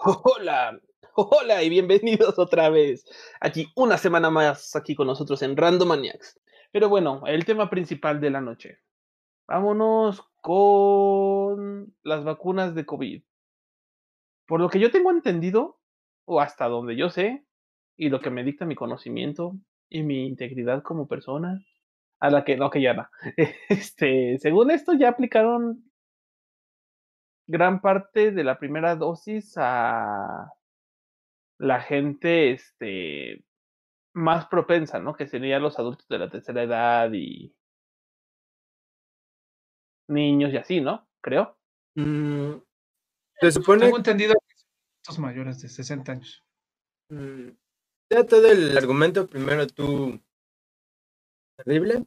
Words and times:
Hola, 0.00 0.78
hola 1.16 1.62
y 1.64 1.68
bienvenidos 1.68 2.38
otra 2.38 2.70
vez. 2.70 3.04
Aquí 3.40 3.66
una 3.74 3.98
semana 3.98 4.30
más 4.30 4.76
aquí 4.76 4.94
con 4.94 5.08
nosotros 5.08 5.42
en 5.42 5.56
Randomaniacs. 5.56 6.38
Pero 6.70 6.88
bueno, 6.88 7.22
el 7.26 7.44
tema 7.44 7.68
principal 7.68 8.20
de 8.20 8.30
la 8.30 8.40
noche. 8.40 8.78
Vámonos 9.48 10.22
con 10.40 11.92
las 12.04 12.22
vacunas 12.22 12.76
de 12.76 12.86
COVID. 12.86 13.22
Por 14.46 14.60
lo 14.60 14.68
que 14.68 14.78
yo 14.78 14.92
tengo 14.92 15.10
entendido, 15.10 15.80
o 16.26 16.40
hasta 16.40 16.68
donde 16.68 16.94
yo 16.94 17.10
sé, 17.10 17.44
y 17.96 18.08
lo 18.08 18.20
que 18.20 18.30
me 18.30 18.44
dicta 18.44 18.66
mi 18.66 18.76
conocimiento 18.76 19.56
y 19.88 20.04
mi 20.04 20.26
integridad 20.28 20.84
como 20.84 21.08
persona, 21.08 21.60
a 22.20 22.30
la 22.30 22.44
que 22.44 22.56
no, 22.56 22.70
que 22.70 22.82
ya 22.82 22.94
no. 22.94 23.08
Este, 23.68 24.38
según 24.38 24.70
esto, 24.70 24.92
ya 24.92 25.08
aplicaron 25.08 25.87
gran 27.48 27.80
parte 27.80 28.30
de 28.30 28.44
la 28.44 28.58
primera 28.58 28.94
dosis 28.94 29.54
a 29.56 30.52
la 31.58 31.80
gente 31.80 32.52
este, 32.52 33.44
más 34.14 34.46
propensa, 34.46 35.00
¿no? 35.00 35.16
Que 35.16 35.26
serían 35.26 35.62
los 35.62 35.78
adultos 35.78 36.06
de 36.08 36.18
la 36.18 36.30
tercera 36.30 36.62
edad 36.62 37.10
y 37.12 37.56
niños 40.08 40.52
y 40.52 40.58
así, 40.58 40.80
¿no? 40.80 41.08
Creo. 41.22 41.58
Mm, 41.96 42.52
se 43.40 43.50
supone. 43.52 43.86
Tengo 43.86 43.96
entendido 43.96 44.34
que 44.34 44.54
son 44.56 44.68
adultos 44.92 45.18
mayores 45.18 45.62
de 45.62 45.68
60 45.68 46.12
años. 46.12 46.44
Mm, 47.10 47.48
ya 48.10 48.26
todo 48.26 48.46
el 48.46 48.76
argumento, 48.76 49.26
primero 49.26 49.66
tú. 49.66 50.20
Terrible. 51.56 52.04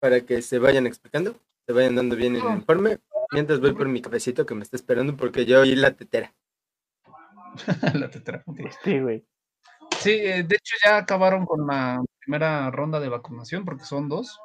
Para 0.00 0.20
que 0.24 0.40
se 0.40 0.58
vayan 0.58 0.86
explicando, 0.86 1.34
se 1.66 1.72
vayan 1.72 1.96
dando 1.96 2.16
bien 2.16 2.36
el 2.36 2.44
informe. 2.44 2.98
Mientras 3.32 3.60
voy 3.60 3.72
por 3.74 3.88
mi 3.88 4.00
cafecito 4.02 4.44
que 4.46 4.54
me 4.54 4.62
está 4.62 4.76
esperando 4.76 5.16
porque 5.16 5.44
yo 5.46 5.60
oí 5.60 5.74
la 5.74 5.92
tetera. 5.94 6.34
la 7.94 8.10
tetra. 8.10 8.42
ok. 8.46 8.60
Sí, 8.84 9.00
güey. 9.00 9.24
Sí, 9.98 10.10
eh, 10.10 10.42
de 10.42 10.56
hecho 10.56 10.74
ya 10.84 10.96
acabaron 10.98 11.44
con 11.46 11.66
la 11.66 12.02
primera 12.20 12.70
ronda 12.70 13.00
de 13.00 13.08
vacunación 13.08 13.64
porque 13.64 13.84
son 13.84 14.08
dos. 14.08 14.38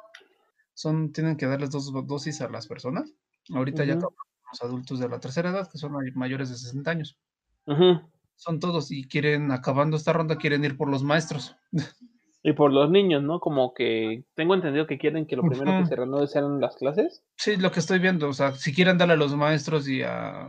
Son, 0.74 1.12
tienen 1.12 1.36
que 1.36 1.46
darles 1.46 1.70
dos 1.70 1.92
do- 1.92 2.02
dosis 2.02 2.40
a 2.40 2.48
las 2.48 2.66
personas. 2.66 3.12
Ahorita 3.52 3.84
ya 3.84 3.94
acabaron 3.94 4.14
con 4.16 4.48
los 4.52 4.62
adultos 4.62 5.00
de 5.00 5.08
la 5.08 5.18
tercera 5.20 5.50
edad, 5.50 5.68
que 5.70 5.78
son 5.78 5.92
may- 5.92 6.12
mayores 6.12 6.50
de 6.50 6.56
60 6.56 6.90
años. 6.90 7.18
Ujú. 7.66 8.00
Son 8.36 8.60
todos 8.60 8.90
y 8.92 9.04
quieren, 9.08 9.50
acabando 9.50 9.96
esta 9.96 10.12
ronda, 10.12 10.36
quieren 10.36 10.64
ir 10.64 10.76
por 10.76 10.88
los 10.88 11.02
maestros. 11.02 11.56
Y 12.48 12.54
por 12.54 12.72
los 12.72 12.90
niños, 12.90 13.22
¿no? 13.22 13.40
Como 13.40 13.74
que 13.74 14.24
tengo 14.34 14.54
entendido 14.54 14.86
que 14.86 14.96
quieren 14.96 15.26
que 15.26 15.36
lo 15.36 15.42
primero 15.42 15.82
que 15.82 15.86
se 15.86 15.94
reanude 15.94 16.28
sean 16.28 16.62
las 16.62 16.76
clases. 16.76 17.22
Sí, 17.36 17.58
lo 17.58 17.70
que 17.70 17.80
estoy 17.80 17.98
viendo, 17.98 18.26
o 18.26 18.32
sea, 18.32 18.52
si 18.52 18.74
quieren 18.74 18.96
darle 18.96 19.14
a 19.14 19.18
los 19.18 19.36
maestros 19.36 19.86
y 19.86 20.00
a, 20.00 20.48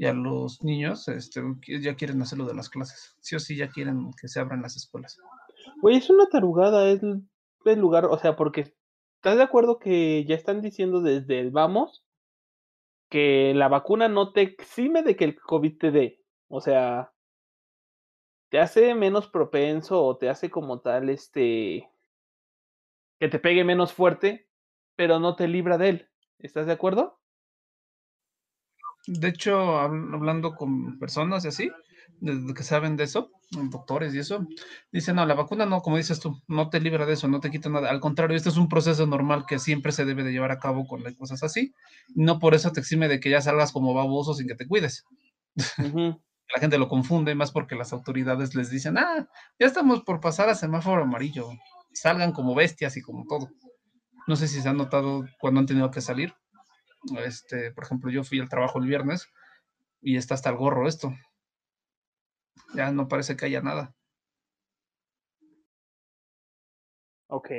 y 0.00 0.06
a 0.06 0.12
los 0.12 0.64
niños, 0.64 1.06
este, 1.06 1.42
ya 1.80 1.94
quieren 1.94 2.20
hacerlo 2.22 2.44
de 2.44 2.54
las 2.54 2.68
clases. 2.68 3.14
Sí 3.20 3.36
o 3.36 3.38
sí, 3.38 3.56
ya 3.56 3.68
quieren 3.68 4.10
que 4.20 4.26
se 4.26 4.40
abran 4.40 4.62
las 4.62 4.74
escuelas. 4.74 5.16
Güey, 5.80 5.98
es 5.98 6.10
una 6.10 6.26
tarugada, 6.26 6.88
es 6.88 7.00
el 7.02 7.78
lugar, 7.78 8.06
o 8.06 8.18
sea, 8.18 8.34
porque 8.34 8.74
¿estás 9.18 9.36
de 9.36 9.44
acuerdo 9.44 9.78
que 9.78 10.24
ya 10.24 10.34
están 10.34 10.60
diciendo 10.60 11.02
desde 11.02 11.38
el 11.38 11.52
vamos 11.52 12.04
que 13.10 13.54
la 13.54 13.68
vacuna 13.68 14.08
no 14.08 14.32
te 14.32 14.42
exime 14.42 15.04
de 15.04 15.14
que 15.14 15.24
el 15.24 15.36
COVID 15.38 15.78
te 15.78 15.92
dé? 15.92 16.20
O 16.48 16.60
sea, 16.60 17.12
te 18.50 18.58
hace 18.60 18.94
menos 18.94 19.28
propenso 19.28 20.02
o 20.04 20.16
te 20.16 20.28
hace 20.28 20.50
como 20.50 20.80
tal, 20.80 21.08
este, 21.10 21.88
que 23.20 23.28
te 23.28 23.38
pegue 23.38 23.64
menos 23.64 23.92
fuerte, 23.92 24.48
pero 24.96 25.18
no 25.18 25.36
te 25.36 25.48
libra 25.48 25.78
de 25.78 25.88
él. 25.88 26.08
¿Estás 26.38 26.66
de 26.66 26.72
acuerdo? 26.72 27.18
De 29.06 29.28
hecho, 29.28 29.78
habl- 29.78 30.14
hablando 30.14 30.54
con 30.54 30.98
personas 30.98 31.44
y 31.44 31.48
así, 31.48 31.70
que 32.54 32.62
saben 32.62 32.96
de 32.96 33.04
eso, 33.04 33.30
doctores 33.50 34.14
y 34.14 34.18
eso, 34.18 34.46
dicen, 34.90 35.16
no, 35.16 35.26
la 35.26 35.34
vacuna 35.34 35.66
no, 35.66 35.80
como 35.80 35.96
dices 35.96 36.18
tú, 36.18 36.40
no 36.48 36.70
te 36.70 36.80
libra 36.80 37.06
de 37.06 37.12
eso, 37.14 37.28
no 37.28 37.40
te 37.40 37.50
quita 37.50 37.68
nada. 37.68 37.90
Al 37.90 38.00
contrario, 38.00 38.36
este 38.36 38.48
es 38.48 38.56
un 38.56 38.68
proceso 38.68 39.06
normal 39.06 39.44
que 39.46 39.58
siempre 39.58 39.92
se 39.92 40.04
debe 40.04 40.24
de 40.24 40.32
llevar 40.32 40.50
a 40.50 40.58
cabo 40.58 40.86
con 40.86 41.04
las 41.04 41.14
cosas 41.14 41.42
así. 41.42 41.72
No 42.14 42.38
por 42.38 42.54
eso 42.54 42.72
te 42.72 42.80
exime 42.80 43.08
de 43.08 43.20
que 43.20 43.30
ya 43.30 43.40
salgas 43.40 43.72
como 43.72 43.94
baboso 43.94 44.34
sin 44.34 44.48
que 44.48 44.54
te 44.56 44.66
cuides. 44.66 45.04
La 46.54 46.60
gente 46.60 46.78
lo 46.78 46.88
confunde 46.88 47.34
más 47.34 47.50
porque 47.50 47.74
las 47.74 47.92
autoridades 47.92 48.54
les 48.54 48.70
dicen, 48.70 48.98
ah, 48.98 49.28
ya 49.58 49.66
estamos 49.66 50.02
por 50.02 50.20
pasar 50.20 50.48
a 50.48 50.54
semáforo 50.54 51.02
amarillo, 51.02 51.48
salgan 51.92 52.32
como 52.32 52.54
bestias 52.54 52.96
y 52.96 53.02
como 53.02 53.26
todo. 53.26 53.50
No 54.26 54.36
sé 54.36 54.48
si 54.48 54.60
se 54.60 54.68
han 54.68 54.76
notado 54.76 55.24
cuando 55.40 55.60
han 55.60 55.66
tenido 55.66 55.90
que 55.90 56.00
salir. 56.00 56.34
Este, 57.24 57.72
por 57.72 57.84
ejemplo, 57.84 58.10
yo 58.10 58.24
fui 58.24 58.40
al 58.40 58.48
trabajo 58.48 58.78
el 58.78 58.86
viernes 58.86 59.28
y 60.00 60.16
está 60.16 60.34
hasta 60.34 60.50
el 60.50 60.56
gorro 60.56 60.88
esto. 60.88 61.12
Ya 62.74 62.90
no 62.92 63.08
parece 63.08 63.36
que 63.36 63.46
haya 63.46 63.60
nada. 63.62 63.94
Ok. 67.28 67.50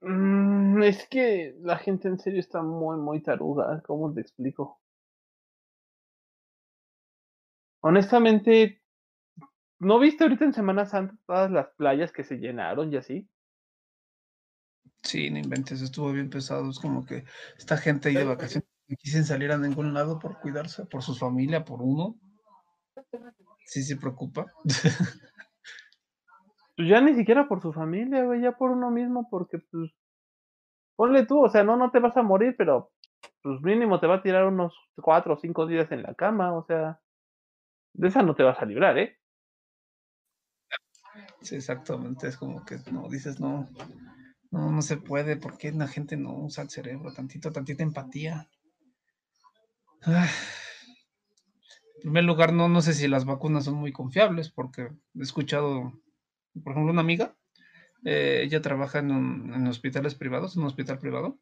Mm, 0.00 0.82
es 0.82 1.06
que 1.08 1.54
la 1.60 1.78
gente 1.78 2.08
en 2.08 2.18
serio 2.18 2.40
está 2.40 2.62
muy, 2.62 2.96
muy 2.96 3.20
taruga. 3.22 3.80
¿Cómo 3.86 4.12
te 4.12 4.20
explico? 4.20 4.77
Honestamente, 7.88 8.82
¿no 9.78 9.98
viste 9.98 10.22
ahorita 10.22 10.44
en 10.44 10.52
Semana 10.52 10.84
Santa 10.84 11.16
todas 11.26 11.50
las 11.50 11.68
playas 11.68 12.12
que 12.12 12.22
se 12.22 12.36
llenaron 12.36 12.92
y 12.92 12.98
así? 12.98 13.26
Sí, 15.02 15.30
no 15.30 15.38
inventes, 15.38 15.80
estuvo 15.80 16.12
bien 16.12 16.28
pesado. 16.28 16.68
Es 16.68 16.78
como 16.78 17.06
que 17.06 17.24
esta 17.56 17.78
gente 17.78 18.10
ahí 18.10 18.16
de 18.16 18.24
vacaciones 18.24 18.68
no 18.88 18.96
quisieran 18.98 19.24
salir 19.24 19.52
a 19.52 19.56
ningún 19.56 19.94
lado 19.94 20.18
por 20.18 20.38
cuidarse, 20.38 20.84
por 20.84 21.02
su 21.02 21.14
familia, 21.14 21.64
por 21.64 21.80
uno. 21.80 22.16
Sí, 23.64 23.82
se 23.82 23.96
preocupa. 23.96 24.44
Pues 26.76 26.88
ya 26.90 27.00
ni 27.00 27.14
siquiera 27.14 27.48
por 27.48 27.60
su 27.60 27.72
familia, 27.72 28.22
güey, 28.22 28.42
ya 28.42 28.52
por 28.52 28.70
uno 28.70 28.90
mismo, 28.92 29.28
porque 29.28 29.58
pues, 29.58 29.90
ponle 30.94 31.26
tú, 31.26 31.42
o 31.42 31.48
sea, 31.48 31.64
no, 31.64 31.76
no 31.76 31.90
te 31.90 31.98
vas 31.98 32.16
a 32.16 32.22
morir, 32.22 32.54
pero 32.56 32.92
pues 33.42 33.60
mínimo 33.62 33.98
te 33.98 34.06
va 34.06 34.16
a 34.16 34.22
tirar 34.22 34.44
unos 34.44 34.76
cuatro 34.94 35.34
o 35.34 35.38
cinco 35.38 35.66
días 35.66 35.90
en 35.90 36.04
la 36.04 36.14
cama, 36.14 36.54
o 36.54 36.64
sea, 36.66 37.00
de 37.98 38.08
esa 38.08 38.22
no 38.22 38.34
te 38.34 38.42
vas 38.42 38.58
a 38.60 38.64
librar, 38.66 38.96
¿eh? 38.98 39.18
Sí, 41.42 41.56
exactamente. 41.56 42.28
Es 42.28 42.36
como 42.36 42.64
que 42.64 42.78
no 42.92 43.08
dices, 43.08 43.40
no, 43.40 43.68
no, 44.50 44.72
no 44.72 44.82
se 44.82 44.96
puede. 44.98 45.36
¿Por 45.36 45.58
qué 45.58 45.72
la 45.72 45.88
gente 45.88 46.16
no 46.16 46.34
usa 46.34 46.64
el 46.64 46.70
cerebro? 46.70 47.12
Tantito, 47.12 47.52
tantita 47.52 47.82
empatía. 47.82 48.48
Ah. 50.06 50.28
En 51.96 52.02
primer 52.02 52.24
lugar, 52.24 52.52
no, 52.52 52.68
no 52.68 52.80
sé 52.80 52.92
si 52.94 53.08
las 53.08 53.24
vacunas 53.24 53.64
son 53.64 53.74
muy 53.74 53.92
confiables, 53.92 54.50
porque 54.50 54.82
he 54.82 55.22
escuchado, 55.22 55.92
por 56.64 56.72
ejemplo, 56.72 56.92
una 56.92 57.00
amiga, 57.02 57.36
eh, 58.04 58.42
ella 58.44 58.62
trabaja 58.62 59.00
en, 59.00 59.10
un- 59.12 59.54
en 59.54 59.66
hospitales 59.68 60.14
privados, 60.14 60.56
en 60.56 60.62
un 60.62 60.68
hospital 60.68 60.98
privado, 60.98 61.38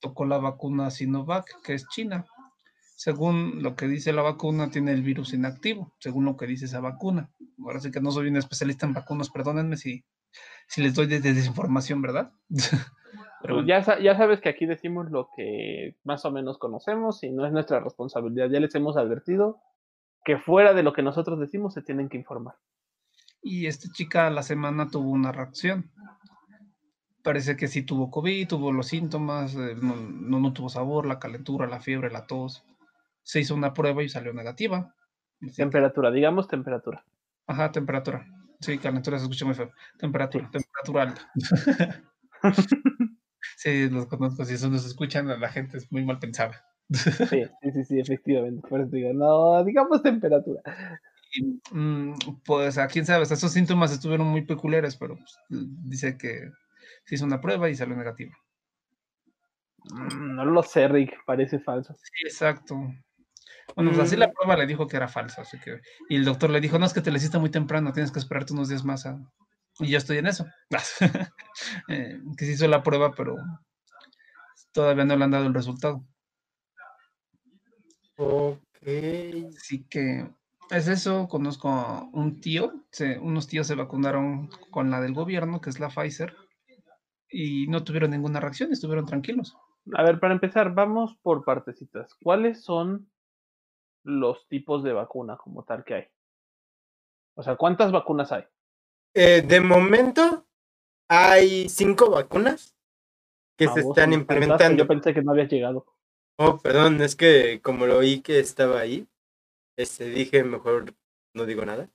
tocó 0.00 0.24
la 0.26 0.38
vacuna 0.38 0.90
Sinovac, 0.90 1.62
que 1.62 1.74
es 1.74 1.86
china. 1.88 2.26
Según 2.98 3.62
lo 3.62 3.76
que 3.76 3.86
dice 3.86 4.12
la 4.12 4.22
vacuna, 4.22 4.70
tiene 4.70 4.90
el 4.90 5.02
virus 5.02 5.32
inactivo, 5.32 5.94
según 6.00 6.24
lo 6.24 6.36
que 6.36 6.48
dice 6.48 6.64
esa 6.64 6.80
vacuna. 6.80 7.30
Ahora 7.62 7.78
sí 7.78 7.92
que 7.92 8.00
no 8.00 8.10
soy 8.10 8.26
un 8.26 8.36
especialista 8.36 8.86
en 8.86 8.92
vacunas, 8.92 9.30
perdónenme 9.30 9.76
si, 9.76 10.04
si 10.66 10.82
les 10.82 10.96
doy 10.96 11.06
de, 11.06 11.20
de 11.20 11.32
desinformación, 11.32 12.02
¿verdad? 12.02 12.32
Pero 13.40 13.54
bueno, 13.54 13.68
ya, 13.68 14.00
ya 14.00 14.16
sabes 14.16 14.40
que 14.40 14.48
aquí 14.48 14.66
decimos 14.66 15.12
lo 15.12 15.30
que 15.36 15.94
más 16.02 16.24
o 16.24 16.32
menos 16.32 16.58
conocemos 16.58 17.22
y 17.22 17.30
no 17.30 17.46
es 17.46 17.52
nuestra 17.52 17.78
responsabilidad. 17.78 18.50
Ya 18.50 18.58
les 18.58 18.74
hemos 18.74 18.96
advertido 18.96 19.60
que 20.24 20.36
fuera 20.36 20.74
de 20.74 20.82
lo 20.82 20.92
que 20.92 21.04
nosotros 21.04 21.38
decimos 21.38 21.74
se 21.74 21.82
tienen 21.82 22.08
que 22.08 22.16
informar. 22.16 22.56
y 23.40 23.66
esta 23.66 23.88
chica 23.92 24.28
la 24.28 24.42
semana 24.42 24.90
tuvo 24.90 25.10
una 25.10 25.30
reacción. 25.30 25.92
Parece 27.22 27.56
que 27.56 27.68
sí 27.68 27.84
tuvo 27.84 28.10
COVID, 28.10 28.48
tuvo 28.48 28.72
los 28.72 28.88
síntomas, 28.88 29.54
eh, 29.54 29.76
no, 29.80 29.94
no, 29.94 30.40
no 30.40 30.52
tuvo 30.52 30.68
sabor, 30.68 31.06
la 31.06 31.20
calentura, 31.20 31.68
la 31.68 31.78
fiebre, 31.78 32.10
la 32.10 32.26
tos. 32.26 32.64
Se 33.28 33.40
hizo 33.40 33.54
una 33.54 33.74
prueba 33.74 34.02
y 34.02 34.08
salió 34.08 34.32
negativa. 34.32 34.94
Temperatura, 35.54 36.10
digamos 36.10 36.48
temperatura. 36.48 37.04
Ajá, 37.46 37.70
temperatura. 37.70 38.26
Sí, 38.58 38.78
calentura 38.78 39.18
se 39.18 39.24
escucha 39.24 39.44
muy 39.44 39.54
feo. 39.54 39.70
Temperatura, 39.98 40.50
temperatura 40.50 41.02
alta. 41.02 41.30
sí, 43.58 43.90
los 43.90 44.06
conozco. 44.06 44.46
Si 44.46 44.54
eso 44.54 44.70
no 44.70 44.78
se 44.78 44.88
escuchan, 44.88 45.28
la 45.28 45.48
gente 45.50 45.76
es 45.76 45.92
muy 45.92 46.06
mal 46.06 46.18
pensada. 46.18 46.64
Sí, 47.28 47.44
sí, 47.74 47.84
sí, 47.84 48.00
efectivamente. 48.00 48.66
Por 48.66 48.80
eso 48.80 48.92
digo, 48.92 49.12
no, 49.12 49.62
digamos 49.62 50.02
temperatura. 50.02 50.62
Y, 51.30 51.60
mm, 51.70 52.14
pues 52.46 52.78
a 52.78 52.86
quién 52.86 53.04
sabe, 53.04 53.24
esos 53.24 53.52
síntomas 53.52 53.92
estuvieron 53.92 54.26
muy 54.26 54.46
peculiares, 54.46 54.96
pero 54.96 55.16
pues, 55.16 55.36
dice 55.50 56.16
que 56.16 56.50
se 57.04 57.16
hizo 57.16 57.26
una 57.26 57.42
prueba 57.42 57.68
y 57.68 57.74
salió 57.74 57.94
negativa. 57.94 58.34
Mm, 59.90 60.34
No 60.34 60.44
lo 60.46 60.62
sé, 60.62 60.88
Rick, 60.88 61.12
parece 61.26 61.58
falso. 61.58 61.94
Sí, 61.94 62.24
exacto. 62.26 62.74
Bueno, 63.76 63.90
pues 63.92 64.06
así 64.06 64.16
la 64.16 64.28
Mm. 64.28 64.32
prueba 64.32 64.56
le 64.56 64.66
dijo 64.66 64.86
que 64.86 64.96
era 64.96 65.08
falsa, 65.08 65.42
así 65.42 65.58
que... 65.60 65.80
Y 66.08 66.16
el 66.16 66.24
doctor 66.24 66.50
le 66.50 66.60
dijo, 66.60 66.78
no, 66.78 66.86
es 66.86 66.92
que 66.92 67.00
te 67.00 67.10
la 67.10 67.18
hiciste 67.18 67.38
muy 67.38 67.50
temprano, 67.50 67.92
tienes 67.92 68.10
que 68.10 68.18
esperarte 68.18 68.52
unos 68.52 68.68
días 68.68 68.84
más. 68.84 69.06
a-". 69.06 69.18
Y 69.80 69.88
yo 69.88 69.98
estoy 69.98 70.18
en 70.18 70.26
eso. 70.26 70.46
Eh, 71.88 72.20
que 72.36 72.44
se 72.44 72.52
hizo 72.52 72.68
la 72.68 72.82
prueba, 72.84 73.12
pero 73.16 73.34
todavía 74.72 75.04
no 75.04 75.16
le 75.16 75.24
han 75.24 75.30
dado 75.32 75.46
el 75.46 75.54
resultado. 75.54 76.04
Ok. 78.16 78.58
Así 79.56 79.84
que 79.88 80.28
es 80.70 80.86
eso. 80.88 81.26
Conozco 81.28 81.68
a 81.68 82.02
un 82.12 82.40
tío, 82.40 82.84
se- 82.92 83.18
unos 83.18 83.48
tíos 83.48 83.66
se 83.66 83.74
vacunaron 83.74 84.50
con 84.70 84.90
la 84.90 85.00
del 85.00 85.14
gobierno, 85.14 85.60
que 85.60 85.70
es 85.70 85.80
la 85.80 85.88
Pfizer, 85.88 86.36
y 87.30 87.66
no 87.66 87.82
tuvieron 87.84 88.10
ninguna 88.12 88.38
reacción, 88.40 88.72
estuvieron 88.72 89.06
tranquilos. 89.06 89.56
A 89.94 90.02
ver, 90.02 90.20
para 90.20 90.34
empezar, 90.34 90.74
vamos 90.74 91.16
por 91.22 91.44
partecitas. 91.44 92.14
¿Cuáles 92.22 92.62
son 92.62 93.10
los 94.04 94.46
tipos 94.48 94.82
de 94.82 94.92
vacuna 94.92 95.36
como 95.36 95.64
tal 95.64 95.84
que 95.84 95.94
hay? 95.94 96.08
O 97.34 97.42
sea, 97.42 97.56
¿cuántas 97.56 97.92
vacunas 97.92 98.32
hay? 98.32 98.44
Eh, 99.14 99.42
de 99.42 99.60
momento 99.60 100.46
hay 101.08 101.68
cinco 101.68 102.10
vacunas 102.10 102.76
que 103.56 103.66
Ah, 103.66 103.72
se 103.72 103.80
están 103.80 104.12
implementando. 104.12 104.84
Yo 104.84 104.86
pensé 104.86 105.12
que 105.12 105.22
no 105.22 105.32
habías 105.32 105.50
llegado. 105.50 105.86
Oh, 106.36 106.58
perdón, 106.58 107.00
es 107.02 107.16
que 107.16 107.60
como 107.60 107.86
lo 107.86 107.98
oí 107.98 108.20
que 108.20 108.38
estaba 108.38 108.80
ahí, 108.80 109.08
este, 109.76 110.04
dije 110.04 110.44
mejor 110.44 110.94
no 111.34 111.46
digo 111.46 111.64
nada. 111.64 111.88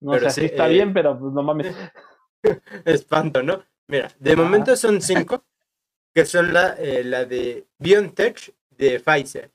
No 0.00 0.12
Pero 0.12 0.30
sí, 0.30 0.40
sí 0.40 0.46
está 0.46 0.68
eh, 0.68 0.74
bien, 0.74 0.92
pero 0.92 1.18
pues 1.18 1.32
no 1.32 1.42
mames. 1.42 1.74
Espanto, 2.84 3.42
¿no? 3.42 3.64
Mira, 3.88 4.10
de 4.18 4.36
momento 4.36 4.76
son 4.76 5.00
cinco, 5.00 5.44
que 6.14 6.24
son 6.24 6.52
la, 6.52 6.74
eh, 6.74 7.02
la 7.02 7.24
de 7.24 7.66
BioNTech 7.78 8.54
de 8.70 9.00
Pfizer, 9.00 9.50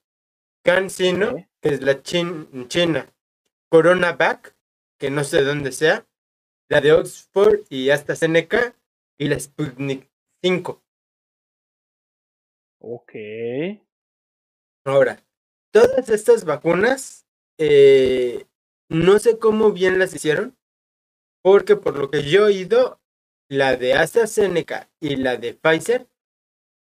CanSino, 0.63 1.29
Ok. 1.31 1.41
que 1.61 1.69
es 1.69 1.81
la 1.81 2.01
chin- 2.01 2.67
China, 2.67 3.13
CoronaVac, 3.69 4.55
que 4.99 5.09
no 5.09 5.23
sé 5.23 5.43
dónde 5.43 5.71
sea, 5.71 6.07
la 6.69 6.81
de 6.81 6.93
Oxford 6.93 7.61
y 7.69 7.89
AstraZeneca, 7.89 8.75
y 9.17 9.27
la 9.27 9.39
Sputnik 9.39 10.09
5. 10.41 10.81
Ok. 12.79 13.11
Ahora, 14.85 15.23
todas 15.71 16.09
estas 16.09 16.43
vacunas, 16.45 17.25
eh, 17.57 18.45
no 18.89 19.19
sé 19.19 19.37
cómo 19.39 19.71
bien 19.71 19.99
las 19.99 20.13
hicieron, 20.13 20.57
porque 21.41 21.75
por 21.75 21.97
lo 21.97 22.09
que 22.09 22.23
yo 22.23 22.41
he 22.41 22.53
oído, 22.53 22.99
la 23.49 23.75
de 23.75 23.93
AstraZeneca 23.93 24.89
y 24.99 25.17
la 25.17 25.37
de 25.37 25.53
Pfizer 25.53 26.07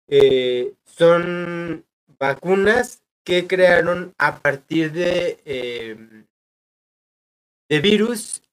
eh, 0.07 0.73
son 0.83 1.85
vacunas 2.19 3.03
que 3.25 3.47
crearon 3.47 4.13
a 4.17 4.39
partir 4.39 4.91
de, 4.91 5.41
eh, 5.45 5.97
de 7.67 7.79
virus 7.79 8.43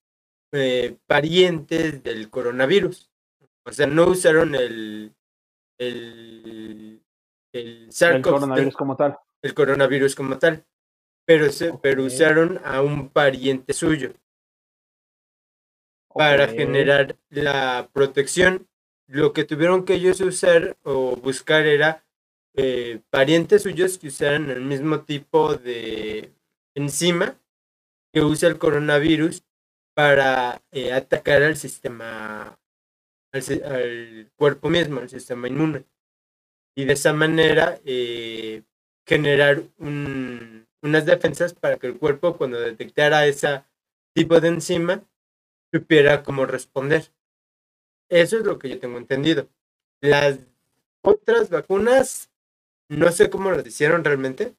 eh, 0.52 0.96
parientes 1.06 2.02
del 2.02 2.30
coronavirus. 2.30 3.10
O 3.64 3.72
sea, 3.72 3.86
no 3.86 4.06
usaron 4.06 4.54
el, 4.54 5.14
el, 5.78 7.00
el 7.52 7.88
El 7.88 7.88
SARS-CoV-2 7.90 8.22
coronavirus 8.22 8.74
como 8.74 8.96
tal. 8.96 9.18
el 9.42 9.54
coronavirus 9.54 10.14
como 10.14 10.38
tal, 10.38 10.64
pero, 11.26 11.50
se, 11.50 11.74
pero 11.74 12.02
usaron 12.04 12.58
a 12.64 12.80
un 12.80 13.10
pariente 13.10 13.74
suyo 13.74 14.14
para 16.14 16.48
generar 16.48 17.16
la 17.28 17.88
protección. 17.92 18.68
Lo 19.06 19.34
que 19.34 19.44
tuvieron 19.44 19.84
que 19.84 19.94
ellos 19.94 20.20
usar 20.20 20.76
o 20.82 21.16
buscar 21.16 21.66
era 21.66 22.01
eh, 22.54 23.00
parientes 23.10 23.62
suyos 23.62 23.98
que 23.98 24.08
usaran 24.08 24.50
el 24.50 24.60
mismo 24.62 25.04
tipo 25.04 25.54
de 25.56 26.32
enzima 26.74 27.38
que 28.12 28.22
usa 28.22 28.48
el 28.48 28.58
coronavirus 28.58 29.44
para 29.94 30.62
eh, 30.70 30.92
atacar 30.92 31.42
al 31.42 31.56
sistema, 31.56 32.58
al, 33.32 34.30
cuerpo 34.36 34.68
mismo, 34.70 35.00
al 35.00 35.08
sistema 35.08 35.48
inmune. 35.48 35.86
Y 36.76 36.84
de 36.86 36.94
esa 36.94 37.12
manera 37.12 37.80
eh, 37.84 38.62
generar 39.06 39.62
un- 39.78 40.66
unas 40.82 41.06
defensas 41.06 41.54
para 41.54 41.78
que 41.78 41.86
el 41.88 41.98
cuerpo 41.98 42.36
cuando 42.36 42.60
detectara 42.60 43.26
ese 43.26 43.62
tipo 44.14 44.40
de 44.40 44.48
enzima 44.48 45.04
supiera 45.72 46.22
cómo 46.22 46.46
responder. 46.46 47.12
Eso 48.10 48.38
es 48.38 48.44
lo 48.44 48.58
que 48.58 48.68
yo 48.70 48.78
tengo 48.80 48.98
entendido. 48.98 49.48
Las 50.02 50.38
otras 51.02 51.50
vacunas, 51.50 52.30
no 52.96 53.10
sé 53.12 53.30
cómo 53.30 53.50
las 53.50 53.66
hicieron 53.66 54.04
realmente, 54.04 54.54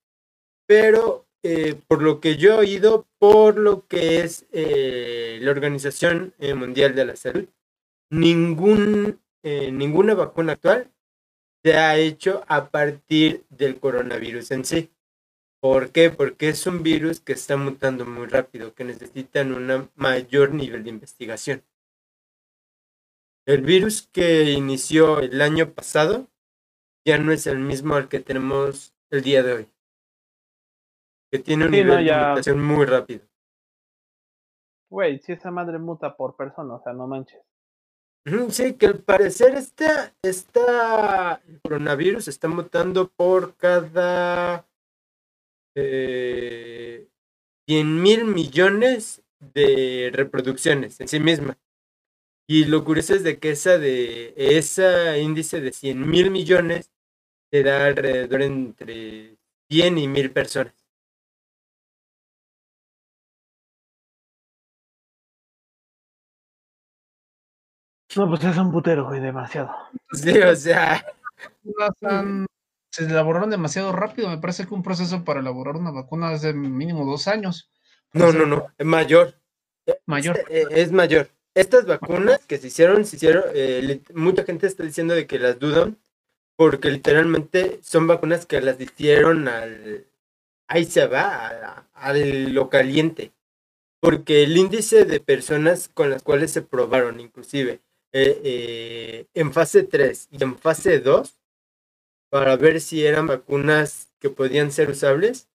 pero 0.65 1.25
eh, 1.43 1.75
por 1.87 2.01
lo 2.01 2.19
que 2.19 2.37
yo 2.37 2.53
he 2.53 2.57
oído, 2.57 3.07
por 3.19 3.57
lo 3.57 3.87
que 3.87 4.21
es 4.21 4.45
eh, 4.51 5.39
la 5.41 5.51
Organización 5.51 6.33
eh, 6.39 6.53
Mundial 6.53 6.95
de 6.95 7.05
la 7.05 7.15
Salud, 7.15 7.47
ningún, 8.09 9.19
ninguna 9.43 10.13
vacuna 10.13 10.53
actual 10.53 10.89
se 11.63 11.75
ha 11.75 11.97
hecho 11.97 12.43
a 12.47 12.69
partir 12.69 13.45
del 13.49 13.79
coronavirus 13.79 14.51
en 14.51 14.65
sí. 14.65 14.89
¿Por 15.61 15.91
qué? 15.91 16.09
Porque 16.09 16.49
es 16.49 16.67
un 16.67 16.83
virus 16.83 17.19
que 17.19 17.33
está 17.33 17.57
mutando 17.57 18.05
muy 18.05 18.27
rápido, 18.27 18.73
que 18.73 18.83
necesitan 18.83 19.53
un 19.53 19.89
mayor 19.95 20.53
nivel 20.53 20.83
de 20.83 20.89
investigación. 20.91 21.63
El 23.45 23.61
virus 23.61 24.07
que 24.11 24.51
inició 24.51 25.19
el 25.19 25.41
año 25.41 25.71
pasado 25.73 26.27
ya 27.05 27.17
no 27.17 27.31
es 27.31 27.47
el 27.47 27.59
mismo 27.59 27.95
al 27.95 28.09
que 28.09 28.19
tenemos 28.19 28.93
el 29.11 29.21
día 29.21 29.43
de 29.43 29.53
hoy. 29.53 29.69
Que 31.31 31.39
tiene 31.39 31.65
un 31.65 31.71
Sí, 31.71 31.77
nivel 31.77 31.87
no, 31.87 31.95
de 31.95 32.13
mutación 32.29 32.63
muy 32.63 32.85
rápido. 32.85 33.27
Güey, 34.89 35.19
si 35.19 35.33
esa 35.33 35.51
madre 35.51 35.79
muta 35.79 36.15
por 36.15 36.35
persona, 36.35 36.75
o 36.75 36.83
sea, 36.83 36.93
no 36.93 37.07
manches. 37.07 37.41
Sí, 38.51 38.75
que 38.75 38.85
al 38.85 38.99
parecer 38.99 39.55
está, 39.55 40.15
está, 40.21 41.41
el 41.47 41.59
coronavirus 41.61 42.29
está 42.29 42.47
mutando 42.47 43.09
por 43.09 43.57
cada 43.57 44.65
eh, 45.75 47.09
100 47.67 48.01
mil 48.01 48.25
millones 48.25 49.23
de 49.41 50.09
reproducciones 50.13 51.01
en 51.01 51.09
sí 51.09 51.19
misma. 51.19 51.57
Y 52.47 52.65
lo 52.65 52.85
curioso 52.85 53.13
es 53.13 53.23
de 53.23 53.39
que 53.39 53.51
esa 53.51 53.77
de 53.77 54.33
ese 54.37 55.21
índice 55.21 55.59
de 55.59 55.73
100 55.73 56.09
mil 56.09 56.31
millones 56.31 56.92
te 57.53 57.61
da 57.61 57.85
alrededor 57.85 58.41
entre 58.41 59.37
100 59.69 59.97
y 59.99 60.07
1000 60.07 60.31
personas. 60.31 60.73
No, 68.15 68.27
pues 68.27 68.43
es 68.43 68.57
un 68.57 68.71
putero, 68.71 69.05
güey, 69.05 69.19
demasiado. 69.19 69.69
Sí, 70.13 70.35
o 70.39 70.55
sea, 70.55 71.05
se 72.89 73.05
elaboraron 73.05 73.51
demasiado 73.51 73.91
rápido. 73.91 74.29
Me 74.29 74.39
parece 74.39 74.65
que 74.65 74.73
un 74.73 74.81
proceso 74.81 75.23
para 75.23 75.41
elaborar 75.41 75.75
una 75.75 75.91
vacuna 75.91 76.33
es 76.33 76.41
de 76.41 76.53
mínimo 76.53 77.05
dos 77.05 77.27
años. 77.27 77.69
no, 78.13 78.33
no, 78.33 78.47
no, 78.47 78.65
es 78.79 78.85
mayor. 78.85 79.35
Mayor. 80.07 80.43
Eh, 80.49 80.65
es 80.71 80.91
mayor. 80.91 81.29
Estas 81.53 81.85
vacunas 81.85 82.43
que 82.47 82.57
se 82.57 82.67
hicieron, 82.67 83.05
se 83.05 83.17
hicieron, 83.17 83.43
eh, 83.53 84.01
mucha 84.15 84.43
gente 84.43 84.65
está 84.65 84.83
diciendo 84.83 85.13
de 85.13 85.27
que 85.27 85.37
las 85.37 85.59
dudan, 85.59 85.99
porque 86.63 86.89
literalmente 86.89 87.81
son 87.83 88.07
vacunas 88.07 88.45
que 88.45 88.61
las 88.61 88.79
hicieron 88.79 89.49
al, 89.49 90.07
ahí 90.69 90.85
se 90.85 91.07
va, 91.07 91.85
a, 91.93 92.13
lo 92.13 92.69
caliente. 92.69 93.33
Porque 93.99 94.43
el 94.43 94.55
índice 94.55 95.03
de 95.03 95.19
personas 95.19 95.89
con 95.89 96.09
las 96.09 96.23
cuales 96.23 96.51
se 96.51 96.61
probaron, 96.61 97.19
inclusive 97.19 97.81
eh, 98.13 98.41
eh, 98.45 99.25
en 99.33 99.51
fase 99.51 99.83
3 99.83 100.29
y 100.31 100.41
en 100.41 100.57
fase 100.57 101.01
2, 101.01 101.37
para 102.29 102.55
ver 102.55 102.79
si 102.79 103.05
eran 103.05 103.27
vacunas 103.27 104.13
que 104.21 104.29
podían 104.29 104.71
ser 104.71 104.89
usables, 104.89 105.49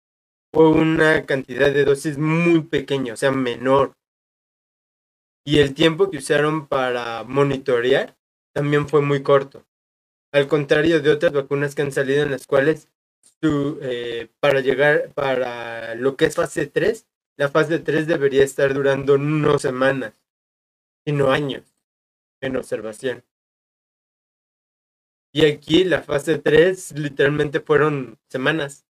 fue 0.54 0.70
una 0.70 1.26
cantidad 1.26 1.70
de 1.70 1.84
dosis 1.84 2.16
muy 2.16 2.62
pequeña, 2.62 3.12
o 3.12 3.16
sea, 3.18 3.30
menor. 3.30 3.92
Y 5.44 5.58
el 5.58 5.74
tiempo 5.74 6.10
que 6.10 6.16
usaron 6.16 6.66
para 6.66 7.24
monitorear 7.24 8.16
también 8.54 8.88
fue 8.88 9.02
muy 9.02 9.22
corto. 9.22 9.66
Al 10.34 10.48
contrario 10.48 11.00
de 11.00 11.10
otras 11.12 11.32
vacunas 11.32 11.76
que 11.76 11.82
han 11.82 11.92
salido 11.92 12.24
en 12.24 12.32
las 12.32 12.44
cuales 12.48 12.88
su, 13.40 13.78
eh, 13.82 14.28
para 14.40 14.58
llegar 14.60 15.12
para 15.14 15.94
lo 15.94 16.16
que 16.16 16.24
es 16.24 16.34
fase 16.34 16.66
3, 16.66 17.06
la 17.36 17.48
fase 17.48 17.78
3 17.78 18.08
debería 18.08 18.42
estar 18.42 18.74
durando 18.74 19.16
no 19.16 19.60
semanas, 19.60 20.12
sino 21.06 21.30
años 21.30 21.62
en 22.40 22.56
observación. 22.56 23.22
Y 25.32 25.46
aquí 25.46 25.84
la 25.84 26.02
fase 26.02 26.38
3 26.38 26.98
literalmente 26.98 27.60
fueron 27.60 28.18
semanas. 28.28 28.84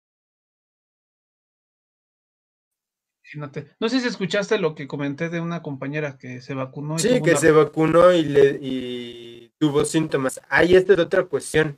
No 3.80 3.90
sé 3.90 4.00
si 4.00 4.08
escuchaste 4.08 4.60
lo 4.60 4.76
que 4.76 4.88
comenté 4.88 5.30
de 5.30 5.40
una 5.40 5.64
compañera 5.64 6.18
que 6.20 6.40
se 6.42 6.54
vacunó. 6.54 6.98
y 6.98 7.00
Sí, 7.00 7.10
que 7.24 7.32
una- 7.32 7.40
se 7.40 7.52
vacunó 7.52 8.12
y, 8.12 8.24
le, 8.26 8.60
y 8.62 9.41
tuvo 9.62 9.86
síntomas. 9.86 10.42
Ahí 10.50 10.76
esta 10.76 10.94
es 10.94 11.00
otra 11.00 11.24
cuestión. 11.26 11.78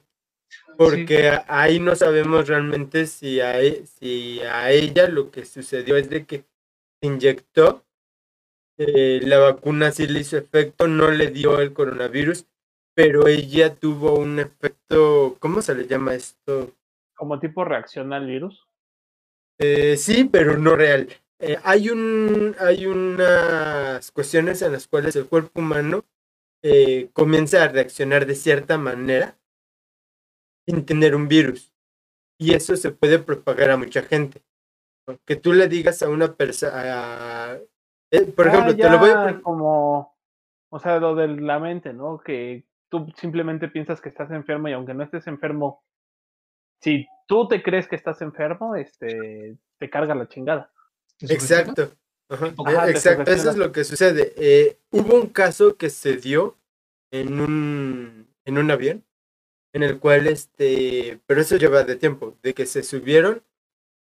Porque 0.78 1.38
ahí 1.48 1.80
no 1.80 1.96
sabemos 1.96 2.48
realmente 2.48 3.06
si 3.06 3.42
a, 3.42 3.60
si 4.00 4.40
a 4.40 4.72
ella 4.72 5.08
lo 5.08 5.30
que 5.30 5.46
sucedió 5.46 5.98
es 5.98 6.10
de 6.10 6.26
que 6.26 6.46
se 7.02 7.08
inyectó, 7.08 7.84
eh, 8.78 9.20
la 9.24 9.38
vacuna 9.40 9.92
sí 9.92 10.08
le 10.08 10.22
hizo 10.22 10.38
efecto, 10.38 10.88
no 10.88 11.12
le 11.12 11.28
dio 11.28 11.60
el 11.60 11.74
coronavirus, 11.74 12.46
pero 12.96 13.28
ella 13.28 13.76
tuvo 13.76 14.16
un 14.16 14.40
efecto, 14.40 15.36
¿cómo 15.40 15.62
se 15.62 15.76
le 15.76 15.86
llama 15.86 16.16
esto? 16.16 16.72
Como 17.16 17.40
tipo 17.40 17.66
reacción 17.66 18.14
al 18.14 18.26
virus. 18.26 18.66
Eh, 19.60 19.98
sí, 19.98 20.24
pero 20.24 20.58
no 20.58 20.76
real. 20.76 21.08
Eh, 21.40 21.58
hay, 21.64 21.90
un, 21.90 22.56
hay 22.60 22.86
unas 22.86 24.10
cuestiones 24.12 24.62
en 24.62 24.72
las 24.72 24.88
cuales 24.88 25.16
el 25.16 25.28
cuerpo 25.28 25.60
humano 25.60 26.06
eh, 26.64 27.10
comienza 27.14 27.64
a 27.64 27.68
reaccionar 27.68 28.26
de 28.26 28.36
cierta 28.36 28.78
manera 28.78 29.38
sin 30.66 30.86
tener 30.86 31.16
un 31.16 31.28
virus. 31.28 31.74
Y 32.40 32.54
eso 32.54 32.76
se 32.78 32.92
puede 32.92 33.20
propagar 33.20 33.70
a 33.72 33.78
mucha 33.78 34.02
gente. 34.02 34.42
Que 35.26 35.36
tú 35.36 35.52
le 35.52 35.68
digas 35.68 36.02
a 36.02 36.10
una 36.10 36.34
persona, 36.34 37.60
por 38.36 38.48
ejemplo, 38.48 38.72
Ah, 38.72 38.76
te 38.76 38.90
lo 38.90 39.00
voy 39.00 39.10
a 39.10 39.42
como, 39.42 40.16
o 40.70 40.80
sea, 40.80 41.00
lo 41.00 41.16
de 41.16 41.28
la 41.28 41.60
mente, 41.60 41.94
¿no? 41.94 42.20
Que 42.20 42.66
tú 42.90 43.12
simplemente 43.18 43.68
piensas 43.68 44.00
que 44.00 44.10
estás 44.10 44.32
enfermo 44.32 44.70
y 44.70 44.74
aunque 44.74 44.94
no 44.94 45.04
estés 45.04 45.28
enfermo, 45.28 45.84
si 46.80 47.08
tú 47.28 47.48
te 47.48 47.62
crees 47.62 47.88
que 47.88 47.98
estás 47.98 48.22
enfermo, 48.22 48.76
este, 48.76 49.58
te 49.78 49.90
carga 49.90 50.16
la 50.16 50.28
chingada. 50.28 50.72
Exacto. 51.20 51.92
Ajá, 52.34 52.54
Ajá, 52.66 52.86
te 52.86 52.92
exacto, 52.92 53.32
eso 53.32 53.50
es 53.52 53.58
lo 53.58 53.72
que 53.72 53.84
sucede. 53.84 54.34
Eh, 54.38 54.78
hubo 54.92 55.16
un 55.16 55.28
caso 55.28 55.78
que 55.78 55.90
se 55.90 56.18
dio 56.18 56.58
en 57.12 57.40
un, 57.40 58.28
en 58.46 58.58
un 58.58 58.72
avión, 58.72 59.06
en 59.74 59.84
el 59.84 60.00
cual, 60.00 60.28
este, 60.28 61.20
pero 61.28 61.42
eso 61.42 61.58
lleva 61.58 61.84
de 61.84 61.96
tiempo, 61.96 62.38
de 62.42 62.54
que 62.54 62.66
se 62.66 62.84
subieron, 62.84 63.44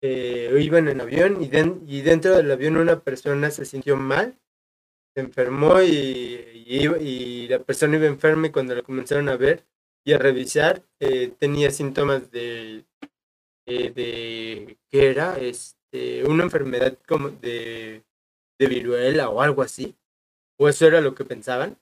eh, 0.02 0.52
o 0.54 0.58
iban 0.58 0.88
en 0.88 1.02
avión 1.02 1.42
y, 1.42 1.48
den- 1.48 1.84
y 1.88 2.02
dentro 2.02 2.36
del 2.36 2.52
avión 2.52 2.78
una 2.78 3.00
persona 3.02 3.52
se 3.52 3.66
sintió 3.66 3.96
mal, 3.98 4.38
se 5.16 5.22
enfermó 5.22 5.82
y, 5.82 5.90
y, 6.66 6.84
iba- 6.84 6.98
y 7.00 7.48
la 7.48 7.60
persona 7.60 7.98
iba 7.98 8.08
enferma 8.08 8.48
y 8.48 8.52
cuando 8.52 8.76
la 8.76 8.82
comenzaron 8.84 9.30
a 9.30 9.38
ver 9.38 9.66
y 10.06 10.14
a 10.14 10.18
revisar, 10.20 10.84
eh, 11.00 11.32
tenía 11.40 11.72
síntomas 11.72 12.32
de, 12.32 12.86
eh, 13.68 13.92
de, 13.92 14.78
¿qué 14.90 15.10
era? 15.12 15.38
Este, 15.40 16.24
una 16.26 16.44
enfermedad 16.44 16.98
como 17.08 17.30
de, 17.30 18.04
de 18.60 18.68
viruela 18.68 19.30
o 19.30 19.42
algo 19.42 19.62
así, 19.62 19.96
o 20.58 20.70
eso 20.70 20.88
era 20.88 21.02
lo 21.02 21.16
que 21.16 21.26
pensaban. 21.26 21.80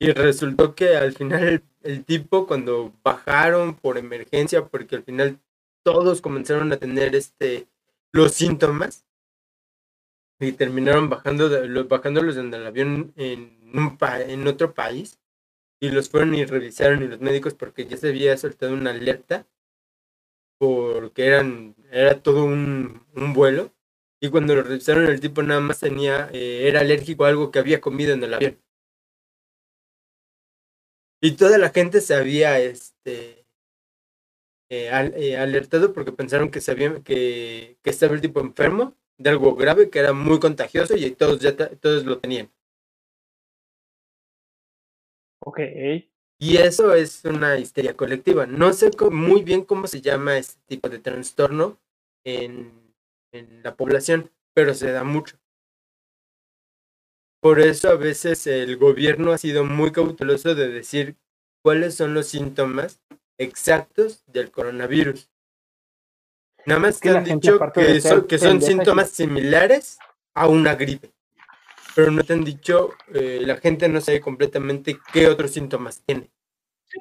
Y 0.00 0.12
resultó 0.12 0.74
que 0.74 0.96
al 0.96 1.12
final 1.14 1.44
el, 1.48 1.64
el 1.82 2.04
tipo 2.04 2.46
cuando 2.46 2.92
bajaron 3.04 3.76
por 3.76 3.98
emergencia, 3.98 4.66
porque 4.66 4.96
al 4.96 5.04
final 5.04 5.40
todos 5.84 6.20
comenzaron 6.20 6.72
a 6.72 6.78
tener 6.78 7.14
este 7.16 7.68
los 8.12 8.32
síntomas 8.34 9.06
y 10.40 10.52
terminaron 10.52 11.08
bajando 11.08 11.48
los, 11.48 11.86
bajándolos 11.88 12.36
en 12.36 12.52
el 12.52 12.66
avión 12.66 13.12
en 13.16 13.70
un 13.74 13.96
pa- 13.96 14.20
en 14.22 14.46
otro 14.48 14.74
país 14.74 15.20
y 15.80 15.90
los 15.90 16.10
fueron 16.10 16.34
y 16.34 16.44
revisaron 16.46 17.02
y 17.02 17.08
los 17.08 17.20
médicos 17.20 17.54
porque 17.54 17.86
ya 17.86 17.96
se 17.96 18.08
había 18.10 18.36
soltado 18.38 18.74
una 18.74 18.90
alerta 18.90 19.46
porque 20.58 21.26
eran 21.26 21.74
era 21.90 22.22
todo 22.22 22.44
un 22.44 23.02
vuelo 23.34 23.72
y 24.20 24.28
cuando 24.30 24.54
lo 24.54 24.62
revisaron 24.62 25.06
el 25.06 25.20
tipo 25.20 25.42
nada 25.42 25.60
más 25.60 25.80
tenía 25.80 26.28
eh, 26.32 26.68
era 26.68 26.80
alérgico 26.80 27.24
a 27.24 27.28
algo 27.28 27.50
que 27.50 27.58
había 27.58 27.80
comido 27.80 28.12
en 28.14 28.22
el 28.24 28.34
avión 28.34 28.58
y 31.22 31.32
toda 31.36 31.58
la 31.58 31.70
gente 31.70 32.00
se 32.00 32.14
había 32.14 32.58
este 32.60 33.46
eh, 34.68 34.88
al- 34.90 35.14
eh, 35.16 35.36
alertado 35.36 35.92
porque 35.92 36.12
pensaron 36.12 36.50
que 36.50 36.60
sabían 36.60 37.02
que, 37.02 37.78
que 37.82 37.90
estaba 37.90 38.14
el 38.14 38.20
tipo 38.20 38.40
enfermo 38.40 38.96
de 39.18 39.30
algo 39.30 39.54
grave 39.54 39.90
que 39.90 39.98
era 39.98 40.12
muy 40.12 40.38
contagioso 40.38 40.96
y 40.96 41.10
todos 41.10 41.40
ya 41.40 41.56
todos 41.56 42.04
lo 42.04 42.18
tenían 42.20 42.50
Ok. 45.40 45.58
Y 46.38 46.56
eso 46.56 46.94
es 46.94 47.24
una 47.24 47.58
histeria 47.58 47.96
colectiva. 47.96 48.46
No 48.46 48.72
sé 48.72 48.90
muy 49.10 49.42
bien 49.42 49.64
cómo 49.64 49.86
se 49.86 50.00
llama 50.00 50.38
este 50.38 50.60
tipo 50.66 50.88
de 50.88 50.98
trastorno 50.98 51.78
en, 52.24 52.89
en 53.32 53.62
la 53.62 53.74
población, 53.76 54.30
pero 54.54 54.74
se 54.74 54.90
da 54.92 55.04
mucho. 55.04 55.36
Por 57.40 57.60
eso 57.60 57.88
a 57.90 57.96
veces 57.96 58.46
el 58.46 58.76
gobierno 58.76 59.32
ha 59.32 59.38
sido 59.38 59.64
muy 59.64 59.92
cauteloso 59.92 60.54
de 60.54 60.68
decir 60.68 61.16
cuáles 61.62 61.94
son 61.94 62.12
los 62.12 62.26
síntomas 62.26 63.00
exactos 63.38 64.24
del 64.26 64.50
coronavirus. 64.50 65.30
Nada 66.66 66.80
más 66.80 67.00
que 67.00 67.08
te 67.08 67.12
la 67.14 67.18
han 67.20 67.24
dicho 67.24 67.58
que 67.72 68.00
son, 68.02 68.26
que 68.26 68.38
síntomas 68.38 69.10
similares 69.10 69.98
a 70.34 70.46
una 70.48 70.74
gripe. 70.74 71.12
Pero 71.94 72.10
no 72.10 72.22
te 72.22 72.34
han 72.34 72.44
dicho, 72.44 72.90
eh, 73.14 73.40
la 73.44 73.56
gente 73.56 73.88
no 73.88 74.00
sabe 74.00 74.20
completamente 74.20 74.98
qué 75.12 75.26
otros 75.26 75.50
síntomas 75.52 76.02
tiene. 76.04 76.30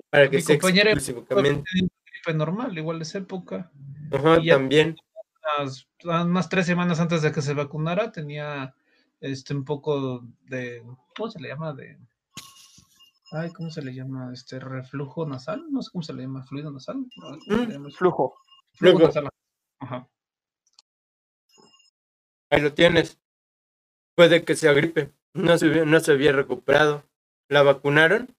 Para 0.10 0.30
que 0.30 0.38
Mi 0.38 0.42
sea 0.42 0.58
compañera 0.58 0.92
una 0.94 1.42
gripe 1.52 2.34
normal, 2.34 2.78
igual 2.78 3.00
de 3.00 3.04
esa 3.04 3.18
época. 3.18 3.72
Ajá, 4.12 4.40
y 4.40 4.46
ya- 4.46 4.56
también. 4.56 4.96
Unas, 5.58 5.88
unas 6.04 6.50
tres 6.50 6.66
semanas 6.66 7.00
antes 7.00 7.22
de 7.22 7.32
que 7.32 7.42
se 7.42 7.54
vacunara, 7.54 8.12
tenía 8.12 8.74
este 9.20 9.54
un 9.54 9.66
poco 9.66 10.24
de. 10.46 10.84
¿Cómo 11.16 11.30
se 11.30 11.40
le 11.40 11.50
llama? 11.50 11.74
De. 11.74 11.98
Ay, 13.32 13.52
¿cómo 13.54 13.70
se 13.70 13.82
le 13.82 13.94
llama? 13.94 14.32
Este 14.34 14.60
reflujo 14.60 15.26
nasal. 15.26 15.66
No 15.72 15.82
sé 15.82 15.92
cómo 15.92 16.04
se 16.04 16.14
le 16.14 16.24
llama. 16.24 16.44
Fluido 16.44 16.72
nasal. 16.72 17.06
¿Cómo 17.16 17.38
se 17.70 17.78
Mm? 17.80 17.92
Flujo. 17.92 18.36
Flujo 18.74 19.00
nasal. 19.00 19.30
Ajá. 19.80 20.08
Ahí 22.50 22.62
lo 22.62 22.74
tienes. 22.74 23.20
Puede 24.16 24.44
que 24.44 24.56
sea 24.56 24.74
gripe. 24.74 25.14
No 25.34 25.58
se, 25.58 25.68
había- 25.68 25.86
no 25.86 26.00
se 26.00 26.12
había 26.12 26.32
recuperado. 26.32 27.04
La 27.50 27.62
vacunaron 27.64 28.36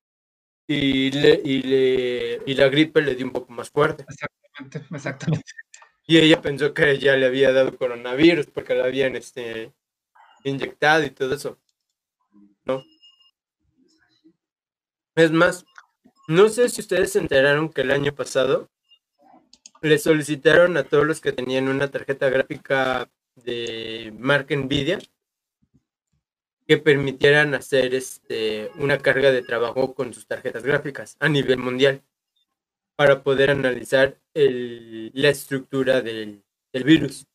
y, 0.66 1.10
le, 1.12 1.40
y, 1.44 1.62
le, 1.62 2.42
y 2.46 2.54
la 2.54 2.68
gripe 2.68 3.00
le 3.02 3.14
dio 3.14 3.26
un 3.26 3.32
poco 3.32 3.52
más 3.52 3.70
fuerte. 3.70 4.04
Exactamente, 4.08 4.84
exactamente. 4.94 5.44
Y 6.06 6.18
ella 6.18 6.40
pensó 6.40 6.74
que 6.74 6.98
ya 6.98 7.16
le 7.16 7.26
había 7.26 7.52
dado 7.52 7.76
coronavirus 7.76 8.46
porque 8.46 8.74
la 8.74 8.84
habían 8.84 9.16
este, 9.16 9.72
inyectado 10.44 11.04
y 11.04 11.10
todo 11.10 11.34
eso. 11.34 11.58
¿No? 12.64 12.82
Es 15.14 15.30
más, 15.30 15.64
no 16.28 16.48
sé 16.48 16.68
si 16.68 16.80
ustedes 16.80 17.12
se 17.12 17.18
enteraron 17.18 17.68
que 17.70 17.82
el 17.82 17.90
año 17.90 18.14
pasado 18.14 18.68
le 19.82 19.98
solicitaron 19.98 20.76
a 20.76 20.84
todos 20.84 21.06
los 21.06 21.20
que 21.20 21.32
tenían 21.32 21.68
una 21.68 21.90
tarjeta 21.90 22.28
gráfica 22.28 23.10
de 23.34 24.12
marca 24.18 24.54
Nvidia 24.54 24.98
que 26.66 26.78
permitieran 26.78 27.54
hacer 27.54 27.94
este, 27.94 28.70
una 28.76 28.98
carga 28.98 29.32
de 29.32 29.42
trabajo 29.42 29.94
con 29.94 30.14
sus 30.14 30.26
tarjetas 30.26 30.62
gráficas 30.62 31.16
a 31.18 31.28
nivel 31.28 31.58
mundial 31.58 32.02
para 33.00 33.22
poder 33.22 33.50
analizar 33.50 34.20
la 34.34 35.30
estructura 35.30 36.02
del, 36.02 36.44
virus. 36.84 37.26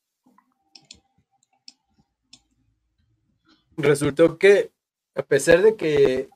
Resultó 3.76 4.38
que, 4.38 4.72
a 5.16 5.24
pesar 5.24 5.64
de 5.64 5.76
que 5.76 6.30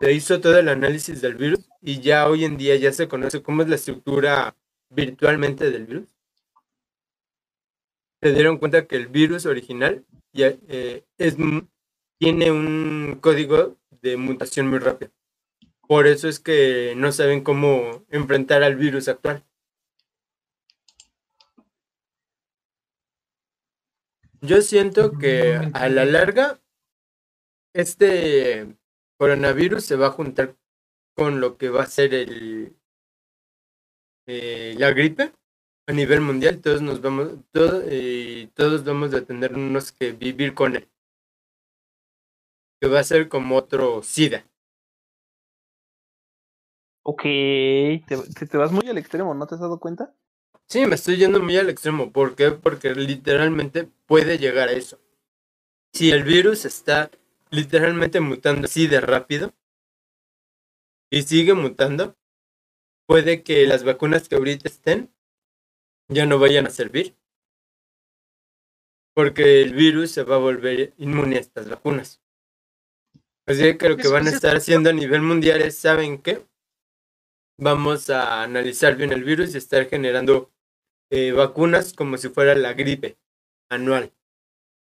se 0.00 0.12
hizo 0.12 0.40
todo 0.40 0.58
el 0.58 0.68
análisis 0.68 1.20
del 1.20 1.36
virus 1.36 1.70
y 1.80 2.00
ya 2.00 2.28
hoy 2.28 2.44
en 2.44 2.56
día 2.56 2.74
ya 2.74 2.92
se 2.92 3.06
conoce 3.06 3.40
cómo 3.40 3.62
es 3.62 3.68
la 3.68 3.76
estructura 3.76 4.56
virtualmente 4.90 5.70
del 5.70 5.86
virus, 5.86 6.08
se 8.20 8.32
dieron 8.32 8.58
cuenta 8.58 8.88
que 8.88 8.96
el 8.96 9.06
virus 9.06 9.46
original 9.46 10.04
eh, 10.34 11.04
tiene 12.18 12.50
un 12.50 13.20
código 13.20 13.76
de 14.00 14.16
mutación 14.16 14.66
muy 14.66 14.80
rápido. 14.80 15.12
Por 15.92 16.06
eso 16.06 16.26
es 16.26 16.40
que 16.40 16.94
no 16.96 17.12
saben 17.12 17.44
cómo 17.44 18.06
enfrentar 18.08 18.62
al 18.62 18.76
virus 18.76 19.08
actual. 19.08 19.44
Yo 24.40 24.62
siento 24.62 25.18
que 25.18 25.56
a 25.74 25.90
la 25.90 26.06
larga 26.06 26.62
este 27.74 28.74
coronavirus 29.18 29.84
se 29.84 29.96
va 29.96 30.06
a 30.06 30.10
juntar 30.12 30.56
con 31.14 31.42
lo 31.42 31.58
que 31.58 31.68
va 31.68 31.82
a 31.82 31.86
ser 31.86 32.14
el 32.14 32.74
eh, 34.26 34.74
la 34.78 34.92
gripe 34.92 35.34
a 35.86 35.92
nivel 35.92 36.22
mundial. 36.22 36.62
Todos 36.62 36.80
nos 36.80 37.02
vamos, 37.02 37.32
todo- 37.50 37.82
eh, 37.84 38.48
todos 38.54 38.82
vamos 38.82 39.12
a 39.12 39.26
tenernos 39.26 39.92
que 39.92 40.12
vivir 40.12 40.54
con 40.54 40.74
él. 40.76 40.88
Que 42.80 42.88
va 42.88 43.00
a 43.00 43.04
ser 43.04 43.28
como 43.28 43.56
otro 43.56 44.02
SIDA. 44.02 44.46
Ok. 47.04 47.22
Te, 47.22 48.16
te- 48.38 48.46
te 48.46 48.56
vas 48.56 48.72
muy 48.72 48.88
al 48.88 48.98
extremo, 48.98 49.34
¿no 49.34 49.46
te 49.46 49.54
has 49.54 49.60
dado 49.60 49.78
cuenta? 49.80 50.14
Sí, 50.68 50.86
me 50.86 50.94
estoy 50.96 51.16
yendo 51.18 51.40
muy 51.40 51.56
al 51.56 51.68
extremo. 51.70 52.10
¿Por 52.12 52.34
qué? 52.34 52.50
Porque 52.50 52.94
literalmente 52.94 53.88
puede 54.06 54.38
llegar 54.38 54.68
a 54.68 54.72
eso. 54.72 54.98
Si 55.92 56.10
el 56.10 56.24
virus 56.24 56.64
está 56.64 57.10
literalmente 57.50 58.20
mutando 58.20 58.66
así 58.66 58.86
de 58.86 59.00
rápido 59.00 59.52
y 61.10 61.22
sigue 61.22 61.54
mutando, 61.54 62.16
puede 63.06 63.42
que 63.42 63.66
las 63.66 63.84
vacunas 63.84 64.28
que 64.28 64.36
ahorita 64.36 64.68
estén 64.68 65.12
ya 66.08 66.26
no 66.26 66.38
vayan 66.38 66.66
a 66.66 66.70
servir. 66.70 67.16
Porque 69.14 69.62
el 69.62 69.74
virus 69.74 70.10
se 70.10 70.22
va 70.22 70.36
a 70.36 70.38
volver 70.38 70.94
inmune 70.98 71.36
a 71.36 71.40
estas 71.40 71.68
vacunas. 71.68 72.20
Así 73.46 73.76
que 73.76 73.88
lo 73.88 73.96
que 73.96 74.08
van 74.08 74.26
a 74.26 74.30
estar 74.30 74.56
haciendo 74.56 74.90
a 74.90 74.92
nivel 74.92 75.22
mundial 75.22 75.60
es, 75.62 75.76
¿saben 75.78 76.18
qué? 76.22 76.46
Vamos 77.64 78.10
a 78.10 78.42
analizar 78.42 78.96
bien 78.96 79.12
el 79.12 79.22
virus 79.22 79.54
y 79.54 79.58
estar 79.58 79.88
generando 79.88 80.50
eh, 81.10 81.30
vacunas 81.30 81.92
como 81.92 82.16
si 82.16 82.28
fuera 82.28 82.56
la 82.56 82.72
gripe, 82.72 83.16
manual. 83.70 84.12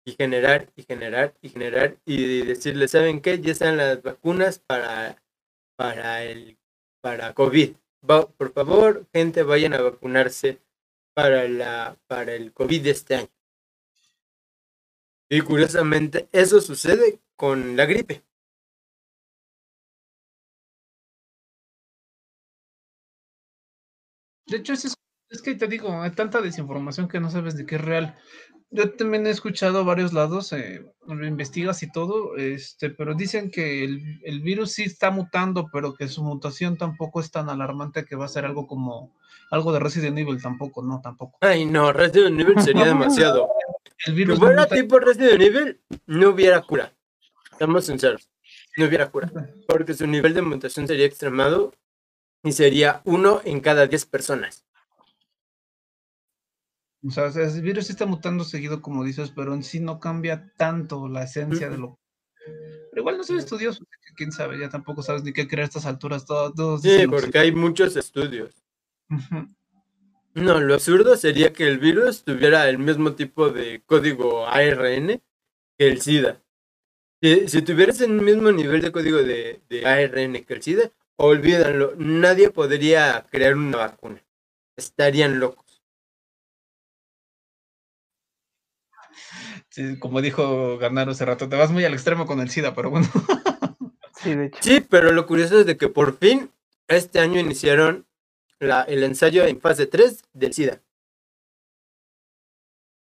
Y 0.05 0.13
generar, 0.13 0.71
y 0.77 0.83
generar, 0.83 1.35
y 1.41 1.49
generar, 1.49 1.97
y 2.05 2.45
decirle, 2.45 2.87
¿saben 2.87 3.19
qué? 3.19 3.41
Ya 3.41 3.51
están 3.51 3.75
las 3.75 4.01
vacunas 4.01 4.59
para, 4.59 5.21
para 5.75 6.23
el 6.23 6.57
para 7.01 7.33
COVID. 7.33 7.75
por 8.37 8.53
favor, 8.53 9.05
gente, 9.11 9.43
vayan 9.43 9.73
a 9.73 9.81
vacunarse 9.81 10.61
para, 11.13 11.49
la, 11.49 11.97
para 12.07 12.35
el 12.35 12.53
COVID 12.53 12.83
de 12.83 12.91
este 12.91 13.15
año. 13.15 13.31
Y 15.29 15.41
curiosamente, 15.41 16.29
eso 16.31 16.61
sucede 16.61 17.19
con 17.35 17.75
la 17.75 17.85
gripe. 17.85 18.23
De 24.51 24.57
hecho, 24.57 24.73
es, 24.73 24.93
es 25.29 25.41
que 25.41 25.55
te 25.55 25.67
digo, 25.67 26.01
hay 26.01 26.11
tanta 26.11 26.41
desinformación 26.41 27.07
que 27.07 27.21
no 27.21 27.31
sabes 27.31 27.55
de 27.55 27.65
qué 27.65 27.75
es 27.75 27.81
real. 27.81 28.17
Yo 28.69 28.91
también 28.91 29.25
he 29.25 29.29
escuchado 29.29 29.85
varios 29.85 30.11
lados, 30.11 30.51
eh, 30.51 30.85
lo 31.07 31.25
investigas 31.25 31.83
y 31.83 31.91
todo, 31.91 32.35
este, 32.35 32.89
pero 32.89 33.15
dicen 33.15 33.49
que 33.49 33.85
el, 33.85 34.19
el, 34.25 34.41
virus 34.41 34.73
sí 34.73 34.83
está 34.83 35.09
mutando, 35.09 35.69
pero 35.71 35.93
que 35.93 36.09
su 36.09 36.21
mutación 36.21 36.77
tampoco 36.77 37.21
es 37.21 37.31
tan 37.31 37.49
alarmante 37.49 38.03
que 38.03 38.17
va 38.17 38.25
a 38.25 38.29
ser 38.29 38.43
algo 38.43 38.67
como 38.67 39.15
algo 39.51 39.71
de 39.71 39.79
Resident 39.79 40.17
Evil, 40.17 40.41
tampoco, 40.41 40.83
no, 40.83 40.99
tampoco. 41.01 41.37
Ay, 41.39 41.65
no, 41.65 41.93
Resident 41.93 42.37
Evil 42.37 42.61
sería 42.61 42.85
demasiado. 42.93 43.47
el 44.05 44.15
virus 44.15 44.37
si 44.37 44.41
fuera 44.43 44.65
tipo 44.67 44.99
Resident 44.99 45.41
Evil, 45.41 45.79
no 46.07 46.29
hubiera 46.29 46.61
cura. 46.61 46.93
Estamos 47.53 47.85
sinceros, 47.85 48.29
no 48.75 48.85
hubiera 48.85 49.09
cura, 49.09 49.31
porque 49.65 49.93
su 49.93 50.07
nivel 50.07 50.33
de 50.33 50.41
mutación 50.41 50.87
sería 50.87 51.05
extremado 51.05 51.73
y 52.43 52.51
sería 52.51 53.01
uno 53.05 53.41
en 53.43 53.59
cada 53.59 53.87
diez 53.87 54.05
personas. 54.05 54.65
O 57.03 57.09
sea, 57.09 57.25
el 57.27 57.61
virus 57.61 57.89
está 57.89 58.05
mutando 58.05 58.43
seguido, 58.43 58.81
como 58.81 59.03
dices, 59.03 59.31
pero 59.35 59.53
en 59.53 59.63
sí 59.63 59.79
no 59.79 59.99
cambia 59.99 60.51
tanto 60.55 61.07
la 61.07 61.23
esencia 61.23 61.69
de 61.69 61.77
lo. 61.77 61.99
Pero 62.45 63.01
igual 63.01 63.17
no 63.17 63.23
soy 63.23 63.37
estudioso, 63.37 63.83
quién 64.15 64.31
sabe, 64.31 64.59
ya 64.59 64.69
tampoco 64.69 65.01
sabes 65.01 65.23
ni 65.23 65.33
qué 65.33 65.47
creer 65.47 65.63
a 65.63 65.67
estas 65.67 65.85
alturas. 65.85 66.25
Todos, 66.25 66.81
sí, 66.81 67.07
porque 67.07 67.39
hay 67.39 67.51
muchos 67.51 67.95
estudios. 67.95 68.63
No, 70.33 70.61
lo 70.61 70.75
absurdo 70.75 71.17
sería 71.17 71.51
que 71.51 71.67
el 71.67 71.77
virus 71.77 72.23
tuviera 72.23 72.69
el 72.69 72.77
mismo 72.77 73.15
tipo 73.15 73.49
de 73.49 73.81
código 73.85 74.47
ARN 74.47 75.21
que 75.77 75.87
el 75.87 76.01
SIDA. 76.01 76.41
Si, 77.21 77.49
si 77.49 77.61
tuvieras 77.61 77.99
el 78.01 78.11
mismo 78.11 78.51
nivel 78.51 78.81
de 78.81 78.91
código 78.91 79.17
de, 79.17 79.61
de 79.67 79.85
ARN 79.85 80.45
que 80.45 80.53
el 80.53 80.61
SIDA, 80.61 80.91
olvídalo, 81.21 81.93
nadie 81.97 82.49
podría 82.49 83.25
crear 83.29 83.55
una 83.55 83.77
vacuna. 83.77 84.23
Estarían 84.75 85.39
locos. 85.39 85.83
Sí, 89.69 89.99
como 89.99 90.21
dijo 90.21 90.77
Ganaro 90.77 91.11
hace 91.11 91.25
rato, 91.25 91.47
te 91.47 91.55
vas 91.55 91.71
muy 91.71 91.85
al 91.85 91.93
extremo 91.93 92.25
con 92.25 92.41
el 92.41 92.49
SIDA, 92.49 92.73
pero 92.73 92.89
bueno. 92.89 93.07
sí, 94.21 94.35
de 94.35 94.47
hecho. 94.47 94.59
Sí, 94.61 94.81
pero 94.81 95.11
lo 95.11 95.25
curioso 95.25 95.59
es 95.59 95.65
de 95.65 95.77
que 95.77 95.87
por 95.87 96.17
fin 96.17 96.51
este 96.87 97.19
año 97.19 97.39
iniciaron 97.39 98.05
la, 98.59 98.81
el 98.81 99.03
ensayo 99.03 99.45
en 99.45 99.61
fase 99.61 99.85
3 99.85 100.23
del 100.33 100.53
SIDA. 100.53 100.81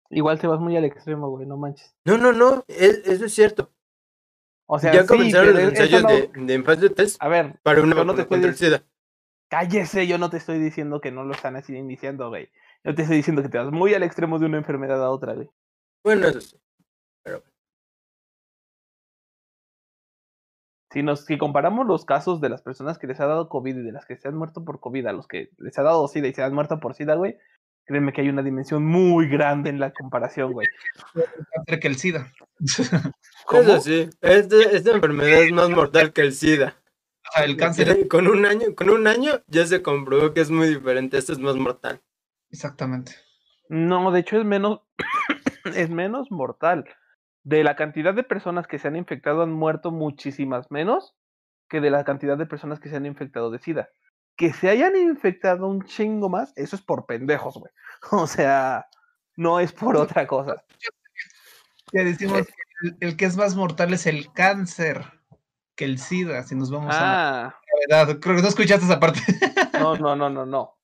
Igual 0.09 0.39
te 0.39 0.47
vas 0.47 0.59
muy 0.59 0.75
al 0.75 0.85
extremo, 0.85 1.29
güey, 1.29 1.45
no 1.45 1.55
manches. 1.55 1.95
No, 2.03 2.17
no, 2.17 2.33
no, 2.33 2.65
eso 2.67 3.25
es 3.25 3.33
cierto. 3.33 3.71
O 4.71 4.77
sea, 4.77 4.93
ya 4.93 5.07
comenzaron 5.07 5.51
los 5.55 5.63
ensayos 5.63 6.03
de, 6.03 6.29
de 6.31 6.89
3 6.91 7.17
a 7.19 7.27
ver, 7.27 7.59
para 7.63 7.81
una 7.81 8.03
no 8.03 8.13
te 8.13 8.27
contra 8.27 8.49
el 8.49 8.55
SIDA. 8.55 8.83
Cállese, 9.49 10.05
yo 10.05 10.19
no 10.19 10.29
te 10.29 10.37
estoy 10.37 10.59
diciendo 10.59 11.01
que 11.01 11.11
no 11.11 11.23
lo 11.23 11.33
están 11.33 11.55
así 11.55 11.75
iniciando, 11.75 12.29
güey. 12.29 12.51
Yo 12.83 12.93
te 12.93 13.01
estoy 13.01 13.17
diciendo 13.17 13.41
que 13.41 13.49
te 13.49 13.57
vas 13.57 13.71
muy 13.71 13.95
al 13.95 14.03
extremo 14.03 14.37
de 14.37 14.45
una 14.45 14.59
enfermedad 14.59 15.03
a 15.03 15.09
otra, 15.09 15.33
güey. 15.33 15.49
Bueno, 16.03 16.27
eso 16.27 16.39
sí. 16.39 16.55
Pero... 17.23 17.41
Si, 20.91 21.01
nos, 21.01 21.25
si 21.25 21.39
comparamos 21.39 21.87
los 21.87 22.05
casos 22.05 22.39
de 22.39 22.49
las 22.49 22.61
personas 22.61 22.99
que 22.99 23.07
les 23.07 23.19
ha 23.19 23.25
dado 23.25 23.49
COVID 23.49 23.75
y 23.75 23.81
de 23.81 23.91
las 23.91 24.05
que 24.05 24.17
se 24.17 24.27
han 24.27 24.35
muerto 24.35 24.63
por 24.63 24.79
COVID 24.79 25.07
a 25.07 25.13
los 25.13 25.27
que 25.27 25.49
les 25.57 25.79
ha 25.79 25.81
dado 25.81 26.07
SIDA 26.07 26.27
y 26.27 26.33
se 26.35 26.43
han 26.43 26.53
muerto 26.53 26.79
por 26.79 26.93
SIDA, 26.93 27.15
güey, 27.15 27.39
créeme 27.89 28.13
que 28.13 28.21
hay 28.21 28.29
una 28.29 28.43
dimensión 28.43 28.85
muy 28.85 29.27
grande 29.27 29.71
en 29.71 29.79
la 29.79 29.91
comparación, 29.91 30.53
güey. 30.53 30.67
que 31.65 31.87
el 31.87 31.97
SIDA. 31.97 32.31
Eso 32.59 33.81
sí, 33.81 34.07
esta, 34.21 34.91
enfermedad 34.91 35.41
es 35.41 35.51
más 35.51 35.71
mortal 35.71 36.13
que 36.13 36.21
el 36.21 36.33
SIDA. 36.33 36.75
el 37.43 37.57
cáncer. 37.57 38.07
Con 38.07 38.27
un 38.27 38.45
año, 38.45 38.75
con 38.75 38.91
un 38.91 39.07
año 39.07 39.41
ya 39.47 39.65
se 39.65 39.81
comprobó 39.81 40.35
que 40.35 40.41
es 40.41 40.51
muy 40.51 40.67
diferente. 40.67 41.17
Esto 41.17 41.33
es 41.33 41.39
más 41.39 41.55
mortal. 41.55 41.99
Exactamente. 42.51 43.13
No, 43.69 44.11
de 44.11 44.19
hecho 44.19 44.37
es 44.37 44.45
menos, 44.45 44.81
es 45.75 45.89
menos 45.89 46.29
mortal. 46.29 46.85
De 47.43 47.63
la 47.63 47.75
cantidad 47.75 48.13
de 48.13 48.21
personas 48.21 48.67
que 48.67 48.77
se 48.77 48.87
han 48.87 48.97
infectado 48.97 49.41
han 49.41 49.51
muerto 49.51 49.89
muchísimas 49.89 50.69
menos 50.69 51.15
que 51.67 51.81
de 51.81 51.89
la 51.89 52.03
cantidad 52.03 52.37
de 52.37 52.45
personas 52.45 52.79
que 52.79 52.89
se 52.89 52.97
han 52.97 53.07
infectado 53.07 53.49
de 53.49 53.57
SIDA. 53.57 53.89
Que 54.39 54.53
se 54.53 54.69
hayan 54.69 54.95
infectado 54.95 55.67
un 55.67 55.83
chingo 55.83 56.29
más, 56.29 56.53
eso 56.55 56.77
es 56.77 56.81
por 56.81 57.05
pendejos, 57.05 57.55
güey. 57.55 57.73
O 58.11 58.25
sea, 58.25 58.87
no 59.35 59.59
es 59.59 59.73
por 59.73 59.97
otra 59.97 60.25
cosa. 60.25 60.63
Ya 61.91 62.05
decimos 62.05 62.47
el, 63.01 63.17
que 63.17 63.25
es 63.25 63.35
más 63.35 63.55
mortal 63.55 63.93
es 63.93 64.05
el 64.05 64.31
cáncer 64.31 65.03
que 65.75 65.83
el 65.83 65.99
SIDA, 65.99 66.43
si 66.43 66.55
nos 66.55 66.71
vamos 66.71 66.95
a 66.95 67.47
ah. 67.47 67.61
la 67.89 67.97
verdad. 68.05 68.19
Creo 68.21 68.37
que 68.37 68.41
no 68.41 68.47
escuchaste 68.47 68.85
esa 68.85 68.99
parte. 68.99 69.19
No, 69.79 69.95
no, 69.97 70.13
no, 70.13 70.29
no, 70.29 70.45
no. 70.45 70.77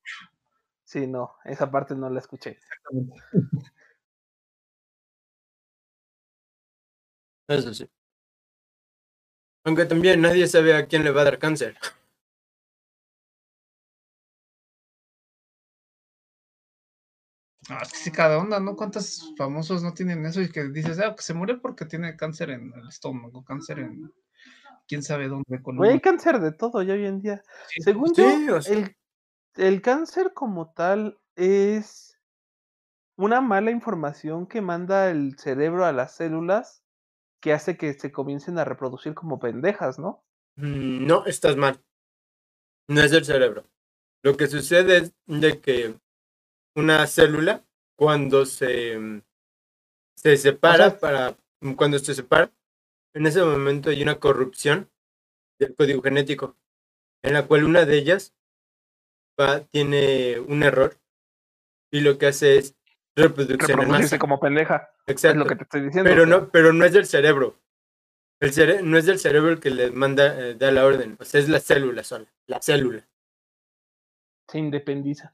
Sí, 0.83 1.07
no, 1.07 1.35
esa 1.43 1.69
parte 1.69 1.95
no 1.95 2.09
la 2.09 2.19
escuché. 2.19 2.59
Eso 7.47 7.73
sí. 7.73 7.89
Aunque 9.65 9.85
también 9.85 10.21
nadie 10.21 10.47
sabe 10.47 10.75
a 10.75 10.87
quién 10.87 11.03
le 11.03 11.11
va 11.11 11.21
a 11.21 11.25
dar 11.25 11.39
cáncer. 11.39 11.77
Ah, 17.69 17.79
es 17.81 17.91
que 17.91 17.97
sí, 17.97 18.11
cada 18.11 18.37
onda, 18.37 18.59
¿no? 18.59 18.75
¿Cuántos 18.75 19.33
famosos 19.37 19.81
no 19.81 19.93
tienen 19.93 20.25
eso? 20.25 20.41
Y 20.41 20.51
que 20.51 20.65
dices, 20.65 20.99
ah, 20.99 21.15
que 21.15 21.23
se 21.23 21.33
muere 21.33 21.55
porque 21.57 21.85
tiene 21.85 22.15
cáncer 22.15 22.51
en 22.51 22.71
el 22.75 22.87
estómago, 22.87 23.43
cáncer 23.43 23.79
en 23.79 24.11
quién 24.87 25.01
sabe 25.01 25.27
dónde. 25.27 25.61
Con 25.61 25.83
hay 25.83 25.99
cáncer 25.99 26.39
de 26.39 26.51
todo 26.51 26.83
ya 26.83 26.93
hoy 26.93 27.05
en 27.05 27.21
día. 27.21 27.43
Según 27.83 28.13
yo, 28.13 28.57
el, 28.67 28.95
el 29.55 29.81
cáncer 29.81 30.33
como 30.33 30.73
tal 30.73 31.17
es 31.35 32.19
una 33.17 33.41
mala 33.41 33.71
información 33.71 34.45
que 34.45 34.61
manda 34.61 35.09
el 35.09 35.37
cerebro 35.37 35.85
a 35.85 35.91
las 35.91 36.15
células 36.15 36.83
que 37.39 37.53
hace 37.53 37.77
que 37.77 37.93
se 37.93 38.11
comiencen 38.11 38.57
a 38.57 38.65
reproducir 38.65 39.13
como 39.13 39.39
pendejas, 39.39 39.99
¿no? 39.99 40.23
Mm, 40.55 41.05
no, 41.05 41.25
estás 41.25 41.55
mal. 41.55 41.81
No 42.87 43.01
es 43.01 43.11
el 43.11 43.25
cerebro. 43.25 43.67
Lo 44.23 44.35
que 44.37 44.47
sucede 44.47 44.97
es 44.97 45.13
de 45.25 45.61
que 45.61 45.95
una 46.75 47.07
célula 47.07 47.65
cuando 47.97 48.45
se, 48.45 49.21
se 50.15 50.37
separa 50.37 50.99
para 50.99 51.37
cuando 51.75 51.97
se 51.99 52.13
separa 52.13 52.51
en 53.13 53.25
ese 53.25 53.41
momento 53.41 53.89
hay 53.89 54.03
una 54.03 54.19
corrupción 54.19 54.91
del 55.57 55.73
código 55.73 56.01
genético 56.01 56.57
en 57.23 57.33
la 57.33 57.47
cual 57.47 57.63
una 57.63 57.85
de 57.85 57.97
ellas 57.97 58.35
va, 59.39 59.61
tiene 59.61 60.39
un 60.39 60.63
error 60.63 60.97
y 61.91 62.01
lo 62.01 62.17
que 62.17 62.27
hace 62.27 62.57
es 62.57 62.75
reproducción 63.15 63.81
en 63.81 63.89
masa. 63.89 64.19
como 64.19 64.39
pendeja. 64.39 64.91
Exacto. 65.07 65.39
lo 65.39 65.45
que 65.45 65.55
te 65.55 65.63
estoy 65.63 65.81
diciendo. 65.81 66.09
Pero 66.09 66.25
no, 66.25 66.49
pero 66.49 66.73
no 66.73 66.83
es 66.83 66.91
del 66.91 67.05
cerebro. 67.05 67.57
El 68.41 68.51
cere 68.51 68.81
no 68.83 68.97
es 68.97 69.05
del 69.05 69.17
cerebro 69.17 69.51
el 69.51 69.59
que 69.61 69.69
le 69.69 69.91
manda, 69.91 70.37
eh, 70.37 70.55
da 70.55 70.71
la 70.71 70.85
orden. 70.85 71.15
O 71.19 71.23
sea, 71.23 71.39
es 71.39 71.47
la 71.47 71.61
célula 71.61 72.03
sola. 72.03 72.27
La 72.47 72.61
célula. 72.61 73.07
Se 74.49 74.59
independiza 74.59 75.33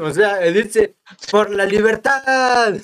o 0.00 0.10
sea, 0.12 0.38
dice, 0.38 0.96
por 1.30 1.50
la 1.50 1.64
libertad. 1.64 2.74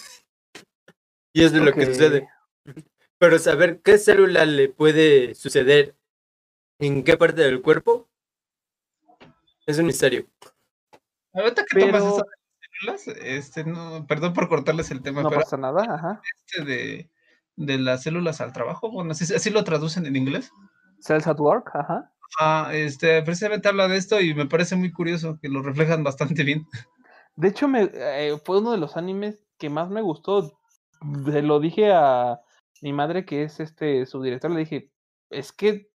Y 1.32 1.44
es 1.44 1.52
de 1.52 1.60
lo 1.60 1.72
que 1.72 1.86
sucede. 1.86 2.28
Pero 3.18 3.38
saber 3.38 3.80
qué 3.82 3.98
célula 3.98 4.44
le 4.44 4.68
puede 4.68 5.34
suceder 5.34 5.96
en 6.78 7.02
qué 7.02 7.16
parte 7.16 7.42
del 7.42 7.62
cuerpo 7.62 8.08
es 9.66 9.78
un 9.78 9.86
misterio. 9.86 10.26
Ahorita 11.32 11.64
que 11.64 11.80
tomas 11.80 12.02
esas 12.02 12.22
células, 12.60 13.08
este, 13.22 13.64
no, 13.64 14.06
perdón 14.06 14.32
por 14.32 14.48
cortarles 14.48 14.90
el 14.90 15.02
tema, 15.02 15.22
no 15.22 15.30
pasa 15.30 15.56
nada, 15.56 15.82
ajá. 15.82 16.22
Este 16.46 16.64
de, 16.64 17.10
de 17.56 17.78
las 17.78 18.02
células 18.02 18.40
al 18.40 18.52
trabajo, 18.52 18.90
bueno, 18.90 19.10
así, 19.12 19.32
así 19.34 19.50
lo 19.50 19.64
traducen 19.64 20.06
en 20.06 20.16
inglés. 20.16 20.50
Cells 21.00 21.26
at 21.26 21.38
work, 21.38 21.70
ajá. 21.74 22.12
Ah, 22.38 22.70
este, 22.72 23.22
precisamente 23.22 23.68
habla 23.68 23.88
de 23.88 23.96
esto 23.96 24.20
y 24.20 24.34
me 24.34 24.46
parece 24.46 24.76
muy 24.76 24.92
curioso 24.92 25.38
que 25.40 25.48
lo 25.48 25.62
reflejan 25.62 26.04
bastante 26.04 26.44
bien. 26.44 26.66
De 27.36 27.48
hecho, 27.48 27.68
me, 27.68 27.90
eh, 27.94 28.36
fue 28.44 28.58
uno 28.58 28.72
de 28.72 28.78
los 28.78 28.96
animes 28.96 29.38
que 29.58 29.70
más 29.70 29.90
me 29.90 30.02
gustó. 30.02 30.58
Se 31.24 31.42
lo 31.42 31.60
dije 31.60 31.92
a 31.92 32.40
mi 32.82 32.92
madre, 32.92 33.24
que 33.24 33.44
es 33.44 33.60
este 33.60 34.06
subdirector, 34.06 34.50
le 34.50 34.60
dije, 34.60 34.90
es 35.30 35.52
que 35.52 35.90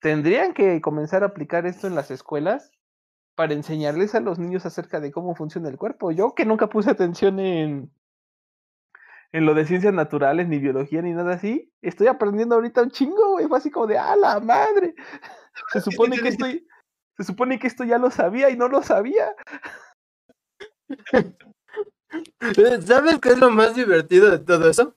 tendrían 0.00 0.54
que 0.54 0.80
comenzar 0.80 1.22
a 1.22 1.26
aplicar 1.26 1.66
esto 1.66 1.86
en 1.86 1.94
las 1.94 2.10
escuelas 2.10 2.70
para 3.34 3.54
enseñarles 3.54 4.14
a 4.14 4.20
los 4.20 4.38
niños 4.38 4.66
acerca 4.66 5.00
de 5.00 5.12
cómo 5.12 5.34
funciona 5.34 5.68
el 5.68 5.76
cuerpo. 5.76 6.10
Yo 6.10 6.34
que 6.34 6.44
nunca 6.44 6.68
puse 6.68 6.90
atención 6.90 7.38
en, 7.40 7.90
en 9.32 9.46
lo 9.46 9.54
de 9.54 9.64
ciencias 9.64 9.94
naturales, 9.94 10.48
ni 10.48 10.58
biología, 10.58 11.02
ni 11.02 11.12
nada 11.12 11.34
así. 11.34 11.72
Estoy 11.82 12.08
aprendiendo 12.08 12.54
ahorita 12.56 12.82
un 12.82 12.90
chingo, 12.90 13.32
güey. 13.32 13.46
Fue 13.46 13.58
así 13.58 13.70
como 13.70 13.86
de, 13.86 13.98
¡ah, 13.98 14.16
la 14.16 14.40
madre! 14.40 14.94
Se 15.72 15.80
supone 15.80 16.18
que 16.18 16.28
estoy, 16.28 16.66
se 17.16 17.24
supone 17.24 17.58
que 17.58 17.66
esto 17.66 17.84
ya 17.84 17.98
lo 17.98 18.10
sabía 18.10 18.50
y 18.50 18.56
no 18.56 18.68
lo 18.68 18.82
sabía. 18.82 19.34
¿Sabes 22.86 23.18
qué 23.20 23.30
es 23.30 23.38
lo 23.38 23.50
más 23.50 23.74
divertido 23.74 24.30
de 24.30 24.38
todo 24.38 24.70
eso? 24.70 24.96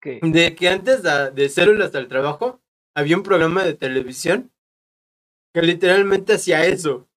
¿Qué? 0.00 0.20
De 0.22 0.54
que 0.54 0.68
antes 0.68 1.02
de, 1.02 1.30
de 1.30 1.48
Células 1.48 1.94
al 1.94 2.08
Trabajo 2.08 2.60
había 2.94 3.16
un 3.16 3.22
programa 3.22 3.62
de 3.64 3.74
televisión 3.74 4.50
que 5.52 5.62
literalmente 5.62 6.34
hacía 6.34 6.66
eso. 6.66 7.08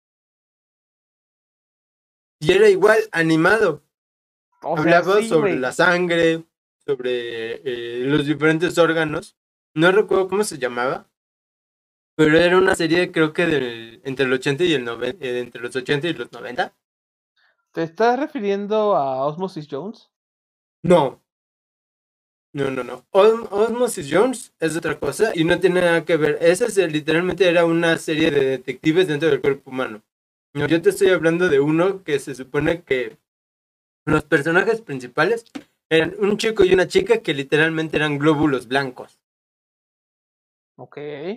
Y 2.40 2.52
era 2.52 2.68
igual 2.68 2.98
animado. 3.10 3.82
O 4.62 4.76
sea, 4.76 4.82
Hablaba 4.82 5.20
sí, 5.20 5.28
sobre 5.28 5.56
la 5.56 5.72
sangre, 5.72 6.44
sobre 6.86 7.60
eh, 7.64 8.04
los 8.04 8.26
diferentes 8.26 8.78
órganos. 8.78 9.36
No 9.74 9.90
recuerdo 9.90 10.28
cómo 10.28 10.44
se 10.44 10.58
llamaba. 10.58 11.07
Pero 12.18 12.36
era 12.36 12.58
una 12.58 12.74
serie 12.74 13.12
creo 13.12 13.32
que 13.32 13.46
del, 13.46 14.00
entre 14.04 14.26
el 14.26 14.32
80 14.32 14.64
y 14.64 14.74
el 14.74 14.84
90, 14.84 15.24
eh, 15.24 15.38
entre 15.38 15.62
los 15.62 15.74
80 15.74 16.08
y 16.08 16.12
los 16.14 16.30
90. 16.32 16.74
¿Te 17.72 17.82
estás 17.82 18.18
refiriendo 18.20 18.94
a 18.96 19.24
Osmosis 19.24 19.68
Jones? 19.70 20.10
No. 20.82 21.20
No, 22.52 22.70
no, 22.70 22.82
no. 22.82 23.06
Os- 23.10 23.46
Osmosis 23.52 24.08
Jones 24.10 24.52
es 24.58 24.76
otra 24.76 24.98
cosa 24.98 25.32
y 25.34 25.44
no 25.44 25.60
tiene 25.60 25.80
nada 25.80 26.04
que 26.04 26.16
ver. 26.16 26.38
Esa 26.40 26.66
es, 26.66 26.76
literalmente 26.76 27.48
era 27.48 27.64
una 27.64 27.96
serie 27.98 28.30
de 28.30 28.44
detectives 28.44 29.06
dentro 29.06 29.28
del 29.30 29.40
cuerpo 29.40 29.70
humano. 29.70 30.02
No, 30.54 30.66
yo 30.66 30.82
te 30.82 30.90
estoy 30.90 31.10
hablando 31.10 31.48
de 31.48 31.60
uno 31.60 32.02
que 32.02 32.18
se 32.18 32.34
supone 32.34 32.82
que 32.82 33.18
los 34.06 34.24
personajes 34.24 34.80
principales 34.82 35.44
eran 35.90 36.14
un 36.20 36.38
chico 36.38 36.64
y 36.64 36.74
una 36.74 36.88
chica 36.88 37.18
que 37.22 37.34
literalmente 37.34 37.96
eran 37.98 38.18
glóbulos 38.18 38.68
blancos. 38.68 39.17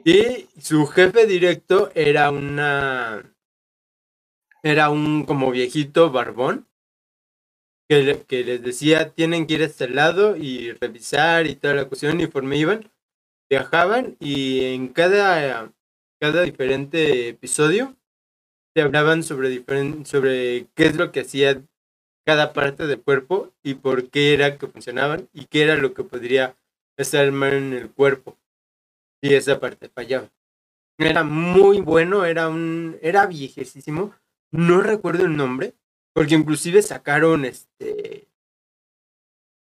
Y 0.06 0.48
su 0.62 0.86
jefe 0.88 1.26
directo 1.26 1.92
era 1.96 2.30
una. 2.32 3.34
Era 4.64 4.90
un 4.92 5.26
como 5.26 5.52
viejito 5.52 6.12
barbón. 6.12 6.68
Que, 7.90 8.04
le- 8.04 8.24
que 8.24 8.44
les 8.44 8.62
decía: 8.62 9.10
tienen 9.14 9.48
que 9.48 9.56
ir 9.56 9.62
a 9.64 9.66
este 9.66 9.90
lado 9.90 10.38
y 10.38 10.72
revisar 10.74 11.48
y 11.48 11.56
toda 11.56 11.74
la 11.74 11.86
cuestión. 11.86 12.20
Y 12.20 12.26
conforme 12.26 12.58
iban, 12.58 12.92
viajaban 13.50 14.16
y 14.20 14.64
en 14.76 14.90
cada, 14.90 15.74
cada 16.20 16.44
diferente 16.44 17.30
episodio 17.30 17.98
te 18.74 18.82
hablaban 18.82 19.24
sobre, 19.24 19.50
diferen- 19.50 20.06
sobre 20.06 20.68
qué 20.76 20.86
es 20.86 20.96
lo 20.96 21.12
que 21.12 21.22
hacía 21.22 21.62
cada 22.26 22.54
parte 22.54 22.88
del 22.88 23.02
cuerpo 23.02 23.52
y 23.64 23.74
por 23.76 24.10
qué 24.10 24.34
era 24.34 24.58
que 24.58 24.68
funcionaban 24.68 25.30
y 25.34 25.46
qué 25.46 25.64
era 25.64 25.76
lo 25.76 25.94
que 25.94 26.04
podría 26.04 26.56
estar 26.98 27.32
mal 27.32 27.54
en 27.54 27.74
el 27.74 27.92
cuerpo 27.92 28.38
y 29.22 29.36
esa 29.36 29.60
parte 29.60 29.90
fallaba. 29.90 30.30
Era 30.98 31.24
muy 31.24 31.82
bueno, 31.82 32.26
era 32.26 32.50
un, 32.50 32.98
era 33.02 33.26
viejísimo, 33.26 34.14
no 34.52 34.82
recuerdo 34.82 35.26
el 35.26 35.36
nombre, 35.36 35.76
porque 36.14 36.36
inclusive 36.36 36.82
sacaron 36.82 37.46
este, 37.46 38.28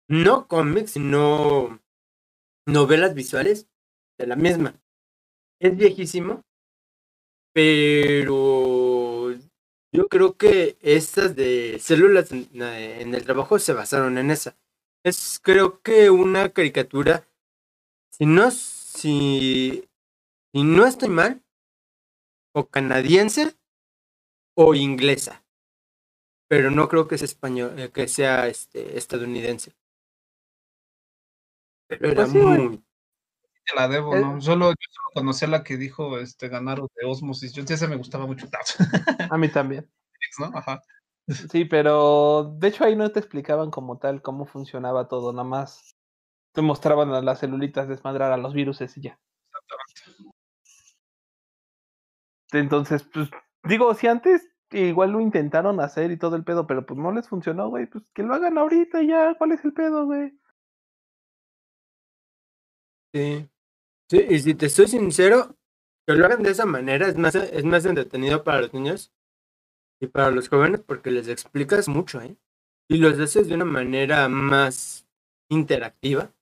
no 0.07 0.47
cómics, 0.47 0.91
sino 0.91 1.79
novelas 2.67 3.13
visuales 3.13 3.67
de 4.17 4.27
la 4.27 4.35
misma. 4.35 4.75
Es 5.59 5.75
viejísimo, 5.77 6.43
pero 7.53 9.31
yo 9.93 10.07
creo 10.09 10.37
que 10.37 10.77
estas 10.81 11.35
de 11.35 11.77
células 11.79 12.31
en, 12.31 12.49
en 12.61 13.15
el 13.15 13.23
trabajo 13.23 13.59
se 13.59 13.73
basaron 13.73 14.17
en 14.17 14.31
esa. 14.31 14.57
Es 15.03 15.39
creo 15.41 15.81
que 15.81 16.09
una 16.09 16.49
caricatura, 16.49 17.27
si 18.11 18.25
no, 18.25 18.51
si, 18.93 19.89
si 20.53 20.63
no 20.63 20.85
estoy 20.85 21.09
mal, 21.09 21.43
o 22.53 22.67
canadiense 22.67 23.55
o 24.55 24.75
inglesa. 24.75 25.43
Pero 26.49 26.69
no 26.69 26.89
creo 26.89 27.07
que 27.07 27.17
sea 27.17 27.25
español, 27.25 27.79
eh, 27.79 27.91
que 27.91 28.07
sea 28.07 28.47
este 28.47 28.97
estadounidense. 28.97 29.73
Pero 31.89 32.07
era 32.07 32.15
Pues 32.23 32.31
sí, 32.31 32.37
muy 32.37 32.83
Te 33.65 33.75
la 33.75 33.87
debo, 33.87 34.15
Eh. 34.15 34.21
¿no? 34.21 34.41
Solo, 34.41 34.71
yo 34.71 34.75
solo 34.89 35.07
conocía 35.13 35.47
la 35.47 35.63
que 35.63 35.77
dijo 35.77 36.19
este 36.19 36.49
Ganaro 36.49 36.89
de 36.95 37.07
Osmosis. 37.07 37.53
Yo 37.53 37.63
esa 37.63 37.87
me 37.87 37.95
gustaba 37.95 38.25
mucho. 38.25 38.47
A 39.33 39.37
mí 39.37 39.49
también. 39.49 39.89
¿no? 40.39 40.45
Ajá. 40.57 40.81
Sí, 41.51 41.65
pero 41.65 42.55
de 42.59 42.67
hecho 42.67 42.83
ahí 42.83 42.95
no 42.95 43.11
te 43.11 43.19
explicaban 43.19 43.71
como 43.71 43.97
tal 43.99 44.21
cómo 44.21 44.45
funcionaba 44.45 45.07
todo, 45.07 45.31
nada 45.31 45.43
más 45.47 45.95
te 46.53 46.61
mostraban 46.61 47.11
a 47.13 47.21
las 47.21 47.39
celulitas 47.39 47.87
desmadrar 47.87 48.31
a 48.31 48.37
los 48.37 48.53
virus 48.53 48.81
y 48.81 49.01
ya. 49.01 49.19
Entonces, 52.51 53.03
pues, 53.13 53.29
digo, 53.63 53.93
si 53.93 54.07
antes 54.07 54.47
igual 54.71 55.11
lo 55.11 55.19
intentaron 55.21 55.79
hacer 55.79 56.11
y 56.11 56.17
todo 56.17 56.35
el 56.35 56.43
pedo, 56.43 56.67
pero 56.67 56.85
pues 56.85 56.99
no 56.99 57.11
les 57.11 57.27
funcionó, 57.27 57.69
güey, 57.69 57.87
pues 57.87 58.03
que 58.13 58.23
lo 58.23 58.33
hagan 58.33 58.57
ahorita 58.57 59.01
ya, 59.03 59.35
¿cuál 59.37 59.51
es 59.51 59.63
el 59.65 59.73
pedo, 59.73 60.05
güey? 60.05 60.33
Sí. 63.13 63.49
Sí, 64.09 64.25
y 64.29 64.39
si 64.39 64.55
te 64.55 64.69
soy 64.69 64.87
sincero, 64.87 65.57
que 66.05 66.13
lo 66.13 66.25
hagan 66.25 66.43
de 66.43 66.51
esa 66.51 66.65
manera 66.65 67.07
es 67.07 67.17
más, 67.17 67.35
es 67.35 67.63
más 67.63 67.85
entretenido 67.85 68.43
para 68.43 68.61
los 68.61 68.73
niños 68.73 69.13
y 70.01 70.07
para 70.07 70.31
los 70.31 70.49
jóvenes 70.49 70.81
porque 70.81 71.11
les 71.11 71.27
explicas 71.27 71.87
mucho, 71.87 72.21
¿eh? 72.21 72.35
Y 72.89 72.97
los 72.97 73.19
haces 73.19 73.47
de 73.47 73.55
una 73.55 73.65
manera 73.65 74.27
más 74.27 75.07
interactiva. 75.49 76.33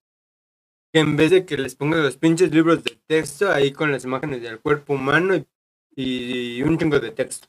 Que 0.91 0.99
en 0.99 1.15
vez 1.15 1.31
de 1.31 1.45
que 1.45 1.57
les 1.57 1.75
pongas 1.75 1.99
los 1.99 2.17
pinches 2.17 2.51
libros 2.51 2.83
de 2.83 2.99
texto 3.07 3.51
ahí 3.51 3.71
con 3.71 3.91
las 3.91 4.05
imágenes 4.05 4.41
del 4.41 4.59
cuerpo 4.59 4.93
humano 4.93 5.35
y, 5.35 5.45
y 5.95 6.63
un 6.63 6.77
chingo 6.77 6.99
de 6.99 7.11
texto. 7.11 7.47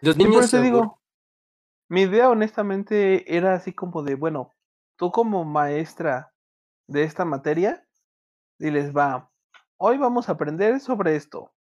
Los 0.00 0.16
Sí, 0.16 0.22
por 0.24 0.28
niños 0.28 0.44
eso 0.46 0.60
digo, 0.60 1.00
mi 1.88 2.02
idea 2.02 2.28
honestamente 2.30 3.36
era 3.36 3.54
así 3.54 3.72
como 3.72 4.02
de, 4.02 4.16
bueno, 4.16 4.54
tú 4.96 5.12
como 5.12 5.44
maestra 5.44 6.32
de 6.88 7.04
esta 7.04 7.24
materia, 7.24 7.86
diles, 8.58 8.94
va, 8.94 9.30
hoy 9.76 9.98
vamos 9.98 10.28
a 10.28 10.32
aprender 10.32 10.80
sobre 10.80 11.16
esto. 11.16 11.52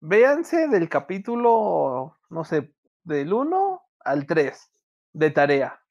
Véanse 0.00 0.68
del 0.68 0.88
capítulo, 0.88 2.18
no 2.30 2.44
sé, 2.44 2.74
del 3.04 3.32
1 3.32 3.82
al 4.00 4.26
3 4.26 4.72
de 5.12 5.30
tarea. 5.30 5.82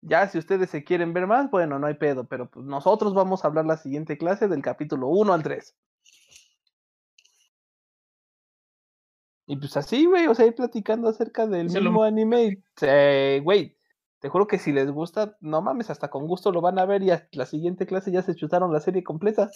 Ya, 0.00 0.28
si 0.28 0.38
ustedes 0.38 0.70
se 0.70 0.82
quieren 0.84 1.12
ver 1.12 1.26
más, 1.26 1.50
bueno, 1.50 1.78
no 1.78 1.86
hay 1.86 1.94
pedo, 1.94 2.24
pero 2.24 2.50
pues 2.50 2.64
nosotros 2.66 3.14
vamos 3.14 3.44
a 3.44 3.48
hablar 3.48 3.64
la 3.66 3.76
siguiente 3.76 4.18
clase 4.18 4.48
del 4.48 4.62
capítulo 4.62 5.08
1 5.08 5.32
al 5.32 5.42
3. 5.42 5.76
Y 9.46 9.56
pues 9.56 9.76
así, 9.76 10.04
güey, 10.06 10.26
o 10.26 10.34
sea, 10.34 10.46
ir 10.46 10.54
platicando 10.54 11.08
acerca 11.08 11.46
del 11.46 11.70
Sí, 11.70 11.80
lo 11.80 11.82
mismo 11.84 12.02
anime. 12.04 12.44
y, 12.44 12.62
eh, 12.82 13.40
Güey, 13.42 13.76
te 14.20 14.28
juro 14.28 14.46
que 14.46 14.58
si 14.58 14.72
les 14.72 14.90
gusta, 14.90 15.36
no 15.40 15.62
mames, 15.62 15.90
hasta 15.90 16.08
con 16.10 16.26
gusto 16.26 16.52
lo 16.52 16.60
van 16.60 16.78
a 16.78 16.84
ver 16.86 17.02
y 17.02 17.10
a 17.10 17.28
la 17.32 17.46
siguiente 17.46 17.86
clase 17.86 18.12
ya 18.12 18.22
se 18.22 18.34
chutaron 18.34 18.72
la 18.72 18.80
serie 18.80 19.02
completa. 19.02 19.50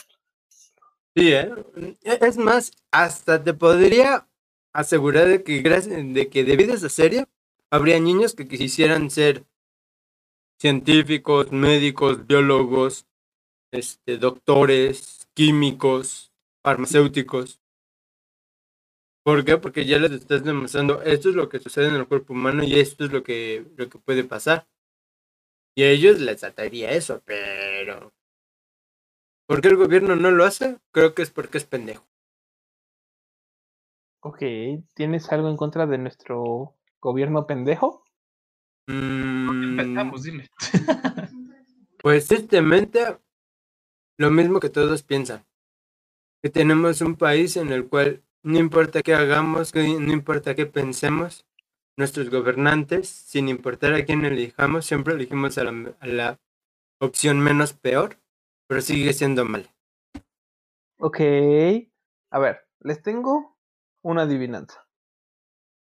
Sí, 1.15 1.33
¿eh? 1.33 1.51
E- 2.05 2.19
Es 2.23 2.37
más, 2.39 2.73
hasta 2.91 3.43
te 3.43 3.55
podría 3.55 4.27
asegurar 4.73 5.29
de 5.29 5.43
que, 5.43 5.61
gracias, 5.61 6.03
de 6.15 6.29
que 6.31 6.45
debido 6.45 6.73
a 6.73 6.77
esa 6.77 6.89
serie, 6.89 7.27
habría 7.71 8.01
niños 8.01 8.35
que 8.35 8.49
quisieran 8.49 9.11
ser 9.11 9.45
científicos, 10.63 11.51
médicos, 11.51 12.25
biólogos, 12.25 13.09
este, 13.73 14.17
doctores, 14.17 15.29
químicos, 15.35 16.33
farmacéuticos. 16.63 17.61
¿Por 19.25 19.45
qué? 19.45 19.59
Porque 19.59 19.85
ya 19.85 19.99
les 19.99 20.13
estás 20.13 20.45
demostrando 20.45 21.03
esto 21.03 21.31
es 21.31 21.35
lo 21.35 21.49
que 21.49 21.59
sucede 21.59 21.89
en 21.89 21.97
el 21.97 22.07
cuerpo 22.07 22.33
humano 22.33 22.63
y 22.63 22.79
esto 22.79 23.05
es 23.05 23.11
lo 23.11 23.25
que, 23.25 23.67
lo 23.77 23.89
que 23.89 23.99
puede 23.99 24.23
pasar. 24.23 24.69
Y 25.75 25.83
a 25.83 25.91
ellos 25.91 26.21
les 26.21 26.45
ataría 26.45 26.93
eso, 26.93 27.21
pero 27.25 28.13
¿Por 29.49 29.61
qué 29.61 29.69
el 29.69 29.77
gobierno 29.77 30.15
no 30.15 30.31
lo 30.31 30.45
hace? 30.45 30.79
Creo 30.93 31.13
que 31.13 31.23
es 31.23 31.31
porque 31.33 31.59
es 31.59 31.65
pendejo. 31.65 32.07
Ok, 34.21 34.39
¿tienes 34.95 35.33
algo 35.33 35.49
en 35.49 35.57
contra 35.57 35.87
de 35.87 35.99
nuestro 35.99 36.77
gobierno 37.01 37.49
pendejo? 37.49 38.05
Mm, 38.87 39.79
Empezamos, 39.81 40.23
dile. 40.25 40.51
pues 41.99 42.27
tristemente, 42.29 43.19
lo 44.19 44.31
mismo 44.31 44.61
que 44.61 44.71
todos 44.71 45.03
piensan. 45.03 45.45
Que 46.43 46.51
tenemos 46.51 47.01
un 47.01 47.17
país 47.17 47.57
en 47.57 47.73
el 47.73 47.89
cual 47.89 48.23
no 48.43 48.59
importa 48.59 49.03
qué 49.03 49.15
hagamos, 49.15 49.75
no 49.75 50.13
importa 50.13 50.55
qué 50.55 50.67
pensemos, 50.67 51.47
nuestros 51.97 52.31
gobernantes, 52.31 53.09
sin 53.09 53.49
importar 53.49 53.95
a 53.95 54.05
quién 54.05 54.25
elijamos, 54.25 54.87
siempre 54.87 55.15
elegimos 55.15 55.59
a 55.59 55.65
la, 55.65 55.95
a 56.01 56.07
la 56.07 56.41
opción 56.99 57.39
menos 57.41 57.73
peor, 57.75 58.19
pero 58.67 58.81
sigue 58.81 59.13
siendo 59.13 59.45
mal. 59.45 59.71
Ok. 60.99 61.21
A 62.31 62.39
ver, 62.39 62.67
les 62.81 63.03
tengo 63.03 63.57
una 64.03 64.23
adivinanza. 64.23 64.87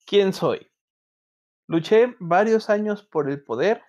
¿Quién 0.05 0.31
soy? 0.33 0.69
Luché 1.67 2.15
varios 2.19 2.69
años 2.69 3.03
por 3.03 3.29
el 3.29 3.43
poder 3.43 3.83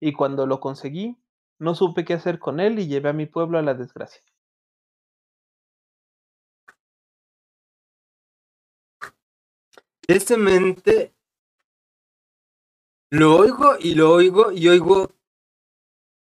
y 0.00 0.12
cuando 0.12 0.46
lo 0.46 0.60
conseguí, 0.60 1.16
no 1.58 1.74
supe 1.74 2.04
qué 2.04 2.14
hacer 2.14 2.38
con 2.38 2.60
él 2.60 2.78
y 2.78 2.86
llevé 2.86 3.10
a 3.10 3.14
mi 3.14 3.26
pueblo 3.26 3.58
a 3.58 3.62
la 3.62 3.74
desgracia. 3.74 4.22
Tristemente, 10.00 11.14
lo 13.10 13.36
oigo 13.36 13.76
y 13.80 13.94
lo 13.94 14.12
oigo 14.12 14.52
y 14.52 14.68
oigo 14.68 15.12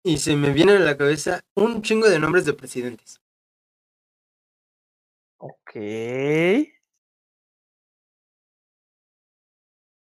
y 0.05 0.19
se 0.19 0.37
me 0.37 0.53
viene 0.53 0.73
a 0.73 0.79
la 0.81 0.97
cabeza 0.97 1.41
un 1.55 1.83
chingo 1.83 2.09
de 2.09 2.19
nombres 2.19 2.45
de 2.45 2.55
presidentes. 2.55 3.21
Ok. 5.39 5.77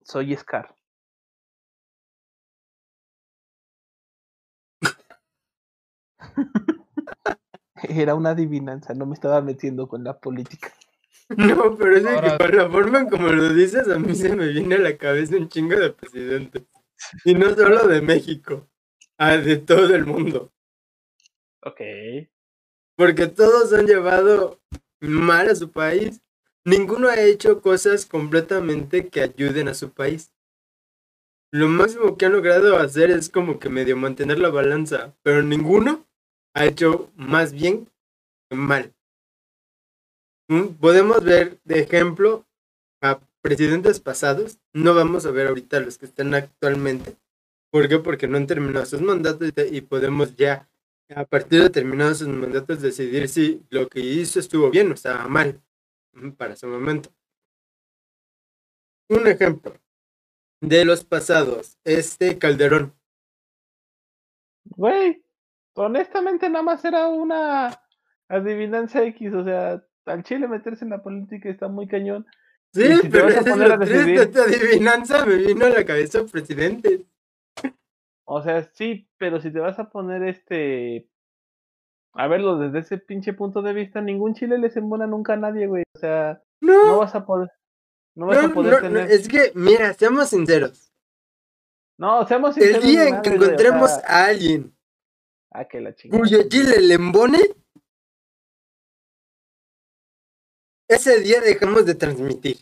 Soy 0.04 0.36
Scar. 0.36 0.74
Era 7.88 8.14
una 8.14 8.30
adivinanza, 8.30 8.94
no 8.94 9.06
me 9.06 9.14
estaba 9.14 9.40
metiendo 9.40 9.88
con 9.88 10.04
la 10.04 10.18
política. 10.18 10.72
No, 11.38 11.74
pero 11.78 11.96
es 11.96 12.04
de 12.04 12.20
que 12.20 12.36
por 12.36 12.54
la 12.54 12.68
forma 12.68 12.98
en 12.98 13.08
como 13.08 13.28
lo 13.28 13.54
dices, 13.54 13.88
a 13.88 13.98
mí 13.98 14.14
se 14.14 14.36
me 14.36 14.48
viene 14.48 14.74
a 14.74 14.78
la 14.78 14.98
cabeza 14.98 15.38
un 15.38 15.48
chingo 15.48 15.74
de 15.74 15.90
presidentes. 15.90 16.64
Y 17.24 17.34
no 17.34 17.54
solo 17.54 17.88
de 17.88 18.02
México, 18.02 18.68
ah, 19.16 19.38
de 19.38 19.56
todo 19.56 19.94
el 19.94 20.04
mundo. 20.04 20.52
Ok. 21.62 21.80
Porque 22.94 23.26
todos 23.26 23.72
han 23.72 23.86
llevado 23.86 24.60
mal 25.00 25.48
a 25.48 25.54
su 25.54 25.72
país. 25.72 26.20
Ninguno 26.66 27.08
ha 27.08 27.20
hecho 27.20 27.60
cosas 27.60 28.06
completamente 28.06 29.08
que 29.08 29.20
ayuden 29.20 29.68
a 29.68 29.74
su 29.74 29.90
país. 29.90 30.32
Lo 31.52 31.68
máximo 31.68 32.16
que 32.16 32.24
han 32.24 32.32
logrado 32.32 32.78
hacer 32.78 33.10
es 33.10 33.28
como 33.28 33.58
que 33.58 33.68
medio 33.68 33.98
mantener 33.98 34.38
la 34.38 34.48
balanza, 34.48 35.14
pero 35.22 35.42
ninguno 35.42 36.06
ha 36.54 36.64
hecho 36.64 37.12
más 37.16 37.52
bien 37.52 37.86
que 38.48 38.56
mal. 38.56 38.94
Mm, 40.48 40.68
Podemos 40.80 41.22
ver 41.22 41.60
de 41.64 41.80
ejemplo 41.80 42.46
a 43.02 43.20
presidentes 43.42 44.00
pasados, 44.00 44.58
no 44.72 44.94
vamos 44.94 45.26
a 45.26 45.30
ver 45.30 45.48
ahorita 45.48 45.80
los 45.80 45.98
que 45.98 46.06
están 46.06 46.32
actualmente. 46.32 47.16
¿Por 47.70 47.88
qué? 47.90 47.98
Porque 47.98 48.26
no 48.26 48.38
han 48.38 48.46
terminado 48.46 48.86
sus 48.86 49.02
mandatos 49.02 49.52
y 49.70 49.80
podemos 49.82 50.34
ya 50.36 50.66
a 51.14 51.24
partir 51.26 51.62
de 51.62 51.68
terminados 51.68 52.18
sus 52.18 52.28
mandatos 52.28 52.80
decidir 52.80 53.28
si 53.28 53.62
lo 53.68 53.86
que 53.88 54.00
hizo 54.00 54.40
estuvo 54.40 54.70
bien 54.70 54.90
o 54.90 54.94
estaba 54.94 55.28
mal 55.28 55.60
para 56.36 56.56
su 56.56 56.66
momento. 56.66 57.10
Un 59.08 59.26
ejemplo 59.26 59.74
de 60.60 60.84
los 60.84 61.04
pasados, 61.04 61.78
este 61.84 62.38
Calderón. 62.38 62.94
Güey, 64.64 65.22
honestamente 65.74 66.48
nada 66.48 66.62
más 66.62 66.84
era 66.84 67.08
una 67.08 67.82
adivinanza 68.28 69.02
X, 69.04 69.34
o 69.34 69.44
sea, 69.44 69.84
al 70.06 70.22
Chile 70.24 70.48
meterse 70.48 70.84
en 70.84 70.90
la 70.90 71.02
política 71.02 71.50
está 71.50 71.68
muy 71.68 71.86
cañón. 71.86 72.26
Sí, 72.72 72.96
si 72.96 73.08
pero 73.08 73.28
es 73.28 73.46
lo 73.46 73.76
decidir- 73.76 74.20
esta 74.20 74.44
adivinanza 74.44 75.26
me 75.26 75.36
vino 75.36 75.66
a 75.66 75.70
la 75.70 75.84
cabeza 75.84 76.24
presidente. 76.24 77.06
O 78.24 78.42
sea, 78.42 78.62
sí, 78.72 79.08
pero 79.18 79.38
si 79.40 79.52
te 79.52 79.60
vas 79.60 79.78
a 79.78 79.90
poner 79.90 80.22
este 80.24 81.08
a 82.14 82.28
verlo 82.28 82.58
desde 82.58 82.78
ese 82.78 82.98
pinche 82.98 83.32
punto 83.32 83.60
de 83.60 83.72
vista, 83.72 84.00
ningún 84.00 84.34
Chile 84.34 84.58
les 84.58 84.76
embona 84.76 85.06
nunca 85.06 85.34
a 85.34 85.36
nadie, 85.36 85.66
güey. 85.66 85.82
O 85.94 85.98
sea, 85.98 86.42
no 86.60 86.86
No, 86.86 86.98
vas 86.98 87.14
a 87.14 87.26
poder 87.26 87.50
no 88.16 88.26
vas 88.26 88.40
no, 88.40 88.48
a 88.48 88.54
poder 88.54 88.74
no, 88.74 88.80
tener 88.80 89.10
es 89.10 89.28
que, 89.28 89.50
mira, 89.54 89.92
seamos 89.94 90.28
sinceros. 90.28 90.92
No, 91.98 92.26
seamos 92.26 92.56
El 92.56 92.62
sinceros, 92.62 92.84
día 92.84 93.04
ni 93.04 93.10
en 93.10 93.22
que 93.22 93.30
o 93.30 93.32
encontremos 93.34 93.90
sea, 93.90 94.04
a 94.06 94.26
alguien 94.26 94.76
ah, 95.50 95.64
que 95.64 95.80
la 95.80 95.94
chingada. 95.94 96.20
cuyo 96.20 96.48
Chile 96.48 96.80
le 96.80 96.94
embone, 96.94 97.38
ese 100.88 101.20
día 101.20 101.40
dejamos 101.40 101.84
de 101.86 101.94
transmitir. 101.96 102.56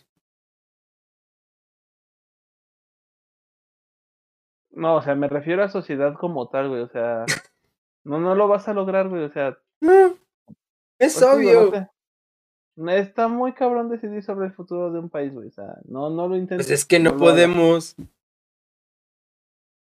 No, 4.71 4.95
o 4.95 5.01
sea, 5.03 5.13
me 5.13 5.27
refiero 5.27 5.63
a 5.63 5.69
sociedad 5.69 6.15
como 6.19 6.49
tal, 6.49 6.69
güey, 6.69 6.81
o 6.81 6.87
sea, 6.87 7.25
no 8.05 8.19
no 8.19 8.35
lo 8.35 8.47
vas 8.47 8.67
a 8.67 8.73
lograr, 8.73 9.09
güey, 9.09 9.23
o 9.23 9.29
sea, 9.29 9.57
No, 9.81 10.17
es 10.99 11.19
Pues 11.19 11.37
digo, 11.39 11.61
obvio. 11.61 11.71
no 12.75 12.91
sé. 12.91 12.99
Está 12.99 13.27
muy 13.27 13.53
cabrón 13.53 13.89
decidir 13.89 14.23
sobre 14.23 14.47
el 14.47 14.53
futuro 14.53 14.91
de 14.91 14.99
un 14.99 15.09
país, 15.09 15.33
güey. 15.33 15.47
O 15.47 15.51
sea, 15.51 15.77
no, 15.85 16.09
no 16.09 16.27
lo 16.27 16.35
intentes. 16.35 16.67
Pues 16.67 16.79
es 16.79 16.85
que 16.85 16.99
no 16.99 17.17
podemos. 17.17 17.95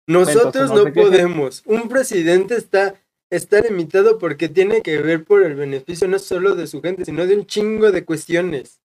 Nosotros 0.07 0.71
Entonces, 0.71 0.85
no 0.85 0.93
podemos. 0.93 1.63
Un 1.65 1.87
presidente 1.87 2.55
está, 2.55 2.95
está 3.29 3.61
limitado 3.61 4.17
porque 4.17 4.49
tiene 4.49 4.81
que 4.81 4.99
ver 5.01 5.23
por 5.23 5.43
el 5.43 5.55
beneficio 5.55 6.07
no 6.07 6.17
solo 6.19 6.55
de 6.55 6.67
su 6.67 6.81
gente, 6.81 7.05
sino 7.05 7.25
de 7.25 7.35
un 7.35 7.45
chingo 7.45 7.91
de 7.91 8.03
cuestiones. 8.03 8.81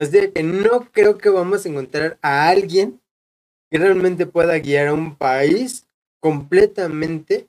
Así 0.00 0.30
que 0.32 0.42
no 0.42 0.90
creo 0.92 1.18
que 1.18 1.28
vamos 1.28 1.66
a 1.66 1.68
encontrar 1.68 2.18
a 2.22 2.48
alguien 2.48 3.00
que 3.70 3.78
realmente 3.78 4.26
pueda 4.26 4.58
guiar 4.58 4.88
a 4.88 4.94
un 4.94 5.16
país 5.16 5.86
completamente 6.20 7.48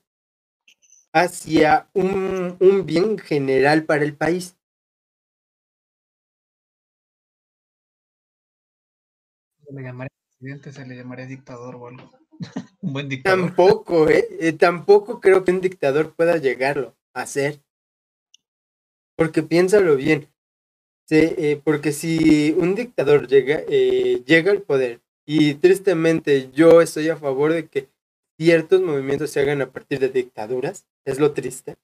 hacia 1.13 1.89
un, 1.93 2.57
un 2.59 2.85
bien 2.85 3.17
general 3.17 3.83
para 3.85 4.03
el 4.03 4.15
país. 4.15 4.55
Se 9.65 9.73
le 9.73 9.83
llamaría 9.83 10.09
presidente, 10.27 10.71
se 10.71 10.85
le 10.85 10.95
llamaría 10.95 11.25
dictador 11.25 11.75
o 11.75 11.87
algo. 11.87 12.11
Un 12.81 12.93
buen 12.93 13.09
dictador. 13.09 13.39
Tampoco, 13.39 14.09
¿eh? 14.09 14.27
Eh, 14.39 14.53
Tampoco 14.53 15.19
creo 15.19 15.43
que 15.43 15.51
un 15.51 15.61
dictador 15.61 16.13
pueda 16.15 16.37
llegarlo 16.37 16.95
a 17.13 17.21
hacer. 17.21 17.61
Porque 19.17 19.43
piénsalo 19.43 19.95
bien. 19.95 20.29
Sí, 21.07 21.17
eh, 21.37 21.61
porque 21.63 21.91
si 21.91 22.53
un 22.57 22.75
dictador 22.75 23.27
llega, 23.27 23.61
eh, 23.67 24.23
llega 24.25 24.51
al 24.51 24.61
poder, 24.61 25.01
y 25.25 25.55
tristemente 25.55 26.51
yo 26.51 26.81
estoy 26.81 27.09
a 27.09 27.17
favor 27.17 27.53
de 27.53 27.67
que 27.67 27.89
ciertos 28.39 28.81
movimientos 28.81 29.31
se 29.31 29.41
hagan 29.41 29.61
a 29.61 29.71
partir 29.71 29.99
de 29.99 30.09
dictaduras, 30.09 30.85
es 31.09 31.19
lo 31.19 31.33
triste. 31.33 31.77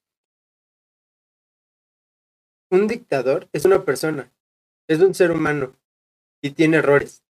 Un 2.70 2.88
dictador 2.88 3.48
es 3.54 3.66
una 3.66 3.84
persona, 3.84 4.32
es 4.88 5.00
un 5.00 5.14
ser 5.14 5.32
humano 5.32 5.76
y 6.42 6.52
tiene 6.52 6.78
errores. 6.78 7.24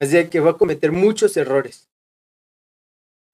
Así 0.00 0.28
que 0.28 0.40
va 0.40 0.52
a 0.52 0.58
cometer 0.58 0.92
muchos 0.92 1.36
errores. 1.36 1.90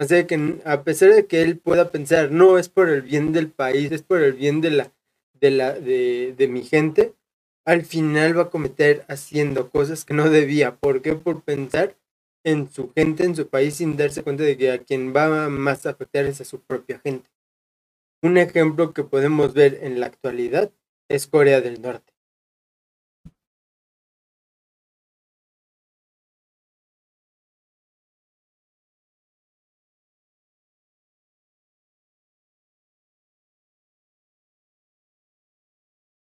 Sea 0.00 0.26
que 0.26 0.61
a 0.64 0.82
pesar 0.85 1.14
de 1.14 1.26
que 1.26 1.42
él 1.42 1.59
pueda 1.59 1.90
pensar, 1.90 2.30
no, 2.30 2.59
es 2.59 2.68
por 2.68 2.88
el 2.88 3.02
bien 3.02 3.32
del 3.32 3.50
país, 3.50 3.90
es 3.92 4.02
por 4.02 4.20
el 4.20 4.35
bien 4.35 4.61
de 4.61 4.70
la, 4.70 4.92
de 5.35 5.50
la, 5.50 5.72
de, 5.72 6.35
de 6.37 6.48
mi 6.48 6.62
gente, 6.62 7.14
al 7.64 7.85
final 7.85 8.37
va 8.37 8.42
a 8.42 8.50
cometer 8.50 9.04
haciendo 9.09 9.70
cosas 9.70 10.04
que 10.04 10.14
no 10.14 10.28
debía. 10.28 10.76
¿Por 10.76 11.00
qué? 11.02 11.14
Por 11.14 11.42
pensar 11.42 11.96
en 12.44 12.70
su 12.70 12.92
gente, 12.92 13.24
en 13.24 13.35
su 13.35 13.48
país, 13.48 13.76
sin 13.76 13.96
darse 13.96 14.22
cuenta 14.22 14.44
de 14.44 14.56
que 14.56 14.70
a 14.70 14.78
quien 14.78 15.14
va 15.14 15.48
más 15.48 15.87
a 15.87 15.90
afectar 15.90 16.26
es 16.26 16.40
a 16.40 16.44
su 16.44 16.61
propia 16.61 17.00
gente. 17.00 17.28
Un 18.22 18.38
ejemplo 18.38 18.92
que 18.92 19.05
podemos 19.05 19.55
ver 19.55 19.79
en 19.83 20.00
la 20.00 20.07
actualidad 20.07 20.72
es 21.09 21.26
Corea 21.26 21.61
del 21.61 21.83
Norte. 21.83 22.12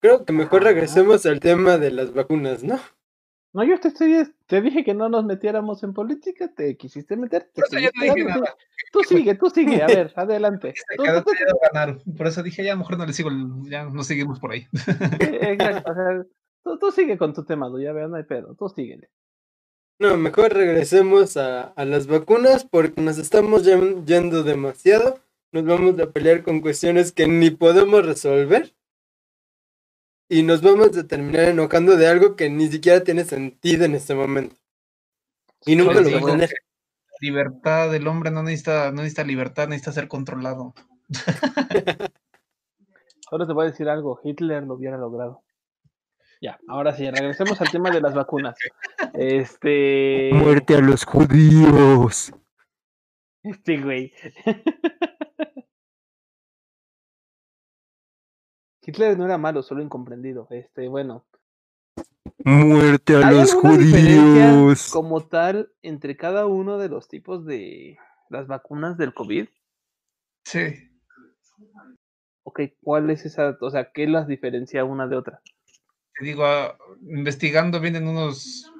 Creo 0.02 0.24
que 0.24 0.32
mejor 0.32 0.64
regresemos 0.64 1.26
al 1.26 1.42
tema 1.42 1.78
de 1.78 1.92
las 1.92 2.14
vacunas, 2.14 2.64
¿no? 2.64 2.80
No, 3.52 3.64
yo 3.64 3.80
te 3.80 3.90
estoy, 3.90 4.34
te 4.46 4.62
dije 4.62 4.84
que 4.84 4.94
no 4.94 5.10
nos 5.10 5.26
metiéramos 5.26 5.84
en 5.84 5.94
política, 5.94 6.54
te 6.54 6.78
quisiste 6.78 7.18
meter. 7.18 7.50
te 7.52 7.62
Por 7.62 7.66
eso 7.66 7.80
yo 7.80 7.90
no 7.94 8.04
dije 8.04 8.24
nada. 8.24 8.56
Tú 8.92 9.04
sigue, 9.04 9.36
tú 9.36 9.50
sigue, 9.50 9.82
a 9.84 9.88
ver, 9.88 10.12
adelante. 10.16 10.74
Teniendo 10.98 11.24
ganar. 11.74 11.98
Por 12.18 12.28
eso 12.28 12.42
dije, 12.44 12.64
ya 12.64 12.76
mejor 12.76 12.98
no 12.98 13.06
le 13.06 13.14
sigo, 13.14 13.30
ya 13.64 13.86
no 13.86 14.04
seguimos 14.04 14.40
por 14.40 14.52
ahí. 14.52 14.68
Exacto, 15.20 15.92
o 15.92 15.94
sea, 15.96 16.26
tú, 16.64 16.80
tú 16.80 16.92
sigue 16.92 17.18
con 17.18 17.34
tu 17.34 17.44
tema, 17.46 17.70
ya 17.82 17.94
veo, 17.94 18.08
no 18.08 18.16
hay 18.16 18.24
pedo, 18.24 18.56
tú 18.56 18.68
síguele. 18.70 19.10
No, 20.00 20.16
mejor 20.18 20.54
regresemos 20.54 21.36
a, 21.36 21.64
a 21.64 21.86
las 21.86 22.08
vacunas 22.08 22.64
porque 22.64 23.02
nos 23.02 23.18
estamos 23.18 23.66
yen- 23.66 24.06
yendo 24.06 24.44
demasiado. 24.44 25.20
Nos 25.52 25.66
vamos 25.66 26.00
a 26.00 26.12
pelear 26.12 26.42
con 26.44 26.62
cuestiones 26.62 27.12
que 27.12 27.28
ni 27.28 27.50
podemos 27.50 28.06
resolver. 28.06 28.74
Y 30.30 30.44
nos 30.44 30.62
vamos 30.62 30.96
a 30.96 31.08
terminar 31.08 31.46
enojando 31.50 31.98
de 31.98 32.08
algo 32.08 32.36
que 32.36 32.50
ni 32.50 32.68
siquiera 32.70 33.04
tiene 33.04 33.26
sentido 33.26 33.84
en 33.84 33.96
este 33.96 34.14
momento. 34.16 34.56
Y 35.66 35.76
nunca 35.76 36.00
lo 36.00 36.12
va 36.12 36.18
a 36.20 36.26
tener. 36.32 36.50
Libertad 37.20 37.92
del 37.92 38.08
hombre 38.08 38.32
no 38.32 38.44
necesita, 38.44 38.92
no 38.92 38.98
necesita 38.98 39.24
libertad, 39.24 39.68
necesita 39.68 39.92
ser 39.92 40.08
controlado. 40.08 40.74
Ahora 43.32 43.46
te 43.46 43.54
voy 43.54 43.68
a 43.68 43.70
decir 43.70 43.88
algo, 43.90 44.20
Hitler 44.24 44.64
lo 44.64 44.74
hubiera 44.76 44.98
logrado. 44.98 45.44
Ya, 46.42 46.58
ahora 46.70 46.94
sí, 46.94 47.10
regresemos 47.12 47.60
al 47.60 47.70
tema 47.70 47.92
de 47.92 48.00
las 48.00 48.16
vacunas. 48.16 48.56
Este. 49.14 50.30
Muerte 50.34 50.76
a 50.76 50.80
los 50.80 51.04
judíos. 51.04 52.32
Este 53.44 53.82
güey. 53.82 54.14
Hitler 58.82 59.18
no 59.18 59.26
era 59.26 59.38
malo, 59.38 59.62
solo 59.62 59.84
incomprendido. 59.84 60.48
Este, 60.50 60.88
bueno. 60.88 61.26
Muerte 62.50 63.16
a 63.16 63.28
¿Hay 63.28 63.36
los 63.36 63.54
judíos. 63.54 64.90
como 64.92 65.28
tal 65.28 65.72
entre 65.84 66.18
cada 66.18 66.48
uno 66.48 66.80
de 66.80 66.90
los 66.90 67.08
tipos 67.08 67.46
de 67.46 68.00
las 68.30 68.48
vacunas 68.48 68.98
del 68.98 69.14
COVID? 69.14 69.48
Sí. 70.46 70.90
Ok, 72.42 72.62
¿cuál 72.82 73.12
es 73.12 73.26
esa? 73.26 73.56
O 73.62 73.70
sea, 73.70 73.92
¿qué 73.94 74.08
las 74.08 74.28
diferencia 74.28 74.84
una 74.84 75.08
de 75.08 75.16
otra? 75.16 75.42
Te 76.18 76.26
digo, 76.26 76.44
ah, 76.44 76.76
investigando 77.02 77.80
vienen 77.80 78.08
unos, 78.08 78.74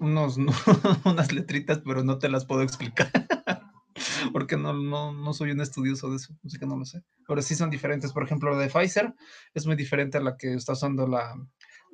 unos, 0.00 0.36
unas 1.04 1.32
letritas, 1.32 1.82
pero 1.84 2.02
no 2.02 2.18
te 2.18 2.28
las 2.28 2.44
puedo 2.44 2.62
explicar. 2.62 3.10
Porque 4.32 4.56
no, 4.56 4.72
no, 4.72 5.12
no 5.12 5.32
soy 5.34 5.52
un 5.52 5.60
estudioso 5.60 6.10
de 6.10 6.16
eso, 6.16 6.34
así 6.44 6.58
que 6.58 6.66
no 6.66 6.76
lo 6.76 6.84
sé. 6.84 7.04
Pero 7.28 7.40
sí 7.42 7.54
son 7.54 7.70
diferentes. 7.70 8.12
Por 8.12 8.24
ejemplo, 8.24 8.50
la 8.50 8.58
de 8.58 8.70
Pfizer 8.70 9.14
es 9.54 9.66
muy 9.66 9.76
diferente 9.76 10.18
a 10.18 10.20
la 10.20 10.36
que 10.36 10.54
está 10.54 10.72
usando 10.72 11.06
la, 11.06 11.36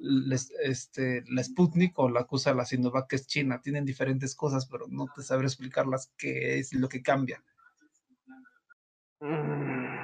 la, 0.01 0.37
este, 0.65 1.25
la 1.29 1.43
Sputnik 1.45 1.99
o 1.99 2.09
la 2.09 2.23
que 2.25 2.35
usa 2.37 2.55
la 2.55 2.65
Sinovac, 2.65 3.09
que 3.09 3.17
es 3.17 3.27
China. 3.27 3.61
Tienen 3.63 3.85
diferentes 3.85 4.35
cosas, 4.35 4.67
pero 4.67 4.87
no 4.89 5.07
te 5.15 5.23
sabré 5.23 5.47
explicarlas 5.47 6.13
qué 6.17 6.59
es 6.59 6.73
lo 6.75 6.89
que 6.89 7.03
cambia. 7.03 7.43
Mm, 9.21 9.99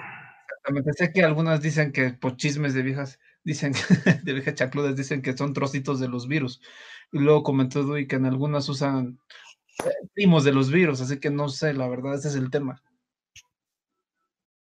Exactamente. 0.66 0.92
Sé 0.94 1.12
que 1.12 1.22
algunas 1.24 1.60
dicen 1.62 1.92
que 1.92 2.10
por 2.10 2.36
chismes 2.36 2.74
de 2.74 2.82
viejas, 2.82 3.18
dicen 3.44 3.72
de 4.24 4.32
viejas 4.32 4.54
chacludas, 4.54 4.96
dicen 4.96 5.22
que 5.22 5.36
son 5.36 5.52
trocitos 5.52 6.00
de 6.00 6.08
los 6.08 6.28
virus. 6.28 6.60
Y 7.12 7.18
luego 7.18 7.42
comentó 7.42 7.82
Dui 7.82 8.06
que 8.06 8.16
en 8.16 8.26
algunas 8.26 8.68
usan 8.68 9.18
eh, 9.84 9.90
primos 10.14 10.44
de 10.44 10.52
los 10.52 10.70
virus, 10.70 11.00
así 11.00 11.20
que 11.20 11.30
no 11.30 11.48
sé, 11.48 11.74
la 11.74 11.88
verdad, 11.88 12.14
ese 12.14 12.28
es 12.28 12.36
el 12.36 12.50
tema. 12.50 12.82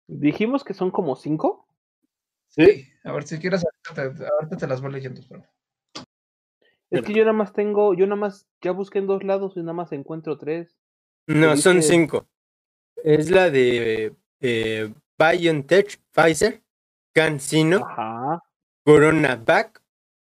Dijimos 0.07 0.63
que 0.63 0.73
son 0.73 0.91
como 0.91 1.15
cinco. 1.15 1.67
Sí. 2.49 2.87
A 3.05 3.11
ver, 3.11 3.23
si 3.27 3.37
quieres, 3.37 3.63
ahorita 3.87 4.57
te, 4.57 4.67
las 4.67 4.81
voy 4.81 4.91
leyendo. 4.91 5.21
Pero... 5.29 5.43
Es 6.89 7.01
que 7.03 7.13
yo 7.13 7.21
nada 7.21 7.33
más 7.33 7.53
tengo, 7.53 7.93
yo 7.93 8.07
nada 8.07 8.19
más 8.19 8.47
ya 8.61 8.71
busqué 8.71 8.97
en 8.97 9.07
dos 9.07 9.23
lados 9.23 9.53
y 9.55 9.59
nada 9.59 9.73
más 9.73 9.91
encuentro 9.91 10.37
tres. 10.39 10.75
No, 11.27 11.55
son 11.55 11.77
dice- 11.77 11.89
cinco. 11.89 12.25
Es 13.03 13.29
la 13.29 13.51
de 13.51 14.15
eh, 14.41 14.93
BioNTech, 15.19 15.99
Pfizer, 16.11 16.63
CanSino, 17.13 17.85
Ajá. 17.85 18.41
CoronaVac, 18.83 19.83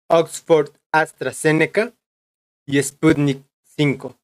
Oxford 0.07 0.71
AstraZeneca 0.91 1.93
y 2.65 2.81
Sputnik 2.81 3.45
5. 3.63 4.15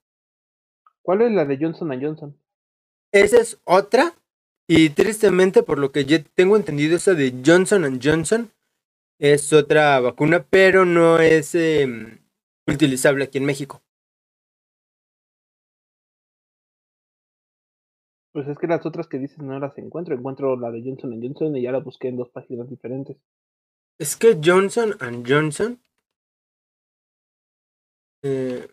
¿Cuál 1.04 1.22
es 1.22 1.32
la 1.32 1.46
de 1.46 1.58
Johnson 1.58 1.90
Johnson? 2.02 2.36
Esa 3.12 3.42
es 3.42 3.60
otra. 3.64 4.14
Y 4.72 4.92
tristemente, 4.92 5.64
por 5.64 5.80
lo 5.80 5.92
que 5.92 6.06
yo 6.06 6.24
tengo 6.36 6.56
entendido, 6.56 6.96
esa 6.96 7.16
de 7.16 7.42
Johnson 7.44 8.00
Johnson 8.00 8.52
es 9.18 9.52
otra 9.52 10.00
vacuna, 10.00 10.46
pero 10.48 10.86
no 10.86 11.18
es 11.18 11.56
em, 11.56 12.20
utilizable 12.68 13.24
aquí 13.24 13.40
en 13.40 13.46
México. 13.46 13.82
Pues 18.32 18.48
es 18.48 18.60
que 18.60 18.68
las 18.68 18.86
otras 18.86 19.08
que 19.08 19.18
dices 19.18 19.40
no 19.40 19.60
las 19.60 19.76
encuentro. 19.80 20.14
Encuentro 20.14 20.56
la 20.56 20.70
de 20.70 20.84
Johnson 20.84 21.20
Johnson 21.20 21.56
y 21.56 21.64
ya 21.64 21.72
la 21.72 21.80
busqué 21.80 22.10
en 22.10 22.18
dos 22.18 22.30
páginas 22.30 22.70
diferentes. 22.70 23.18
Es 23.98 24.16
que 24.16 24.40
Johnson 24.40 24.94
Johnson 25.28 25.82
eh, 28.22 28.68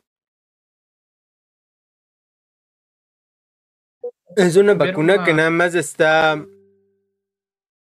es 4.36 4.56
una 4.56 4.74
vacuna 4.74 5.24
que 5.24 5.32
nada 5.32 5.50
más 5.50 5.74
está 5.74 6.44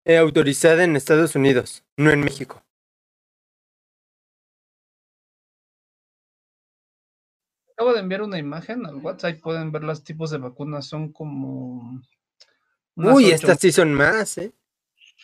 eh, 0.04 0.16
autorizada 0.16 0.84
en 0.84 0.96
Estados 0.96 1.34
Unidos, 1.34 1.84
no 1.96 2.10
en 2.10 2.20
México. 2.20 2.62
Acabo 7.72 7.94
de 7.94 8.00
enviar 8.00 8.22
una 8.22 8.38
imagen 8.38 8.86
al 8.86 8.96
WhatsApp, 8.96 9.40
pueden 9.40 9.72
ver 9.72 9.82
los 9.82 10.04
tipos 10.04 10.30
de 10.30 10.38
vacunas, 10.38 10.86
son 10.86 11.10
como... 11.12 12.00
Uy, 12.94 13.26
ocho. 13.26 13.34
estas 13.34 13.58
sí 13.58 13.72
son 13.72 13.94
más, 13.94 14.36
¿eh? 14.38 14.52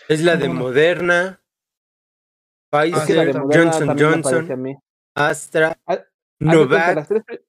Es 0.09 0.23
la 0.23 0.37
de 0.37 0.49
Moderna, 0.49 1.43
Ah, 2.71 2.83
de 2.85 2.91
Pfizer, 2.97 3.39
Moderna 3.39 3.73
Johnson 3.73 3.99
Johnson. 3.99 4.75
Astra, 5.15 5.79
cuenta, 5.85 6.09
Novak. 6.39 6.95
las, 6.97 7.09
tres, 7.09 7.25
pri- 7.25 7.41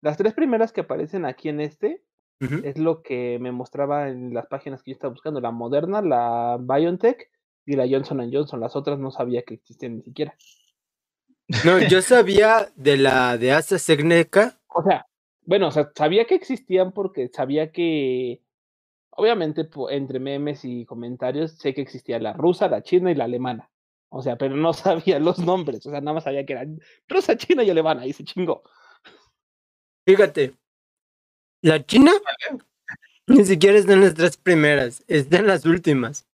las 0.00 0.16
tres 0.16 0.32
primeras 0.34 0.72
que 0.72 0.80
aparecen 0.82 1.24
aquí 1.24 1.48
en 1.48 1.60
este 1.60 2.04
Es 2.40 2.78
lo 2.78 3.02
que 3.02 3.38
me 3.38 3.52
mostraba 3.52 4.08
en 4.08 4.32
las 4.32 4.46
páginas 4.46 4.82
que 4.82 4.92
yo 4.92 4.94
estaba 4.94 5.12
buscando. 5.12 5.40
La 5.40 5.50
Moderna, 5.50 6.00
la 6.00 6.56
BioNTech 6.58 7.30
y 7.66 7.76
la 7.76 7.86
Johnson 7.86 8.30
Johnson. 8.32 8.60
Las 8.60 8.76
otras 8.76 8.98
no 8.98 9.10
sabía 9.10 9.42
que 9.42 9.54
existían 9.54 9.96
ni 9.96 10.02
siquiera. 10.02 10.34
No, 11.64 11.78
yo 11.80 12.00
sabía 12.00 12.70
de 12.76 12.96
la 12.96 13.36
de 13.36 13.52
AstraZeneca. 13.52 14.58
O 14.68 14.82
sea, 14.82 15.06
bueno, 15.44 15.68
o 15.68 15.70
sea, 15.70 15.90
sabía 15.94 16.24
que 16.24 16.36
existían 16.36 16.92
porque 16.92 17.28
sabía 17.28 17.72
que, 17.72 18.40
obviamente, 19.10 19.68
entre 19.90 20.18
memes 20.20 20.64
y 20.64 20.86
comentarios, 20.86 21.52
sé 21.58 21.74
que 21.74 21.82
existía 21.82 22.18
la 22.20 22.32
rusa, 22.32 22.68
la 22.68 22.82
china 22.82 23.10
y 23.10 23.16
la 23.16 23.24
alemana. 23.24 23.70
O 24.08 24.22
sea, 24.22 24.36
pero 24.36 24.56
no 24.56 24.72
sabía 24.72 25.18
los 25.18 25.38
nombres. 25.38 25.84
O 25.86 25.90
sea, 25.90 26.00
nada 26.00 26.14
más 26.14 26.24
sabía 26.24 26.46
que 26.46 26.54
eran 26.54 26.80
rusa, 27.08 27.36
china 27.36 27.64
y 27.64 27.70
alemana. 27.70 28.06
Y 28.06 28.12
se 28.12 28.24
chingó. 28.24 28.62
Fíjate, 30.06 30.54
la 31.62 31.84
China 31.84 32.12
ni 33.26 33.44
siquiera 33.44 33.78
están 33.78 34.00
las 34.00 34.14
tres 34.14 34.36
primeras, 34.36 35.04
están 35.06 35.46
las 35.46 35.64
últimas. 35.66 36.26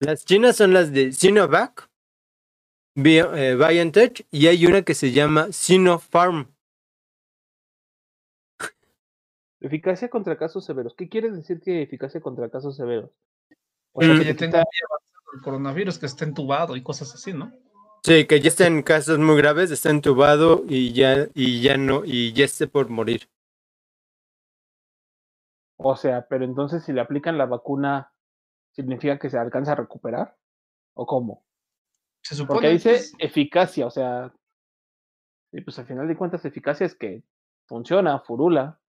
Las 0.00 0.24
chinas 0.24 0.56
son 0.56 0.72
las 0.72 0.92
de 0.92 1.12
Sinovac, 1.12 1.88
Bio- 2.96 3.34
eh, 3.36 3.54
BioNTech 3.56 4.26
y 4.30 4.46
hay 4.46 4.64
una 4.66 4.82
que 4.82 4.94
se 4.94 5.12
llama 5.12 5.50
Sinopharm. 5.52 6.48
Eficacia 9.60 10.08
contra 10.08 10.36
casos 10.38 10.64
severos. 10.64 10.94
¿Qué 10.94 11.08
quiere 11.08 11.30
decir 11.30 11.60
que 11.60 11.82
eficacia 11.82 12.20
contra 12.20 12.48
casos 12.48 12.76
severos? 12.76 13.10
O 13.92 14.02
sea, 14.02 14.14
Mm, 14.14 14.18
que 14.18 14.24
ya 14.24 14.32
te 14.32 14.38
tenga 14.38 14.58
quita- 14.60 14.64
muy 14.70 14.78
avanzado 14.88 15.32
el 15.36 15.40
coronavirus, 15.42 15.98
que 15.98 16.06
está 16.06 16.24
entubado 16.24 16.76
y 16.76 16.82
cosas 16.82 17.12
así, 17.14 17.32
¿no? 17.32 17.52
Sí, 18.04 18.26
que 18.26 18.40
ya 18.40 18.48
está 18.48 18.66
en 18.68 18.82
casos 18.82 19.18
muy 19.18 19.36
graves, 19.36 19.72
está 19.72 19.90
entubado 19.90 20.64
y 20.68 20.92
ya, 20.92 21.26
y 21.34 21.60
ya 21.60 21.76
no, 21.76 22.02
y 22.04 22.32
ya 22.32 22.44
esté 22.44 22.68
por 22.68 22.88
morir. 22.88 23.28
O 25.78 25.96
sea, 25.96 26.26
pero 26.28 26.44
entonces 26.44 26.84
si 26.84 26.92
le 26.92 27.00
aplican 27.00 27.38
la 27.38 27.46
vacuna, 27.46 28.12
¿significa 28.72 29.18
que 29.18 29.30
se 29.30 29.38
alcanza 29.38 29.72
a 29.72 29.76
recuperar? 29.76 30.36
¿O 30.94 31.06
cómo? 31.06 31.44
Se 32.22 32.34
supone 32.34 32.54
Porque 32.54 32.70
dice 32.70 33.00
eficacia, 33.18 33.86
o 33.86 33.90
sea, 33.90 34.34
y 35.52 35.60
pues 35.60 35.78
al 35.78 35.86
final 35.86 36.08
de 36.08 36.16
cuentas 36.16 36.44
eficacia 36.44 36.84
es 36.84 36.96
que 36.96 37.22
funciona, 37.66 38.18
furula. 38.20 38.80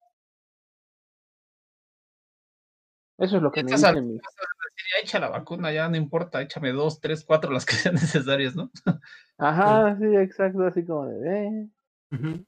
Eso 3.19 3.37
es 3.37 3.43
lo 3.43 3.51
que 3.51 3.63
me 3.63 3.71
Estas 3.71 3.93
dice 3.93 4.01
mi... 4.01 4.13
alturas 4.13 4.35
vas 4.37 4.45
a 4.45 4.59
ya 4.79 5.03
echa 5.03 5.19
la 5.19 5.29
vacuna, 5.29 5.71
ya 5.71 5.89
no 5.89 5.97
importa, 5.97 6.41
échame 6.41 6.71
dos, 6.71 6.99
tres, 6.99 7.23
cuatro, 7.23 7.51
las 7.51 7.65
que 7.65 7.73
sean 7.73 7.95
necesarias, 7.95 8.55
¿no? 8.55 8.71
Ajá, 9.37 9.95
sí, 9.97 10.15
exacto, 10.15 10.65
así 10.65 10.85
como 10.85 11.05
de... 11.05 11.47
eh. 11.47 12.45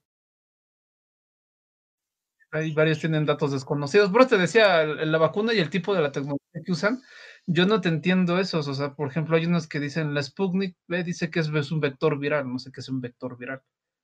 Hay 2.52 2.74
varios 2.74 3.00
tienen 3.00 3.26
datos 3.26 3.52
desconocidos. 3.52 4.12
Pero 4.12 4.28
te 4.28 4.38
decía, 4.38 4.84
la 4.86 5.18
vacuna 5.18 5.54
y 5.54 5.60
el 5.60 5.70
tipo 5.70 5.96
de 5.96 6.02
la 6.02 6.12
tecnología 6.12 6.62
que 6.66 6.72
usan, 6.72 7.02
yo 7.46 7.66
no 7.66 7.82
te 7.82 7.90
entiendo 7.90 8.40
esos. 8.40 8.68
O 8.68 8.74
sea, 8.74 8.94
por 8.94 9.10
ejemplo, 9.10 9.36
hay 9.38 9.46
unos 9.46 9.68
que 9.68 9.80
dicen, 9.80 10.14
la 10.14 10.22
Sputnik 10.22 10.76
dice 10.88 11.30
que 11.30 11.40
es, 11.40 11.50
es 11.50 11.72
un 11.72 11.80
vector 11.80 12.20
viral, 12.20 12.52
no 12.52 12.60
sé 12.60 12.72
qué 12.72 12.82
es 12.82 12.90
un 12.90 13.02
vector 13.02 13.38
viral. 13.38 13.62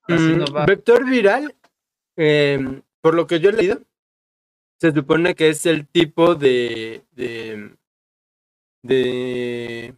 Mm, 0.07 0.65
vector 0.65 1.05
viral, 1.05 1.55
em, 2.15 2.81
por 3.01 3.13
lo 3.13 3.27
que 3.27 3.39
yo 3.39 3.49
he 3.49 3.53
leído, 3.53 3.81
se 4.79 4.91
supone 4.93 5.35
que 5.35 5.49
es 5.49 5.65
el 5.65 5.87
tipo 5.87 6.35
de, 6.35 7.03
de, 7.11 7.75
de 8.83 9.95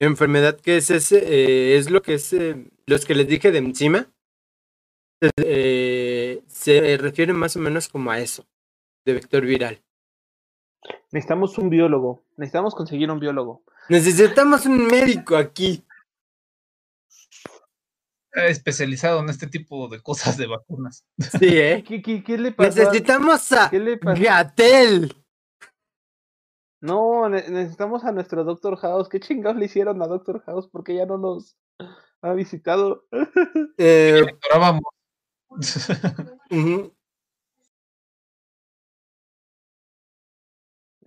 enfermedad 0.00 0.58
que 0.60 0.78
es 0.78 0.90
ese, 0.90 1.18
eh, 1.18 1.76
es 1.76 1.90
lo 1.90 2.02
que 2.02 2.14
es, 2.14 2.32
eh, 2.32 2.66
los 2.86 3.04
que 3.04 3.14
les 3.14 3.28
dije 3.28 3.52
de 3.52 3.58
encima, 3.58 4.10
eh, 5.20 6.42
se 6.46 6.96
refiere 6.98 7.32
más 7.32 7.56
o 7.56 7.60
menos 7.60 7.88
como 7.88 8.10
a 8.10 8.18
eso, 8.18 8.44
de 9.04 9.14
vector 9.14 9.44
viral. 9.44 9.82
Necesitamos 11.10 11.58
un 11.58 11.70
biólogo, 11.70 12.22
necesitamos 12.36 12.74
conseguir 12.74 13.10
un 13.10 13.20
biólogo. 13.20 13.62
Necesitamos 13.88 14.66
un 14.66 14.86
médico 14.86 15.36
aquí. 15.36 15.84
especializado 18.32 19.20
en 19.20 19.30
este 19.30 19.46
tipo 19.46 19.88
de 19.88 20.00
cosas 20.00 20.36
de 20.36 20.46
vacunas. 20.46 21.04
Sí, 21.18 21.58
¿eh? 21.58 21.84
¿Qué, 21.86 22.02
qué, 22.02 22.22
qué 22.22 22.36
le 22.36 22.52
pasó? 22.52 22.78
Necesitamos 22.78 23.52
a 23.52 23.70
¿Qué 23.70 23.80
le 23.80 23.96
pasó? 23.96 24.22
Gatel. 24.22 25.16
No, 26.82 27.28
ne- 27.28 27.48
necesitamos 27.48 28.04
a 28.04 28.12
nuestro 28.12 28.44
Doctor 28.44 28.76
House. 28.76 29.08
¿Qué 29.08 29.18
chingados 29.20 29.56
le 29.56 29.64
hicieron 29.64 30.02
a 30.02 30.06
Doctor 30.06 30.42
House? 30.44 30.68
Porque 30.70 30.94
ya 30.94 31.06
no 31.06 31.16
nos... 31.16 31.56
ha 32.20 32.32
visitado. 32.34 33.06
Eh, 33.78 34.22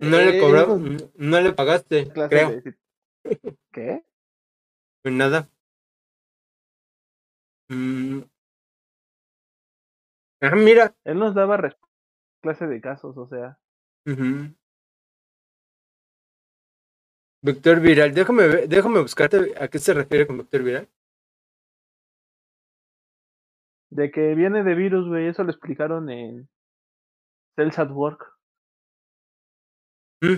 No 0.00 0.16
le 0.18 0.36
Eh, 0.38 0.40
cobró, 0.40 0.76
esas 0.76 1.10
no 1.16 1.40
le 1.40 1.52
pagaste, 1.52 2.08
creo. 2.28 2.50
de- 2.50 2.74
¿Qué? 3.70 4.02
Pues 5.02 5.14
nada. 5.14 5.48
Mm. 7.68 8.20
Ah, 10.40 10.56
mira. 10.56 10.94
Él 11.04 11.18
nos 11.18 11.34
daba 11.34 11.60
clase 12.40 12.66
de 12.66 12.80
casos, 12.80 13.16
o 13.18 13.26
sea. 13.28 13.58
Vector 17.42 17.80
viral, 17.80 18.12
déjame 18.14 18.44
déjame 18.66 19.00
buscarte 19.00 19.54
a 19.58 19.68
qué 19.68 19.78
se 19.78 19.94
refiere 19.94 20.26
con 20.26 20.38
vector 20.38 20.62
viral. 20.62 20.88
De 23.90 24.10
que 24.10 24.34
viene 24.34 24.62
de 24.62 24.74
virus, 24.74 25.08
güey, 25.08 25.26
eso 25.26 25.42
lo 25.42 25.50
explicaron 25.50 26.10
en 26.10 26.48
Cells 27.56 27.78
at 27.78 27.90
Work. 27.90 28.24
Mm. 30.22 30.36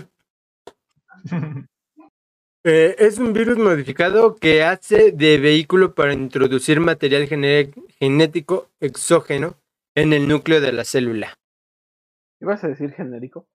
Eh, 2.65 2.95
es 2.97 3.19
un 3.19 3.33
virus 3.33 3.57
modificado 3.57 4.35
que 4.37 4.63
hace 4.63 5.11
de 5.11 5.37
vehículo 5.37 5.93
para 5.93 6.13
introducir 6.13 6.79
material 6.79 7.27
genético 7.27 8.69
exógeno 8.79 9.57
en 9.95 10.13
el 10.13 10.27
núcleo 10.27 10.61
de 10.61 10.71
la 10.71 10.85
célula. 10.85 11.37
¿Ibas 12.41 12.63
a 12.63 12.69
decir 12.69 12.91
genérico? 12.93 13.45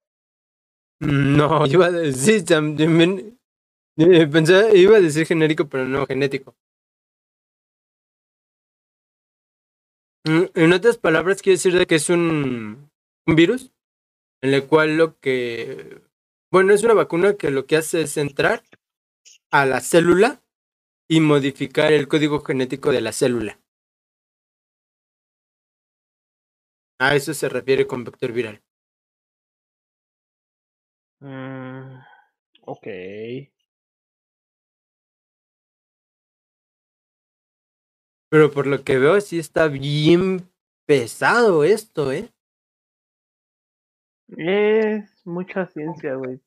No, 0.99 1.65
iba 1.67 1.87
a 1.87 1.91
decir 1.91 2.45
también. 2.45 3.39
eh, 3.97 4.27
Pensé, 4.27 4.77
iba 4.77 4.97
a 4.97 5.01
decir 5.01 5.25
genérico, 5.25 5.67
pero 5.67 5.85
no 5.85 6.05
genético. 6.05 6.55
En 10.29 10.73
otras 10.73 10.97
palabras, 10.97 11.41
quiere 11.41 11.55
decir 11.57 11.73
de 11.73 11.87
que 11.87 11.95
es 11.95 12.09
un, 12.09 12.91
un 13.25 13.35
virus 13.35 13.71
en 14.41 14.53
el 14.53 14.67
cual 14.67 14.97
lo 14.97 15.19
que. 15.19 16.01
Bueno, 16.51 16.73
es 16.73 16.83
una 16.83 16.93
vacuna 16.93 17.35
que 17.35 17.49
lo 17.49 17.65
que 17.65 17.77
hace 17.77 18.01
es 18.01 18.15
entrar 18.17 18.63
a 19.51 19.65
la 19.65 19.81
célula 19.81 20.43
y 21.07 21.19
modificar 21.19 21.91
el 21.91 22.07
código 22.07 22.41
genético 22.41 22.91
de 22.91 23.01
la 23.01 23.11
célula. 23.11 23.59
A 26.99 27.15
eso 27.15 27.33
se 27.33 27.49
refiere 27.49 27.87
con 27.87 28.03
vector 28.03 28.31
viral. 28.31 28.61
Mm, 31.21 31.99
ok. 32.65 32.87
Pero 38.29 38.51
por 38.51 38.67
lo 38.67 38.83
que 38.83 38.99
veo, 38.99 39.19
sí 39.21 39.39
está 39.39 39.67
bien 39.67 40.49
pesado 40.85 41.63
esto, 41.63 42.11
¿eh? 42.11 42.31
Es 44.27 45.25
mucha 45.25 45.65
ciencia, 45.67 46.15
güey. 46.15 46.39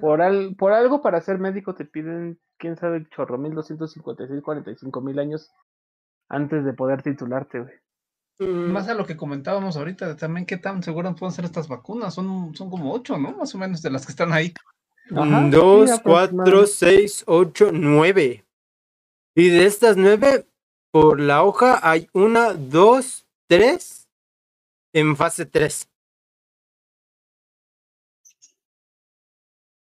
Por, 0.00 0.20
al, 0.20 0.54
por 0.56 0.72
algo 0.72 1.00
para 1.02 1.20
ser 1.20 1.38
médico 1.38 1.74
te 1.74 1.84
piden, 1.84 2.38
quién 2.58 2.76
sabe, 2.76 3.06
chorro, 3.10 3.38
1256, 3.38 4.42
45 4.42 5.00
mil 5.00 5.18
años 5.18 5.50
antes 6.28 6.64
de 6.64 6.72
poder 6.72 7.02
titularte, 7.02 7.60
güey. 7.60 7.74
Más 8.38 8.88
a 8.88 8.94
lo 8.94 9.06
que 9.06 9.16
comentábamos 9.16 9.76
ahorita, 9.76 10.16
también 10.16 10.44
qué 10.44 10.56
tan 10.56 10.82
seguras 10.82 11.14
pueden 11.16 11.32
ser 11.32 11.44
estas 11.44 11.68
vacunas. 11.68 12.14
Son, 12.14 12.54
son 12.54 12.68
como 12.68 12.92
ocho, 12.92 13.16
¿no? 13.16 13.32
Más 13.36 13.54
o 13.54 13.58
menos 13.58 13.80
de 13.80 13.90
las 13.90 14.04
que 14.04 14.12
están 14.12 14.32
ahí. 14.32 14.52
Ajá, 15.14 15.44
sí, 15.44 15.50
Dos, 15.50 16.00
cuatro, 16.00 16.66
seis, 16.66 17.22
ocho, 17.28 17.70
nueve. 17.72 18.44
Y 19.36 19.50
de 19.50 19.66
estas 19.66 19.96
nueve, 19.96 20.46
por 20.94 21.18
la 21.18 21.42
hoja 21.42 21.80
hay 21.82 22.08
una, 22.12 22.52
dos, 22.54 23.26
tres 23.48 24.08
en 24.94 25.16
fase 25.16 25.44
tres. 25.44 25.88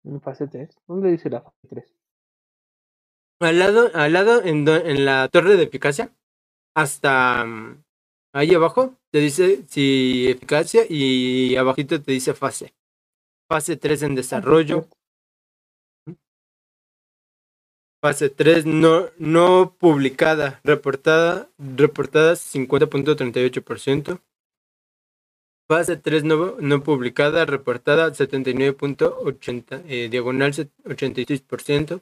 En 0.03 0.19
fase 0.19 0.47
3. 0.47 0.75
¿Dónde 0.87 1.11
dice 1.11 1.29
la 1.29 1.41
fase 1.41 1.67
3? 1.69 1.95
Al 3.39 3.59
lado, 3.59 3.89
al 3.93 4.11
lado 4.11 4.43
en, 4.43 4.65
do- 4.65 4.75
en 4.75 5.05
la 5.05 5.29
torre 5.29 5.55
de 5.55 5.63
eficacia, 5.63 6.11
hasta 6.75 7.45
mm, 7.45 7.83
ahí 8.33 8.53
abajo, 8.53 8.95
te 9.11 9.19
dice 9.19 9.63
si 9.69 10.27
eficacia 10.27 10.83
y 10.89 11.55
abajito 11.55 12.01
te 12.01 12.11
dice 12.11 12.33
fase. 12.33 12.73
Fase 13.49 13.77
3 13.77 14.03
en 14.03 14.15
desarrollo, 14.15 14.87
fase 18.01 18.29
3 18.29 18.65
no, 18.65 19.09
no 19.17 19.75
publicada, 19.77 20.59
reportada, 20.63 21.49
reportada 21.57 22.33
50.38%. 22.35 24.21
Fase 25.67 25.97
3 25.97 26.23
no, 26.23 26.55
no 26.59 26.83
publicada, 26.83 27.45
reportada 27.45 28.11
79.80, 28.11 29.83
eh, 29.87 30.09
diagonal 30.09 30.53
set- 30.53 30.71
86%. 30.85 32.01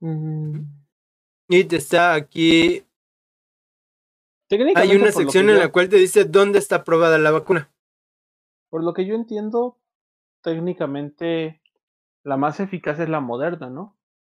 Mm, 0.00 0.60
Y 1.48 1.64
te 1.64 1.76
está 1.76 2.14
aquí 2.14 2.84
Hay 4.76 4.96
una 4.96 5.12
sección 5.12 5.48
en 5.50 5.56
yo- 5.56 5.62
la 5.62 5.72
cual 5.72 5.88
te 5.88 5.96
dice 5.96 6.24
dónde 6.24 6.58
está 6.58 6.76
aprobada 6.76 7.18
la 7.18 7.30
vacuna. 7.30 7.70
Por 8.68 8.82
lo 8.84 8.92
que 8.94 9.04
yo 9.06 9.14
entiendo, 9.14 9.78
técnicamente 10.42 11.59
la 12.24 12.36
más 12.36 12.60
eficaz 12.60 12.98
es 13.00 13.08
la 13.08 13.20
moderna, 13.20 13.70
¿no? 13.70 13.96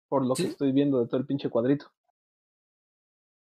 Por 0.09 0.25
lo 0.25 0.35
que 0.35 0.43
estoy 0.43 0.71
viendo 0.71 0.99
de 0.99 1.07
todo 1.07 1.17
el 1.19 1.25
pinche 1.25 1.49
cuadrito. 1.49 1.87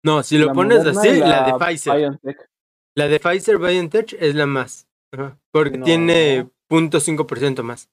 No, 0.04 0.24
si 0.24 0.38
lo 0.38 0.48
La 0.48 0.54
pones 0.54 0.86
así, 0.86 1.20
la, 1.20 1.44
de 1.44 1.54
Pfizer. 1.54 1.98
BioNTech. 1.98 2.50
La 2.96 3.08
de 3.08 3.20
Pfizer 3.20 3.58
BioNTech 3.58 4.14
es 4.20 4.36
la 4.36 4.46
más. 4.46 4.88
Ajá, 5.12 5.38
porque 5.52 5.78
No. 5.78 5.86
tiene 5.86 6.50
0.5% 6.70 7.64
más. 7.64 7.90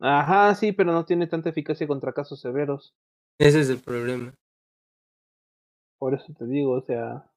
Ajá, 0.00 0.54
sí, 0.54 0.72
pero 0.72 0.92
no 0.92 1.04
tiene 1.04 1.26
tanta 1.26 1.48
eficacia 1.48 1.86
contra 1.86 2.12
casos 2.12 2.40
severos. 2.40 2.94
Ese 3.38 3.60
es 3.60 3.70
el 3.70 3.78
problema. 3.78 4.34
Por 5.98 6.14
eso 6.14 6.32
te 6.38 6.46
digo, 6.46 6.72
o 6.72 6.80
sea. 6.82 7.30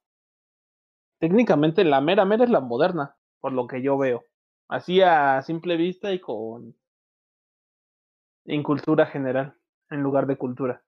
Técnicamente 1.19 1.83
la 1.83 2.01
mera 2.01 2.25
mera 2.25 2.43
es 2.45 2.49
la 2.49 2.59
moderna, 2.61 3.17
por 3.41 3.51
lo 3.51 3.67
que 3.67 3.81
yo 3.81 3.97
veo. 3.97 4.23
Así 4.69 5.01
a 5.01 5.41
simple 5.41 5.77
vista 5.77 6.13
y 6.13 6.19
con. 6.19 6.75
En 8.45 8.63
cultura 8.63 9.05
general, 9.05 9.55
en 9.89 10.01
lugar 10.01 10.27
de 10.27 10.37
cultura. 10.37 10.83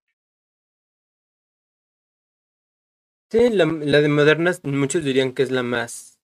Sí, 3.32 3.50
la, 3.50 3.66
la 3.66 4.02
de 4.02 4.10
Moderna, 4.10 4.52
muchos 4.64 5.04
dirían 5.06 5.32
que 5.34 5.44
es 5.44 5.52
la 5.52 5.64
más. 5.64 6.20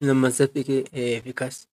La 0.00 0.14
más 0.14 0.40
efic- 0.40 0.88
eh, 0.92 1.16
eficaz. 1.16 1.68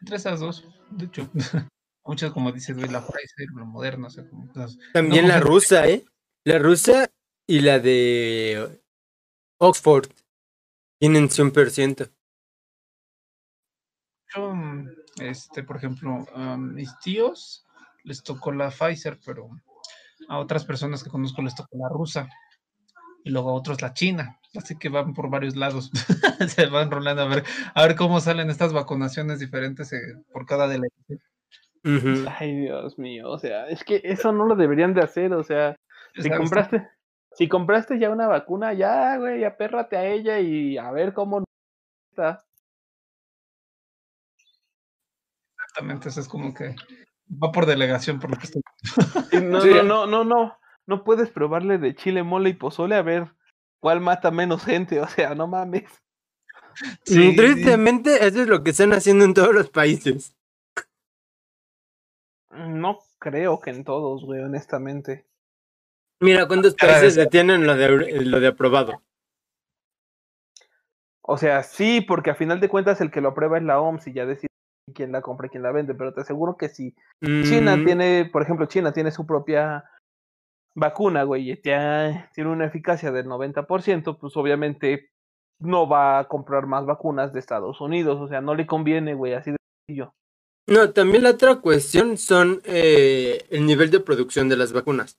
Entre 0.00 0.16
esas 0.16 0.40
dos, 0.40 0.68
de 0.90 1.06
hecho. 1.06 1.30
Muchas, 2.06 2.32
como 2.32 2.52
dices, 2.52 2.76
la 2.76 3.00
Pfizer, 3.00 3.48
la 3.56 3.64
moderna, 3.64 4.08
o 4.08 4.10
sea, 4.10 4.28
como 4.28 4.46
cosas. 4.48 4.76
También 4.92 5.22
No, 5.26 5.28
la 5.28 5.40
rusa, 5.40 5.88
¿eh? 5.88 6.04
La 6.44 6.58
rusa 6.58 7.10
y 7.46 7.60
la 7.60 7.78
de 7.78 8.80
Oxford 9.58 10.08
tienen 11.00 11.30
100%. 11.30 12.08
Yo, 14.34 14.52
este, 15.20 15.62
por 15.62 15.76
ejemplo, 15.76 16.24
a 16.34 16.56
mis 16.56 16.96
tíos 16.98 17.64
les 18.04 18.22
tocó 18.22 18.52
la 18.52 18.70
Pfizer, 18.70 19.18
pero 19.24 19.48
a 20.28 20.38
otras 20.38 20.64
personas 20.64 21.02
que 21.02 21.10
conozco 21.10 21.42
les 21.42 21.54
tocó 21.54 21.76
la 21.78 21.88
rusa. 21.88 22.28
Y 23.26 23.30
luego 23.30 23.50
a 23.50 23.54
otros 23.54 23.80
la 23.80 23.94
china. 23.94 24.38
Así 24.54 24.76
que 24.76 24.90
van 24.90 25.14
por 25.14 25.30
varios 25.30 25.56
lados. 25.56 25.90
Se 26.48 26.66
van 26.66 26.90
rolando 26.90 27.22
a 27.22 27.26
ver, 27.26 27.44
a 27.74 27.82
ver 27.86 27.96
cómo 27.96 28.20
salen 28.20 28.50
estas 28.50 28.74
vacunaciones 28.74 29.40
diferentes 29.40 29.92
eh, 29.94 30.22
por 30.30 30.44
cada 30.44 30.68
delegación. 30.68 31.20
Ujú. 31.84 32.26
Ay, 32.38 32.60
Dios 32.60 32.98
mío, 32.98 33.30
o 33.30 33.38
sea, 33.38 33.68
es 33.68 33.84
que 33.84 34.00
eso 34.04 34.32
no 34.32 34.46
lo 34.46 34.56
deberían 34.56 34.94
de 34.94 35.02
hacer, 35.02 35.34
o 35.34 35.42
sea, 35.42 35.76
si 36.16 36.30
compraste, 36.30 36.88
si 37.32 37.46
compraste 37.46 37.98
ya 37.98 38.08
una 38.08 38.26
vacuna, 38.26 38.72
ya, 38.72 39.18
güey, 39.18 39.44
apérrate 39.44 39.98
a 39.98 40.06
ella 40.06 40.40
y 40.40 40.78
a 40.78 40.90
ver 40.92 41.12
cómo 41.12 41.44
está. 42.10 42.44
Exactamente, 45.74 46.08
eso 46.08 46.20
es 46.20 46.28
como 46.28 46.54
que 46.54 46.76
va 47.42 47.50
por 47.50 47.66
delegación, 47.66 48.20
por 48.20 48.30
lo 48.30 48.36
que 48.36 48.44
estoy. 48.44 48.62
No, 49.44 49.60
Sí. 49.60 49.70
no, 49.70 49.82
no, 49.82 50.06
no, 50.06 50.24
no, 50.24 50.58
no 50.86 51.02
puedes 51.02 51.30
probarle 51.30 51.78
de 51.78 51.96
chile, 51.96 52.22
mole 52.22 52.50
y 52.50 52.54
pozole 52.54 52.94
a 52.94 53.02
ver 53.02 53.34
cuál 53.80 54.00
mata 54.00 54.30
menos 54.30 54.64
gente, 54.64 55.00
o 55.00 55.08
sea, 55.08 55.34
no 55.34 55.48
mames. 55.48 55.90
Sí, 57.04 57.34
Tristemente, 57.34 58.24
eso 58.24 58.42
es 58.42 58.48
lo 58.48 58.62
que 58.62 58.70
están 58.70 58.92
haciendo 58.92 59.24
en 59.24 59.34
todos 59.34 59.52
los 59.52 59.68
países. 59.68 60.36
No 62.50 62.98
creo 63.18 63.58
que 63.58 63.70
en 63.70 63.82
todos, 63.82 64.24
güey, 64.24 64.42
honestamente. 64.42 65.26
Mira, 66.20 66.46
¿cuántos 66.46 66.74
países 66.74 67.16
detienen 67.16 67.66
lo 67.66 67.74
de, 67.74 68.22
lo 68.24 68.38
de 68.38 68.46
aprobado? 68.46 69.02
O 71.22 71.36
sea, 71.36 71.64
sí, 71.64 72.00
porque 72.00 72.30
a 72.30 72.34
final 72.36 72.60
de 72.60 72.68
cuentas 72.68 73.00
el 73.00 73.10
que 73.10 73.20
lo 73.20 73.30
aprueba 73.30 73.58
es 73.58 73.64
la 73.64 73.80
OMS 73.80 74.06
y 74.06 74.12
ya 74.12 74.24
decide 74.26 74.53
quién 74.92 75.12
la 75.12 75.22
compra 75.22 75.46
y 75.46 75.50
quién 75.50 75.62
la 75.62 75.72
vende, 75.72 75.94
pero 75.94 76.12
te 76.12 76.20
aseguro 76.20 76.56
que 76.56 76.68
si 76.68 76.94
China 77.42 77.76
Mm, 77.76 77.84
tiene, 77.84 78.30
por 78.30 78.42
ejemplo, 78.42 78.66
China 78.66 78.92
tiene 78.92 79.10
su 79.10 79.26
propia 79.26 79.84
vacuna, 80.74 81.22
güey, 81.22 81.52
y 81.52 81.56
tiene 81.56 82.28
una 82.36 82.66
eficacia 82.66 83.12
del 83.12 83.26
90%, 83.26 84.18
pues 84.18 84.36
obviamente 84.36 85.10
no 85.60 85.88
va 85.88 86.18
a 86.18 86.28
comprar 86.28 86.66
más 86.66 86.84
vacunas 86.84 87.32
de 87.32 87.40
Estados 87.40 87.80
Unidos, 87.80 88.20
o 88.20 88.28
sea, 88.28 88.40
no 88.40 88.54
le 88.54 88.66
conviene, 88.66 89.14
güey, 89.14 89.34
así 89.34 89.52
de 89.52 89.56
sencillo. 89.86 90.14
No, 90.66 90.90
también 90.92 91.22
la 91.22 91.30
otra 91.30 91.56
cuestión 91.56 92.16
son 92.16 92.60
eh, 92.64 93.44
el 93.50 93.66
nivel 93.66 93.90
de 93.90 94.00
producción 94.00 94.48
de 94.48 94.56
las 94.56 94.72
vacunas. 94.72 95.18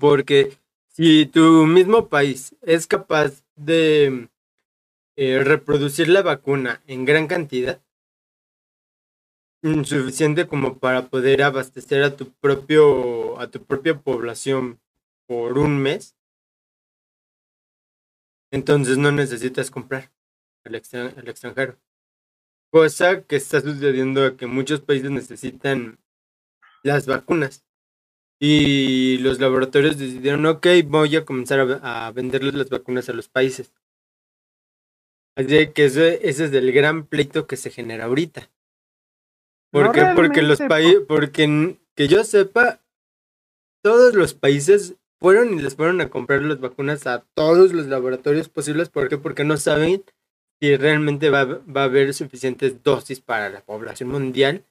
Porque 0.00 0.56
si 0.88 1.26
tu 1.26 1.66
mismo 1.66 2.08
país 2.08 2.54
es 2.62 2.86
capaz 2.86 3.42
de 3.56 4.28
eh, 5.16 5.42
reproducir 5.42 6.08
la 6.08 6.22
vacuna 6.22 6.80
en 6.86 7.04
gran 7.04 7.26
cantidad, 7.26 7.80
suficiente 9.62 10.46
como 10.46 10.78
para 10.78 11.08
poder 11.08 11.42
abastecer 11.42 12.02
a 12.02 12.16
tu 12.16 12.32
propio 12.32 13.38
a 13.38 13.50
tu 13.50 13.64
propia 13.64 13.98
población 13.98 14.80
por 15.26 15.58
un 15.58 15.80
mes, 15.80 16.16
entonces 18.50 18.98
no 18.98 19.12
necesitas 19.12 19.70
comprar 19.70 20.10
al, 20.64 20.74
al 20.74 21.28
extranjero. 21.28 21.78
Cosa 22.72 23.22
que 23.22 23.36
está 23.36 23.60
sucediendo 23.60 24.36
que 24.36 24.46
muchos 24.46 24.80
países 24.80 25.10
necesitan 25.10 25.98
las 26.82 27.06
vacunas. 27.06 27.64
Y 28.42 29.18
los 29.18 29.38
laboratorios 29.38 29.98
decidieron, 29.98 30.46
ok, 30.46 30.66
voy 30.86 31.14
a 31.16 31.26
comenzar 31.26 31.80
a 31.82 32.10
venderles 32.12 32.54
las 32.54 32.70
vacunas 32.70 33.08
a 33.08 33.12
los 33.12 33.28
países. 33.28 33.74
Así 35.36 35.72
que 35.72 35.84
ese, 35.84 36.26
ese 36.26 36.46
es 36.46 36.52
el 36.52 36.72
gran 36.72 37.06
pleito 37.06 37.46
que 37.46 37.56
se 37.56 37.70
genera 37.70 38.06
ahorita. 38.06 38.50
¿Por 39.70 39.84
No 39.86 39.92
qué? 39.92 40.02
Porque 40.14 40.42
los 40.42 40.58
países, 40.60 41.02
porque 41.06 41.78
que 41.96 42.08
yo 42.08 42.24
sepa, 42.24 42.80
todos 43.82 44.14
los 44.14 44.34
países 44.34 44.96
fueron 45.18 45.54
y 45.54 45.62
les 45.62 45.76
fueron 45.76 46.00
a 46.00 46.10
comprar 46.10 46.42
las 46.42 46.60
vacunas 46.60 47.06
a 47.06 47.24
todos 47.34 47.72
los 47.72 47.86
laboratorios 47.86 48.48
posibles. 48.48 48.88
¿Por 48.88 49.08
qué? 49.08 49.18
Porque 49.18 49.44
no 49.44 49.56
saben 49.56 50.04
si 50.60 50.76
realmente 50.76 51.30
va, 51.30 51.38
a 51.38 51.42
haber- 51.42 51.76
va 51.76 51.82
a 51.82 51.84
haber 51.84 52.12
suficientes 52.14 52.82
dosis 52.82 53.20
para 53.20 53.48
la 53.48 53.60
población 53.62 54.08
mundial 54.10 54.64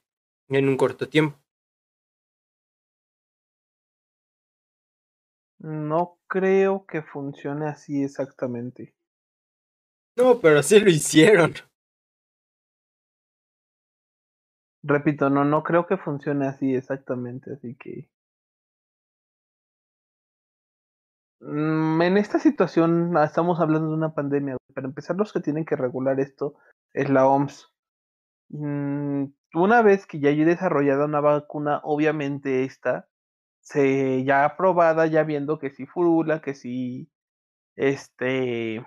en 0.49 0.67
un 0.67 0.77
corto 0.77 1.07
tiempo. 1.07 1.37
No 5.61 6.17
creo 6.27 6.85
que 6.85 7.01
funcione 7.01 7.67
así 7.67 8.03
exactamente. 8.03 8.93
No, 10.17 10.39
pero 10.39 10.61
sí 10.63 10.79
lo 10.79 10.89
hicieron. 10.89 11.53
Repito, 14.83 15.29
no, 15.29 15.45
no 15.45 15.63
creo 15.63 15.85
que 15.87 15.97
funcione 15.97 16.47
así 16.47 16.75
exactamente, 16.75 17.53
así 17.53 17.75
que... 17.75 18.09
Mm, 21.41 22.01
En 22.01 22.17
esta 22.17 22.39
situación 22.39 23.15
ah, 23.17 23.25
estamos 23.25 23.59
hablando 23.59 23.89
de 23.89 23.95
una 23.95 24.13
pandemia. 24.13 24.57
Para 24.73 24.87
empezar, 24.87 25.15
los 25.15 25.33
que 25.33 25.39
tienen 25.41 25.65
que 25.65 25.75
regular 25.75 26.19
esto 26.19 26.55
es 26.93 27.09
la 27.09 27.27
OMS. 27.27 27.67
Mm, 28.49 29.25
Una 29.55 29.81
vez 29.81 30.05
que 30.07 30.19
ya 30.19 30.29
haya 30.29 30.45
desarrollado 30.45 31.05
una 31.05 31.21
vacuna, 31.21 31.81
obviamente 31.83 32.63
esta 32.65 33.07
se 33.61 34.23
ya 34.25 34.45
aprobada, 34.45 35.07
ya 35.07 35.23
viendo 35.23 35.59
que 35.59 35.71
sí 35.71 35.85
furula, 35.85 36.41
que 36.41 36.55
sí, 36.55 37.09
este, 37.75 38.85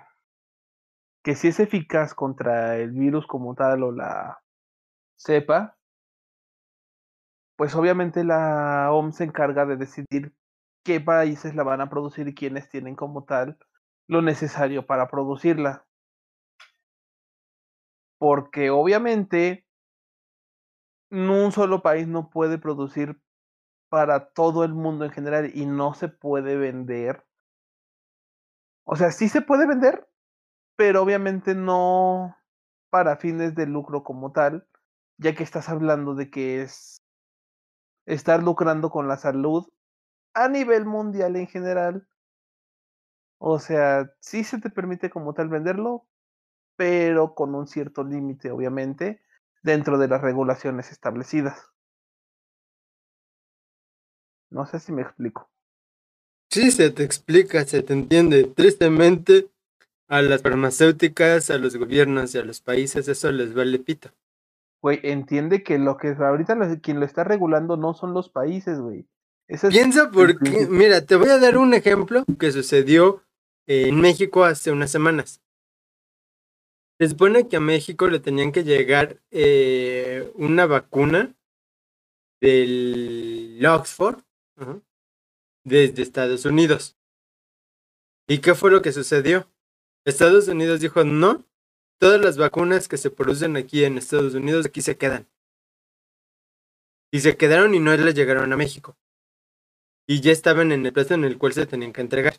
que 1.23 1.35
sí 1.35 1.49
es 1.49 1.59
eficaz 1.59 2.13
contra 2.13 2.77
el 2.77 2.91
virus 2.91 3.25
como 3.27 3.55
tal 3.55 3.83
o 3.83 3.91
la 3.91 4.39
cepa, 5.17 5.77
pues 7.55 7.75
obviamente 7.75 8.23
la 8.23 8.89
OMS 8.91 9.17
se 9.17 9.23
encarga 9.25 9.65
de 9.65 9.77
decidir 9.77 10.33
qué 10.83 10.99
países 10.99 11.55
la 11.55 11.63
van 11.63 11.81
a 11.81 11.89
producir 11.89 12.27
y 12.27 12.35
quiénes 12.35 12.69
tienen 12.69 12.95
como 12.95 13.23
tal 13.23 13.57
lo 14.07 14.21
necesario 14.21 14.85
para 14.85 15.07
producirla. 15.07 15.85
Porque 18.17 18.69
obviamente 18.69 19.65
un 21.11 21.51
solo 21.51 21.81
país 21.81 22.07
no 22.07 22.29
puede 22.29 22.57
producir 22.57 23.21
para 23.89 24.29
todo 24.31 24.63
el 24.63 24.73
mundo 24.73 25.05
en 25.05 25.11
general 25.11 25.51
y 25.53 25.65
no 25.65 25.93
se 25.93 26.07
puede 26.07 26.57
vender. 26.57 27.23
O 28.85 28.95
sea, 28.95 29.11
sí 29.11 29.29
se 29.29 29.41
puede 29.41 29.67
vender, 29.67 30.07
pero 30.75 31.03
obviamente 31.03 31.55
no 31.55 32.35
para 32.89 33.17
fines 33.17 33.55
de 33.55 33.67
lucro 33.67 34.03
como 34.03 34.31
tal, 34.31 34.67
ya 35.17 35.35
que 35.35 35.43
estás 35.43 35.69
hablando 35.69 36.15
de 36.15 36.29
que 36.29 36.61
es 36.63 37.02
estar 38.05 38.43
lucrando 38.43 38.89
con 38.89 39.07
la 39.07 39.17
salud 39.17 39.67
a 40.33 40.47
nivel 40.49 40.85
mundial 40.85 41.35
en 41.35 41.47
general. 41.47 42.07
O 43.37 43.59
sea, 43.59 44.13
sí 44.19 44.43
se 44.43 44.59
te 44.59 44.69
permite 44.69 45.09
como 45.09 45.33
tal 45.33 45.49
venderlo, 45.49 46.05
pero 46.75 47.35
con 47.35 47.55
un 47.55 47.67
cierto 47.67 48.03
límite, 48.03 48.51
obviamente, 48.51 49.21
dentro 49.61 49.97
de 49.97 50.07
las 50.07 50.21
regulaciones 50.21 50.91
establecidas. 50.91 51.67
No 54.49 54.65
sé 54.65 54.79
si 54.79 54.91
me 54.91 55.01
explico. 55.01 55.49
Sí, 56.49 56.69
se 56.69 56.91
te 56.91 57.03
explica, 57.03 57.65
se 57.65 57.81
te 57.81 57.93
entiende. 57.93 58.43
Tristemente, 58.43 59.49
a 60.07 60.21
las 60.21 60.43
farmacéuticas, 60.43 61.49
a 61.49 61.57
los 61.57 61.75
gobiernos 61.75 62.35
y 62.35 62.37
a 62.37 62.43
los 62.43 62.61
países 62.61 63.07
eso 63.07 63.31
les 63.31 63.53
vale 63.55 63.79
pito. 63.79 64.11
Güey, 64.83 64.99
entiende 65.03 65.63
que 65.63 65.79
lo 65.79 65.95
que 65.95 66.09
ahorita 66.09 66.55
lo- 66.55 66.81
quien 66.81 66.99
lo 66.99 67.05
está 67.05 67.23
regulando 67.23 67.77
no 67.77 67.93
son 67.93 68.13
los 68.13 68.27
países, 68.29 68.81
güey. 68.81 69.07
Es 69.47 69.61
Piensa 69.61 70.03
el 70.03 70.09
porque, 70.11 70.67
mira, 70.69 71.05
te 71.05 71.15
voy 71.15 71.29
a 71.29 71.39
dar 71.39 71.57
un 71.57 71.73
ejemplo 71.73 72.25
que 72.37 72.51
sucedió 72.51 73.23
en 73.65 74.01
México 74.01 74.43
hace 74.43 74.71
unas 74.71 74.91
semanas. 74.91 75.41
Se 76.99 77.07
supone 77.07 77.47
que 77.47 77.55
a 77.55 77.61
México 77.61 78.07
le 78.07 78.19
tenían 78.19 78.51
que 78.51 78.65
llegar 78.65 79.21
eh, 79.31 80.29
una 80.35 80.65
vacuna 80.65 81.33
del 82.41 83.65
Oxford 83.65 84.21
desde 85.63 86.01
Estados 86.03 86.43
Unidos. 86.45 86.97
¿Y 88.27 88.39
qué 88.39 88.53
fue 88.53 88.69
lo 88.69 88.81
que 88.81 88.91
sucedió? 88.91 89.47
Estados 90.05 90.49
Unidos 90.49 90.81
dijo, 90.81 91.05
no, 91.05 91.45
todas 92.03 92.19
las 92.19 92.37
vacunas 92.37 92.89
que 92.89 92.97
se 92.97 93.09
producen 93.09 93.55
aquí 93.55 93.85
en 93.85 93.97
Estados 93.97 94.33
Unidos 94.33 94.65
aquí 94.65 94.81
se 94.81 94.97
quedan. 94.97 95.25
Y 97.13 97.21
se 97.21 97.37
quedaron 97.37 97.73
y 97.73 97.79
no 97.79 97.95
les 97.95 98.13
llegaron 98.13 98.51
a 98.51 98.57
México. 98.57 98.97
Y 100.05 100.19
ya 100.19 100.33
estaban 100.33 100.73
en 100.73 100.85
el 100.85 100.91
plazo 100.91 101.13
en 101.13 101.23
el 101.23 101.37
cual 101.37 101.53
se 101.53 101.65
tenían 101.65 101.93
que 101.93 102.01
entregar. 102.01 102.33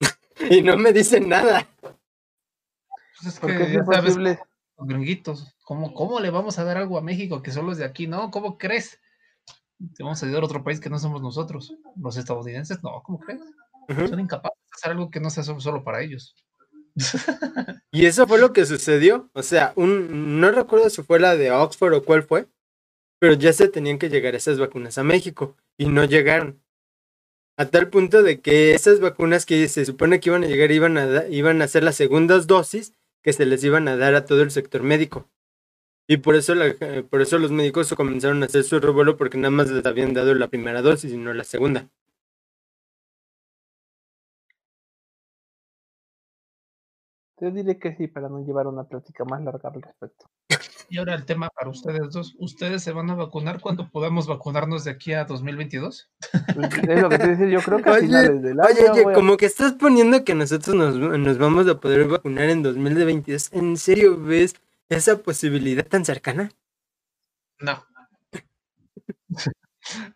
y 0.50 0.60
no 0.62 0.76
me 0.76 0.92
dicen 0.92 1.28
nada. 1.28 1.68
Pues 1.80 3.26
es 3.26 3.38
que 3.38 3.74
es 3.76 3.86
sabes. 3.86 4.38
Los 4.78 4.86
gringuitos, 4.88 5.54
¿cómo, 5.64 5.94
¿cómo 5.94 6.20
le 6.20 6.30
vamos 6.30 6.58
a 6.58 6.64
dar 6.64 6.76
algo 6.76 6.98
a 6.98 7.02
México 7.02 7.42
que 7.42 7.50
solo 7.52 7.72
es 7.72 7.78
de 7.78 7.84
aquí? 7.84 8.06
No, 8.06 8.30
¿cómo 8.30 8.58
crees? 8.58 8.98
Te 9.94 10.02
vamos 10.02 10.22
a 10.22 10.26
ayudar 10.26 10.42
a 10.42 10.46
otro 10.46 10.64
país 10.64 10.80
que 10.80 10.90
no 10.90 10.98
somos 10.98 11.22
nosotros. 11.22 11.74
Los 11.96 12.16
estadounidenses, 12.16 12.82
no, 12.82 13.02
¿cómo 13.04 13.18
crees? 13.20 13.40
Son 14.08 14.18
incapaces 14.20 14.58
de 14.58 14.70
hacer 14.74 14.90
algo 14.92 15.10
que 15.10 15.20
no 15.20 15.30
sea 15.30 15.42
so- 15.44 15.60
solo 15.60 15.84
para 15.84 16.02
ellos. 16.02 16.34
Y 17.92 18.04
eso 18.06 18.26
fue 18.26 18.38
lo 18.38 18.52
que 18.52 18.66
sucedió. 18.66 19.30
O 19.32 19.42
sea, 19.42 19.72
un, 19.76 20.40
no 20.40 20.50
recuerdo 20.50 20.90
si 20.90 21.02
fue 21.02 21.18
la 21.20 21.36
de 21.36 21.50
Oxford 21.50 21.94
o 21.94 22.04
cuál 22.04 22.22
fue, 22.22 22.46
pero 23.18 23.34
ya 23.34 23.52
se 23.52 23.68
tenían 23.68 23.98
que 23.98 24.10
llegar 24.10 24.34
esas 24.34 24.58
vacunas 24.58 24.98
a 24.98 25.04
México 25.04 25.56
y 25.78 25.86
no 25.86 26.04
llegaron. 26.04 26.62
A 27.56 27.66
tal 27.66 27.88
punto 27.88 28.22
de 28.22 28.40
que 28.40 28.74
esas 28.74 29.00
vacunas 29.00 29.46
que 29.46 29.66
se 29.68 29.86
supone 29.86 30.20
que 30.20 30.28
iban 30.28 30.44
a 30.44 30.46
llegar 30.46 30.70
iban 30.72 30.98
a, 30.98 31.26
iban 31.28 31.62
a 31.62 31.68
ser 31.68 31.84
las 31.84 31.96
segundas 31.96 32.46
dosis 32.46 32.92
que 33.26 33.32
se 33.34 33.44
les 33.44 33.64
iban 33.64 33.88
a 33.88 33.96
dar 33.96 34.14
a 34.14 34.24
todo 34.24 34.40
el 34.42 34.52
sector 34.52 34.84
médico. 34.84 35.28
Y 36.08 36.18
por 36.18 36.36
eso, 36.36 36.54
la- 36.54 36.68
eh, 36.68 37.04
por 37.10 37.22
eso 37.22 37.38
los 37.38 37.50
médicos 37.52 37.92
comenzaron 37.94 38.42
a 38.42 38.46
hacer 38.46 38.64
su 38.64 38.80
revuelo 38.80 39.16
porque 39.16 39.38
nada 39.38 39.50
más 39.50 39.70
les 39.70 39.84
habían 39.84 40.14
dado 40.14 40.34
la 40.34 40.48
primera 40.48 40.80
dosis 40.82 41.12
y 41.12 41.18
no 41.18 41.34
la 41.34 41.44
segunda. 41.44 41.90
Yo 47.38 47.50
diré 47.50 47.78
que 47.78 47.94
sí, 47.96 48.06
para 48.08 48.28
no 48.28 48.44
llevar 48.44 48.66
una 48.66 48.84
plática 48.84 49.24
más 49.24 49.42
larga 49.42 49.68
al 49.68 49.82
respecto. 49.82 50.26
Y 50.88 50.98
ahora 50.98 51.14
el 51.14 51.26
tema 51.26 51.50
para 51.50 51.68
ustedes 51.68 52.10
dos. 52.12 52.34
¿Ustedes 52.38 52.82
se 52.82 52.92
van 52.92 53.10
a 53.10 53.14
vacunar 53.14 53.60
cuando 53.60 53.90
podamos 53.90 54.26
vacunarnos 54.26 54.84
de 54.84 54.92
aquí 54.92 55.12
a 55.12 55.24
2022? 55.24 56.10
Pues, 56.54 56.72
Es 56.88 57.02
lo 57.02 57.08
que 57.08 57.18
te 57.18 57.26
decía, 57.26 57.48
yo 57.48 57.60
creo 57.60 57.82
que 57.82 57.90
a 57.90 57.92
Oye, 57.92 58.02
finales 58.02 58.42
del 58.42 58.60
Oye, 58.60 58.82
año, 58.82 58.92
oye, 58.92 59.02
güey, 59.02 59.14
como 59.14 59.36
que 59.36 59.46
estás 59.46 59.72
poniendo 59.72 60.24
que 60.24 60.34
nosotros 60.34 60.74
nos, 60.74 60.96
nos 60.96 61.38
vamos 61.38 61.68
a 61.68 61.78
poder 61.78 62.06
vacunar 62.08 62.48
en 62.48 62.62
2022. 62.62 63.52
¿En 63.52 63.76
serio 63.76 64.16
ves 64.18 64.54
esa 64.88 65.18
posibilidad 65.18 65.86
tan 65.86 66.04
cercana? 66.04 66.50
No. 67.60 67.84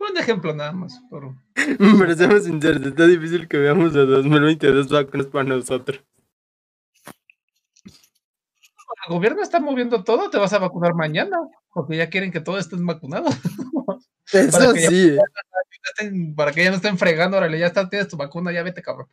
Un 0.01 0.17
ejemplo 0.17 0.55
nada 0.55 0.73
más. 0.73 1.01
Por... 1.11 1.35
Pero 1.55 2.15
seamos 2.15 2.45
sinceros, 2.45 2.87
está 2.87 3.07
difícil 3.07 3.47
que 3.47 3.59
veamos 3.59 3.93
de 3.93 4.07
2022 4.07 4.89
vacunas 4.89 5.27
para 5.27 5.45
nosotros. 5.45 6.03
El 9.09 9.15
gobierno 9.15 9.43
está 9.43 9.61
moviendo 9.61 10.05
todo, 10.05 10.31
te 10.31 10.39
vas 10.39 10.53
a 10.53 10.59
vacunar 10.59 10.95
mañana, 10.95 11.39
porque 11.73 11.97
ya 11.97 12.11
quieren 12.11 12.31
que 12.31 12.41
todos 12.41 12.61
estén 12.61 12.85
vacunados. 12.87 13.35
Eso 14.33 14.59
Para 14.59 14.73
que 14.75 14.81
ya- 14.83 14.89
sí. 14.91 15.17
Estén- 15.99 16.35
Para 16.35 16.53
que 16.53 16.63
ya 16.65 16.71
no 16.71 16.77
estén 16.77 16.99
fregando, 16.99 17.37
órale, 17.39 17.59
ya 17.59 17.67
está, 17.69 17.89
tienes 17.89 18.09
tu 18.09 18.17
vacuna, 18.17 18.53
ya 18.53 18.63
vete, 18.63 18.83
cabrón. 18.83 19.09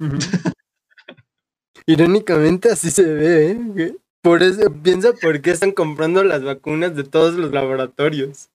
Irónicamente 1.86 2.70
así 2.70 2.90
se 2.90 3.02
ve, 3.02 3.50
¿eh? 3.76 3.96
Por 4.22 4.42
eso 4.42 4.72
piensa 4.82 5.12
por 5.12 5.40
qué 5.42 5.50
están 5.50 5.72
comprando 5.72 6.24
las 6.24 6.42
vacunas 6.42 6.94
de 6.96 7.04
todos 7.04 7.34
los 7.34 7.52
laboratorios. 7.52 8.48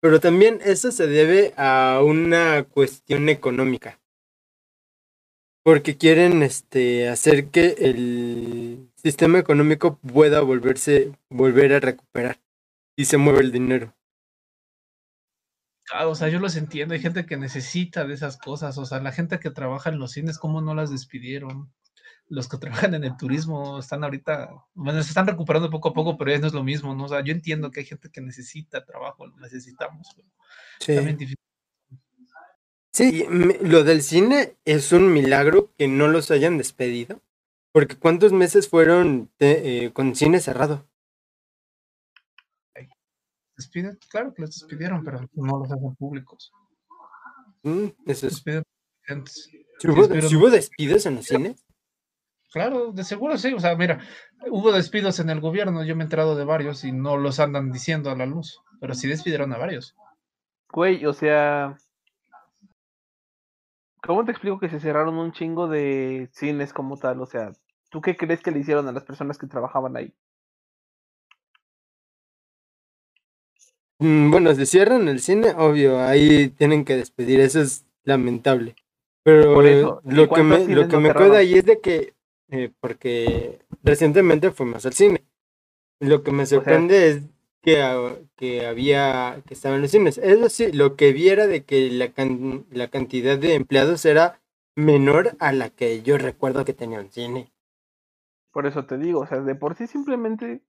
Pero 0.00 0.20
también 0.20 0.60
eso 0.64 0.92
se 0.92 1.06
debe 1.06 1.54
a 1.56 2.00
una 2.04 2.64
cuestión 2.64 3.28
económica. 3.28 3.98
Porque 5.68 5.98
quieren 5.98 6.42
este 6.42 7.10
hacer 7.10 7.50
que 7.50 7.76
el 7.78 8.90
sistema 8.96 9.38
económico 9.38 9.98
pueda 9.98 10.40
volverse 10.40 11.12
volver 11.28 11.74
a 11.74 11.78
recuperar 11.78 12.40
y 12.96 13.04
se 13.04 13.18
mueve 13.18 13.40
el 13.40 13.52
dinero. 13.52 13.94
Ah, 15.92 16.06
o 16.06 16.14
sea, 16.14 16.30
yo 16.30 16.38
los 16.38 16.56
entiendo, 16.56 16.94
hay 16.94 17.00
gente 17.00 17.26
que 17.26 17.36
necesita 17.36 18.06
de 18.06 18.14
esas 18.14 18.38
cosas, 18.38 18.78
o 18.78 18.86
sea, 18.86 19.00
la 19.00 19.12
gente 19.12 19.38
que 19.40 19.50
trabaja 19.50 19.90
en 19.90 19.98
los 19.98 20.12
cines, 20.12 20.38
¿cómo 20.38 20.62
no 20.62 20.74
las 20.74 20.90
despidieron? 20.90 21.70
Los 22.28 22.48
que 22.48 22.56
trabajan 22.90 22.94
en 22.94 23.04
el 23.04 23.18
turismo 23.18 23.78
están 23.78 24.04
ahorita, 24.04 24.48
bueno, 24.72 25.02
se 25.02 25.10
están 25.10 25.26
recuperando 25.26 25.68
poco 25.68 25.90
a 25.90 25.92
poco, 25.92 26.16
pero 26.16 26.30
ya 26.30 26.38
no 26.38 26.46
es 26.46 26.54
lo 26.54 26.64
mismo, 26.64 26.94
¿no? 26.94 27.04
O 27.04 27.08
sea, 27.08 27.22
yo 27.22 27.34
entiendo 27.34 27.70
que 27.70 27.80
hay 27.80 27.86
gente 27.86 28.08
que 28.10 28.22
necesita 28.22 28.86
trabajo, 28.86 29.26
lo 29.26 29.36
necesitamos, 29.36 30.08
pero 30.86 31.02
difícil. 31.02 31.47
Sí, 32.92 33.24
me- 33.28 33.58
lo 33.60 33.84
del 33.84 34.02
cine 34.02 34.56
es 34.64 34.92
un 34.92 35.12
milagro 35.12 35.70
que 35.76 35.88
no 35.88 36.08
los 36.08 36.30
hayan 36.30 36.58
despedido. 36.58 37.20
Porque 37.72 37.96
¿cuántos 37.96 38.32
meses 38.32 38.68
fueron 38.68 39.30
de- 39.38 39.86
eh, 39.86 39.92
con 39.92 40.14
cine 40.14 40.40
cerrado? 40.40 40.86
Despiden, 43.56 43.98
claro 44.08 44.32
que 44.32 44.42
los 44.42 44.50
despidieron, 44.58 45.04
pero 45.04 45.20
no 45.32 45.58
los 45.58 45.72
hacen 45.72 45.94
públicos. 45.96 46.52
Mm, 47.64 47.86
eso 48.06 48.28
es-. 48.28 48.42
¿Sí 48.44 49.88
hubo, 49.88 50.48
despidos 50.50 51.06
en 51.06 51.16
los 51.16 51.26
cines? 51.26 51.64
Claro, 52.52 52.92
de 52.92 53.04
seguro 53.04 53.36
sí, 53.36 53.52
o 53.52 53.60
sea, 53.60 53.74
mira, 53.76 54.00
hubo 54.50 54.72
despidos 54.72 55.18
en 55.20 55.28
el 55.30 55.40
gobierno, 55.40 55.84
yo 55.84 55.94
me 55.96 56.02
he 56.02 56.06
enterado 56.06 56.34
de 56.36 56.44
varios 56.44 56.84
y 56.84 56.92
no 56.92 57.16
los 57.16 57.40
andan 57.40 57.72
diciendo 57.72 58.10
a 58.10 58.16
la 58.16 58.26
luz, 58.26 58.60
pero 58.80 58.94
sí 58.94 59.08
despidieron 59.08 59.52
a 59.52 59.58
varios. 59.58 59.94
Güey, 60.70 61.04
o 61.04 61.12
sea. 61.12 61.76
¿Cómo 64.02 64.24
te 64.24 64.30
explico 64.30 64.58
que 64.58 64.68
se 64.68 64.80
cerraron 64.80 65.16
un 65.18 65.32
chingo 65.32 65.68
de 65.68 66.28
cines 66.32 66.72
como 66.72 66.96
tal? 66.96 67.20
O 67.20 67.26
sea, 67.26 67.52
¿tú 67.90 68.00
qué 68.00 68.16
crees 68.16 68.40
que 68.40 68.50
le 68.50 68.60
hicieron 68.60 68.86
a 68.88 68.92
las 68.92 69.04
personas 69.04 69.38
que 69.38 69.46
trabajaban 69.46 69.96
ahí? 69.96 70.12
Mm, 73.98 74.30
Bueno, 74.30 74.54
se 74.54 74.66
cierran 74.66 75.08
el 75.08 75.20
cine, 75.20 75.54
obvio, 75.56 76.00
ahí 76.00 76.48
tienen 76.50 76.84
que 76.84 76.96
despedir, 76.96 77.40
eso 77.40 77.60
es 77.60 77.84
lamentable. 78.04 78.76
Pero 79.24 79.54
Por 79.54 79.66
eso, 79.66 80.00
¿y 80.04 80.14
lo 80.14 80.28
que 80.28 80.42
me, 80.42 80.58
lo 80.66 80.82
que 80.88 80.96
no 80.96 81.00
me 81.00 81.12
queda 81.12 81.38
ahí 81.38 81.54
es 81.54 81.64
de 81.66 81.80
que, 81.80 82.14
eh, 82.50 82.70
porque 82.80 83.58
recientemente 83.82 84.52
fuimos 84.52 84.86
al 84.86 84.92
cine, 84.92 85.24
lo 86.00 86.22
que 86.22 86.30
me 86.30 86.46
sea- 86.46 86.58
sorprende 86.58 87.08
es 87.10 87.22
que, 87.68 88.28
que 88.36 88.66
había, 88.66 89.42
que 89.46 89.54
estaban 89.54 89.82
los 89.82 89.90
cines. 89.90 90.18
Eso 90.18 90.48
sí, 90.48 90.72
lo 90.72 90.96
que 90.96 91.12
vi 91.12 91.28
era 91.28 91.46
de 91.46 91.64
que 91.64 91.90
la, 91.90 92.12
can- 92.12 92.66
la 92.70 92.88
cantidad 92.88 93.38
de 93.38 93.54
empleados 93.54 94.04
era 94.04 94.40
menor 94.74 95.36
a 95.38 95.52
la 95.52 95.70
que 95.70 96.02
yo 96.02 96.18
recuerdo 96.18 96.64
que 96.64 96.72
tenía 96.72 97.00
un 97.00 97.10
cine. 97.10 97.52
Por 98.52 98.66
eso 98.66 98.86
te 98.86 98.96
digo, 98.96 99.20
o 99.20 99.26
sea, 99.26 99.40
de 99.40 99.54
por 99.54 99.74
sí 99.74 99.86
simplemente. 99.86 100.62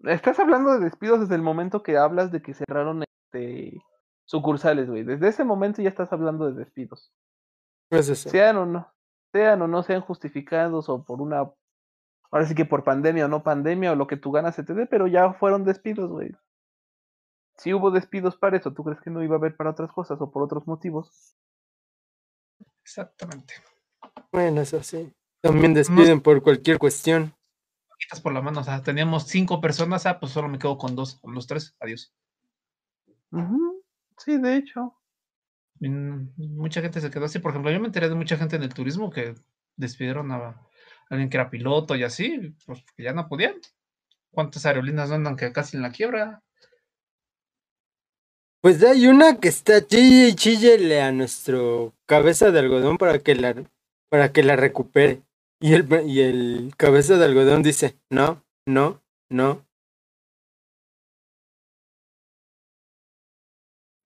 Estás 0.00 0.38
hablando 0.38 0.72
de 0.72 0.84
despidos 0.84 1.20
desde 1.20 1.34
el 1.36 1.42
momento 1.42 1.82
que 1.82 1.96
hablas 1.96 2.30
de 2.30 2.42
que 2.42 2.52
cerraron 2.52 3.02
este, 3.02 3.80
sucursales, 4.26 4.90
güey. 4.90 5.02
Desde 5.02 5.28
ese 5.28 5.44
momento 5.44 5.80
ya 5.80 5.88
estás 5.88 6.12
hablando 6.12 6.50
de 6.52 6.58
despidos. 6.58 7.10
Pues 7.88 8.08
eso. 8.10 8.28
Sean 8.28 8.56
o 8.58 8.66
no, 8.66 8.92
sean 9.32 9.62
o 9.62 9.68
no 9.68 9.82
sean 9.82 10.02
justificados 10.02 10.88
o 10.90 11.02
por 11.04 11.22
una. 11.22 11.50
Ahora 12.34 12.46
sí 12.46 12.56
que 12.56 12.64
por 12.64 12.82
pandemia 12.82 13.26
o 13.26 13.28
no 13.28 13.44
pandemia 13.44 13.92
o 13.92 13.94
lo 13.94 14.08
que 14.08 14.16
tú 14.16 14.32
ganas 14.32 14.56
se 14.56 14.64
te 14.64 14.74
dé, 14.74 14.86
pero 14.86 15.06
ya 15.06 15.34
fueron 15.34 15.62
despidos, 15.62 16.10
güey. 16.10 16.32
Si 17.56 17.72
hubo 17.72 17.92
despidos 17.92 18.36
para 18.36 18.56
eso, 18.56 18.72
¿tú 18.72 18.82
crees 18.82 19.00
que 19.00 19.08
no 19.08 19.22
iba 19.22 19.36
a 19.36 19.38
haber 19.38 19.54
para 19.54 19.70
otras 19.70 19.92
cosas 19.92 20.20
o 20.20 20.32
por 20.32 20.42
otros 20.42 20.66
motivos? 20.66 21.36
Exactamente. 22.82 23.54
Bueno, 24.32 24.62
eso 24.62 24.82
sí. 24.82 25.14
También 25.42 25.74
despiden 25.74 26.20
por 26.20 26.42
cualquier 26.42 26.80
cuestión. 26.80 27.32
Quitas 28.00 28.20
por 28.20 28.32
la 28.32 28.42
mano, 28.42 28.62
o 28.62 28.64
sea, 28.64 28.82
teníamos 28.82 29.28
cinco 29.28 29.60
personas, 29.60 30.04
ah, 30.06 30.18
pues 30.18 30.32
solo 30.32 30.48
me 30.48 30.58
quedo 30.58 30.76
con 30.76 30.96
dos, 30.96 31.20
con 31.20 31.34
los 31.34 31.46
tres, 31.46 31.76
adiós. 31.78 32.12
Ujú, 33.30 33.80
Sí, 34.18 34.38
de 34.38 34.56
hecho. 34.56 34.92
Mucha 35.78 36.80
gente 36.80 37.00
se 37.00 37.12
quedó 37.12 37.26
así, 37.26 37.38
por 37.38 37.52
ejemplo, 37.52 37.70
yo 37.70 37.78
me 37.78 37.86
enteré 37.86 38.08
de 38.08 38.16
mucha 38.16 38.36
gente 38.36 38.56
en 38.56 38.64
el 38.64 38.74
turismo 38.74 39.08
que 39.12 39.36
despidieron 39.76 40.32
a 40.32 40.60
alguien 41.10 41.30
que 41.30 41.36
era 41.36 41.50
piloto 41.50 41.94
y 41.94 42.02
así, 42.02 42.54
pues 42.66 42.84
que 42.96 43.02
ya 43.02 43.12
no 43.12 43.28
podían. 43.28 43.54
¿Cuántas 44.30 44.66
aerolíneas 44.66 45.08
no 45.10 45.16
andan 45.16 45.36
que 45.36 45.52
casi 45.52 45.76
en 45.76 45.82
la 45.82 45.92
quiebra? 45.92 46.42
Pues 48.60 48.82
hay 48.82 49.06
una 49.06 49.38
que 49.38 49.48
está 49.48 49.86
chille 49.86 50.28
y 50.28 50.34
chillele 50.34 51.02
a 51.02 51.12
nuestro 51.12 51.92
cabeza 52.06 52.50
de 52.50 52.60
algodón 52.60 52.96
para 52.96 53.18
que 53.18 53.34
la, 53.34 53.54
para 54.08 54.32
que 54.32 54.42
la 54.42 54.56
recupere. 54.56 55.22
Y 55.60 55.74
el, 55.74 55.86
y 56.08 56.20
el 56.20 56.72
cabeza 56.76 57.16
de 57.16 57.26
algodón 57.26 57.62
dice, 57.62 57.98
no, 58.10 58.42
no, 58.66 59.02
no. 59.30 59.66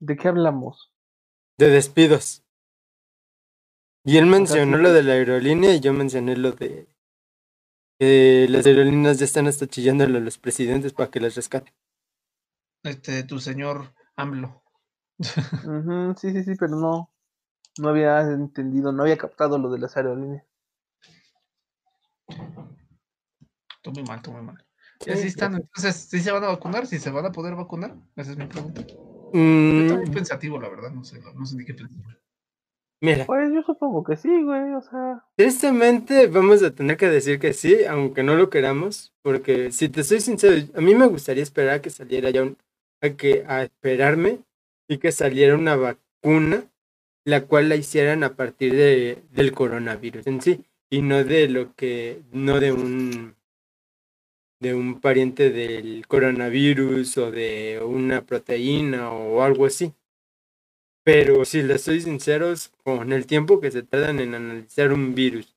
¿De 0.00 0.16
qué 0.16 0.28
hablamos? 0.28 0.92
De 1.58 1.68
despidos. 1.68 2.44
Y 4.08 4.16
él 4.16 4.24
mencionó 4.24 4.78
lo 4.78 4.90
de 4.90 5.02
la 5.02 5.12
aerolínea 5.12 5.74
y 5.74 5.80
yo 5.80 5.92
mencioné 5.92 6.34
lo 6.34 6.52
de 6.52 6.88
que 8.00 8.46
las 8.48 8.64
aerolíneas 8.64 9.18
ya 9.18 9.26
están 9.26 9.46
hasta 9.48 9.66
chillándole 9.66 10.16
a 10.16 10.22
los 10.22 10.38
presidentes 10.38 10.94
para 10.94 11.10
que 11.10 11.20
las 11.20 11.34
rescaten. 11.34 11.74
Este, 12.82 13.22
tu 13.24 13.38
señor 13.38 13.92
AMLO. 14.16 14.62
Sí, 16.18 16.32
sí, 16.32 16.42
sí, 16.42 16.54
pero 16.58 16.76
no. 16.76 17.10
No 17.78 17.90
había 17.90 18.22
entendido, 18.22 18.92
no 18.92 19.02
había 19.02 19.18
captado 19.18 19.58
lo 19.58 19.70
de 19.70 19.78
las 19.78 19.94
aerolíneas. 19.98 20.44
Tú 23.82 23.92
muy 23.92 24.04
mal, 24.04 24.22
tú 24.22 24.32
muy 24.32 24.40
mal. 24.42 24.64
Y 25.00 25.04
Sí, 25.04 25.10
así 25.10 25.26
están, 25.28 25.54
entonces, 25.54 25.96
¿sí 26.10 26.20
se 26.20 26.32
van 26.32 26.44
a 26.44 26.48
vacunar? 26.48 26.86
¿Sí 26.86 26.98
se 26.98 27.10
van 27.10 27.26
a 27.26 27.32
poder 27.32 27.54
vacunar? 27.56 27.94
Esa 28.16 28.30
es 28.32 28.38
mi 28.38 28.46
pregunta. 28.46 28.80
Yo 28.86 28.96
Mm, 29.32 29.80
estoy 29.80 30.10
pensativo, 30.10 30.58
la 30.58 30.70
verdad, 30.70 30.90
no 30.92 31.04
sé, 31.04 31.20
no 31.34 31.44
sé 31.44 31.56
ni 31.56 31.66
qué 31.66 31.74
pensar. 31.74 32.18
Mira, 33.00 33.26
Pues 33.26 33.52
yo 33.52 33.62
supongo 33.62 34.04
que 34.04 34.16
sí, 34.16 34.42
güey, 34.42 34.74
o 34.74 34.80
sea. 34.82 35.24
Tristemente 35.36 36.26
vamos 36.26 36.62
a 36.62 36.70
tener 36.70 36.96
que 36.96 37.08
decir 37.08 37.38
que 37.38 37.52
sí, 37.52 37.84
aunque 37.84 38.22
no 38.22 38.34
lo 38.34 38.50
queramos, 38.50 39.14
porque 39.22 39.72
si 39.72 39.88
te 39.88 40.04
soy 40.04 40.20
sincero, 40.20 40.66
a 40.74 40.80
mí 40.80 40.94
me 40.94 41.06
gustaría 41.06 41.42
esperar 41.42 41.76
a 41.76 41.82
que 41.82 41.90
saliera 41.90 42.30
ya 42.30 42.42
un, 42.42 42.56
a 43.00 43.10
que 43.10 43.44
a 43.46 43.62
esperarme 43.62 44.40
y 44.88 44.98
que 44.98 45.12
saliera 45.12 45.54
una 45.54 45.76
vacuna, 45.76 46.64
la 47.24 47.44
cual 47.46 47.68
la 47.68 47.76
hicieran 47.76 48.24
a 48.24 48.34
partir 48.34 48.74
de, 48.74 49.22
del 49.32 49.52
coronavirus 49.52 50.26
en 50.26 50.40
sí, 50.40 50.64
y 50.90 51.02
no 51.02 51.24
de 51.24 51.48
lo 51.48 51.74
que, 51.74 52.22
no 52.32 52.58
de 52.60 52.72
un 52.72 53.38
de 54.60 54.74
un 54.74 55.00
pariente 55.00 55.50
del 55.50 56.06
coronavirus 56.06 57.16
o 57.18 57.30
de 57.30 57.80
una 57.84 58.22
proteína 58.22 59.10
o 59.12 59.42
algo 59.42 59.66
así. 59.66 59.92
Pero 61.08 61.46
si 61.46 61.62
les 61.62 61.80
soy 61.80 62.02
sinceros, 62.02 62.70
con 62.84 63.14
el 63.14 63.24
tiempo 63.26 63.62
que 63.62 63.70
se 63.70 63.82
tardan 63.82 64.20
en 64.20 64.34
analizar 64.34 64.92
un 64.92 65.14
virus 65.14 65.56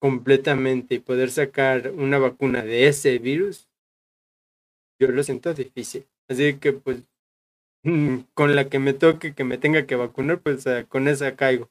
completamente 0.00 0.96
y 0.96 0.98
poder 0.98 1.30
sacar 1.30 1.92
una 1.92 2.18
vacuna 2.18 2.64
de 2.64 2.88
ese 2.88 3.16
virus, 3.20 3.68
yo 4.98 5.06
lo 5.12 5.22
siento 5.22 5.54
difícil. 5.54 6.04
Así 6.28 6.58
que 6.58 6.72
pues 6.72 7.04
con 8.34 8.56
la 8.56 8.68
que 8.68 8.80
me 8.80 8.92
toque, 8.92 9.34
que 9.34 9.44
me 9.44 9.56
tenga 9.56 9.86
que 9.86 9.94
vacunar, 9.94 10.40
pues 10.40 10.66
eh, 10.66 10.84
con 10.88 11.06
esa 11.06 11.36
caigo. 11.36 11.70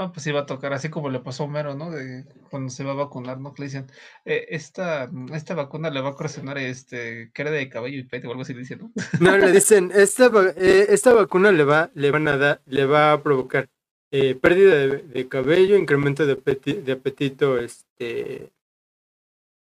No, 0.00 0.12
pues 0.12 0.26
iba 0.28 0.40
a 0.40 0.46
tocar 0.46 0.72
así 0.72 0.88
como 0.88 1.10
le 1.10 1.20
pasó 1.20 1.42
a 1.42 1.46
Homero, 1.46 1.74
¿no? 1.74 1.90
De 1.90 2.24
cuando 2.48 2.70
se 2.70 2.84
va 2.84 2.92
a 2.92 2.94
vacunar, 2.94 3.38
¿no? 3.38 3.52
Que 3.52 3.60
le 3.60 3.66
dicen, 3.66 3.86
eh, 4.24 4.46
esta, 4.48 5.10
esta 5.34 5.54
vacuna 5.54 5.90
le 5.90 6.00
va 6.00 6.08
a 6.08 6.12
ocasionar 6.12 6.56
este, 6.56 7.30
queda 7.34 7.50
de 7.50 7.68
cabello 7.68 7.98
y 7.98 8.04
pete 8.04 8.26
o 8.26 8.30
algo 8.30 8.40
así, 8.40 8.54
le 8.54 8.60
dicen, 8.60 8.78
¿no? 8.78 8.92
No, 9.20 9.36
le 9.36 9.52
dicen, 9.52 9.92
esta, 9.94 10.30
eh, 10.56 10.86
esta 10.88 11.12
vacuna 11.12 11.52
le 11.52 11.64
va, 11.64 11.90
le 11.92 12.10
van 12.10 12.28
a 12.28 12.38
dar, 12.38 12.62
le 12.64 12.86
va 12.86 13.12
a 13.12 13.22
provocar 13.22 13.68
eh, 14.10 14.34
pérdida 14.36 14.86
de, 14.86 15.28
cabello, 15.28 15.76
incremento 15.76 16.24
de, 16.24 16.34
apeti- 16.34 16.82
de 16.82 16.92
apetito, 16.92 17.58
este, 17.58 18.54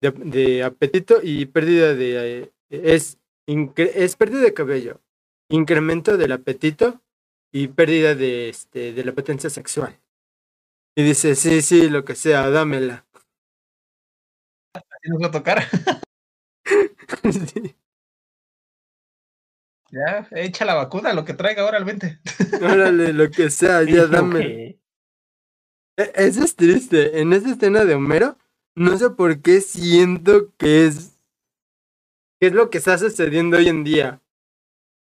de, 0.02 0.12
de 0.12 0.64
apetito 0.64 1.20
y 1.22 1.46
pérdida 1.46 1.94
de... 1.94 2.52
es, 2.72 3.20
es 3.46 4.16
pérdida 4.16 4.42
de 4.42 4.56
cabello, 4.56 5.02
incremento 5.50 6.18
del 6.18 6.32
apetito 6.32 7.00
y 7.54 7.68
pérdida 7.68 8.16
de, 8.16 8.50
este, 8.50 8.92
de 8.92 9.06
la 9.06 9.12
potencia 9.12 9.52
sexual. 9.52 10.00
Y 10.96 11.04
dice, 11.04 11.36
sí, 11.36 11.62
sí, 11.62 11.90
lo 11.90 12.06
que 12.06 12.16
sea, 12.16 12.50
dámela. 12.50 13.06
Así 14.74 15.10
nos 15.10 15.22
va 15.22 15.28
a 15.28 15.32
tocar. 15.32 15.64
Sí, 17.32 17.76
Ya, 19.92 20.28
echa 20.32 20.66
la 20.66 20.74
vacuna, 20.76 21.14
lo 21.14 21.24
que 21.26 21.34
traiga 21.34 21.62
ahora 21.62 21.78
al 21.78 21.86
20. 21.86 22.20
Órale, 22.62 23.14
lo 23.14 23.30
que 23.30 23.50
sea, 23.50 23.84
ya 23.84 24.08
que- 24.32 24.80
E- 25.98 26.12
Eso 26.16 26.44
es 26.44 26.56
triste. 26.56 27.20
En 27.22 27.34
esa 27.34 27.52
escena 27.52 27.86
de 27.86 27.94
Homero, 27.96 28.38
no 28.76 28.98
sé 28.98 29.10
por 29.12 29.42
qué 29.42 29.62
siento 29.62 30.54
que 30.58 30.86
es. 30.88 31.18
que 32.40 32.48
es 32.48 32.54
lo 32.54 32.70
que 32.70 32.80
está 32.80 32.98
sucediendo 32.98 33.58
hoy 33.58 33.68
en 33.70 33.84
día. 33.84 34.22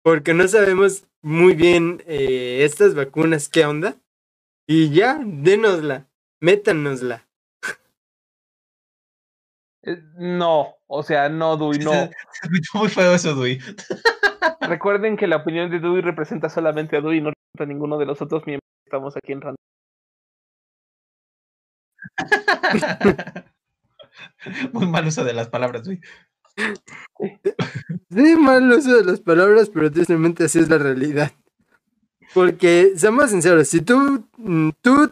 Porque 0.04 0.34
no 0.34 0.48
sabemos 0.48 1.06
muy 1.22 1.54
bien 1.54 2.04
eh, 2.08 2.64
estas 2.64 2.94
vacunas, 2.96 3.50
qué 3.50 3.66
onda. 3.66 3.98
Y 4.68 4.90
ya, 4.90 5.20
dénosla, 5.24 6.10
métanosla. 6.42 7.26
Eh, 9.84 10.02
No, 10.18 10.76
o 10.88 11.04
sea, 11.04 11.30
no, 11.30 11.56
Dui, 11.56 11.80
no. 11.80 11.92
Se 11.92 12.12
escuchó 12.44 12.78
muy 12.80 12.90
feo 12.90 13.14
eso, 13.14 13.34
Dui. 13.34 13.60
Recuerden 14.62 15.16
que 15.16 15.28
la 15.28 15.38
opinión 15.38 15.72
de 15.72 15.80
Dewey 15.80 16.02
representa 16.02 16.50
solamente 16.50 16.98
a 16.98 17.02
Dewey, 17.02 17.22
no 17.22 17.30
representa 17.30 17.64
a 17.64 17.66
ninguno 17.66 17.98
de 17.98 18.06
los 18.06 18.22
otros 18.22 18.46
miembros 18.46 18.68
que 18.84 18.90
estamos 18.90 19.16
aquí 19.16 19.32
en 19.32 19.42
Random. 19.42 19.56
muy 24.74 24.88
mal 24.88 25.08
uso 25.08 25.24
de 25.24 25.34
las 25.34 25.48
palabras, 25.48 25.86
Dui. 25.86 26.02
Sí, 28.10 28.36
mal 28.36 28.70
uso 28.72 28.98
de 28.98 29.06
las 29.06 29.22
palabras, 29.22 29.70
pero 29.74 29.92
tristemente 29.92 30.44
así 30.44 30.60
es 30.60 30.70
la 30.70 30.78
realidad. 30.78 31.32
Porque, 32.38 32.94
seamos 32.98 33.32
sinceros, 33.32 33.70
si 33.70 33.82
tú, 33.82 34.26
mm, 34.38 34.72
tú, 34.84 35.12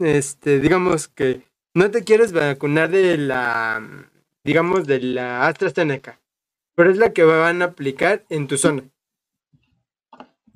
este, 0.00 0.60
digamos 0.60 1.08
que 1.08 1.42
no 1.74 1.90
te 1.90 2.04
quieres 2.04 2.32
vacunar 2.32 2.90
de 2.90 3.18
la, 3.18 3.82
digamos, 4.44 4.86
de 4.86 5.00
la 5.02 5.48
AstraZeneca, 5.48 6.20
pero 6.76 6.90
es 6.92 6.98
la 6.98 7.12
que 7.14 7.24
van 7.24 7.62
a 7.62 7.66
aplicar 7.66 8.24
en 8.30 8.48
tu 8.48 8.58
zona. 8.58 8.84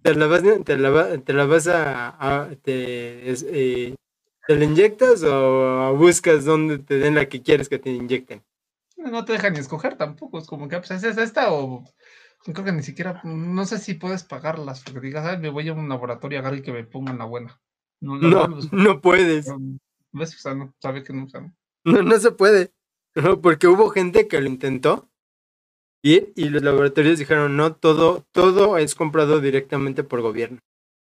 Te 0.02 0.14
la 0.14 0.26
vas, 0.28 0.42
te 0.64 0.78
la 0.78 1.18
te 1.20 1.32
la 1.34 1.46
vas 1.46 1.68
a, 1.68 2.50
te, 2.62 3.30
es- 3.30 3.46
eh, 3.48 3.96
¿te 4.46 4.56
la 4.56 4.64
inyectas 4.66 5.22
o 5.24 5.94
buscas 5.96 6.44
donde 6.46 6.78
te 6.78 6.98
den 6.98 7.16
la 7.16 7.28
que 7.28 7.42
quieres 7.42 7.68
que 7.68 7.78
te 7.80 7.90
inyecten? 7.90 8.42
No 8.96 9.24
te 9.24 9.34
dejan 9.34 9.54
ni 9.54 9.60
escoger 9.60 9.96
tampoco. 9.96 10.38
Es 10.38 10.46
como 10.48 10.68
que, 10.68 10.78
pues, 10.78 10.90
¿es 11.04 11.18
esta 11.18 11.52
o.? 11.52 11.84
Creo 12.52 12.64
que 12.64 12.72
ni 12.72 12.82
siquiera. 12.82 13.20
No 13.24 13.64
sé 13.66 13.78
si 13.78 13.94
puedes 13.94 14.22
pagarlas. 14.24 14.82
Porque 14.82 15.00
digas, 15.00 15.26
ay, 15.26 15.38
me 15.38 15.50
voy 15.50 15.68
a 15.68 15.72
un 15.74 15.88
laboratorio 15.88 16.38
a 16.38 16.40
agarrar 16.40 16.58
y 16.58 16.62
que 16.62 16.72
me 16.72 16.84
pongan 16.84 17.18
la 17.18 17.24
buena. 17.24 17.60
No, 18.00 18.16
la 18.16 18.28
No, 18.28 18.36
verdad, 18.42 18.50
pues, 18.54 18.72
no 18.72 19.00
puedes. 19.00 19.48
no, 19.48 19.78
¿Ves? 20.12 20.34
O 20.34 20.38
sea, 20.38 20.54
no, 20.54 20.74
sabe 20.80 21.02
que 21.02 21.12
no. 21.12 21.28
Sea, 21.28 21.40
no. 21.40 21.54
No, 21.84 22.02
no 22.02 22.18
se 22.18 22.30
puede. 22.32 22.72
No, 23.14 23.40
porque 23.40 23.66
hubo 23.66 23.90
gente 23.90 24.28
que 24.28 24.40
lo 24.40 24.46
intentó 24.46 25.08
ir 26.02 26.32
y 26.36 26.48
los 26.50 26.62
laboratorios 26.62 27.18
dijeron, 27.18 27.56
no, 27.56 27.74
todo, 27.74 28.24
todo 28.32 28.76
es 28.78 28.94
comprado 28.94 29.40
directamente 29.40 30.04
por 30.04 30.20
gobierno. 30.20 30.60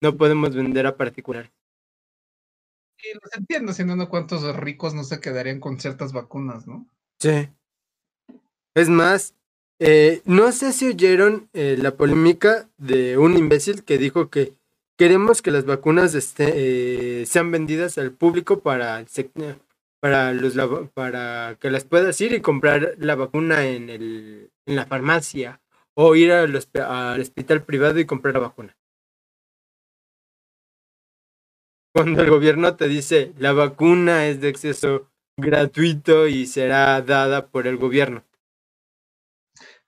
No 0.01 0.15
podemos 0.15 0.55
vender 0.55 0.85
a 0.87 0.97
particular. 0.97 1.51
Y 2.97 3.13
los 3.13 3.33
entiendo, 3.35 3.73
siendo 3.73 3.95
no 3.95 4.09
cuántos 4.09 4.55
ricos 4.55 4.93
no 4.93 5.03
se 5.03 5.19
quedarían 5.19 5.59
con 5.59 5.79
ciertas 5.79 6.13
vacunas, 6.13 6.67
¿no? 6.67 6.87
Sí. 7.19 7.49
Es 8.75 8.89
más, 8.89 9.35
eh, 9.79 10.21
no 10.25 10.51
sé 10.51 10.71
si 10.71 10.87
oyeron 10.87 11.49
eh, 11.53 11.75
la 11.77 11.95
polémica 11.95 12.69
de 12.77 13.17
un 13.17 13.37
imbécil 13.37 13.83
que 13.83 13.97
dijo 13.97 14.29
que 14.29 14.53
queremos 14.97 15.41
que 15.41 15.51
las 15.51 15.65
vacunas 15.65 16.15
este, 16.15 17.21
eh, 17.21 17.25
sean 17.25 17.51
vendidas 17.51 17.97
al 17.97 18.11
público 18.11 18.61
para, 18.61 19.05
para, 19.99 20.33
los, 20.33 20.53
para 20.93 21.57
que 21.59 21.69
las 21.71 21.83
puedas 21.83 22.19
ir 22.21 22.33
y 22.33 22.41
comprar 22.41 22.95
la 22.99 23.15
vacuna 23.15 23.65
en, 23.67 23.89
el, 23.89 24.49
en 24.65 24.75
la 24.75 24.85
farmacia 24.85 25.61
o 25.93 26.15
ir 26.15 26.31
al, 26.31 26.57
al 26.75 27.21
hospital 27.21 27.63
privado 27.63 27.99
y 27.99 28.05
comprar 28.05 28.35
la 28.35 28.41
vacuna. 28.41 28.77
Cuando 31.93 32.21
el 32.21 32.29
gobierno 32.29 32.75
te 32.75 32.87
dice 32.87 33.33
la 33.37 33.53
vacuna 33.53 34.27
es 34.27 34.39
de 34.39 34.49
acceso 34.49 35.09
gratuito 35.37 36.27
y 36.27 36.45
será 36.45 37.01
dada 37.01 37.47
por 37.47 37.67
el 37.67 37.77
gobierno. 37.77 38.23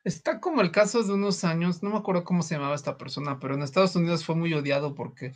Está 0.08 0.40
como 0.40 0.62
el 0.62 0.72
caso 0.72 1.04
de 1.04 1.12
unos 1.12 1.44
años, 1.44 1.84
no 1.84 1.90
me 1.90 1.98
acuerdo 1.98 2.24
cómo 2.24 2.42
se 2.42 2.56
llamaba 2.56 2.76
esta 2.76 2.98
persona, 2.98 3.40
pero 3.42 3.56
en 3.56 3.62
Estados 3.62 3.94
Unidos 3.98 4.24
fue 4.24 4.36
muy 4.36 4.54
odiado 4.54 4.96
porque 4.96 5.34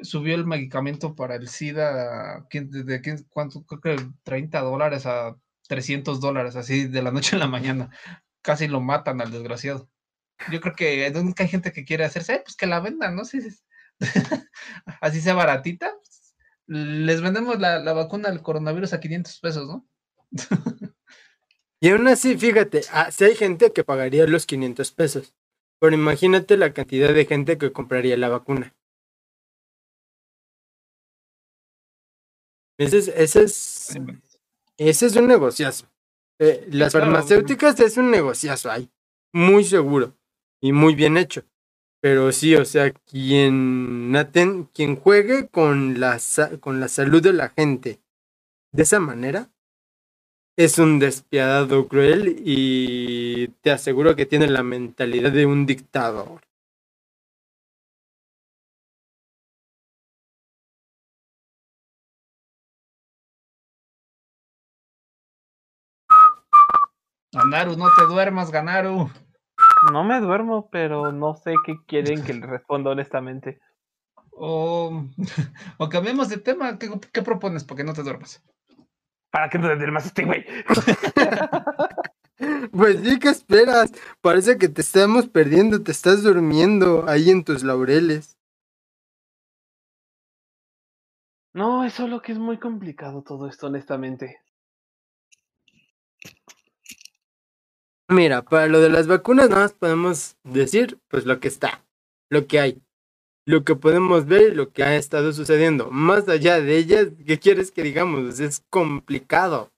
subió 0.00 0.34
el 0.34 0.46
medicamento 0.46 1.14
para 1.14 1.34
el 1.34 1.48
SIDA 1.48 2.46
de, 2.50 3.24
cuánto, 3.28 3.66
creo 3.66 3.98
que 3.98 4.08
30 4.22 4.62
dólares 4.62 5.04
a 5.04 5.36
300 5.68 6.18
dólares, 6.18 6.56
así 6.56 6.86
de 6.86 7.02
la 7.02 7.10
noche 7.10 7.36
a 7.36 7.38
la 7.38 7.46
mañana. 7.46 7.90
Casi 8.40 8.68
lo 8.68 8.80
matan 8.80 9.20
al 9.20 9.30
desgraciado. 9.30 9.90
Yo 10.50 10.62
creo 10.62 10.74
que 10.74 11.10
nunca 11.10 11.42
hay 11.42 11.50
gente 11.50 11.70
que 11.70 11.84
quiere 11.84 12.06
hacerse, 12.06 12.32
"Ay, 12.32 12.40
pues 12.42 12.56
que 12.56 12.66
la 12.66 12.80
vendan, 12.80 13.16
¿no? 13.16 13.26
Sí, 13.26 13.42
sí. 13.42 13.54
así 15.02 15.20
sea 15.20 15.34
baratita. 15.34 15.92
pues, 15.94 16.34
les 16.66 17.20
vendemos 17.20 17.60
la, 17.60 17.80
la 17.80 17.92
vacuna 17.92 18.30
del 18.30 18.40
coronavirus 18.40 18.94
a 18.94 19.00
500 19.00 19.40
pesos, 19.40 19.68
¿no? 19.68 19.86
Y 21.80 21.90
aún 21.90 22.08
así, 22.08 22.36
fíjate, 22.38 22.82
ah, 22.92 23.10
sí 23.10 23.24
hay 23.24 23.34
gente 23.34 23.72
que 23.72 23.84
pagaría 23.84 24.26
los 24.26 24.46
500 24.46 24.92
pesos. 24.92 25.34
Pero 25.78 25.94
imagínate 25.94 26.56
la 26.56 26.72
cantidad 26.72 27.12
de 27.12 27.26
gente 27.26 27.58
que 27.58 27.72
compraría 27.72 28.16
la 28.16 28.28
vacuna. 28.30 28.74
Ese 32.78 32.98
es, 32.98 33.08
ese 33.08 33.42
es, 33.44 33.96
ese 34.78 35.06
es 35.06 35.16
un 35.16 35.26
negociazo. 35.28 35.86
Eh, 36.38 36.66
las 36.70 36.92
farmacéuticas 36.92 37.80
es 37.80 37.96
un 37.96 38.10
negociazo 38.10 38.70
ahí. 38.70 38.90
Muy 39.32 39.64
seguro. 39.64 40.16
Y 40.60 40.72
muy 40.72 40.94
bien 40.94 41.16
hecho. 41.16 41.44
Pero 42.02 42.32
sí, 42.32 42.54
o 42.56 42.64
sea, 42.64 42.92
quien, 42.92 44.12
aten- 44.14 44.68
quien 44.72 44.96
juegue 44.96 45.48
con 45.48 45.98
la, 46.00 46.20
con 46.60 46.80
la 46.80 46.88
salud 46.88 47.22
de 47.22 47.32
la 47.32 47.48
gente 47.50 48.00
de 48.72 48.82
esa 48.82 49.00
manera 49.00 49.50
es 50.56 50.78
un 50.78 50.98
despiadado 50.98 51.86
cruel 51.86 52.36
y 52.44 53.48
te 53.60 53.70
aseguro 53.70 54.16
que 54.16 54.24
tiene 54.26 54.48
la 54.48 54.62
mentalidad 54.62 55.30
de 55.30 55.44
un 55.44 55.66
dictador. 55.66 56.40
Ganaru, 67.32 67.76
no 67.76 67.88
te 67.94 68.04
duermas, 68.06 68.50
Ganaru. 68.50 69.10
No 69.92 70.04
me 70.04 70.20
duermo, 70.20 70.70
pero 70.70 71.12
no 71.12 71.34
sé 71.34 71.54
qué 71.66 71.76
quieren 71.86 72.24
que 72.24 72.32
le 72.32 72.46
responda 72.46 72.90
honestamente. 72.90 73.60
O, 74.32 75.04
o 75.78 75.88
cambiemos 75.90 76.30
de 76.30 76.38
tema. 76.38 76.78
¿Qué, 76.78 76.90
qué 77.12 77.22
propones 77.22 77.64
para 77.64 77.76
que 77.76 77.84
no 77.84 77.92
te 77.92 78.02
duermas? 78.02 78.42
¿Para 79.36 79.50
qué 79.50 79.58
no 79.58 79.68
te 79.68 79.76
duermas 79.76 80.06
este 80.06 80.24
güey? 80.24 80.46
Pues 82.70 83.00
sí, 83.02 83.18
¿qué 83.18 83.30
esperas? 83.30 83.90
Parece 84.20 84.58
que 84.58 84.68
te 84.68 84.82
estamos 84.82 85.26
perdiendo, 85.26 85.82
te 85.82 85.90
estás 85.90 86.22
durmiendo 86.22 87.08
ahí 87.08 87.30
en 87.30 87.44
tus 87.44 87.62
laureles. 87.62 88.38
No, 91.54 91.84
es 91.84 91.94
solo 91.94 92.20
que 92.20 92.32
es 92.32 92.38
muy 92.38 92.58
complicado 92.58 93.22
todo 93.22 93.48
esto, 93.48 93.68
honestamente. 93.68 94.38
Mira, 98.08 98.42
para 98.42 98.66
lo 98.66 98.80
de 98.80 98.90
las 98.90 99.06
vacunas 99.06 99.48
nada 99.48 99.62
más 99.62 99.72
podemos 99.72 100.36
decir 100.44 101.00
pues 101.08 101.24
lo 101.24 101.40
que 101.40 101.48
está, 101.48 101.86
lo 102.30 102.46
que 102.46 102.60
hay, 102.60 102.82
lo 103.46 103.64
que 103.64 103.76
podemos 103.76 104.26
ver 104.26 104.52
y 104.52 104.54
lo 104.54 104.72
que 104.72 104.82
ha 104.82 104.96
estado 104.96 105.32
sucediendo. 105.32 105.90
Más 105.90 106.28
allá 106.28 106.60
de 106.60 106.76
ellas, 106.76 107.08
¿qué 107.26 107.38
quieres 107.38 107.70
que 107.70 107.82
digamos? 107.82 108.40
Es 108.40 108.62
complicado. 108.70 109.70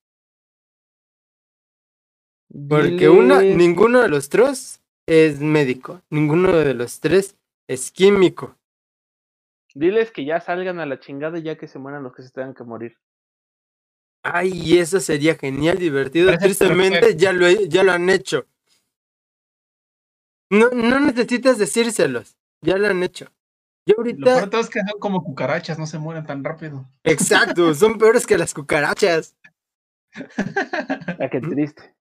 Porque 2.68 3.08
una, 3.10 3.42
ninguno 3.42 4.00
de 4.00 4.08
los 4.08 4.30
tres 4.30 4.82
es 5.06 5.40
médico, 5.40 6.00
ninguno 6.10 6.52
de 6.56 6.74
los 6.74 7.00
tres 7.00 7.36
es 7.68 7.92
químico. 7.92 8.56
Diles 9.74 10.10
que 10.10 10.24
ya 10.24 10.40
salgan 10.40 10.80
a 10.80 10.86
la 10.86 10.98
chingada 10.98 11.38
y 11.38 11.42
ya 11.42 11.56
que 11.58 11.68
se 11.68 11.78
mueran 11.78 12.02
los 12.02 12.14
que 12.14 12.22
se 12.22 12.30
tengan 12.30 12.54
que 12.54 12.64
morir. 12.64 12.96
Ay, 14.24 14.78
eso 14.78 14.98
sería 14.98 15.36
genial, 15.36 15.78
divertido. 15.78 16.36
Tristemente 16.38 17.16
ya 17.16 17.32
lo, 17.32 17.46
he- 17.46 17.68
ya 17.68 17.84
lo 17.84 17.92
han 17.92 18.08
hecho. 18.10 18.46
No, 20.50 20.70
no 20.70 20.98
necesitas 21.00 21.58
decírselos, 21.58 22.36
ya 22.62 22.78
lo 22.78 22.88
han 22.88 23.02
hecho. 23.02 23.26
Yo 23.88 23.94
Lo 23.96 24.04
peor 24.24 24.38
ahorita, 24.38 24.40
de 24.42 24.48
todo 24.48 24.60
es 24.60 24.70
que 24.70 24.80
son 24.80 25.00
como 25.00 25.24
cucarachas, 25.24 25.78
no 25.78 25.86
se 25.86 25.98
mueren 25.98 26.26
tan 26.26 26.44
rápido. 26.44 26.86
exacto, 27.04 27.74
son 27.74 27.98
peores 27.98 28.26
que 28.26 28.38
las 28.38 28.54
cucarachas. 28.54 29.36
Ah, 31.20 31.28
qué 31.30 31.40
triste. 31.40 31.94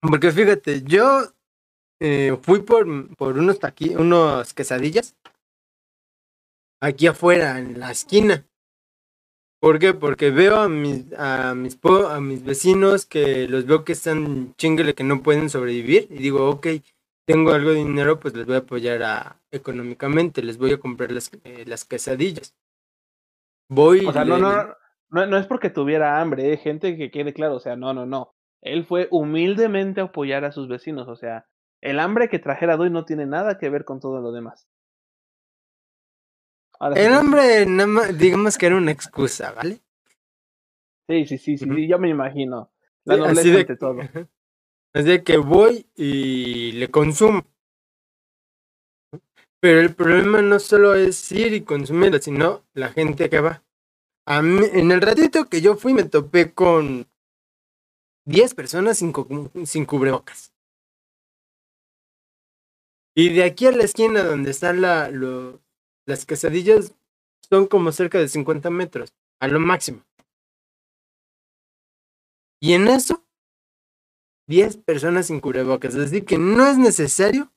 Porque 0.00 0.32
fíjate, 0.32 0.82
yo 0.82 1.32
eh, 2.00 2.36
fui 2.42 2.60
por, 2.62 3.16
por 3.16 3.38
unos 3.38 3.58
taqui, 3.58 3.96
unos 3.96 4.54
quesadillas 4.54 5.16
aquí 6.82 7.06
afuera, 7.06 7.58
en 7.58 7.80
la 7.80 7.90
esquina. 7.90 8.46
¿Por 9.60 9.78
qué? 9.78 9.94
Porque 9.94 10.30
veo 10.30 10.60
a 10.60 10.68
mis, 10.68 11.10
a 11.16 11.54
mis, 11.54 11.78
a 11.82 12.20
mis 12.20 12.44
vecinos 12.44 13.06
que 13.06 13.48
los 13.48 13.64
veo 13.64 13.84
que 13.84 13.92
están 13.92 14.54
chinguele 14.56 14.94
que 14.94 15.04
no 15.04 15.22
pueden 15.22 15.48
sobrevivir 15.48 16.06
y 16.10 16.18
digo, 16.18 16.50
ok, 16.50 16.66
tengo 17.26 17.52
algo 17.52 17.70
de 17.70 17.76
dinero, 17.76 18.20
pues 18.20 18.34
les 18.34 18.46
voy 18.46 18.56
a 18.56 18.58
apoyar 18.58 19.02
a, 19.02 19.40
económicamente, 19.50 20.42
les 20.42 20.58
voy 20.58 20.72
a 20.72 20.78
comprar 20.78 21.10
las, 21.12 21.30
eh, 21.44 21.64
las 21.66 21.84
quesadillas. 21.84 22.54
Voy 23.68 24.06
O 24.06 24.12
sea, 24.12 24.24
no, 24.24 24.38
no, 24.38 24.74
no, 25.10 25.26
no 25.26 25.36
es 25.38 25.46
porque 25.46 25.70
tuviera 25.70 26.20
hambre, 26.20 26.52
eh, 26.52 26.56
gente 26.56 26.96
que 26.96 27.10
quede 27.10 27.32
claro, 27.32 27.56
o 27.56 27.60
sea, 27.60 27.76
no, 27.76 27.94
no, 27.94 28.06
no. 28.06 28.34
Él 28.60 28.84
fue 28.84 29.08
humildemente 29.10 30.00
a 30.00 30.04
apoyar 30.04 30.44
a 30.44 30.52
sus 30.52 30.68
vecinos, 30.68 31.08
o 31.08 31.16
sea, 31.16 31.46
el 31.80 32.00
hambre 32.00 32.28
que 32.28 32.38
trajera 32.38 32.76
Doy 32.76 32.90
no 32.90 33.04
tiene 33.04 33.26
nada 33.26 33.58
que 33.58 33.68
ver 33.68 33.84
con 33.84 34.00
todo 34.00 34.20
lo 34.20 34.32
demás. 34.32 34.66
Ahora 36.80 37.00
El 37.00 37.88
más, 37.88 38.18
digamos 38.18 38.58
que 38.58 38.66
era 38.66 38.76
una 38.76 38.90
excusa, 38.90 39.52
¿vale? 39.52 39.80
Sí, 41.08 41.26
sí, 41.26 41.38
sí, 41.38 41.58
sí, 41.58 41.66
sí, 41.66 41.88
yo 41.88 41.98
me 41.98 42.08
imagino. 42.08 42.70
La 43.04 43.14
Sí, 43.14 43.20
nobleza 43.20 43.48
de, 43.50 43.60
ante 43.60 43.76
todo. 43.76 43.96
Así 44.94 45.06
de 45.08 45.24
que 45.24 45.38
voy 45.38 45.86
y 45.96 46.72
le 46.72 46.90
consumo. 46.90 47.44
Pero 49.60 49.80
el 49.80 49.94
problema 49.94 50.42
no 50.42 50.60
solo 50.60 50.94
es 50.94 51.32
ir 51.32 51.54
y 51.54 51.62
consumirla, 51.62 52.20
sino 52.20 52.64
la 52.74 52.90
gente 52.90 53.28
que 53.30 53.40
va. 53.40 53.64
En 54.26 54.92
el 54.92 55.00
ratito 55.00 55.46
que 55.48 55.60
yo 55.60 55.76
fui 55.76 55.94
me 55.94 56.04
topé 56.04 56.52
con 56.52 57.08
10 58.26 58.54
personas 58.54 58.98
sin, 58.98 59.12
sin 59.66 59.84
cubrebocas. 59.86 60.52
Y 63.16 63.32
de 63.32 63.44
aquí 63.44 63.66
a 63.66 63.72
la 63.72 63.84
esquina 63.84 64.22
donde 64.24 64.50
están 64.50 64.80
la, 64.80 65.10
lo- 65.10 65.60
las 66.06 66.26
quesadillas 66.26 66.94
son 67.48 67.66
como 67.66 67.92
cerca 67.92 68.18
de 68.18 68.28
50 68.28 68.70
metros, 68.70 69.12
a 69.40 69.48
lo 69.48 69.60
máximo. 69.60 70.04
Y 72.60 72.74
en 72.74 72.88
eso 72.88 73.23
10 74.46 74.78
personas 74.78 75.26
sin 75.26 75.40
cubrebocas. 75.40 75.94
Así 75.94 76.22
que 76.22 76.38
no 76.38 76.66
es 76.66 76.78
necesario 76.78 77.50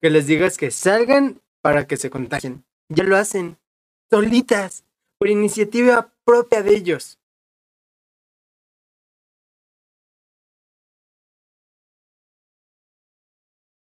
que 0.00 0.10
les 0.10 0.26
digas 0.26 0.56
que 0.56 0.70
salgan 0.70 1.40
para 1.60 1.86
que 1.86 1.96
se 1.96 2.10
contagien. 2.10 2.64
Ya 2.88 3.04
lo 3.04 3.16
hacen. 3.16 3.58
Solitas. 4.10 4.84
Por 5.18 5.28
iniciativa 5.28 6.12
propia 6.24 6.62
de 6.62 6.76
ellos. 6.76 7.18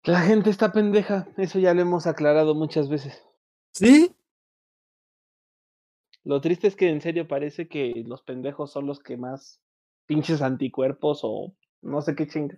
La 0.04 0.22
gente 0.22 0.50
está 0.50 0.72
pendeja, 0.72 1.28
eso 1.36 1.60
ya 1.60 1.74
lo 1.74 1.82
hemos 1.82 2.08
aclarado 2.08 2.56
muchas 2.56 2.88
veces. 2.88 3.22
¿Sí? 3.74 4.16
Lo 6.24 6.40
triste 6.40 6.68
es 6.68 6.78
que 6.78 6.90
en 6.90 7.02
serio 7.02 7.28
parece 7.28 7.68
que 7.68 8.06
los 8.08 8.22
pendejos 8.22 8.72
son 8.72 8.86
los 8.86 9.00
que 9.00 9.18
más 9.18 9.62
pinches 10.06 10.42
anticuerpos 10.42 11.20
o 11.24 11.54
no 11.82 12.02
sé 12.02 12.16
qué 12.16 12.28
chinga, 12.28 12.58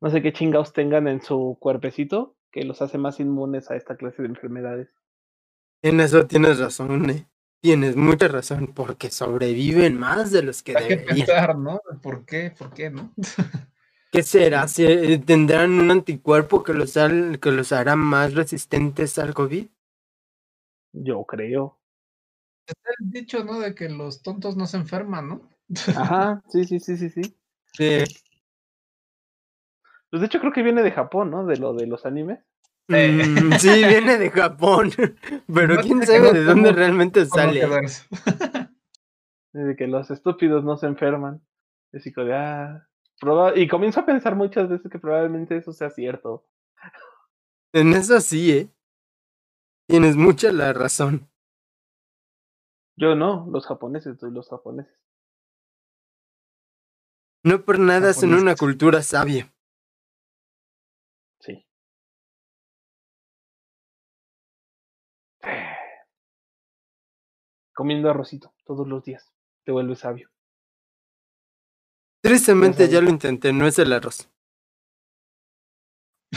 no 0.00 0.10
sé 0.10 0.22
qué 0.22 0.32
chingados 0.32 0.72
tengan 0.72 1.08
en 1.08 1.22
su 1.22 1.56
cuerpecito 1.60 2.36
que 2.50 2.64
los 2.64 2.80
hace 2.82 2.98
más 2.98 3.20
inmunes 3.20 3.70
a 3.70 3.76
esta 3.76 3.96
clase 3.96 4.22
de 4.22 4.28
enfermedades. 4.28 4.88
En 5.82 6.00
eso 6.00 6.26
tienes 6.26 6.58
razón, 6.58 7.10
eh. 7.10 7.26
Tienes 7.60 7.96
mucha 7.96 8.28
razón. 8.28 8.72
Porque 8.74 9.10
sobreviven 9.10 9.98
más 9.98 10.30
de 10.30 10.42
los 10.42 10.62
que 10.62 10.76
Hay 10.76 10.88
que 10.88 10.96
deberían. 10.96 11.26
pensar, 11.26 11.58
¿no? 11.58 11.80
¿Por 12.02 12.24
qué? 12.24 12.54
¿Por 12.56 12.72
qué, 12.72 12.90
no? 12.90 13.12
¿Qué 14.12 14.22
será? 14.22 14.68
¿Si, 14.68 14.84
eh, 14.84 15.18
¿Tendrán 15.18 15.72
un 15.72 15.90
anticuerpo 15.90 16.62
que 16.62 16.72
los, 16.72 16.94
que 16.94 17.50
los 17.50 17.72
hará 17.72 17.96
más 17.96 18.34
resistentes 18.34 19.18
al 19.18 19.34
COVID? 19.34 19.66
Yo 20.92 21.24
creo. 21.24 21.78
Está 22.66 22.90
el 22.98 23.10
dicho, 23.10 23.44
¿no? 23.44 23.60
De 23.60 23.74
que 23.74 23.88
los 23.88 24.22
tontos 24.22 24.56
no 24.56 24.66
se 24.66 24.78
enferman, 24.78 25.28
¿no? 25.28 25.48
Ajá, 25.94 26.42
sí, 26.48 26.64
sí, 26.64 26.80
sí, 26.80 26.96
sí, 26.96 27.10
sí. 27.10 27.36
Sí. 27.76 28.04
Pues 30.10 30.20
de 30.20 30.26
hecho 30.26 30.40
creo 30.40 30.52
que 30.52 30.62
viene 30.62 30.82
de 30.82 30.92
Japón, 30.92 31.30
¿no? 31.30 31.44
De 31.46 31.56
lo 31.56 31.74
de 31.74 31.86
los 31.86 32.06
animes. 32.06 32.40
Mm, 32.88 33.52
sí, 33.58 33.68
viene 33.84 34.16
de 34.18 34.30
Japón. 34.30 34.90
Pero 35.52 35.74
No 35.74 35.80
quién 35.82 36.06
sabe 36.06 36.32
de 36.32 36.44
dónde 36.44 36.68
como- 36.70 36.78
realmente 36.78 37.28
¿Cómo 37.28 37.42
sale. 37.42 37.60
De 39.52 39.74
que 39.74 39.86
los 39.86 40.10
estúpidos 40.10 40.64
no 40.64 40.76
se 40.76 40.86
enferman. 40.86 41.42
Es 41.92 42.04
de, 42.04 42.34
ah, 42.34 42.86
proba- 43.20 43.56
y 43.56 43.66
comienzo 43.68 44.00
a 44.00 44.06
pensar 44.06 44.36
muchas 44.36 44.68
veces 44.68 44.90
que 44.90 44.98
probablemente 44.98 45.56
eso 45.56 45.72
sea 45.72 45.88
cierto. 45.90 46.46
En 47.72 47.94
eso 47.94 48.20
sí, 48.20 48.52
¿eh? 48.52 48.68
Tienes 49.88 50.14
mucha 50.16 50.52
la 50.52 50.72
razón. 50.74 51.26
Yo 52.98 53.14
no, 53.14 53.46
los 53.50 53.66
japoneses, 53.66 54.18
tú, 54.18 54.30
los 54.30 54.48
japoneses. 54.50 54.94
No 57.46 57.64
por 57.64 57.78
nada 57.78 58.12
son 58.12 58.34
una 58.34 58.56
cultura 58.56 59.04
sabia. 59.04 59.54
Sí. 61.38 61.64
Comiendo 67.72 68.10
arrocito 68.10 68.52
todos 68.64 68.88
los 68.88 69.04
días. 69.04 69.32
Te 69.64 69.70
vuelves 69.70 70.00
sabio. 70.00 70.28
Tristemente 72.20 72.88
Ya 72.88 72.94
ya 72.94 73.00
lo 73.00 73.10
intenté, 73.10 73.52
no 73.52 73.68
es 73.68 73.78
el 73.78 73.92
arroz. 73.92 74.28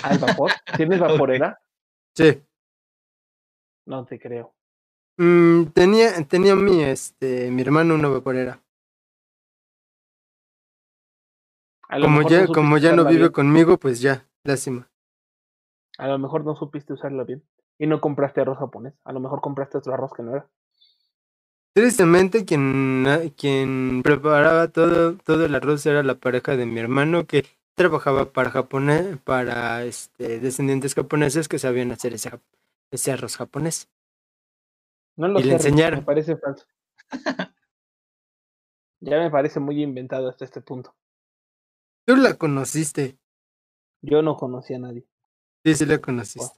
¿Al 0.04 0.20
vapor? 0.20 0.52
¿Tienes 0.78 1.00
vaporera? 1.00 1.60
Sí. 2.16 2.40
No 3.88 4.06
te 4.06 4.20
creo. 4.20 4.54
Mm, 5.18 5.72
tenía, 5.74 6.24
tenía 6.28 6.56
mi, 6.56 6.84
este, 6.84 7.50
mi 7.50 7.64
hermano 7.64 7.96
una 7.96 8.10
vaporera. 8.10 8.62
Como 11.90 12.18
mejor 12.18 12.32
ya, 12.32 12.40
supiste 12.42 12.54
como 12.54 12.78
ya 12.78 12.96
no 12.96 13.06
vive 13.06 13.20
bien. 13.20 13.32
conmigo, 13.32 13.78
pues 13.78 14.00
ya, 14.00 14.28
lástima. 14.44 14.90
A 15.98 16.08
lo 16.08 16.20
mejor 16.20 16.46
no 16.46 16.56
supiste 16.56 16.94
usarla 16.94 17.24
bien. 17.24 17.44
Y 17.78 17.88
no 17.88 18.00
compraste 18.00 18.42
arroz 18.42 18.60
japonés. 18.60 18.94
A 19.04 19.14
lo 19.14 19.20
mejor 19.20 19.42
compraste 19.42 19.78
otro 19.78 19.94
arroz 19.94 20.14
que 20.14 20.24
no 20.24 20.36
era. 20.36 20.48
Tristemente 21.74 22.46
quien, 22.46 23.06
ah, 23.08 23.20
quien 23.38 24.02
preparaba 24.04 24.68
todo, 24.68 25.16
todo 25.18 25.46
el 25.46 25.56
arroz 25.56 25.86
era 25.86 26.04
la 26.04 26.16
pareja 26.16 26.58
de 26.58 26.66
mi 26.66 26.80
hermano 26.80 27.26
que 27.26 27.46
trabajaba 27.76 28.34
para 28.34 28.50
japonés, 28.50 29.18
para 29.24 29.86
este, 29.86 30.40
descendientes 30.40 30.96
japoneses 30.96 31.48
que 31.48 31.60
sabían 31.60 31.92
hacer 31.92 32.14
ese, 32.14 33.12
arroz 33.12 33.38
japonés. 33.38 33.90
No 35.16 35.30
lo 35.30 35.40
Y 35.40 35.44
le 35.44 35.50
sé, 35.52 35.56
enseñaron. 35.56 36.00
Me 36.00 36.06
parece 36.06 36.36
falso. 36.36 36.66
ya 39.00 39.20
me 39.20 39.32
parece 39.32 39.60
muy 39.60 39.82
inventado 39.82 40.28
hasta 40.28 40.44
este 40.44 40.60
punto. 40.60 40.94
Tú 42.10 42.16
la 42.16 42.34
conociste. 42.34 43.20
Yo 44.02 44.24
no 44.24 44.36
conocía 44.36 44.78
a 44.78 44.80
nadie. 44.80 45.06
Sí, 45.64 45.76
sí 45.76 45.86
la 45.86 46.00
conociste. 46.00 46.58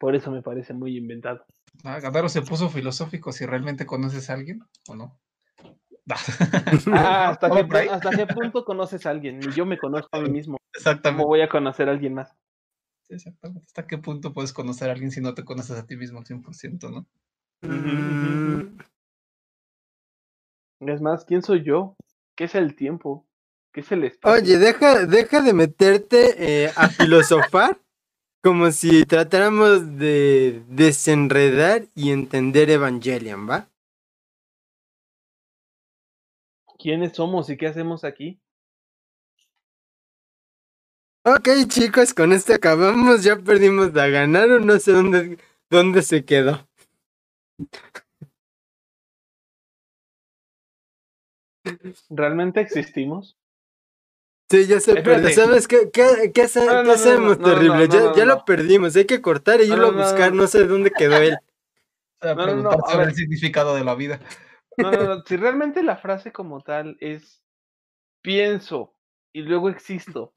Por 0.00 0.16
eso 0.16 0.32
me 0.32 0.42
parece 0.42 0.74
muy 0.74 0.96
inventado. 0.96 1.44
Ah, 1.84 2.00
Gadaro 2.00 2.28
se 2.28 2.42
puso 2.42 2.68
filosófico 2.68 3.30
si 3.30 3.46
realmente 3.46 3.86
conoces 3.86 4.28
a 4.28 4.34
alguien 4.34 4.64
o 4.88 4.96
no. 4.96 5.20
Ah, 6.92 7.28
¿hasta, 7.28 7.46
qué, 7.46 7.54
Vamos 7.54 7.68
por 7.68 7.76
ahí. 7.76 7.86
pu- 7.86 7.92
¿Hasta 7.92 8.10
qué 8.10 8.26
punto 8.26 8.64
conoces 8.64 9.06
a 9.06 9.10
alguien? 9.10 9.38
Ni 9.38 9.52
yo 9.52 9.64
me 9.64 9.78
conozco 9.78 10.16
a 10.16 10.20
mí 10.20 10.28
mismo. 10.30 10.56
¿Cómo 10.74 10.74
Exactamente. 10.74 11.26
voy 11.26 11.42
a 11.42 11.48
conocer 11.48 11.88
a 11.88 11.92
alguien 11.92 12.14
más? 12.14 12.36
Sí, 13.02 13.14
exactamente. 13.14 13.64
¿Hasta 13.64 13.86
qué 13.86 13.98
punto 13.98 14.32
puedes 14.32 14.52
conocer 14.52 14.88
a 14.88 14.94
alguien 14.94 15.12
si 15.12 15.20
no 15.20 15.32
te 15.32 15.44
conoces 15.44 15.78
a 15.78 15.86
ti 15.86 15.96
mismo 15.96 16.18
al 16.18 16.26
100%, 16.26 16.90
no? 16.90 17.06
Mm, 17.62 18.80
Es 20.80 21.00
más, 21.00 21.24
¿quién 21.24 21.42
soy 21.42 21.62
yo? 21.62 21.94
¿Qué 22.34 22.44
es 22.44 22.56
el 22.56 22.74
tiempo? 22.74 23.24
Oye, 24.24 24.58
deja, 24.58 25.06
deja 25.06 25.40
de 25.40 25.52
meterte 25.52 26.64
eh, 26.64 26.72
a 26.76 26.88
filosofar 26.88 27.80
como 28.42 28.70
si 28.72 29.04
tratáramos 29.04 29.98
de 29.98 30.62
desenredar 30.68 31.86
y 31.94 32.10
entender 32.10 32.70
Evangelion, 32.70 33.48
¿va? 33.48 33.68
¿Quiénes 36.78 37.12
somos 37.14 37.48
y 37.48 37.56
qué 37.56 37.68
hacemos 37.68 38.02
aquí? 38.02 38.40
Ok, 41.24 41.48
chicos, 41.68 42.12
con 42.14 42.32
esto 42.32 42.52
acabamos. 42.52 43.22
Ya 43.22 43.36
perdimos 43.36 43.94
la 43.94 44.08
ganaron. 44.08 44.66
No 44.66 44.76
sé 44.80 44.90
dónde, 44.90 45.38
dónde 45.70 46.02
se 46.02 46.24
quedó. 46.24 46.68
¿Realmente 52.10 52.60
existimos? 52.60 53.36
Sí, 54.52 54.66
ya 54.66 54.80
se 54.80 54.94
perdió. 54.96 55.30
¿Sabes 55.30 55.66
qué, 55.66 55.90
qué, 55.92 56.30
qué, 56.34 56.42
hace- 56.42 56.60
No, 56.66 56.74
no, 56.74 56.82
qué 56.82 56.88
no, 56.88 56.92
hacemos 56.92 57.38
no, 57.38 57.44
terrible? 57.44 57.88
no, 57.88 57.94
ya 57.94 58.00
no, 58.00 58.16
ya 58.16 58.24
no. 58.26 58.34
lo 58.36 58.44
perdimos. 58.44 58.94
Hay 58.96 59.06
que 59.06 59.22
cortar 59.22 59.60
y 59.62 59.68
No, 59.68 59.74
irlo 59.74 59.90
no, 59.92 60.00
a 60.00 60.04
buscar. 60.04 60.30
no. 60.30 60.42
No 60.42 60.46
sé 60.46 60.64
dónde 60.66 60.90
quedó 60.90 61.16
él. 61.16 61.38
A 62.20 62.34
sobre 62.90 62.98
ver. 62.98 63.08
el 63.08 63.14
significado 63.14 63.74
de 63.74 63.84
la 63.84 63.94
vida. 63.94 64.20
No, 64.76 64.90
no, 64.92 65.04
no, 65.04 65.22
Si 65.24 65.36
realmente 65.36 65.82
la 65.82 65.96
frase 65.96 66.32
como 66.32 66.60
tal 66.62 66.96
es 67.00 67.42
pienso 68.22 68.94
y 69.32 69.42
luego 69.42 69.68
existo, 69.70 70.34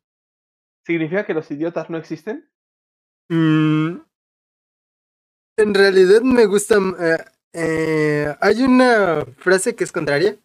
¿significa 0.86 1.26
que 1.26 1.34
los 1.36 1.50
idiotas 1.52 1.90
no 1.90 1.98
existen? 1.98 2.50
Mm, 3.32 4.00
en 5.58 5.74
realidad 5.74 6.22
me 6.22 6.46
gusta. 6.46 6.76
eh, 7.00 7.18
eh, 7.54 8.36
hay 8.42 8.62
una 8.64 9.26
frase 9.38 9.76
que 9.76 9.84
es 9.86 9.92
contraria, 9.92 10.38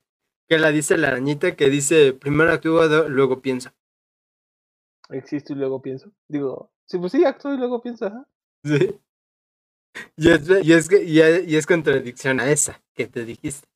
que 0.50 0.58
la 0.58 0.72
dice 0.72 0.98
la 0.98 1.08
arañita, 1.08 1.54
que 1.54 1.70
dice: 1.70 2.12
primero 2.12 2.52
actúa, 2.52 2.86
luego 3.08 3.40
piensa. 3.40 3.72
Existo 5.08 5.52
y 5.52 5.56
luego 5.56 5.80
pienso. 5.80 6.10
Digo, 6.28 6.72
sí, 6.86 6.98
pues 6.98 7.12
sí, 7.12 7.24
actúo 7.24 7.54
y 7.54 7.56
luego 7.56 7.80
pienso. 7.80 8.06
ajá. 8.06 8.26
Sí. 8.64 9.00
Y 10.16 10.28
es, 10.30 10.48
y, 10.62 10.72
es, 10.72 10.90
y 10.92 11.20
es- 11.20 11.48
y 11.48 11.56
es 11.56 11.66
contradicción 11.66 12.40
a 12.40 12.50
esa 12.50 12.82
que 12.94 13.06
te 13.06 13.24
dijiste. 13.24 13.66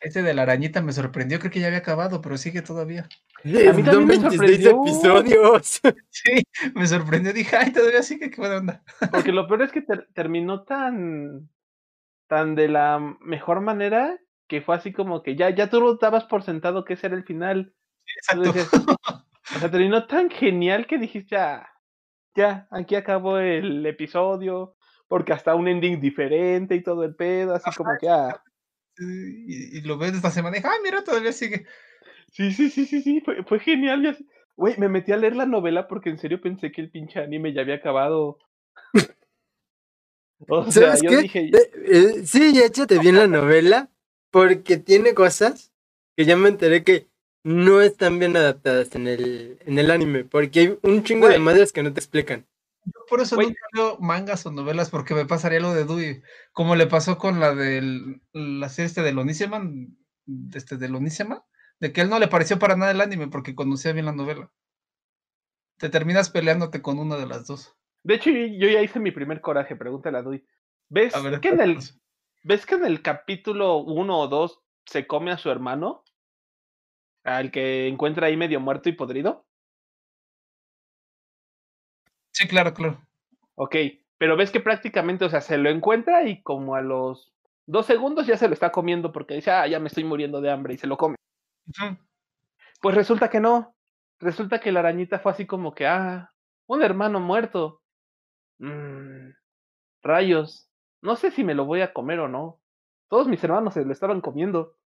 Ese 0.00 0.22
de 0.22 0.34
la 0.34 0.42
arañita 0.42 0.82
me 0.82 0.92
sorprendió, 0.92 1.38
creo 1.38 1.52
que 1.52 1.60
ya 1.60 1.66
había 1.68 1.78
acabado, 1.78 2.20
pero 2.20 2.36
sigue 2.36 2.62
todavía. 2.62 3.08
A 3.44 3.72
mí 3.72 3.82
también 3.84 4.06
me 4.06 4.18
26 4.18 4.64
sorprendió. 4.64 4.70
episodios. 4.82 5.80
Sí, 6.10 6.42
me 6.74 6.86
sorprendió, 6.86 7.32
dije, 7.32 7.56
ay, 7.56 7.72
todavía 7.72 8.02
sigue, 8.02 8.30
qué 8.30 8.40
buena 8.40 8.56
onda. 8.58 8.82
Porque 9.12 9.30
lo 9.32 9.46
peor 9.48 9.62
es 9.62 9.72
que 9.72 9.82
ter- 9.82 10.08
terminó 10.14 10.64
tan, 10.64 11.48
tan 12.28 12.54
de 12.56 12.68
la 12.68 12.98
mejor 13.20 13.60
manera 13.60 14.18
que 14.52 14.60
fue 14.60 14.74
así 14.74 14.92
como 14.92 15.22
que 15.22 15.34
ya, 15.34 15.48
ya 15.48 15.70
tú 15.70 15.80
lo 15.80 15.94
dabas 15.94 16.24
por 16.24 16.42
sentado 16.42 16.84
que 16.84 16.92
ese 16.92 17.06
era 17.06 17.16
el 17.16 17.24
final. 17.24 17.72
Tú 18.30 18.42
Exacto. 18.42 18.42
decías, 18.42 18.68
o 19.56 19.58
sea, 19.58 19.70
terminó 19.70 20.06
tan 20.06 20.28
genial 20.28 20.86
que 20.86 20.98
dijiste, 20.98 21.30
ya, 21.36 21.70
ya, 22.36 22.68
aquí 22.70 22.94
acabó 22.94 23.38
el 23.38 23.86
episodio, 23.86 24.76
porque 25.08 25.32
hasta 25.32 25.54
un 25.54 25.68
ending 25.68 26.02
diferente 26.02 26.74
y 26.74 26.82
todo 26.82 27.02
el 27.04 27.14
pedo, 27.14 27.54
así 27.54 27.70
como 27.70 27.92
que, 27.98 28.10
ah, 28.10 28.42
Y, 28.98 29.78
y 29.78 29.80
lo 29.80 29.96
ves 29.96 30.12
esta 30.12 30.30
semana 30.30 30.58
y 30.58 30.60
dije, 30.60 30.70
ay, 30.70 30.80
mira, 30.84 31.02
todavía 31.02 31.32
sigue. 31.32 31.64
sí, 32.30 32.52
sí, 32.52 32.68
sí, 32.68 32.84
sí, 32.84 33.00
sí, 33.00 33.22
fue, 33.22 33.42
fue 33.44 33.58
genial. 33.58 34.02
ya 34.02 34.14
Güey, 34.54 34.76
me 34.76 34.90
metí 34.90 35.12
a 35.12 35.16
leer 35.16 35.34
la 35.34 35.46
novela 35.46 35.88
porque 35.88 36.10
en 36.10 36.18
serio 36.18 36.42
pensé 36.42 36.70
que 36.70 36.82
el 36.82 36.90
pinche 36.90 37.20
anime 37.20 37.54
ya 37.54 37.62
había 37.62 37.76
acabado. 37.76 38.36
O 40.48 40.70
sea, 40.70 40.96
¿Sabes 40.96 41.02
yo 41.02 41.10
qué? 41.10 41.16
dije, 41.22 41.50
Eh, 41.54 41.70
eh, 41.86 42.22
sí, 42.26 42.60
échate 42.60 42.98
bien 42.98 43.16
la 43.16 43.26
novela, 43.28 43.88
porque 44.32 44.78
tiene 44.78 45.14
cosas 45.14 45.72
que 46.16 46.24
ya 46.24 46.36
me 46.36 46.48
enteré 46.48 46.82
que 46.82 47.08
no 47.44 47.80
están 47.80 48.18
bien 48.18 48.36
adaptadas 48.36 48.94
en 48.96 49.06
el, 49.06 49.58
en 49.60 49.78
el 49.78 49.90
anime, 49.90 50.24
porque 50.24 50.60
hay 50.60 50.78
un 50.82 51.04
chingo 51.04 51.28
de 51.28 51.38
madres 51.38 51.72
que 51.72 51.82
no 51.82 51.92
te 51.92 52.00
explican. 52.00 52.46
Yo 52.84 52.92
por 53.08 53.20
eso 53.20 53.36
Güey. 53.36 53.48
nunca 53.48 53.60
leo 53.74 53.98
mangas 54.00 54.44
o 54.46 54.50
novelas, 54.50 54.90
porque 54.90 55.14
me 55.14 55.26
pasaría 55.26 55.60
lo 55.60 55.72
de 55.72 55.84
Dewey, 55.84 56.22
como 56.52 56.74
le 56.74 56.86
pasó 56.88 57.18
con 57.18 57.38
la 57.38 57.54
de 57.54 58.20
la 58.32 58.68
serie 58.68 58.86
este 58.86 59.02
de 59.02 59.12
Lonisema, 59.12 59.62
este 60.54 60.76
de 60.76 60.88
Lonisema, 60.88 61.44
de 61.78 61.92
que 61.92 62.00
él 62.00 62.08
no 62.10 62.18
le 62.18 62.28
pareció 62.28 62.58
para 62.58 62.76
nada 62.76 62.90
el 62.90 63.00
anime 63.00 63.28
porque 63.28 63.54
conocía 63.54 63.92
bien 63.92 64.06
la 64.06 64.12
novela. 64.12 64.50
Te 65.78 65.90
terminas 65.90 66.30
peleándote 66.30 66.80
con 66.80 66.98
una 66.98 67.16
de 67.16 67.26
las 67.26 67.46
dos. 67.46 67.74
De 68.04 68.14
hecho, 68.14 68.30
yo, 68.30 68.46
yo 68.46 68.68
ya 68.68 68.82
hice 68.82 68.98
mi 68.98 69.10
primer 69.10 69.40
coraje, 69.40 69.76
pregúntale 69.76 70.18
a 70.18 70.22
Dui. 70.22 70.44
¿Ves 70.88 71.14
A 71.14 71.20
ver, 71.20 71.40
que 71.40 71.48
en 71.48 71.60
el. 71.60 71.78
¿Ves 72.44 72.66
que 72.66 72.74
en 72.74 72.84
el 72.84 73.02
capítulo 73.02 73.76
1 73.76 74.18
o 74.18 74.26
2 74.26 74.60
se 74.86 75.06
come 75.06 75.30
a 75.30 75.38
su 75.38 75.50
hermano? 75.50 76.02
Al 77.24 77.52
que 77.52 77.86
encuentra 77.86 78.26
ahí 78.26 78.36
medio 78.36 78.58
muerto 78.58 78.88
y 78.88 78.92
podrido. 78.92 79.46
Sí, 82.32 82.48
claro, 82.48 82.74
claro. 82.74 83.00
Ok, 83.54 83.76
pero 84.18 84.36
ves 84.36 84.50
que 84.50 84.60
prácticamente, 84.60 85.24
o 85.24 85.28
sea, 85.28 85.40
se 85.40 85.56
lo 85.58 85.70
encuentra 85.70 86.28
y 86.28 86.42
como 86.42 86.74
a 86.74 86.82
los 86.82 87.32
dos 87.66 87.86
segundos 87.86 88.26
ya 88.26 88.36
se 88.36 88.48
lo 88.48 88.54
está 88.54 88.72
comiendo 88.72 89.12
porque 89.12 89.34
dice, 89.34 89.52
ah, 89.52 89.66
ya 89.68 89.78
me 89.78 89.86
estoy 89.88 90.04
muriendo 90.04 90.40
de 90.40 90.50
hambre 90.50 90.74
y 90.74 90.78
se 90.78 90.88
lo 90.88 90.96
come. 90.96 91.16
Pues 92.80 92.96
resulta 92.96 93.30
que 93.30 93.40
no. 93.40 93.76
Resulta 94.18 94.60
que 94.60 94.72
la 94.72 94.80
arañita 94.80 95.20
fue 95.20 95.32
así 95.32 95.46
como 95.46 95.74
que, 95.74 95.86
ah, 95.86 96.32
un 96.66 96.82
hermano 96.82 97.20
muerto. 97.20 97.82
Mm, 98.58 99.30
rayos. 100.02 100.71
No 101.02 101.16
sé 101.16 101.30
si 101.30 101.44
me 101.44 101.54
lo 101.54 101.66
voy 101.66 101.80
a 101.82 101.92
comer 101.92 102.20
o 102.20 102.28
no. 102.28 102.60
Todos 103.08 103.28
mis 103.28 103.42
hermanos 103.44 103.74
se 103.74 103.84
lo 103.84 103.92
estaban 103.92 104.20
comiendo. 104.20 104.76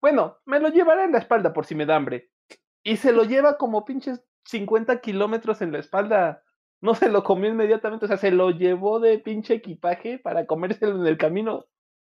Bueno, 0.00 0.38
me 0.44 0.58
lo 0.58 0.68
llevaré 0.68 1.04
en 1.04 1.12
la 1.12 1.18
espalda 1.18 1.52
por 1.52 1.66
si 1.66 1.74
me 1.74 1.86
da 1.86 1.96
hambre. 1.96 2.30
Y 2.82 2.96
se 2.96 3.12
lo 3.12 3.24
lleva 3.24 3.58
como 3.58 3.84
pinches 3.84 4.24
50 4.46 5.00
kilómetros 5.00 5.60
en 5.62 5.72
la 5.72 5.78
espalda. 5.78 6.42
No 6.80 6.94
se 6.94 7.10
lo 7.10 7.22
comió 7.22 7.50
inmediatamente, 7.50 8.06
o 8.06 8.08
sea, 8.08 8.16
se 8.16 8.30
lo 8.30 8.50
llevó 8.50 9.00
de 9.00 9.18
pinche 9.18 9.54
equipaje 9.54 10.18
para 10.18 10.46
comérselo 10.46 11.00
en 11.00 11.06
el 11.06 11.18
camino. 11.18 11.66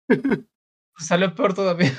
Salió 0.97 1.33
peor 1.33 1.53
todavía. 1.53 1.91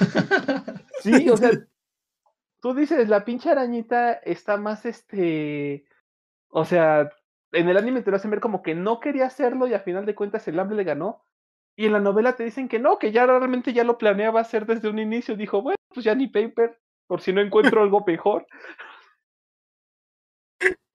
Sí, 1.00 1.30
o 1.30 1.36
sea, 1.36 1.50
tú 2.60 2.74
dices, 2.74 3.08
la 3.08 3.24
pinche 3.24 3.50
arañita 3.50 4.12
está 4.12 4.56
más 4.56 4.84
este. 4.84 5.86
O 6.48 6.64
sea, 6.64 7.10
en 7.52 7.68
el 7.68 7.76
anime 7.76 8.02
te 8.02 8.10
lo 8.10 8.16
hacen 8.16 8.30
ver 8.30 8.40
como 8.40 8.62
que 8.62 8.74
no 8.74 9.00
quería 9.00 9.26
hacerlo 9.26 9.66
y 9.66 9.74
a 9.74 9.80
final 9.80 10.06
de 10.06 10.14
cuentas 10.14 10.46
el 10.48 10.58
hambre 10.58 10.76
le 10.76 10.84
ganó. 10.84 11.24
Y 11.80 11.86
en 11.86 11.92
la 11.92 12.00
novela 12.00 12.36
te 12.36 12.44
dicen 12.44 12.68
que 12.68 12.78
no, 12.78 12.98
que 12.98 13.10
ya 13.10 13.24
realmente 13.24 13.72
ya 13.72 13.84
lo 13.84 13.96
planeaba 13.96 14.40
hacer 14.42 14.66
desde 14.66 14.90
un 14.90 14.98
inicio. 14.98 15.34
Dijo, 15.34 15.62
bueno, 15.62 15.76
pues 15.94 16.04
ya 16.04 16.14
ni 16.14 16.26
paper, 16.26 16.78
por 17.08 17.22
si 17.22 17.32
no 17.32 17.40
encuentro 17.40 17.80
algo 17.82 18.04
mejor. 18.06 18.46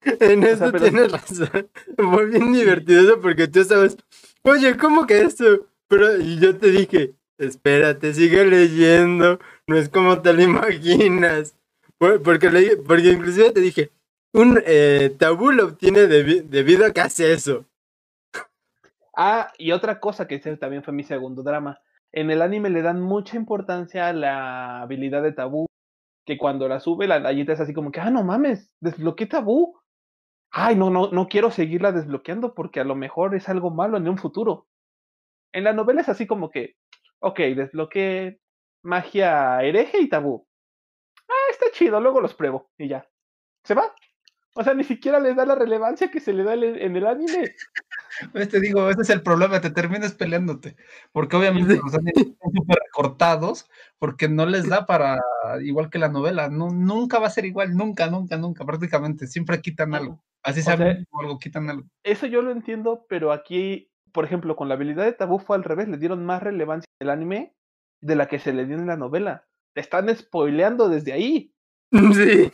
En 0.04 0.42
sea, 0.42 0.52
eso 0.52 0.70
pero- 0.70 0.84
tienes 0.84 1.10
razón. 1.50 1.68
Fue 1.96 2.26
bien 2.26 2.52
divertido 2.52 3.00
eso 3.02 3.20
porque 3.20 3.48
tú 3.48 3.60
estabas, 3.60 3.96
oye, 4.42 4.76
¿cómo 4.76 5.06
que 5.08 5.22
esto? 5.22 5.66
Pero 5.88 6.18
y 6.20 6.38
yo 6.38 6.56
te 6.56 6.70
dije, 6.70 7.14
espérate, 7.38 8.14
sigue 8.14 8.44
leyendo, 8.44 9.40
no 9.66 9.76
es 9.76 9.88
como 9.88 10.22
te 10.22 10.32
lo 10.32 10.42
imaginas. 10.52 11.56
Por- 11.98 12.22
Porque, 12.22 12.48
leí- 12.50 12.76
porque 12.86 13.08
inclusive 13.08 13.50
te 13.50 13.60
dije, 13.60 13.90
un 14.32 14.62
eh, 14.64 15.12
tabú 15.18 15.50
lo 15.50 15.64
obtiene 15.64 16.02
debi- 16.06 16.42
debido 16.44 16.86
a 16.86 16.92
que 16.92 17.00
hace 17.00 17.32
eso. 17.32 17.64
Ah, 19.16 19.52
y 19.58 19.72
otra 19.72 19.98
cosa 19.98 20.28
que 20.28 20.36
ese 20.36 20.56
también 20.58 20.82
fue 20.84 20.92
mi 20.92 21.02
segundo 21.02 21.42
drama. 21.42 21.80
En 22.12 22.30
el 22.30 22.42
anime 22.42 22.70
le 22.70 22.82
dan 22.82 23.00
mucha 23.00 23.36
importancia 23.36 24.08
a 24.08 24.12
la 24.12 24.82
habilidad 24.82 25.22
de 25.22 25.32
tabú. 25.32 25.66
Que 26.26 26.38
cuando 26.38 26.68
la 26.68 26.80
sube, 26.80 27.06
la 27.06 27.20
rayita 27.20 27.52
es 27.52 27.60
así 27.60 27.72
como 27.72 27.92
que, 27.92 28.00
ah, 28.00 28.10
no 28.10 28.24
mames, 28.24 28.70
desbloqueé 28.80 29.26
tabú. 29.26 29.78
Ay, 30.50 30.76
no, 30.76 30.90
no, 30.90 31.10
no 31.10 31.28
quiero 31.28 31.50
seguirla 31.50 31.92
desbloqueando 31.92 32.54
porque 32.54 32.80
a 32.80 32.84
lo 32.84 32.94
mejor 32.96 33.34
es 33.34 33.48
algo 33.48 33.70
malo 33.70 33.96
en 33.96 34.08
un 34.08 34.18
futuro. 34.18 34.68
En 35.52 35.64
la 35.64 35.72
novela 35.72 36.00
es 36.02 36.08
así 36.08 36.26
como 36.26 36.50
que, 36.50 36.76
ok, 37.20 37.38
desbloqueé 37.56 38.40
magia 38.82 39.62
hereje 39.62 40.00
y 40.00 40.08
tabú. 40.08 40.46
Ah, 41.28 41.50
está 41.50 41.66
chido, 41.72 42.00
luego 42.00 42.20
los 42.20 42.34
pruebo 42.34 42.70
y 42.78 42.88
ya. 42.88 43.08
Se 43.64 43.74
va. 43.74 43.94
O 44.58 44.64
sea, 44.64 44.72
ni 44.72 44.84
siquiera 44.84 45.20
les 45.20 45.36
da 45.36 45.44
la 45.44 45.54
relevancia 45.54 46.10
que 46.10 46.18
se 46.18 46.32
le 46.32 46.42
da 46.42 46.54
en 46.54 46.96
el 46.96 47.06
anime. 47.06 47.54
Pues 48.32 48.48
te 48.48 48.58
digo, 48.58 48.88
ese 48.88 49.02
es 49.02 49.10
el 49.10 49.22
problema, 49.22 49.60
te 49.60 49.70
terminas 49.70 50.14
peleándote. 50.14 50.76
Porque 51.12 51.36
obviamente 51.36 51.76
los 51.76 51.94
animes 51.94 52.16
están 52.16 52.52
súper 52.54 52.78
recortados, 52.86 53.68
porque 53.98 54.30
no 54.30 54.46
les 54.46 54.66
da 54.66 54.86
para, 54.86 55.20
igual 55.62 55.90
que 55.90 55.98
la 55.98 56.08
novela, 56.08 56.48
no, 56.48 56.70
nunca 56.70 57.18
va 57.18 57.26
a 57.26 57.30
ser 57.30 57.44
igual, 57.44 57.76
nunca, 57.76 58.08
nunca, 58.08 58.38
nunca, 58.38 58.64
prácticamente, 58.64 59.26
siempre 59.26 59.60
quitan 59.60 59.94
algo. 59.94 60.24
Así 60.42 60.62
sea, 60.62 60.74
algo, 60.74 61.38
quitan 61.38 61.68
algo. 61.68 61.86
Eso 62.02 62.26
yo 62.26 62.40
lo 62.40 62.50
entiendo, 62.50 63.04
pero 63.10 63.32
aquí, 63.32 63.90
por 64.12 64.24
ejemplo, 64.24 64.56
con 64.56 64.68
la 64.68 64.74
habilidad 64.76 65.04
de 65.04 65.12
tabú 65.12 65.38
fue 65.38 65.56
al 65.56 65.64
revés, 65.64 65.86
le 65.86 65.98
dieron 65.98 66.24
más 66.24 66.42
relevancia 66.42 66.86
en 66.98 67.08
el 67.08 67.10
anime 67.10 67.54
de 68.00 68.16
la 68.16 68.26
que 68.26 68.38
se 68.38 68.54
le 68.54 68.64
dio 68.64 68.76
en 68.76 68.86
la 68.86 68.96
novela. 68.96 69.46
Te 69.74 69.82
están 69.82 70.08
spoileando 70.16 70.88
desde 70.88 71.12
ahí. 71.12 71.52
Sí. 72.14 72.50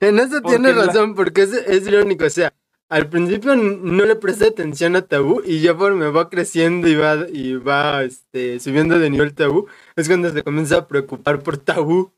En 0.00 0.18
eso 0.18 0.42
tienes 0.42 0.76
la- 0.76 0.86
razón, 0.86 1.14
porque 1.14 1.42
es, 1.42 1.52
es 1.52 1.86
irónico. 1.86 2.24
O 2.26 2.30
sea, 2.30 2.52
al 2.88 3.08
principio 3.08 3.56
no 3.56 4.04
le 4.04 4.16
presté 4.16 4.46
atención 4.48 4.96
a 4.96 5.02
tabú 5.02 5.42
y 5.44 5.60
ya 5.60 5.76
por 5.76 5.94
me 5.94 6.10
va 6.10 6.28
creciendo 6.30 6.88
y 6.88 6.96
va, 6.96 7.26
y 7.32 7.54
va 7.54 8.02
este, 8.04 8.60
subiendo 8.60 8.98
de 8.98 9.10
nivel 9.10 9.34
tabú, 9.34 9.66
es 9.96 10.08
cuando 10.08 10.30
se 10.30 10.42
comienza 10.42 10.78
a 10.78 10.88
preocupar 10.88 11.42
por 11.42 11.58
tabú. 11.58 12.12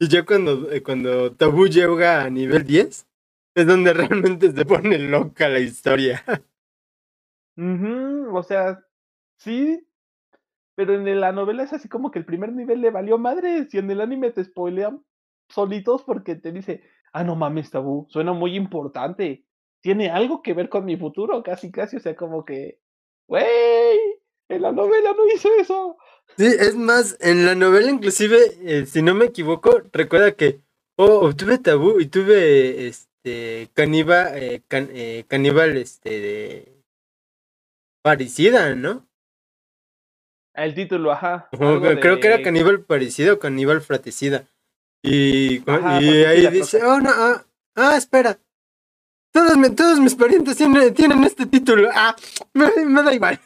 Y 0.00 0.08
ya 0.08 0.24
cuando, 0.24 0.70
eh, 0.72 0.82
cuando 0.82 1.32
tabú 1.32 1.68
llega 1.68 2.22
a 2.24 2.30
nivel 2.30 2.64
10, 2.64 3.06
es 3.54 3.66
donde 3.66 3.92
realmente 3.94 4.52
se 4.52 4.64
pone 4.66 4.98
loca 4.98 5.48
la 5.48 5.60
historia. 5.60 6.24
Ujú, 7.56 8.36
o 8.36 8.42
sea, 8.42 8.84
sí, 9.38 9.86
pero 10.76 10.94
en 10.94 11.20
la 11.20 11.32
novela 11.32 11.64
es 11.64 11.72
así 11.72 11.88
como 11.88 12.10
que 12.10 12.18
el 12.20 12.26
primer 12.26 12.52
nivel 12.52 12.80
le 12.82 12.90
valió 12.90 13.18
madres 13.18 13.72
y 13.74 13.78
en 13.78 13.90
el 13.90 14.00
anime 14.00 14.32
te 14.32 14.44
spoilean 14.44 15.04
solitos 15.48 16.02
porque 16.04 16.34
te 16.36 16.52
dice, 16.52 16.82
ah, 17.12 17.24
no 17.24 17.36
mames, 17.36 17.70
tabú, 17.70 18.06
suena 18.10 18.32
muy 18.32 18.56
importante. 18.56 19.44
Tiene 19.80 20.10
algo 20.10 20.42
que 20.42 20.54
ver 20.54 20.68
con 20.68 20.84
mi 20.84 20.96
futuro, 20.96 21.42
casi, 21.42 21.70
casi, 21.70 21.96
o 21.96 22.00
sea, 22.00 22.16
como 22.16 22.44
que, 22.44 22.80
güey, 23.28 23.98
en 24.48 24.62
la 24.62 24.72
novela 24.72 25.12
no 25.16 25.26
hizo 25.32 25.48
eso. 25.60 25.96
Sí, 26.36 26.46
es 26.46 26.74
más, 26.76 27.16
en 27.20 27.46
la 27.46 27.54
novela 27.54 27.90
inclusive, 27.90 28.38
eh, 28.62 28.86
si 28.86 29.02
no 29.02 29.14
me 29.14 29.26
equivoco, 29.26 29.82
recuerda 29.92 30.32
que, 30.32 30.60
oh, 30.96 31.26
obtuve 31.26 31.58
tabú 31.58 32.00
y 32.00 32.06
tuve, 32.06 32.88
este, 32.88 33.70
caníbal, 33.72 34.36
eh, 34.36 34.62
can- 34.68 34.90
eh, 34.92 35.24
caníbal, 35.28 35.76
este, 35.76 36.10
de... 36.10 36.82
Parecida, 38.02 38.74
¿no? 38.74 39.06
El 40.54 40.74
título, 40.74 41.12
ajá. 41.12 41.48
Creo 42.00 42.20
que 42.20 42.28
era 42.28 42.42
caníbal 42.42 42.84
parecido 42.84 43.34
o 43.34 43.38
caníbal 43.38 43.80
fratricida. 43.80 44.48
Y, 45.02 45.58
Ajá, 45.70 46.02
y 46.02 46.24
ahí 46.24 46.46
dice, 46.48 46.82
oh, 46.84 47.00
no, 47.00 47.10
ah, 47.12 47.44
ah, 47.76 47.96
espera. 47.96 48.38
Todos, 49.32 49.56
mi- 49.56 49.70
todos 49.70 50.00
mis 50.00 50.14
parientes 50.14 50.56
tienen, 50.56 50.92
tienen 50.94 51.22
este 51.24 51.46
título. 51.46 51.88
Ah, 51.94 52.16
me, 52.54 52.84
me 52.84 53.02
da 53.02 53.14
igual. 53.14 53.38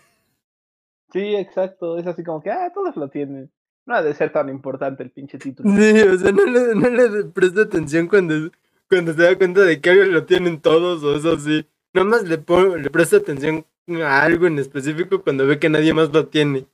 Sí, 1.13 1.35
exacto. 1.37 1.99
Es 1.99 2.07
así 2.07 2.25
como 2.25 2.43
que, 2.43 2.51
ah, 2.51 2.71
todos 2.73 2.97
lo 2.97 3.09
tienen. 3.09 3.51
No 3.85 3.97
ha 3.97 4.03
de 4.03 4.15
ser 4.15 4.33
tan 4.33 4.49
importante 4.49 5.03
el 5.03 5.11
pinche 5.11 5.39
título. 5.39 5.69
Sí, 5.77 6.01
o 6.03 6.19
sea, 6.19 6.33
no 6.33 6.45
le, 6.47 6.75
no 6.75 6.89
le 6.89 7.25
presta 7.25 7.63
atención 7.63 8.07
cuando, 8.07 8.51
cuando 8.89 9.13
se 9.13 9.23
da 9.23 9.37
cuenta 9.37 9.63
de 9.63 9.81
que 9.81 9.91
algo 9.91 10.05
lo 10.05 10.25
tienen 10.25 10.61
todos 10.61 11.03
o 11.03 11.17
eso 11.17 11.39
sí. 11.39 11.67
Nomás 11.93 12.23
le, 12.23 12.39
le 12.39 12.91
presta 12.91 13.17
atención 13.19 13.67
a 14.03 14.23
algo 14.23 14.47
en 14.47 14.59
específico 14.59 15.23
cuando 15.23 15.47
ve 15.47 15.59
que 15.59 15.69
nadie 15.69 15.93
más 15.93 16.11
lo 16.13 16.29
tiene. 16.29 16.67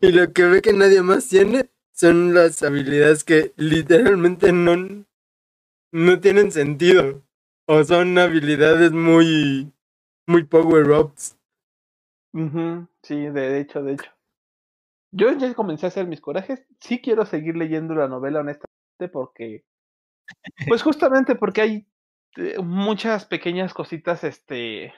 Y 0.00 0.12
lo 0.12 0.32
que 0.32 0.44
ve 0.44 0.60
que 0.62 0.72
nadie 0.72 1.00
más 1.02 1.28
tiene 1.28 1.70
son 2.00 2.32
las 2.32 2.62
habilidades 2.62 3.24
que 3.24 3.52
literalmente 3.56 4.52
no, 4.52 5.04
no 5.92 6.20
tienen 6.20 6.50
sentido. 6.50 7.22
O 7.66 7.84
son 7.84 8.16
habilidades 8.16 8.90
muy, 8.90 9.70
muy 10.26 10.44
power-ups. 10.44 11.36
Ujú, 12.32 12.88
Sí, 13.02 13.28
de, 13.28 13.60
hecho, 13.60 13.82
de 13.82 13.92
hecho. 13.92 14.10
Yo 15.12 15.30
ya 15.36 15.52
comencé 15.52 15.86
a 15.86 15.88
hacer 15.88 16.06
mis 16.06 16.22
corajes. 16.22 16.66
Sí 16.80 17.02
quiero 17.02 17.26
seguir 17.26 17.56
leyendo 17.56 17.94
la 17.94 18.08
novela, 18.08 18.40
honestamente, 18.40 19.08
porque. 19.12 19.64
Pues 20.66 20.82
justamente 20.82 21.34
porque 21.34 21.60
hay 21.60 21.86
eh, 22.36 22.58
muchas 22.62 23.26
pequeñas 23.26 23.74
cositas, 23.74 24.24
este. 24.24 24.94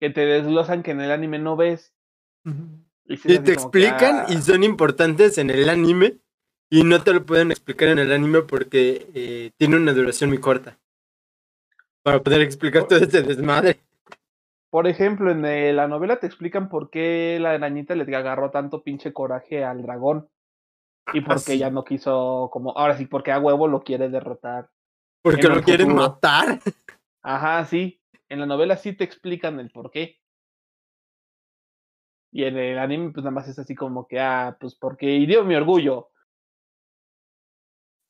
que 0.00 0.10
te 0.10 0.22
desglosan 0.22 0.82
que 0.82 0.90
en 0.90 1.00
el 1.00 1.12
anime 1.12 1.38
no 1.38 1.56
ves. 1.56 1.94
Y, 3.06 3.16
sí 3.16 3.28
te 3.38 3.42
que, 3.42 3.52
explican 3.52 4.20
ah, 4.20 4.26
y 4.28 4.36
son 4.38 4.62
importantes 4.62 5.38
en 5.38 5.50
el 5.50 5.68
anime 5.68 6.18
y 6.70 6.84
no 6.84 7.02
te 7.02 7.12
lo 7.12 7.26
pueden 7.26 7.50
explicar 7.50 7.88
en 7.88 7.98
el 7.98 8.12
anime 8.12 8.42
porque 8.42 9.06
eh, 9.14 9.50
tiene 9.58 9.76
una 9.76 9.92
duración 9.92 10.30
muy 10.30 10.38
corta. 10.38 10.78
Para 12.02 12.22
poder 12.22 12.40
explicar 12.40 12.88
todo 12.88 12.98
este 12.98 13.22
desmadre. 13.22 13.80
Por 14.70 14.86
ejemplo, 14.86 15.30
en 15.30 15.44
eh, 15.44 15.74
la 15.74 15.86
novela 15.86 16.18
te 16.18 16.26
explican 16.26 16.70
por 16.70 16.88
qué 16.88 17.36
la 17.38 17.50
arañita 17.50 17.94
le 17.94 18.16
agarró 18.16 18.50
tanto 18.50 18.82
pinche 18.82 19.12
coraje 19.12 19.62
al 19.62 19.82
dragón. 19.82 20.30
Y 21.12 21.20
por 21.20 21.44
qué 21.44 21.52
ella 21.52 21.68
no 21.68 21.84
quiso, 21.84 22.48
como, 22.50 22.70
ahora 22.72 22.96
sí, 22.96 23.04
porque 23.04 23.32
a 23.32 23.38
huevo 23.38 23.68
lo 23.68 23.82
quiere 23.82 24.08
derrotar. 24.08 24.70
Porque 25.20 25.48
lo 25.48 25.60
quieren 25.60 25.94
matar. 25.94 26.58
Ajá, 27.22 27.64
sí. 27.66 28.00
En 28.30 28.40
la 28.40 28.46
novela 28.46 28.78
sí 28.78 28.94
te 28.94 29.04
explican 29.04 29.60
el 29.60 29.70
por 29.70 29.90
qué. 29.90 30.21
Y 32.32 32.44
en 32.44 32.56
el 32.56 32.78
anime, 32.78 33.10
pues 33.12 33.22
nada 33.24 33.34
más 33.34 33.46
es 33.48 33.58
así 33.58 33.74
como 33.74 34.06
que, 34.08 34.18
ah, 34.18 34.56
pues 34.58 34.74
porque 34.74 35.06
hirió 35.06 35.44
mi 35.44 35.54
orgullo. 35.54 36.08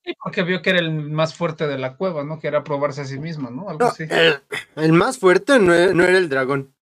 Y 0.04 0.14
porque 0.14 0.42
vio 0.42 0.62
que 0.62 0.70
era 0.70 0.78
el 0.78 0.90
más 1.10 1.34
fuerte 1.34 1.66
de 1.66 1.76
la 1.78 1.96
cueva, 1.96 2.24
¿no? 2.24 2.38
Que 2.40 2.48
era 2.48 2.62
probarse 2.64 3.00
a 3.02 3.04
sí 3.04 3.18
misma, 3.18 3.50
¿no? 3.50 3.68
Algo 3.68 3.84
No, 3.84 3.86
así. 3.90 4.04
el, 4.08 4.40
el 4.76 4.92
más 4.92 5.18
fuerte 5.18 5.58
no, 5.58 5.74
e- 5.74 5.92
no 5.94 6.04
era 6.04 6.18
el 6.18 6.28
dragón. 6.28 6.74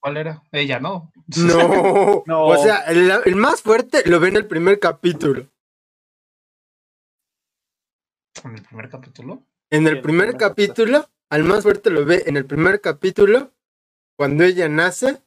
¿Cuál 0.00 0.16
era? 0.18 0.42
Ella, 0.52 0.80
¿no? 0.80 1.12
No. 1.38 2.22
No. 2.26 2.44
O 2.46 2.56
sea, 2.58 2.78
el, 2.88 3.10
el 3.24 3.36
más 3.36 3.62
fuerte 3.62 4.02
lo 4.08 4.20
ve 4.20 4.28
en 4.28 4.36
el 4.36 4.46
primer 4.46 4.78
capítulo. 4.80 5.46
En 8.44 8.54
el 8.56 8.62
primer 8.62 8.88
capítulo. 8.90 9.42
En 9.70 9.80
Sí, 9.82 9.86
el 9.86 9.86
en 9.86 9.96
el 9.96 10.02
primer 10.02 10.26
primer 10.28 10.36
capítulo, 10.40 11.08
al 11.30 11.44
más 11.44 11.62
fuerte 11.62 11.90
lo 11.90 12.04
ve 12.04 12.24
en 12.26 12.36
el 12.36 12.44
primer 12.44 12.80
capítulo, 12.80 13.52
cuando 14.16 14.44
ella 14.44 14.68
nace 14.68 15.22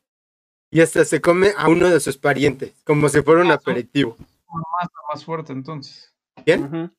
y 0.71 0.81
hasta 0.81 1.05
se 1.05 1.21
come 1.21 1.51
a 1.57 1.69
uno 1.69 1.89
de 1.89 1.99
sus 1.99 2.17
parientes, 2.17 2.73
como 2.83 3.07
si 3.09 3.21
fuera 3.21 3.41
un 3.41 3.51
Ah, 3.51 3.55
aperitivo. 3.55 4.15
Su 4.17 4.53
mamá 4.53 4.77
está 4.83 4.97
más 5.13 5.25
fuerte 5.25 5.53
entonces. 5.53 6.13
¿Quién? 6.43 6.91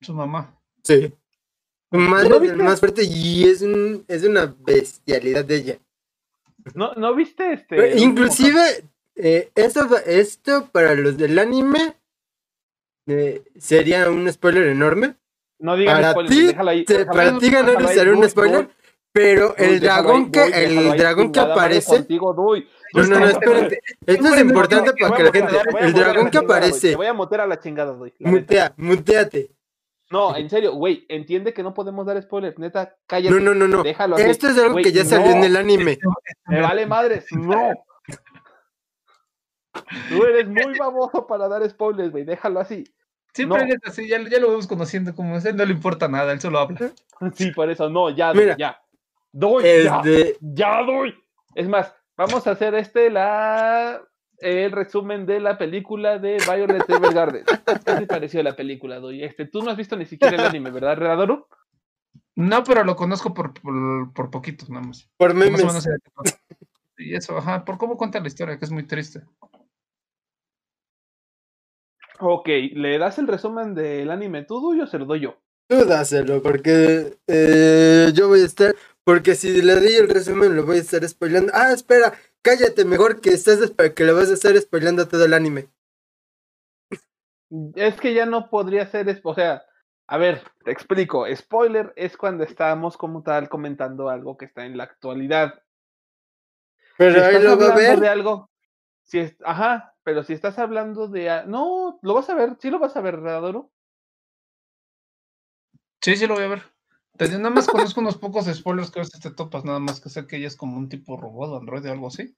Su 0.00 0.14
mamá. 0.14 0.54
Sí. 0.84 1.12
Su 1.90 1.98
madre 1.98 2.28
¿No 2.28 2.44
es 2.44 2.56
más 2.56 2.80
fuerte 2.80 3.02
y 3.04 3.44
es, 3.44 3.62
un, 3.62 4.04
es 4.08 4.22
una 4.24 4.54
bestialidad 4.60 5.44
de 5.44 5.56
ella. 5.56 5.78
¿No, 6.74 6.92
¿No 6.94 7.14
viste 7.14 7.52
este? 7.52 7.76
Pero 7.76 7.96
Inclusive, 7.96 8.84
eh, 9.16 9.50
esto, 9.54 9.88
esto 10.04 10.68
para 10.70 10.94
los 10.94 11.16
del 11.16 11.38
anime 11.38 11.96
eh, 13.06 13.42
sería 13.58 14.10
un 14.10 14.30
spoiler 14.30 14.66
enorme. 14.68 15.16
No 15.60 15.76
digas 15.76 15.94
Para 15.94 16.10
spoilers, 16.12 16.36
ti, 16.36 16.46
déjalo 16.46 16.70
ahí. 16.70 16.84
para 16.84 17.22
ahí, 17.30 17.38
ti 17.38 17.50
ganar 17.50 17.88
será 17.88 18.12
un 18.12 18.28
spoiler, 18.28 18.68
pero 19.12 19.56
el 19.56 19.80
dragón 19.80 20.24
ahí, 20.26 20.30
que 20.30 20.42
el 20.64 20.78
ahí, 20.78 20.98
dragón 20.98 21.32
que 21.32 21.40
aparece 21.40 21.96
Contigo. 21.96 22.34
No, 22.94 23.02
no, 23.04 23.18
no, 23.20 23.26
espérate. 23.26 23.80
Esto 24.06 24.34
es 24.34 24.40
importante 24.40 24.92
te 24.92 25.00
para 25.02 25.16
que 25.16 25.22
la 25.24 25.32
gente. 25.32 25.56
El 25.80 25.92
dragón 25.92 26.30
que 26.30 26.38
Duy, 26.38 26.46
Te 26.46 26.52
aparece. 26.54 26.96
voy 26.96 27.06
a 27.06 27.12
mutear 27.14 27.40
a 27.42 27.46
la 27.46 27.60
chingada, 27.60 27.92
neta. 27.92 28.14
Mutea, 28.20 28.74
muteate. 28.76 29.50
No, 30.10 30.34
en 30.34 30.48
serio, 30.48 30.72
güey, 30.72 31.04
entiende 31.10 31.52
que 31.52 31.62
no 31.62 31.74
podemos 31.74 32.06
dar 32.06 32.20
spoilers, 32.22 32.58
neta, 32.58 32.96
cállate. 33.06 33.34
No, 33.34 33.40
no, 33.40 33.54
no, 33.54 33.68
no. 33.68 33.82
Déjalo 33.82 34.16
así. 34.16 34.24
Esto 34.24 34.48
es 34.48 34.56
algo 34.58 34.72
Güey, 34.72 34.84
que 34.84 34.92
ya 34.92 35.04
salió 35.04 35.32
en 35.32 35.40
no. 35.40 35.46
el 35.46 35.56
anime. 35.56 35.98
Me 36.46 36.62
vale 36.62 36.86
madres, 36.86 37.26
no. 37.32 37.72
Tú 40.08 40.24
eres 40.24 40.48
muy 40.48 40.76
baboso 40.78 41.26
para 41.26 41.46
dar 41.48 41.68
spoilers, 41.68 42.10
güey, 42.10 42.24
déjalo 42.24 42.60
así. 42.60 42.84
Siempre 43.34 43.58
No. 43.58 43.64
él 43.64 43.78
es 43.82 43.90
así, 43.90 44.08
ya, 44.08 44.18
ya 44.28 44.38
lo 44.40 44.48
vamos 44.48 44.66
conociendo 44.66 45.14
como 45.14 45.36
es, 45.36 45.44
él 45.44 45.56
no 45.56 45.64
le 45.64 45.72
importa 45.72 46.08
nada, 46.08 46.32
él 46.32 46.40
solo 46.40 46.58
habla. 46.58 46.90
Sí, 47.34 47.50
por 47.52 47.68
eso, 47.68 47.90
no, 47.90 48.10
ya, 48.10 48.32
doy, 48.32 48.42
Mira, 48.44 48.56
ya. 48.56 48.80
Doy, 49.32 49.62
ya, 49.84 50.02
ya 50.40 50.82
doy. 50.84 51.14
Es 51.54 51.68
más, 51.68 51.92
vamos 52.18 52.46
a 52.46 52.50
hacer 52.50 52.74
este, 52.74 53.08
la 53.08 54.02
el 54.40 54.70
resumen 54.70 55.26
de 55.26 55.40
la 55.40 55.56
película 55.58 56.18
de 56.18 56.36
Violet 56.36 56.88
Evergarden. 56.88 57.44
¿Qué 57.44 57.94
te 57.94 58.06
pareció 58.06 58.42
la 58.42 58.54
película, 58.54 59.00
Doy? 59.00 59.24
Este, 59.24 59.46
tú 59.46 59.62
no 59.62 59.70
has 59.70 59.76
visto 59.76 59.96
ni 59.96 60.04
siquiera 60.06 60.36
el 60.36 60.44
anime, 60.44 60.70
¿verdad, 60.70 60.96
Redadoro? 60.96 61.48
No, 62.36 62.62
pero 62.62 62.84
lo 62.84 62.94
conozco 62.94 63.34
por, 63.34 63.52
por, 63.54 64.12
por 64.12 64.30
poquito, 64.30 64.66
nada 64.68 64.86
más. 64.86 65.10
por 65.16 65.34
Más 65.34 65.48
o 65.48 65.50
memes. 65.50 65.64
menos. 65.64 65.88
Y 66.96 67.14
eso, 67.14 67.36
ajá, 67.36 67.64
por 67.64 67.78
cómo 67.78 67.96
cuenta 67.96 68.20
la 68.20 68.28
historia, 68.28 68.58
que 68.58 68.64
es 68.64 68.70
muy 68.70 68.86
triste. 68.86 69.22
Ok, 72.20 72.48
¿le 72.74 72.98
das 72.98 73.18
el 73.18 73.28
resumen 73.28 73.74
del 73.74 74.10
anime 74.10 74.44
tú, 74.44 74.60
Doy, 74.60 74.80
o 74.80 74.86
se 74.86 74.98
lo 74.98 75.04
doy 75.04 75.20
yo? 75.20 75.36
Tú 75.68 75.84
dáselo, 75.84 76.42
porque 76.42 77.18
eh, 77.26 78.10
yo 78.14 78.28
voy 78.28 78.40
a 78.42 78.46
estar. 78.46 78.74
Porque 79.08 79.34
si 79.34 79.62
le 79.62 79.74
doy 79.74 79.94
el 79.94 80.06
resumen, 80.10 80.54
lo 80.54 80.66
voy 80.66 80.76
a 80.76 80.80
estar 80.80 81.02
spoilando. 81.08 81.50
Ah, 81.54 81.72
espera, 81.72 82.12
cállate, 82.42 82.84
mejor 82.84 83.22
que 83.22 83.30
estás 83.30 83.58
que 83.96 84.04
le 84.04 84.12
vas 84.12 84.28
a 84.28 84.34
estar 84.34 84.54
spoilando 84.58 85.08
todo 85.08 85.24
el 85.24 85.32
anime. 85.32 85.70
Es 87.74 87.98
que 87.98 88.12
ya 88.12 88.26
no 88.26 88.50
podría 88.50 88.86
ser, 88.86 89.18
o 89.24 89.34
sea, 89.34 89.62
a 90.08 90.18
ver, 90.18 90.42
te 90.62 90.72
explico. 90.72 91.24
Spoiler 91.34 91.90
es 91.96 92.18
cuando 92.18 92.44
estamos 92.44 92.98
como 92.98 93.22
tal 93.22 93.48
comentando 93.48 94.10
algo 94.10 94.36
que 94.36 94.44
está 94.44 94.66
en 94.66 94.76
la 94.76 94.84
actualidad. 94.84 95.54
Pero 96.98 97.14
Si 97.14 97.18
ahí 97.18 97.36
estás 97.36 97.44
lo 97.44 97.56
va 97.58 97.68
a 97.68 97.74
hablando 97.76 97.76
ver. 97.76 97.98
de 98.00 98.08
algo, 98.10 98.50
si 99.04 99.20
es, 99.20 99.36
ajá, 99.42 99.94
pero 100.02 100.22
si 100.22 100.34
estás 100.34 100.58
hablando 100.58 101.08
de, 101.08 101.44
no, 101.46 101.98
lo 102.02 102.12
vas 102.12 102.28
a 102.28 102.34
ver, 102.34 102.58
sí 102.60 102.68
lo 102.68 102.78
vas 102.78 102.94
a 102.94 103.00
ver, 103.00 103.18
Radoro. 103.20 103.70
Sí, 106.02 106.16
sí 106.16 106.26
lo 106.26 106.34
voy 106.34 106.44
a 106.44 106.48
ver. 106.48 106.77
Nada 107.18 107.50
más 107.50 107.66
conozco 107.66 108.00
unos 108.00 108.16
pocos 108.16 108.46
spoilers 108.46 108.90
que 108.90 109.00
a 109.00 109.02
veces 109.02 109.20
te 109.20 109.30
topas, 109.30 109.64
nada 109.64 109.80
más 109.80 110.00
que 110.00 110.08
sé 110.08 110.26
que 110.26 110.36
ella 110.36 110.46
es 110.46 110.56
como 110.56 110.76
un 110.76 110.88
tipo 110.88 111.16
robot, 111.16 111.60
android 111.60 111.86
o 111.86 111.92
algo 111.92 112.06
así. 112.08 112.36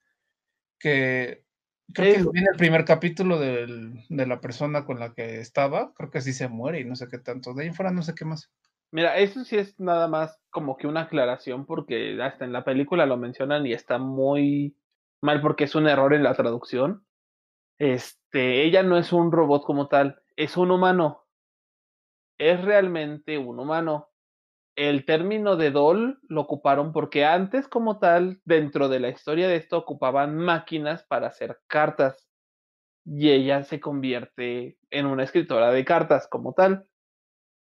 Que 0.78 1.44
creo 1.92 2.14
que 2.24 2.30
viene 2.32 2.48
el 2.52 2.56
primer 2.56 2.84
capítulo 2.84 3.38
del- 3.38 4.04
de 4.08 4.26
la 4.26 4.40
persona 4.40 4.86
con 4.86 4.98
la 4.98 5.12
que 5.12 5.40
estaba, 5.40 5.92
creo 5.94 6.10
que 6.10 6.20
sí 6.22 6.32
se 6.32 6.48
muere 6.48 6.80
y 6.80 6.84
no 6.84 6.96
sé 6.96 7.08
qué 7.08 7.18
tanto. 7.18 7.52
De 7.52 7.64
ahí 7.64 7.70
fuera 7.72 7.90
no 7.90 8.02
sé 8.02 8.14
qué 8.14 8.24
más. 8.24 8.50
Mira, 8.92 9.18
eso 9.18 9.44
sí 9.44 9.56
es 9.56 9.78
nada 9.78 10.08
más 10.08 10.38
como 10.50 10.76
que 10.76 10.86
una 10.86 11.02
aclaración 11.02 11.66
porque 11.66 12.20
hasta 12.22 12.44
en 12.44 12.52
la 12.52 12.64
película 12.64 13.06
lo 13.06 13.16
mencionan 13.16 13.66
y 13.66 13.72
está 13.72 13.98
muy 13.98 14.76
mal 15.20 15.40
porque 15.40 15.64
es 15.64 15.74
un 15.74 15.86
error 15.86 16.14
en 16.14 16.24
la 16.24 16.34
traducción. 16.34 17.04
Este, 17.78 18.64
ella 18.64 18.82
no 18.82 18.98
es 18.98 19.12
un 19.12 19.30
robot 19.32 19.64
como 19.64 19.88
tal, 19.88 20.20
es 20.36 20.56
un 20.56 20.70
humano. 20.70 21.24
Es 22.38 22.60
realmente 22.64 23.38
un 23.38 23.60
humano. 23.60 24.09
El 24.80 25.04
término 25.04 25.56
de 25.56 25.70
doll 25.72 26.20
lo 26.26 26.40
ocuparon 26.40 26.94
porque 26.94 27.26
antes 27.26 27.68
como 27.68 27.98
tal, 27.98 28.40
dentro 28.46 28.88
de 28.88 28.98
la 28.98 29.10
historia 29.10 29.46
de 29.46 29.56
esto, 29.56 29.76
ocupaban 29.76 30.38
máquinas 30.38 31.04
para 31.04 31.26
hacer 31.26 31.58
cartas. 31.66 32.30
Y 33.04 33.28
ella 33.28 33.62
se 33.62 33.78
convierte 33.78 34.78
en 34.88 35.04
una 35.04 35.24
escritora 35.24 35.70
de 35.70 35.84
cartas 35.84 36.26
como 36.28 36.54
tal 36.54 36.86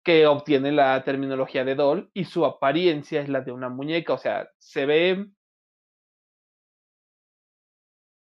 que 0.03 0.27
obtiene 0.27 0.71
la 0.71 1.03
terminología 1.03 1.65
de 1.65 1.73
doll 1.73 2.11
y 2.13 2.25
su 2.25 2.45
apariencia 2.45 3.21
es 3.21 3.27
la 3.27 3.41
de 3.41 3.53
una 3.53 3.69
muñeca, 3.69 4.13
o 4.13 4.19
sea, 4.19 4.51
se 4.59 4.85
ve 4.85 5.31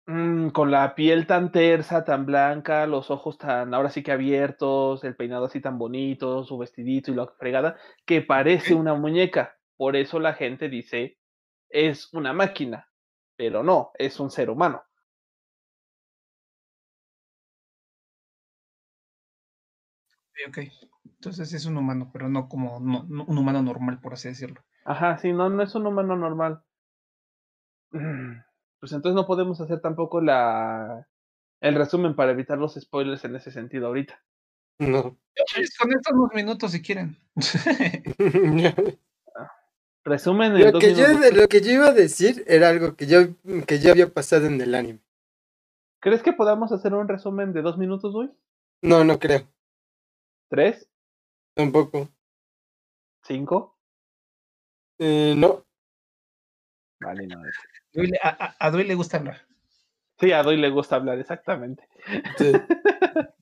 mm, 0.06 0.50
con 0.50 0.72
la 0.72 0.96
piel 0.96 1.28
tan 1.28 1.52
tersa, 1.52 2.04
tan 2.06 2.26
blanca, 2.26 2.86
los 2.88 3.10
ojos 3.12 3.38
tan 3.38 3.74
ahora 3.74 3.90
sí 3.90 4.04
que 4.04 4.12
abiertos, 4.12 5.04
el 5.04 5.16
peinado 5.16 5.46
así 5.46 5.62
tan 5.62 5.78
bonito, 5.78 6.44
su 6.44 6.58
vestidito 6.58 7.12
y 7.12 7.16
la 7.16 7.28
fregada, 7.28 7.78
que 8.06 8.22
parece 8.22 8.74
una 8.76 8.94
muñeca. 8.96 9.58
Por 9.78 9.96
eso 9.96 10.20
la 10.20 10.34
gente 10.34 10.70
dice 10.70 11.18
es 11.70 12.14
una 12.14 12.34
máquina, 12.34 12.90
pero 13.38 13.64
no, 13.64 13.92
es 13.98 14.20
un 14.20 14.32
ser 14.32 14.50
humano. 14.50 14.84
Ok, 20.48 20.58
entonces 21.06 21.54
es 21.54 21.66
un 21.66 21.78
humano, 21.78 22.10
pero 22.12 22.28
no 22.28 22.50
como 22.50 22.80
no- 22.82 23.04
no- 23.08 23.24
un 23.26 23.38
humano 23.38 23.62
normal, 23.62 24.00
por 24.02 24.14
así 24.14 24.28
decirlo. 24.28 24.62
Ajá, 24.86 25.18
sí, 25.18 25.34
no, 25.34 25.50
no 25.50 25.64
es 25.64 25.74
un 25.74 25.88
humano 25.88 26.16
normal. 26.16 26.64
Pues 28.82 28.92
entonces 28.94 29.16
no 29.16 29.28
podemos 29.28 29.62
hacer 29.62 29.80
tampoco 29.80 30.20
la 30.22 31.08
el 31.62 31.76
resumen 31.76 32.16
para 32.16 32.32
evitar 32.32 32.58
los 32.58 32.74
spoilers 32.74 33.24
en 33.24 33.36
ese 33.36 33.52
sentido 33.52 33.86
ahorita. 33.86 34.20
No. 34.80 35.04
Con 35.04 35.94
estos 35.94 36.14
unos 36.14 36.34
minutos 36.34 36.72
si 36.72 36.82
quieren. 36.82 37.16
Resumen 40.04 40.56
en 40.56 40.62
lo, 40.62 40.72
dos 40.72 40.84
que 40.84 40.96
yo, 40.96 41.08
minutos. 41.08 41.34
lo 41.34 41.48
que 41.48 41.62
yo 41.62 41.72
iba 41.72 41.86
a 41.90 41.94
decir 41.94 42.44
era 42.48 42.70
algo 42.70 42.96
que 42.96 43.06
yo, 43.06 43.20
que 43.68 43.78
ya 43.78 43.92
había 43.92 44.12
pasado 44.12 44.48
en 44.48 44.60
el 44.60 44.74
anime. 44.74 45.00
¿Crees 46.00 46.24
que 46.24 46.34
podamos 46.34 46.72
hacer 46.72 46.96
un 46.96 47.08
resumen 47.08 47.54
de 47.54 47.62
dos 47.62 47.78
minutos 47.78 48.16
hoy? 48.16 48.32
No, 48.82 49.04
no 49.04 49.20
creo. 49.20 49.48
¿Tres? 50.50 50.90
Tampoco. 51.54 52.10
¿Cinco? 53.22 53.78
Eh, 54.98 55.36
no. 55.38 55.64
Vale, 57.02 57.28
no. 57.28 57.42
A, 58.24 58.56
a- 58.60 58.72
Dui 58.72 58.84
le 58.84 58.96
gusta 58.96 59.18
hablar. 59.18 59.42
Sí, 60.20 60.32
a 60.32 60.44
Doy 60.44 60.58
le 60.58 60.70
gusta 60.70 60.98
hablar, 60.98 61.18
exactamente. 61.20 61.88
Sí. 62.38 62.52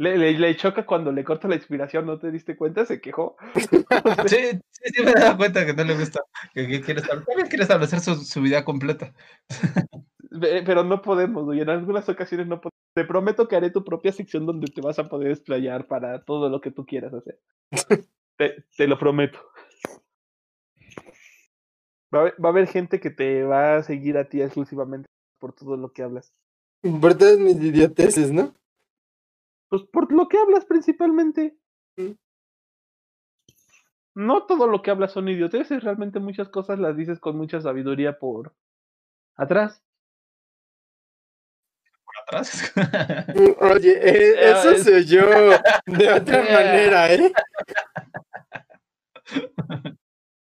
Le, 0.00 0.16
le, 0.16 0.32
le 0.38 0.54
choca 0.56 0.86
cuando 0.86 1.10
le 1.10 1.24
corta 1.24 1.48
la 1.48 1.56
inspiración, 1.56 2.06
¿no 2.06 2.20
te 2.20 2.30
diste 2.30 2.56
cuenta? 2.56 2.86
Se 2.86 3.00
quejó. 3.00 3.36
Sí, 4.28 4.36
sí, 4.70 4.92
sí 4.94 5.02
me 5.02 5.10
he 5.10 5.14
dado 5.14 5.36
cuenta 5.36 5.66
que 5.66 5.74
no 5.74 5.82
le 5.82 5.96
gusta. 5.96 6.20
Que, 6.54 6.68
que 6.68 6.80
quiere 6.80 7.00
establecer, 7.00 7.26
también 7.26 7.48
quiere 7.48 7.62
establecer 7.64 7.98
su, 7.98 8.14
su 8.14 8.40
vida 8.40 8.64
completa. 8.64 9.12
Pero 10.30 10.84
no 10.84 11.02
podemos, 11.02 11.44
güey. 11.46 11.60
En 11.62 11.70
algunas 11.70 12.08
ocasiones 12.08 12.46
no 12.46 12.60
podemos. 12.60 12.78
Te 12.94 13.04
prometo 13.04 13.48
que 13.48 13.56
haré 13.56 13.70
tu 13.70 13.82
propia 13.84 14.12
sección 14.12 14.46
donde 14.46 14.68
te 14.68 14.80
vas 14.80 15.00
a 15.00 15.08
poder 15.08 15.32
explayar 15.32 15.88
para 15.88 16.22
todo 16.22 16.48
lo 16.48 16.60
que 16.60 16.70
tú 16.70 16.86
quieras 16.86 17.12
hacer. 17.12 17.40
te, 18.36 18.64
te 18.76 18.86
lo 18.86 19.00
prometo. 19.00 19.40
Va 22.14 22.18
a, 22.18 22.20
haber, 22.22 22.34
va 22.42 22.48
a 22.48 22.52
haber 22.52 22.66
gente 22.68 23.00
que 23.00 23.10
te 23.10 23.42
va 23.44 23.76
a 23.76 23.82
seguir 23.82 24.16
a 24.16 24.28
ti 24.28 24.40
exclusivamente 24.40 25.08
por 25.38 25.52
todo 25.52 25.76
lo 25.76 25.92
que 25.92 26.02
hablas. 26.02 26.32
Por 27.00 27.14
todas 27.16 27.38
mis 27.38 27.56
idioteces, 27.56 28.32
¿no? 28.32 28.54
Pues 29.68 29.82
por 29.82 30.10
lo 30.12 30.28
que 30.28 30.38
hablas 30.38 30.64
principalmente. 30.64 31.56
Mm. 31.96 32.12
No 34.14 34.46
todo 34.46 34.66
lo 34.66 34.82
que 34.82 34.90
hablas 34.90 35.12
son 35.12 35.28
idioteces, 35.28 35.84
realmente 35.84 36.18
muchas 36.18 36.48
cosas 36.48 36.78
las 36.78 36.96
dices 36.96 37.20
con 37.20 37.36
mucha 37.36 37.60
sabiduría 37.60 38.18
por 38.18 38.54
atrás. 39.36 39.82
Por 42.04 42.14
atrás. 42.22 42.72
Oye, 43.60 43.92
eh, 44.02 44.34
eso 44.50 44.70
es- 44.70 44.82
se 44.84 44.94
oyó 44.96 45.26
de 45.86 46.12
otra 46.12 46.42
manera, 46.52 47.12
¿eh? 47.12 47.32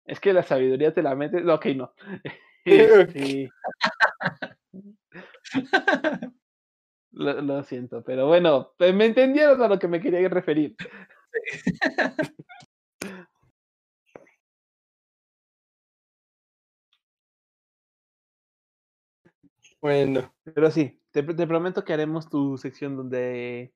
Es 0.09 0.19
que 0.19 0.33
la 0.33 0.41
sabiduría 0.41 0.91
te 0.91 1.03
la 1.03 1.15
metes. 1.15 1.47
Ok, 1.47 1.65
no. 1.67 1.93
Ok. 2.65 3.15
Este, 3.15 3.49
Lo, 7.11 7.41
lo 7.41 7.63
siento, 7.63 8.03
pero 8.03 8.27
bueno, 8.27 8.73
pues, 8.77 8.93
me 8.93 9.05
entendieron 9.05 9.61
a 9.61 9.67
lo 9.67 9.79
que 9.79 9.87
me 9.87 9.99
quería 10.01 10.27
referir. 10.29 10.75
Bueno, 19.81 20.33
Pero 20.43 20.71
sí, 20.71 20.99
te, 21.11 21.23
te 21.23 21.47
prometo 21.47 21.85
que 21.85 21.93
haremos 21.93 22.29
tu 22.29 22.57
sección 22.57 22.97
donde 22.97 23.73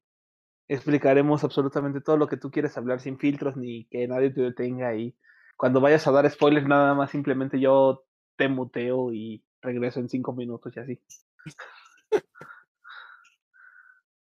explicaremos 0.67 1.43
absolutamente 1.43 2.01
todo 2.01 2.17
lo 2.17 2.27
que 2.27 2.37
tú 2.37 2.51
quieres 2.51 2.77
hablar 2.77 3.01
sin 3.01 3.19
filtros 3.19 3.57
ni 3.57 3.85
que 3.85 4.07
nadie 4.07 4.31
te 4.31 4.41
detenga 4.41 4.95
y 4.95 5.15
cuando 5.63 5.79
vayas 5.79 6.05
a 6.07 6.11
dar 6.11 6.29
spoilers 6.29 6.67
nada 6.67 6.93
más 6.93 7.09
simplemente 7.09 7.57
yo 7.57 8.03
te 8.35 8.49
muteo 8.49 9.13
y 9.13 9.45
regreso 9.61 10.01
en 10.01 10.09
cinco 10.09 10.33
minutos 10.33 10.75
y 10.75 10.79
así. 10.81 11.01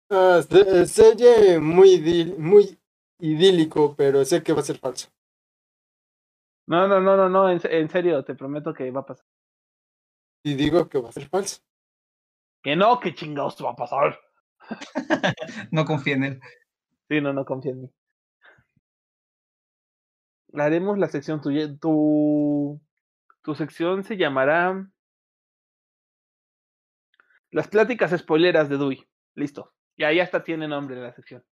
ah, 0.10 0.42
se, 0.50 0.86
se 0.88 1.02
oye 1.04 1.60
muy, 1.60 1.90
idil- 2.00 2.38
muy 2.38 2.78
idílico, 3.20 3.96
pero 3.96 4.26
sé 4.26 4.44
que 4.44 4.54
va 4.54 4.62
a 4.62 4.64
ser 4.64 4.78
falso. 4.80 5.08
No, 6.68 6.88
no, 6.88 7.00
no, 7.02 7.18
no, 7.18 7.28
no, 7.30 7.50
en, 7.50 7.60
en 7.64 7.90
serio, 7.90 8.24
te 8.24 8.36
prometo 8.36 8.74
que 8.74 8.90
va 8.92 9.02
a 9.02 9.06
pasar. 9.06 9.26
Y 10.44 10.56
digo 10.56 10.90
que 10.90 10.98
va 11.00 11.10
a 11.10 11.12
ser 11.12 11.30
falso. 11.30 11.62
Que 12.62 12.76
no, 12.76 12.90
que 13.00 13.16
chingados 13.16 13.56
te 13.58 13.64
va 13.64 13.72
a 13.72 13.76
pasar. 13.76 14.20
no 15.72 15.86
confía 15.86 16.16
en 16.16 16.24
él. 16.24 16.40
Sí, 17.10 17.20
no, 17.22 17.34
no 17.34 17.44
confía 17.46 17.72
en 17.74 17.82
mí. 17.82 17.90
Haremos 20.54 20.98
la 20.98 21.08
sección 21.08 21.42
tuya. 21.42 21.68
Tu, 21.80 22.80
tu 23.44 23.56
sección 23.56 24.04
se 24.04 24.18
llamará 24.18 24.90
Las 27.52 27.68
pláticas 27.68 28.12
spoileras 28.18 28.70
de 28.70 28.78
Dewey. 28.78 29.08
Listo. 29.36 29.74
Y 29.96 30.04
ahí 30.04 30.20
hasta 30.20 30.44
tiene 30.44 30.68
nombre 30.68 30.96
la 31.02 31.14
sección. 31.14 31.44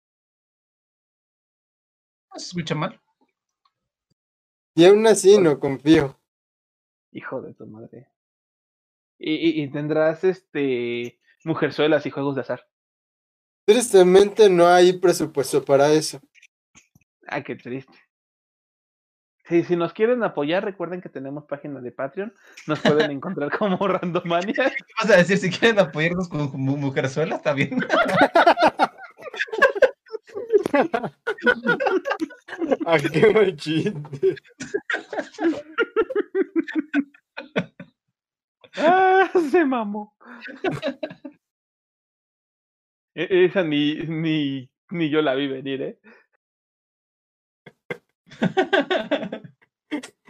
No 2.32 2.40
se 2.40 2.48
escucha 2.48 2.76
mal. 2.76 3.02
Y 4.76 4.86
aún 4.86 5.08
así 5.08 5.38
no 5.40 5.60
confío. 5.60 6.20
Hijo 7.12 7.42
de 7.42 7.54
tu 7.54 7.66
madre. 7.66 8.10
Y, 9.18 9.34
y- 9.34 9.64
y 9.64 9.72
tendrás 9.72 10.24
este 10.26 11.20
mujerzuelas 11.46 12.06
y 12.06 12.12
juegos 12.12 12.36
de 12.36 12.42
azar. 12.42 12.68
Tristemente 13.66 14.50
no 14.50 14.68
hay 14.68 15.00
presupuesto 15.00 15.64
para 15.64 15.92
eso. 15.94 16.20
Ah, 17.28 17.42
qué 17.42 17.56
triste. 17.56 17.98
Sí, 19.48 19.64
si 19.64 19.76
nos 19.76 19.94
quieren 19.94 20.24
apoyar, 20.24 20.64
recuerden 20.66 21.02
que 21.02 21.10
tenemos 21.10 21.46
página 21.46 21.80
de 21.80 21.92
Patreon. 21.92 22.34
Nos 22.68 22.80
pueden 22.80 23.12
encontrar 23.12 23.56
como 23.58 23.88
Randomania. 23.88 24.54
¿Qué 24.56 24.94
vas 25.02 25.12
a 25.12 25.18
decir? 25.18 25.38
Si 25.38 25.50
quieren 25.52 25.80
apoyarnos 25.80 26.28
con 26.30 26.52
mu- 26.54 26.78
Mujerzuela, 26.78 27.36
está 27.36 27.54
bien. 27.54 27.80
Ah, 32.86 32.98
qué 33.00 33.32
mal 33.34 33.56
chiste. 33.56 33.94
Ah, 38.78 39.30
se 39.52 39.66
mamó. 39.66 40.14
E- 43.16 43.46
Esa 43.46 43.64
ni, 43.64 43.96
ni, 44.08 44.70
ni 44.90 45.10
yo 45.10 45.22
la 45.22 45.36
vi 45.36 45.48
venir, 45.48 45.82
¿eh? 45.82 46.00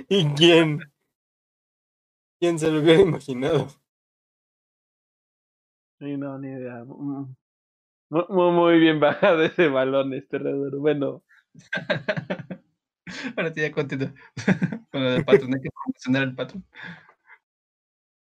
¿Y 0.09 0.25
quién? 0.35 0.79
¿Quién 2.39 2.59
se 2.59 2.69
lo 2.71 2.79
hubiera 2.81 3.01
imaginado? 3.01 3.67
Sí, 5.99 6.17
no, 6.17 6.37
ni 6.37 6.49
idea. 6.49 6.83
Mm. 6.83 7.35
Mu- 8.09 8.25
mu- 8.29 8.51
Muy, 8.51 8.79
bien 8.79 8.99
bajado 8.99 9.41
ese 9.43 9.67
balón, 9.67 10.13
este 10.13 10.37
redor. 10.37 10.77
Bueno, 10.77 11.23
Ahora 13.37 13.53
sí, 13.53 13.61
ya 13.61 13.71
continúa. 13.71 14.13
Con 14.91 15.03
lo 15.03 15.11
del 15.11 15.25
patrón, 15.25 15.53
hay 15.53 15.61
que 15.61 15.69
promocionar 15.71 16.23
el 16.23 16.35
patrón. 16.35 16.65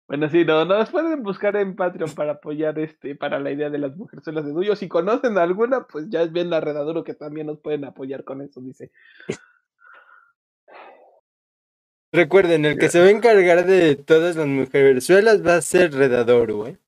bueno, 0.06 0.28
sí, 0.28 0.44
no, 0.44 0.64
nos 0.64 0.90
pueden 0.90 1.22
buscar 1.22 1.56
en 1.56 1.74
Patreon 1.74 2.14
para 2.14 2.32
apoyar 2.32 2.78
este, 2.78 3.14
para 3.16 3.40
la 3.40 3.50
idea 3.50 3.70
de 3.70 3.78
las 3.78 3.96
mujeres 3.96 4.24
de 4.24 4.32
Duyo. 4.52 4.76
Si 4.76 4.88
conocen 4.88 5.38
alguna, 5.38 5.86
pues 5.86 6.08
ya 6.10 6.22
es 6.22 6.32
bien 6.32 6.50
la 6.50 6.60
redaduro 6.60 7.02
que 7.04 7.14
también 7.14 7.46
nos 7.46 7.60
pueden 7.60 7.84
apoyar 7.84 8.24
con 8.24 8.42
eso, 8.42 8.60
dice. 8.60 8.92
Recuerden, 12.14 12.64
el 12.64 12.78
que 12.78 12.88
se 12.90 13.00
va 13.00 13.06
a 13.06 13.10
encargar 13.10 13.66
de 13.66 13.96
todas 13.96 14.36
las 14.36 14.46
mujerzuelas 14.46 15.44
va 15.44 15.56
a 15.56 15.62
ser 15.62 15.92
Redador, 15.92 16.68
¿eh? 16.68 16.78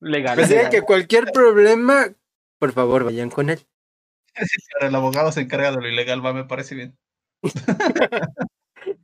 Legal. 0.00 0.40
Así 0.40 0.54
legal. 0.54 0.70
que 0.72 0.82
cualquier 0.82 1.26
problema, 1.32 2.12
por 2.58 2.72
favor, 2.72 3.04
vayan 3.04 3.30
con 3.30 3.48
él. 3.48 3.60
Sí, 4.34 4.58
pero 4.72 4.88
el 4.88 4.94
abogado 4.96 5.30
se 5.30 5.42
encarga 5.42 5.70
de 5.70 5.80
lo 5.80 5.88
ilegal, 5.88 6.26
va, 6.26 6.32
me 6.32 6.42
parece 6.42 6.74
bien. 6.74 6.98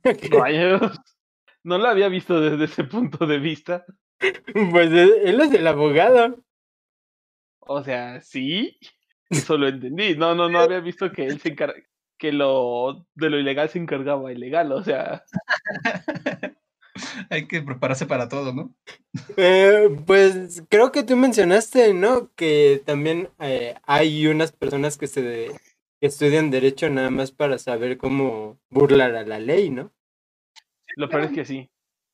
Rayos. 0.31 0.99
No 1.63 1.77
lo 1.77 1.87
había 1.87 2.09
visto 2.09 2.41
desde 2.41 2.65
ese 2.65 2.83
punto 2.83 3.25
de 3.25 3.39
vista. 3.39 3.85
Pues 4.19 4.91
él 4.91 5.13
él 5.23 5.39
es 5.39 5.53
el 5.53 5.65
abogado. 5.65 6.43
O 7.59 7.81
sea, 7.83 8.19
sí, 8.19 8.77
eso 9.29 9.57
lo 9.57 9.69
entendí. 9.69 10.15
No, 10.17 10.35
no, 10.35 10.49
no 10.49 10.59
había 10.59 10.81
visto 10.81 11.09
que 11.09 11.25
él 11.25 11.39
se 11.39 11.49
encarga, 11.49 11.81
que 12.21 12.31
lo 12.31 13.07
de 13.15 13.31
lo 13.31 13.39
ilegal 13.39 13.67
se 13.69 13.79
encargaba 13.79 14.31
ilegal. 14.31 14.71
O 14.73 14.83
sea, 14.83 15.23
Hay 17.31 17.47
que 17.47 17.63
prepararse 17.63 18.05
para 18.05 18.29
todo, 18.29 18.53
¿no? 18.53 18.75
Eh, 19.37 19.89
pues 20.05 20.61
creo 20.69 20.91
que 20.91 21.01
tú 21.01 21.17
mencionaste, 21.17 21.95
¿no? 21.95 22.31
Que 22.35 22.83
también 22.85 23.29
eh, 23.39 23.73
hay 23.87 24.27
unas 24.27 24.51
personas 24.51 24.99
que 24.99 25.07
se 25.07 25.23
de- 25.23 25.51
que 25.99 26.07
estudian 26.07 26.51
derecho 26.51 26.89
nada 26.91 27.09
más 27.09 27.31
para 27.31 27.57
saber 27.57 27.97
cómo 27.97 28.59
burlar 28.69 29.15
a 29.15 29.25
la 29.25 29.39
ley, 29.39 29.71
¿no? 29.71 29.91
lo 30.97 31.09
peor 31.09 31.23
es 31.23 31.31
que 31.31 31.45
sí. 31.45 31.69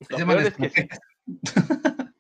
Lo 0.10 0.18
peor 0.18 0.42
es 0.42 0.54
que 0.56 0.70
sí. 0.70 0.88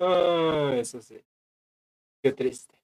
Ah, 0.00 0.72
eso 0.76 1.00
sí. 1.00 1.20
Qué 2.22 2.32
triste. 2.32 2.74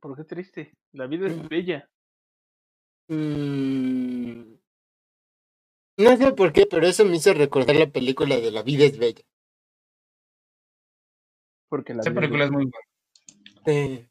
¿Por 0.00 0.16
qué 0.16 0.24
triste? 0.24 0.74
La 0.92 1.06
vida 1.06 1.26
es 1.26 1.36
Mm. 1.36 1.48
bella. 1.48 1.90
Mm, 3.08 4.58
No 5.98 6.16
sé 6.16 6.32
por 6.32 6.52
qué, 6.52 6.64
pero 6.66 6.86
eso 6.86 7.04
me 7.04 7.16
hizo 7.16 7.34
recordar 7.34 7.74
la 7.74 7.90
película 7.90 8.36
de 8.36 8.52
La 8.52 8.62
vida 8.62 8.84
es 8.84 8.96
bella. 8.98 9.22
Porque 11.68 11.92
la 11.92 12.02
Esa 12.02 12.14
película 12.14 12.44
es 12.44 12.50
muy 12.50 12.66
buena. 12.70 12.86
Sí. 13.66 14.08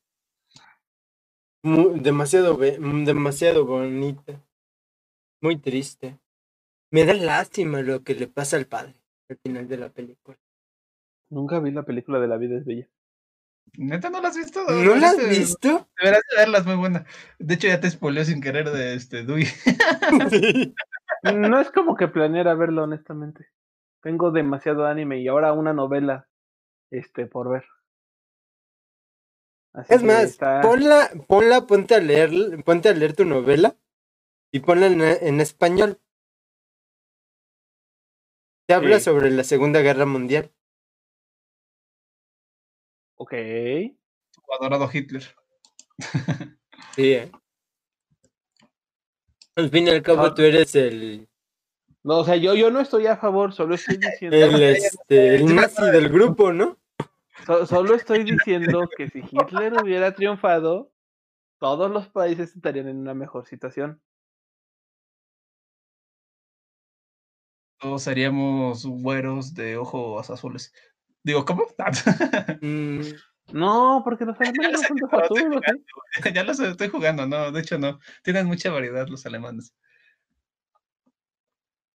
Mu- 1.64 2.02
demasiado, 2.02 2.58
be- 2.58 2.78
mm, 2.80 3.06
demasiado 3.06 3.66
bonita. 3.66 4.44
Muy 5.42 5.58
triste. 5.58 6.20
Me 6.92 7.06
da 7.06 7.14
lástima 7.14 7.82
lo 7.82 8.04
que 8.04 8.16
le 8.16 8.28
pasa 8.28 8.58
al 8.58 8.66
padre 8.68 8.96
al 9.30 9.38
final 9.38 9.68
de 9.68 9.78
la 9.78 9.90
película. 9.90 10.38
Nunca 11.30 11.60
vi 11.60 11.72
la 11.72 11.84
película 11.84 12.20
de 12.20 12.28
La 12.28 12.38
vida 12.38 12.58
es 12.58 12.66
bella. 12.66 12.88
¿Neta 13.78 14.10
no 14.10 14.22
la 14.22 14.30
has 14.30 14.38
visto? 14.38 14.64
¿No 14.70 14.96
la 14.96 15.10
has 15.10 15.30
visto? 15.30 15.90
Deberás 15.98 16.22
de 16.32 16.38
verla, 16.38 16.58
es 16.60 16.66
muy 16.66 16.76
buena. 16.76 17.06
De 17.38 17.54
hecho, 17.56 17.68
ya 17.68 17.80
te 17.82 17.90
spoileó 17.90 18.24
sin 18.24 18.42
querer 18.42 18.70
de 18.72 18.94
este 18.96 19.24
Dewey. 19.26 19.46
Sí. 21.24 21.34
No 21.36 21.60
es 21.60 21.72
como 21.72 21.96
que 21.96 22.08
planeara 22.08 22.54
verlo, 22.54 22.84
honestamente. 22.84 23.48
Tengo 24.02 24.32
demasiado 24.32 24.86
anime 24.86 25.20
y 25.20 25.28
ahora 25.28 25.52
una 25.54 25.74
novela 25.74 26.30
este 26.92 27.26
por 27.26 27.50
ver. 27.50 27.66
Así 29.74 29.94
Es 29.94 30.04
más, 30.04 30.24
está- 30.24 30.62
ponla, 30.62 31.10
ponla, 31.28 31.68
ponte 31.68 31.96
a 31.96 32.00
leer, 32.00 32.32
ponte 32.64 32.90
a 32.90 32.94
leer 32.94 33.14
tu 33.16 33.26
novela 33.26 33.76
y 34.52 34.60
ponla 34.62 34.88
en, 34.88 35.02
en 35.02 35.42
español. 35.42 36.00
Te 38.68 38.74
habla 38.74 38.98
Sí. 39.00 39.06
sobre 39.06 39.32
la 39.32 39.44
Segunda 39.44 39.82
Guerra 39.82 40.06
Mundial. 40.06 40.52
Ok. 43.18 43.32
Tu 43.32 44.54
adorado 44.60 44.90
Hitler. 44.92 45.24
Sí, 46.96 47.14
¿eh? 47.14 47.32
Al 49.56 49.70
fin 49.70 49.88
y 49.88 49.90
al 49.92 50.02
cabo 50.02 50.22
Ah. 50.24 50.34
tú 50.36 50.42
eres 50.44 50.74
el, 50.76 51.28
No, 52.04 52.20
o 52.20 52.24
sea, 52.24 52.36
yo, 52.36 52.56
yo 52.56 52.70
no 52.72 52.80
estoy 52.80 53.06
a 53.08 53.18
favor, 53.18 53.54
solo 53.54 53.76
estoy 53.76 53.98
diciendo, 54.22 54.36
el, 54.38 54.64
este, 54.64 55.36
el 55.36 55.46
nazi 55.56 55.84
del 55.92 56.10
grupo, 56.10 56.52
¿no? 56.54 56.78
so- 57.46 57.66
solo 57.66 57.94
estoy 57.96 58.24
diciendo 58.24 58.88
que 58.96 59.10
si 59.10 59.20
Hitler 59.20 59.74
hubiera 59.82 60.14
triunfado, 60.16 60.92
todos 61.60 61.90
los 61.92 62.08
países 62.10 62.56
estarían 62.56 62.88
en 62.88 62.98
una 62.98 63.14
mejor 63.14 63.46
situación. 63.48 64.02
Todos 67.80 68.04
seríamos 68.04 68.86
güeros 68.86 69.54
de 69.54 69.78
ojos 69.78 70.30
azules. 70.30 70.74
Digo, 71.28 71.44
¿cómo? 71.44 71.66
Mm, 72.62 73.02
No, 73.52 74.02
porque 74.06 74.24
los 74.24 74.38
alemanes 74.40 74.82
son 74.88 74.98
¿eh? 74.98 75.02
jugando, 75.10 75.62
ya 76.34 76.44
los 76.46 76.60
estoy 76.62 76.88
jugando, 76.88 77.28
no, 77.28 77.52
de 77.52 77.60
hecho 77.60 77.78
no. 77.78 78.00
Tienen 78.24 78.48
mucha 78.48 78.72
variedad 78.72 79.10
los 79.10 79.26
alemanes. 79.26 79.74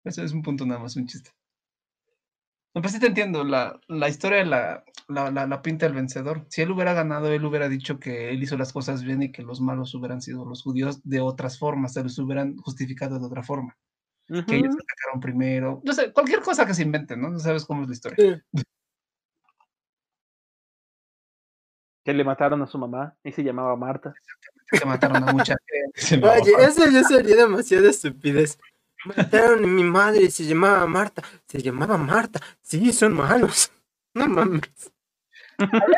Eso 0.04 0.22
es 0.22 0.32
un 0.32 0.42
punto 0.42 0.66
nada 0.66 0.80
más, 0.80 0.96
un 0.96 1.06
chiste. 1.06 1.30
No, 2.74 2.82
pues 2.82 2.92
sí 2.92 3.00
te 3.00 3.06
entiendo, 3.06 3.42
la, 3.44 3.80
la 3.88 4.08
historia 4.10 4.44
la, 4.44 4.84
la, 5.08 5.30
la, 5.30 5.46
la 5.46 5.62
pinta 5.62 5.86
el 5.86 5.94
vencedor. 5.94 6.44
Si 6.50 6.60
él 6.60 6.70
hubiera 6.70 6.92
ganado, 6.92 7.28
él 7.28 7.44
hubiera 7.46 7.70
dicho 7.70 7.98
que 7.98 8.30
él 8.30 8.42
hizo 8.42 8.58
las 8.58 8.72
cosas 8.74 9.02
bien 9.02 9.22
y 9.22 9.32
que 9.32 9.42
los 9.42 9.62
malos 9.62 9.94
hubieran 9.94 10.20
sido 10.20 10.44
los 10.44 10.62
judíos 10.62 11.00
de 11.04 11.20
otras 11.20 11.58
formas, 11.58 11.94
se 11.94 12.02
los 12.02 12.18
hubieran 12.18 12.56
justificado 12.58 13.18
de 13.18 13.24
otra 13.26 13.42
forma. 13.42 13.78
Que 14.26 14.56
ellos 14.56 14.74
atacaron 14.74 15.20
primero. 15.20 15.80
No 15.84 15.92
sé, 15.94 16.12
cualquier 16.12 16.40
cosa 16.40 16.66
que 16.66 16.74
se 16.74 16.82
inventen, 16.82 17.20
¿no? 17.20 17.30
No 17.30 17.38
sabes 17.38 17.64
cómo 17.64 17.82
es 17.82 17.88
la 17.88 17.94
historia. 17.94 18.42
sí. 18.54 18.62
Que 22.04 22.12
le 22.12 22.24
mataron 22.24 22.62
a 22.62 22.66
su 22.66 22.78
mamá 22.78 23.16
y 23.22 23.32
se 23.32 23.42
llamaba 23.44 23.76
Marta. 23.76 24.14
Que 24.70 24.84
mataron 24.84 25.28
a 25.28 25.32
mucha 25.32 25.54
gente. 25.66 26.26
Oye, 26.26 26.52
eso 26.64 26.88
ya 26.90 27.04
sería 27.04 27.36
demasiada 27.36 27.90
estupidez. 27.90 28.58
Mataron 29.04 29.64
a 29.64 29.66
mi 29.66 29.84
madre 29.84 30.22
y 30.24 30.30
se 30.30 30.44
llamaba 30.44 30.86
Marta. 30.86 31.22
Se 31.46 31.60
llamaba 31.60 31.96
Marta. 31.98 32.40
Sí, 32.62 32.92
son 32.92 33.14
malos. 33.14 33.70
No 34.14 34.28
mames. 34.28 34.92
Hablando 35.56 35.90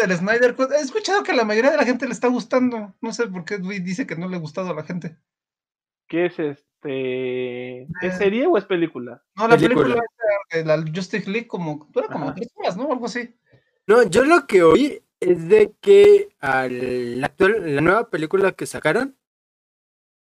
del 0.00 0.16
Snyder 0.16 0.54
Cut, 0.54 0.70
he 0.70 0.80
escuchado 0.80 1.24
que 1.24 1.32
a 1.32 1.34
la 1.34 1.44
mayoría 1.44 1.72
de 1.72 1.76
la 1.76 1.84
gente 1.84 2.06
le 2.06 2.12
está 2.12 2.28
gustando. 2.28 2.94
No 3.00 3.12
sé 3.12 3.26
por 3.26 3.44
qué 3.44 3.58
dice 3.58 4.06
que 4.06 4.14
no 4.14 4.28
le 4.28 4.36
ha 4.36 4.38
gustado 4.38 4.70
a 4.70 4.74
la 4.74 4.84
gente. 4.84 5.16
¿Qué 6.06 6.26
es 6.26 6.38
este? 6.38 6.60
Eh. 6.84 7.88
¿Es 8.02 8.18
serie 8.18 8.46
o 8.46 8.56
es 8.58 8.64
película? 8.66 9.22
No, 9.36 9.48
la 9.48 9.56
Película. 9.56 9.82
película, 9.82 10.02
de 10.52 10.64
la 10.64 10.76
Justice 10.94 11.28
League 11.30 11.48
como, 11.48 11.88
era 11.94 12.08
como 12.08 12.32
tres 12.34 12.52
horas, 12.56 12.76
¿no? 12.76 12.92
Algo 12.92 13.06
así. 13.06 13.34
No, 13.86 14.02
yo 14.04 14.24
lo 14.24 14.46
que 14.46 14.62
oí 14.62 15.02
es 15.20 15.48
de 15.48 15.72
que 15.80 16.28
al 16.40 17.22
actual, 17.24 17.74
la 17.74 17.80
nueva 17.80 18.10
película 18.10 18.52
que 18.52 18.66
sacaron, 18.66 19.16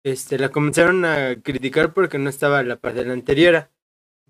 este, 0.04 0.38
la 0.38 0.50
comenzaron 0.50 1.04
a 1.06 1.36
criticar 1.42 1.94
porque 1.94 2.18
no 2.20 2.30
estaba 2.30 2.60
a 2.60 2.64
la 2.64 2.76
par 2.78 2.94
de 2.94 3.06
la 3.06 3.14
anterior. 3.14 3.70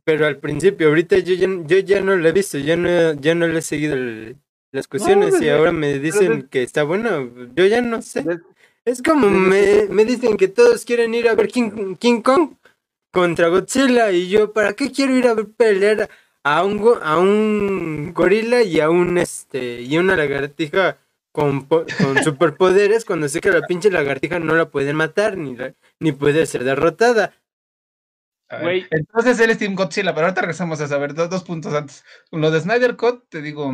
Pero 0.04 0.26
al 0.28 0.38
principio, 0.38 0.88
ahorita 0.90 1.18
yo 1.20 1.34
ya, 1.36 1.48
yo 1.66 1.80
ya 1.80 2.00
no 2.02 2.16
la 2.16 2.30
he 2.30 2.32
visto, 2.32 2.58
ya 2.60 2.78
no, 2.78 3.14
ya 3.14 3.34
no 3.36 3.48
le 3.48 3.60
he 3.60 3.62
seguido 3.62 3.96
el- 3.96 4.38
las 4.72 4.88
cuestiones 4.88 5.30
y 5.30 5.32
desde- 5.32 5.52
ahora 5.52 5.72
me 5.72 5.98
dicen 6.00 6.30
desde- 6.36 6.50
que 6.50 6.64
está 6.64 6.84
bueno. 6.84 7.30
Yo 7.56 7.66
ya 7.66 7.82
no 7.82 8.02
sé. 8.02 8.24
Es 8.86 9.02
como 9.02 9.30
me, 9.30 9.88
me 9.90 10.06
dicen 10.06 10.38
que 10.38 10.48
todos 10.48 10.86
quieren 10.86 11.14
ir 11.16 11.28
a 11.28 11.34
ver 11.36 11.48
King, 11.48 11.96
King 11.96 12.22
Kong 12.22 12.52
contra 13.12 13.48
Godzilla 13.48 14.12
y 14.12 14.30
yo, 14.30 14.54
¿para 14.54 14.74
qué 14.74 14.92
quiero 14.92 15.16
ir 15.16 15.28
a 15.28 15.34
ver 15.34 15.48
pelear 15.48 16.10
a 16.46 16.64
un, 16.64 16.78
go- 16.78 17.00
a 17.02 17.18
un 17.18 18.14
gorila 18.14 18.62
y 18.62 18.80
a 18.80 18.92
un 18.92 19.18
este 19.18 19.82
y 19.82 19.96
a 19.96 20.00
una 20.00 20.16
lagartija 20.16 21.00
con, 21.32 21.66
con 21.66 21.88
superpoderes 22.24 23.04
cuando 23.04 23.28
sé 23.28 23.42
que 23.42 23.50
la 23.50 23.66
pinche 23.66 23.90
lagartija 23.90 24.40
no 24.40 24.54
la 24.56 24.70
pueden 24.70 24.96
matar 24.96 25.38
ni, 25.38 25.56
la- 25.56 25.74
ni 26.00 26.12
puede 26.12 26.46
ser 26.46 26.64
derrotada? 26.64 27.34
A 28.48 28.58
ver, 28.58 28.64
Güey. 28.64 28.86
Entonces 28.92 29.40
él 29.40 29.50
es 29.50 29.58
Team 29.58 29.74
Godzilla, 29.74 30.14
pero 30.14 30.28
ahorita 30.28 30.42
regresamos 30.42 30.80
a 30.82 30.88
saber 30.88 31.16
dos, 31.16 31.32
dos 31.32 31.44
puntos 31.44 31.74
antes. 31.74 32.06
Lo 32.32 32.52
de 32.52 32.60
Snyder 32.62 32.96
Cut, 32.96 33.28
te 33.28 33.42
digo, 33.42 33.72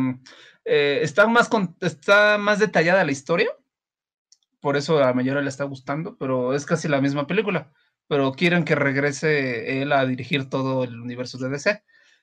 eh, 0.64 1.00
está, 1.02 1.26
más 1.26 1.50
con- 1.50 1.76
está 1.80 2.38
más 2.38 2.58
detallada 2.58 3.04
la 3.04 3.12
historia. 3.12 3.50
Por 4.60 4.78
eso 4.78 5.02
a 5.04 5.12
mayoría 5.12 5.42
le 5.42 5.50
está 5.50 5.64
gustando, 5.64 6.16
pero 6.16 6.54
es 6.54 6.64
casi 6.64 6.88
la 6.88 7.02
misma 7.02 7.26
película. 7.26 7.70
Pero 8.08 8.32
quieren 8.32 8.64
que 8.64 8.74
regrese 8.76 9.82
él 9.82 9.92
a 9.92 10.06
dirigir 10.06 10.48
todo 10.48 10.84
el 10.84 10.98
universo 10.98 11.36
de 11.36 11.50
DC. 11.50 11.82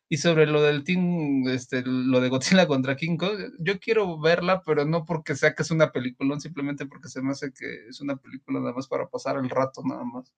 Y 0.10 0.18
sobre 0.18 0.48
lo 0.48 0.64
del 0.64 0.84
Team, 0.84 1.48
este, 1.48 1.84
lo 1.86 2.19
de 2.19 2.30
Godzilla 2.30 2.68
contra 2.68 2.95
King 2.95 3.18
Kong, 3.18 3.38
yo 3.60 3.80
quiero 3.80 4.19
verla, 4.19 4.64
pero 4.65 4.84
no 4.84 5.06
porque 5.06 5.36
sea 5.36 5.53
que 5.53 5.61
es 5.61 5.69
una 5.69 5.91
película, 5.91 6.40
simplemente 6.40 6.88
porque 6.88 7.10
se 7.10 7.22
me 7.22 7.31
hace 7.31 7.53
que 7.53 7.88
es 7.88 8.02
una 8.02 8.15
película 8.15 8.60
nada 8.60 8.73
más 8.73 8.88
para 8.88 9.07
pasar 9.07 9.38
el 9.38 9.49
rato, 9.49 9.84
nada 9.86 10.03
más. 10.03 10.34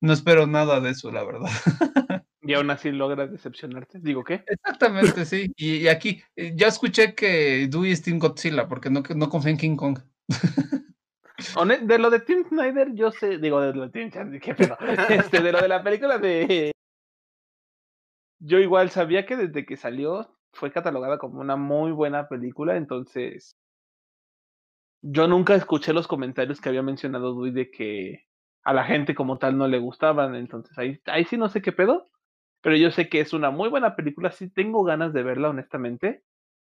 No 0.00 0.12
espero 0.12 0.46
nada 0.46 0.80
de 0.80 0.90
eso, 0.90 1.10
la 1.10 1.24
verdad. 1.24 1.50
Y 2.48 2.54
aún 2.54 2.70
así 2.70 2.92
logras 2.92 3.32
decepcionarte. 3.32 3.98
Digo, 3.98 4.22
¿qué? 4.22 4.44
Exactamente, 4.46 5.24
sí. 5.24 5.52
Y, 5.56 5.78
y 5.78 5.88
aquí, 5.88 6.22
eh, 6.36 6.52
ya 6.54 6.68
escuché 6.68 7.12
que 7.12 7.66
Dewey 7.68 7.90
es 7.90 8.02
Team 8.02 8.20
Godzilla, 8.20 8.68
porque 8.68 8.88
no, 8.88 9.02
no 9.16 9.28
confía 9.28 9.50
en 9.50 9.56
King 9.56 9.74
Kong. 9.74 9.98
De 11.82 11.98
lo 11.98 12.08
de 12.08 12.20
Tim 12.20 12.44
Snyder, 12.48 12.94
yo 12.94 13.10
sé, 13.10 13.36
digo, 13.36 13.60
de 13.60 13.74
lo 13.74 13.82
de 13.82 13.90
Tim 13.90 14.10
Snyder, 14.10 14.40
qué 14.40 14.54
pedo. 14.54 14.76
Este, 15.10 15.40
de 15.40 15.52
lo 15.52 15.60
de 15.60 15.68
la 15.68 15.82
película 15.82 16.18
de. 16.18 16.72
Yo 18.46 18.60
igual 18.60 18.90
sabía 18.90 19.26
que 19.26 19.36
desde 19.36 19.66
que 19.66 19.76
salió 19.76 20.30
fue 20.52 20.70
catalogada 20.70 21.18
como 21.18 21.40
una 21.40 21.56
muy 21.56 21.90
buena 21.90 22.28
película, 22.28 22.76
entonces. 22.76 23.56
Yo 25.02 25.26
nunca 25.26 25.56
escuché 25.56 25.92
los 25.92 26.06
comentarios 26.06 26.60
que 26.60 26.68
había 26.68 26.82
mencionado 26.82 27.34
Dewey 27.34 27.50
de 27.50 27.70
que 27.72 28.24
a 28.62 28.72
la 28.72 28.84
gente 28.84 29.16
como 29.16 29.38
tal 29.38 29.58
no 29.58 29.66
le 29.66 29.78
gustaban, 29.78 30.36
entonces 30.36 30.78
ahí, 30.78 31.00
ahí 31.06 31.24
sí 31.24 31.36
no 31.36 31.48
sé 31.48 31.60
qué 31.60 31.72
pedo, 31.72 32.08
pero 32.60 32.76
yo 32.76 32.92
sé 32.92 33.08
que 33.08 33.20
es 33.20 33.32
una 33.32 33.50
muy 33.50 33.68
buena 33.68 33.96
película, 33.96 34.30
sí 34.30 34.48
tengo 34.48 34.84
ganas 34.84 35.12
de 35.12 35.24
verla, 35.24 35.50
honestamente, 35.50 36.22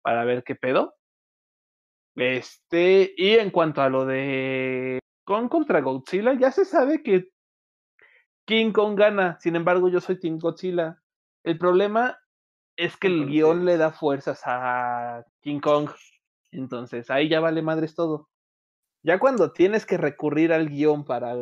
para 0.02 0.24
ver 0.24 0.42
qué 0.42 0.56
pedo. 0.56 0.96
Este, 2.16 3.14
y 3.16 3.34
en 3.34 3.50
cuanto 3.50 3.80
a 3.80 3.88
lo 3.88 4.06
de 4.06 4.98
Kong 5.24 5.48
contra 5.48 5.80
Godzilla, 5.80 6.34
ya 6.34 6.50
se 6.50 6.64
sabe 6.64 7.02
que 7.04 7.30
King 8.44 8.72
Kong 8.72 8.98
gana. 8.98 9.38
Sin 9.40 9.54
embargo, 9.54 9.88
yo 9.88 10.00
soy 10.00 10.18
Team 10.18 10.38
Godzilla. 10.38 11.00
El 11.44 11.58
problema 11.58 12.18
es 12.76 12.96
que 12.96 13.08
el 13.08 13.26
guion 13.26 13.64
le 13.64 13.76
da 13.76 13.92
fuerzas 13.92 14.40
a 14.44 15.24
King 15.40 15.60
Kong. 15.60 15.90
Entonces, 16.50 17.10
ahí 17.10 17.28
ya 17.28 17.40
vale 17.40 17.62
madres 17.62 17.94
todo. 17.94 18.28
Ya 19.02 19.18
cuando 19.18 19.52
tienes 19.52 19.86
que 19.86 19.96
recurrir 19.96 20.52
al 20.52 20.68
guion 20.68 21.04
para 21.04 21.34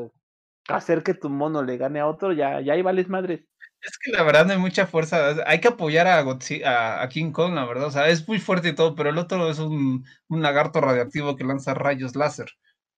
hacer 0.69 1.03
que 1.03 1.15
tu 1.15 1.29
mono 1.29 1.62
le 1.62 1.77
gane 1.77 2.01
a 2.01 2.07
otro, 2.07 2.33
ya, 2.33 2.61
ya 2.61 2.75
ahí 2.75 2.83
vales 2.83 3.09
madres. 3.09 3.45
Es 3.81 3.97
que 3.99 4.11
la 4.11 4.23
verdad 4.23 4.47
no 4.47 4.53
hay 4.53 4.59
mucha 4.59 4.87
fuerza. 4.87 5.37
Hay 5.47 5.61
que 5.61 5.69
apoyar 5.69 6.07
a, 6.07 6.20
Godzilla, 6.23 7.01
a, 7.01 7.09
King 7.09 7.33
Kong, 7.33 7.55
la 7.55 7.65
verdad. 7.65 7.87
O 7.87 7.91
sea, 7.91 8.09
es 8.09 8.27
muy 8.27 8.39
fuerte 8.39 8.69
y 8.69 8.75
todo, 8.75 8.95
pero 8.95 9.11
el 9.11 9.19
otro 9.19 9.51
es 9.51 9.59
un, 9.59 10.05
un 10.29 10.43
lagarto 10.43 10.81
radiactivo 10.81 11.37
que 11.37 11.45
lanza 11.45 11.75
rayos 11.75 12.16
láser. 12.16 12.51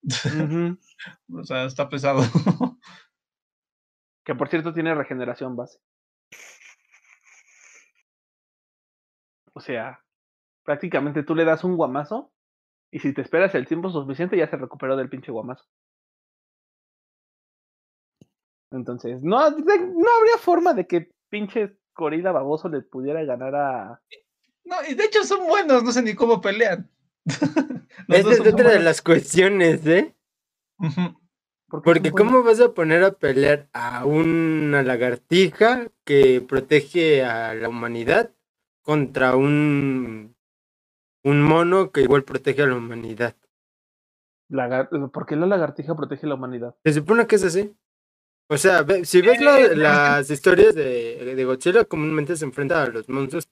O 1.33 1.43
sea, 1.43 1.65
está 1.65 1.89
pesado. 1.89 2.21
Que 4.23 4.35
por 4.35 4.49
cierto 4.49 4.71
tiene 4.71 4.93
regeneración 4.93 5.55
base. 5.55 5.79
O 9.61 9.63
sea, 9.63 10.03
prácticamente 10.63 11.21
tú 11.21 11.35
le 11.35 11.45
das 11.45 11.63
un 11.63 11.77
guamazo 11.77 12.31
y 12.89 12.97
si 12.97 13.13
te 13.13 13.21
esperas 13.21 13.53
el 13.53 13.67
tiempo 13.67 13.91
suficiente 13.91 14.35
ya 14.35 14.49
se 14.49 14.57
recuperó 14.57 14.97
del 14.97 15.07
pinche 15.07 15.31
guamazo. 15.31 15.63
Entonces, 18.71 19.21
no, 19.21 19.37
no 19.51 20.15
habría 20.17 20.37
forma 20.39 20.73
de 20.73 20.87
que 20.87 21.11
pinche 21.29 21.77
corrida 21.93 22.31
baboso 22.31 22.69
le 22.69 22.81
pudiera 22.81 23.23
ganar 23.23 23.53
a. 23.53 24.01
No, 24.63 24.77
y 24.89 24.95
de 24.95 25.03
hecho 25.03 25.23
son 25.23 25.45
buenos, 25.45 25.83
no 25.83 25.91
sé 25.91 26.01
ni 26.01 26.15
cómo 26.15 26.41
pelean. 26.41 26.89
Esa 28.07 28.31
es 28.31 28.39
otra 28.39 28.71
de 28.71 28.79
las 28.79 29.03
cuestiones, 29.03 29.85
¿eh? 29.85 30.15
Porque 31.67 32.09
¿cómo 32.09 32.41
vas 32.41 32.59
a 32.61 32.73
poner 32.73 33.03
a 33.03 33.11
pelear 33.11 33.69
a 33.73 34.05
una 34.07 34.81
lagartija 34.81 35.91
que 36.03 36.41
protege 36.41 37.23
a 37.23 37.53
la 37.53 37.69
humanidad 37.69 38.33
contra 38.81 39.35
un, 39.35 40.35
un 41.23 41.43
mono 41.43 41.91
que 41.91 42.01
igual 42.01 42.23
protege 42.23 42.63
a 42.63 42.67
la 42.67 42.75
humanidad? 42.75 43.35
¿Por 45.13 45.25
qué 45.25 45.35
la 45.35 45.47
lagartija 45.47 45.95
protege 45.95 46.25
a 46.25 46.29
la 46.29 46.35
humanidad? 46.35 46.75
Se 46.83 46.93
supone 46.93 47.25
que 47.25 47.35
es 47.35 47.43
así. 47.43 47.75
O 48.49 48.57
sea, 48.57 48.85
si 49.03 49.21
ves 49.21 49.39
eh, 49.39 49.75
las 49.77 50.29
historias 50.29 50.75
de, 50.75 51.35
de, 51.35 51.45
Godzilla, 51.45 51.85
comúnmente 51.85 52.35
se 52.35 52.43
enfrenta 52.43 52.83
a 52.83 52.87
los 52.87 53.07
monstruos 53.07 53.47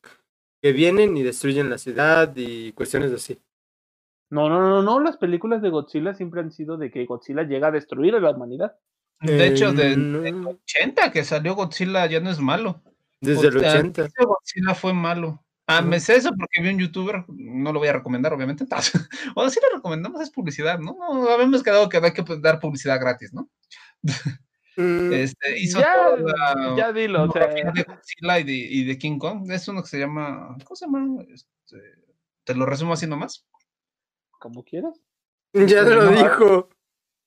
que 0.61 0.73
vienen 0.73 1.15
y 1.15 1.23
destruyen 1.23 1.69
la 1.69 1.77
ciudad 1.77 2.33
y 2.35 2.73
cuestiones 2.73 3.13
así. 3.13 3.39
No, 4.29 4.49
no, 4.49 4.59
no, 4.59 4.83
no, 4.83 4.99
las 4.99 5.15
películas 5.15 5.61
de 5.61 5.69
Godzilla 5.69 6.13
siempre 6.13 6.41
han 6.41 6.51
sido 6.51 6.75
de 6.75 6.91
que 6.91 7.05
Godzilla 7.05 7.43
llega 7.43 7.69
a 7.69 7.71
destruir 7.71 8.15
a 8.15 8.19
la 8.19 8.31
humanidad. 8.31 8.75
De 9.21 9.47
hecho, 9.47 9.71
de, 9.73 9.93
80 10.33 11.11
que 11.11 11.23
salió 11.23 11.55
Godzilla 11.55 12.05
ya 12.05 12.19
no 12.19 12.29
es 12.29 12.39
malo. 12.39 12.81
Desde 13.21 13.47
el 13.47 13.57
80. 13.57 14.09
Godzilla 14.17 14.73
fue 14.73 14.93
malo. 14.93 15.43
Ah, 15.67 15.83
me 15.83 15.99
sé 15.99 16.15
eso 16.15 16.31
porque 16.35 16.61
vi 16.61 16.69
un 16.69 16.79
youtuber, 16.79 17.25
no 17.27 17.71
lo 17.71 17.77
voy 17.77 17.89
a 17.89 17.93
recomendar, 17.93 18.33
obviamente. 18.33 18.65
o 19.35 19.49
si 19.49 19.59
lo 19.61 19.77
recomendamos, 19.77 20.19
es 20.21 20.31
publicidad, 20.31 20.79
¿no? 20.79 20.97
no 20.97 21.29
habíamos 21.29 21.61
quedado 21.61 21.87
que 21.89 21.97
hay 21.97 22.11
que 22.11 22.23
dar 22.39 22.59
publicidad 22.59 22.99
gratis, 22.99 23.33
¿no? 23.33 23.49
Mm, 24.77 25.11
este, 25.11 25.59
hizo 25.59 25.77
ya, 25.81 26.15
ya 26.77 26.93
dilo, 26.93 27.23
o 27.23 27.31
sea. 27.33 27.47
de 27.47 27.83
Godzilla 27.83 28.39
y 28.39 28.43
de, 28.45 28.53
y 28.53 28.83
de, 28.85 28.97
King 28.97 29.17
Kong. 29.17 29.51
Es 29.51 29.67
uno 29.67 29.81
que 29.81 29.89
se 29.89 29.99
llama. 29.99 30.55
¿Cómo 30.63 30.75
se 30.77 30.85
llama? 30.85 31.21
Este, 31.33 31.77
te 32.45 32.55
lo 32.55 32.65
resumo 32.65 32.93
así 32.93 33.05
nomás. 33.05 33.45
Como 34.39 34.63
quieras. 34.63 34.97
Ya 35.51 35.83
te 35.83 35.95
lo 35.95 36.07
dijo. 36.07 36.69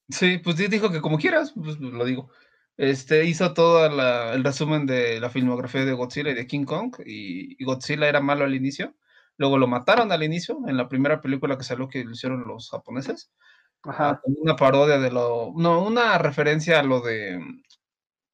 Sí, 0.08 0.38
pues 0.38 0.56
dijo 0.56 0.90
que 0.90 1.02
como 1.02 1.18
quieras, 1.18 1.52
pues, 1.54 1.76
pues 1.76 1.92
lo 1.92 2.04
digo. 2.06 2.30
Este 2.76 3.24
hizo 3.26 3.52
todo 3.52 3.86
el 4.32 4.44
resumen 4.44 4.86
de 4.86 5.20
la 5.20 5.30
filmografía 5.30 5.84
de 5.84 5.92
Godzilla 5.92 6.30
y 6.30 6.34
de 6.34 6.46
King 6.46 6.64
Kong. 6.64 6.94
Y, 7.04 7.62
Godzilla 7.64 8.08
era 8.08 8.20
malo 8.20 8.44
al 8.44 8.54
inicio. 8.54 8.94
Luego 9.36 9.58
lo 9.58 9.66
mataron 9.66 10.12
al 10.12 10.22
inicio, 10.22 10.58
en 10.66 10.76
la 10.76 10.88
primera 10.88 11.20
película 11.20 11.56
que 11.56 11.64
salió 11.64 11.88
que 11.88 12.04
lo 12.04 12.12
hicieron 12.12 12.44
los 12.46 12.70
japoneses. 12.70 13.30
Ajá. 13.82 14.20
Una 14.24 14.56
parodia 14.56 14.98
de 14.98 15.10
lo. 15.10 15.52
No, 15.56 15.84
una 15.84 16.18
referencia 16.18 16.80
a 16.80 16.82
lo 16.82 17.00
de 17.00 17.40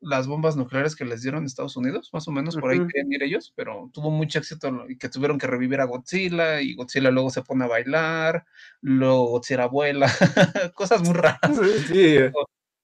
las 0.01 0.27
bombas 0.27 0.57
nucleares 0.57 0.95
que 0.95 1.05
les 1.05 1.23
dieron 1.23 1.45
Estados 1.45 1.77
Unidos, 1.77 2.11
más 2.13 2.29
o 2.29 2.31
menos 2.31 2.57
por 2.57 2.71
ahí 2.71 2.79
querían 2.79 3.13
ir 3.13 3.23
ellos, 3.23 3.53
pero 3.57 3.91
tuvo 3.93 4.11
mucho 4.11 4.39
éxito 4.39 4.87
y 4.89 4.97
que 4.97 5.09
tuvieron 5.09 5.39
que 5.39 5.47
revivir 5.47 5.81
a 5.81 5.85
Godzilla 5.85 6.61
y 6.61 6.75
Godzilla 6.75 7.11
luego 7.11 7.31
se 7.31 7.43
pone 7.43 7.65
a 7.65 7.69
bailar, 7.69 8.45
luego 8.81 9.27
Godzilla 9.27 9.67
vuela, 9.67 10.09
cosas 10.75 11.03
muy 11.03 11.15
raras. 11.15 11.41
Sí, 11.89 12.19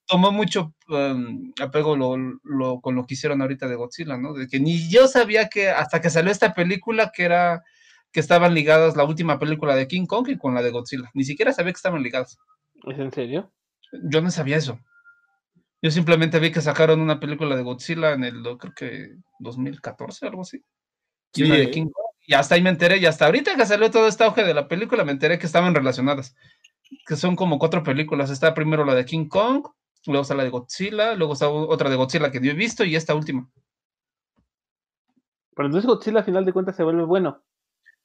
Tomó 0.06 0.30
mucho 0.32 0.74
um, 0.88 1.52
apego 1.60 1.96
lo, 1.96 2.80
con 2.80 2.94
lo 2.94 3.06
que 3.06 3.14
hicieron 3.14 3.40
ahorita 3.40 3.68
de 3.68 3.76
Godzilla, 3.76 4.18
¿no? 4.18 4.34
De 4.34 4.46
que 4.48 4.60
ni 4.60 4.90
yo 4.90 5.08
sabía 5.08 5.48
que 5.48 5.70
hasta 5.70 6.00
que 6.00 6.10
salió 6.10 6.30
esta 6.30 6.52
película 6.52 7.10
que 7.14 7.24
era 7.24 7.62
que 8.12 8.20
estaban 8.20 8.54
ligadas 8.54 8.96
la 8.96 9.04
última 9.04 9.38
película 9.38 9.74
de 9.74 9.88
King 9.88 10.06
Kong 10.06 10.28
y 10.28 10.38
con 10.38 10.54
la 10.54 10.62
de 10.62 10.70
Godzilla. 10.70 11.10
Ni 11.14 11.24
siquiera 11.24 11.52
sabía 11.52 11.72
que 11.72 11.78
estaban 11.78 12.02
ligadas. 12.02 12.38
¿Es 12.86 12.98
en 12.98 13.10
serio? 13.12 13.52
Yo 14.04 14.20
no 14.20 14.30
sabía 14.30 14.56
eso. 14.56 14.78
Yo 15.82 15.90
simplemente 15.90 16.38
vi 16.38 16.52
que 16.52 16.60
sacaron 16.60 17.00
una 17.00 17.18
película 17.18 17.56
de 17.56 17.62
Godzilla 17.62 18.12
en 18.12 18.24
el, 18.24 18.42
creo 18.56 18.72
que 18.74 19.16
2014, 19.40 20.26
algo 20.28 20.42
así. 20.42 20.62
Y 21.34 21.48
de 21.48 21.70
King 21.70 21.90
Kong. 21.92 22.14
Y 22.26 22.34
hasta 22.34 22.54
ahí 22.54 22.62
me 22.62 22.70
enteré, 22.70 22.98
y 22.98 23.06
hasta 23.06 23.26
ahorita 23.26 23.56
que 23.56 23.66
salió 23.66 23.90
todo 23.90 24.08
este 24.08 24.24
auge 24.24 24.44
de 24.44 24.54
la 24.54 24.66
película, 24.68 25.04
me 25.04 25.12
enteré 25.12 25.38
que 25.38 25.46
estaban 25.46 25.74
relacionadas. 25.74 26.34
Que 27.06 27.16
son 27.16 27.36
como 27.36 27.58
cuatro 27.58 27.82
películas. 27.82 28.30
Está 28.30 28.54
primero 28.54 28.84
la 28.84 28.94
de 28.94 29.04
King 29.04 29.26
Kong, 29.28 29.66
luego 30.06 30.22
está 30.22 30.34
la 30.34 30.44
de 30.44 30.50
Godzilla, 30.50 31.14
luego 31.14 31.32
está 31.32 31.48
otra 31.48 31.90
de 31.90 31.96
Godzilla 31.96 32.30
que 32.30 32.40
yo 32.40 32.50
he 32.50 32.54
visto, 32.54 32.84
y 32.84 32.96
esta 32.96 33.14
última. 33.14 33.48
Pero 35.54 35.66
entonces 35.66 35.88
Godzilla 35.88 36.20
a 36.20 36.24
final 36.24 36.44
de 36.44 36.52
cuentas 36.52 36.76
se 36.76 36.82
vuelve 36.82 37.04
bueno. 37.04 37.42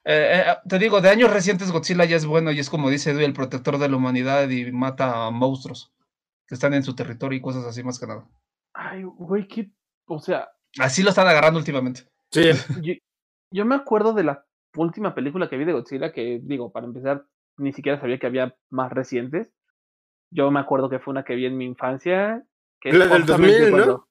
Eh, 0.05 0.43
eh, 0.45 0.57
te 0.67 0.79
digo, 0.79 1.01
de 1.01 1.09
años 1.09 1.31
recientes 1.31 1.71
Godzilla 1.71 2.05
ya 2.05 2.15
es 2.15 2.25
bueno 2.25 2.51
y 2.51 2.59
es 2.59 2.69
como 2.69 2.89
dice 2.89 3.11
el 3.11 3.33
protector 3.33 3.77
de 3.77 3.89
la 3.89 3.97
humanidad 3.97 4.49
y 4.49 4.71
mata 4.71 5.27
a 5.27 5.31
monstruos 5.31 5.93
que 6.47 6.55
están 6.55 6.73
en 6.73 6.83
su 6.83 6.95
territorio 6.95 7.37
y 7.37 7.41
cosas 7.41 7.63
así 7.65 7.83
más 7.83 7.99
que 7.99 8.07
nada. 8.07 8.27
Ay, 8.73 9.03
güey, 9.03 9.47
qué, 9.47 9.69
o 10.07 10.19
sea... 10.19 10.49
Así 10.79 11.03
lo 11.03 11.09
están 11.09 11.27
agarrando 11.27 11.59
últimamente. 11.59 12.07
Sí. 12.31 12.41
Yo, 13.51 13.65
me 13.65 13.75
acuerdo 13.75 14.13
de 14.13 14.23
la 14.23 14.45
última 14.75 15.13
película 15.13 15.47
que 15.47 15.57
vi 15.57 15.65
de 15.65 15.73
Godzilla, 15.73 16.11
que 16.11 16.39
digo, 16.41 16.71
para 16.71 16.87
empezar, 16.87 17.25
ni 17.57 17.71
siquiera 17.71 17.99
sabía 17.99 18.17
que 18.17 18.27
había 18.27 18.55
más 18.69 18.91
recientes. 18.91 19.49
Yo 20.31 20.51
me 20.51 20.59
acuerdo 20.59 20.89
que 20.89 20.99
fue 20.99 21.11
una 21.11 21.23
que 21.23 21.35
vi 21.35 21.45
en 21.45 21.57
mi 21.57 21.65
infancia. 21.65 22.45
Que 22.79 22.93
la 22.93 23.07
del 23.07 23.25
2000, 23.25 23.71
¿no? 23.71 24.07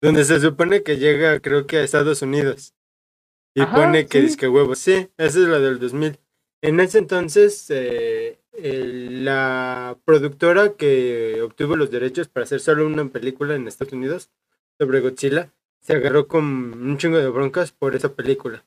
Donde 0.00 0.24
se 0.24 0.40
supone 0.40 0.82
que 0.82 0.96
llega, 0.96 1.40
creo 1.40 1.66
que 1.66 1.78
a 1.78 1.82
Estados 1.82 2.22
Unidos. 2.22 2.74
Y 3.54 3.66
pone 3.66 4.06
que 4.06 4.20
dice 4.20 4.36
que 4.36 4.48
huevo. 4.48 4.74
Sí, 4.76 5.10
esa 5.16 5.38
es 5.38 5.48
la 5.48 5.58
del 5.58 5.80
2000. 5.80 6.20
En 6.62 6.80
ese 6.80 6.98
entonces, 6.98 7.66
eh, 7.70 8.38
la 8.52 9.98
productora 10.04 10.74
que 10.74 11.42
obtuvo 11.42 11.76
los 11.76 11.90
derechos 11.90 12.28
para 12.28 12.44
hacer 12.44 12.60
solo 12.60 12.86
una 12.86 13.06
película 13.08 13.54
en 13.54 13.66
Estados 13.66 13.92
Unidos 13.92 14.30
sobre 14.78 15.00
Godzilla 15.00 15.52
se 15.80 15.94
agarró 15.94 16.28
con 16.28 16.44
un 16.44 16.98
chingo 16.98 17.18
de 17.18 17.28
broncas 17.28 17.72
por 17.72 17.94
esa 17.94 18.14
película. 18.14 18.64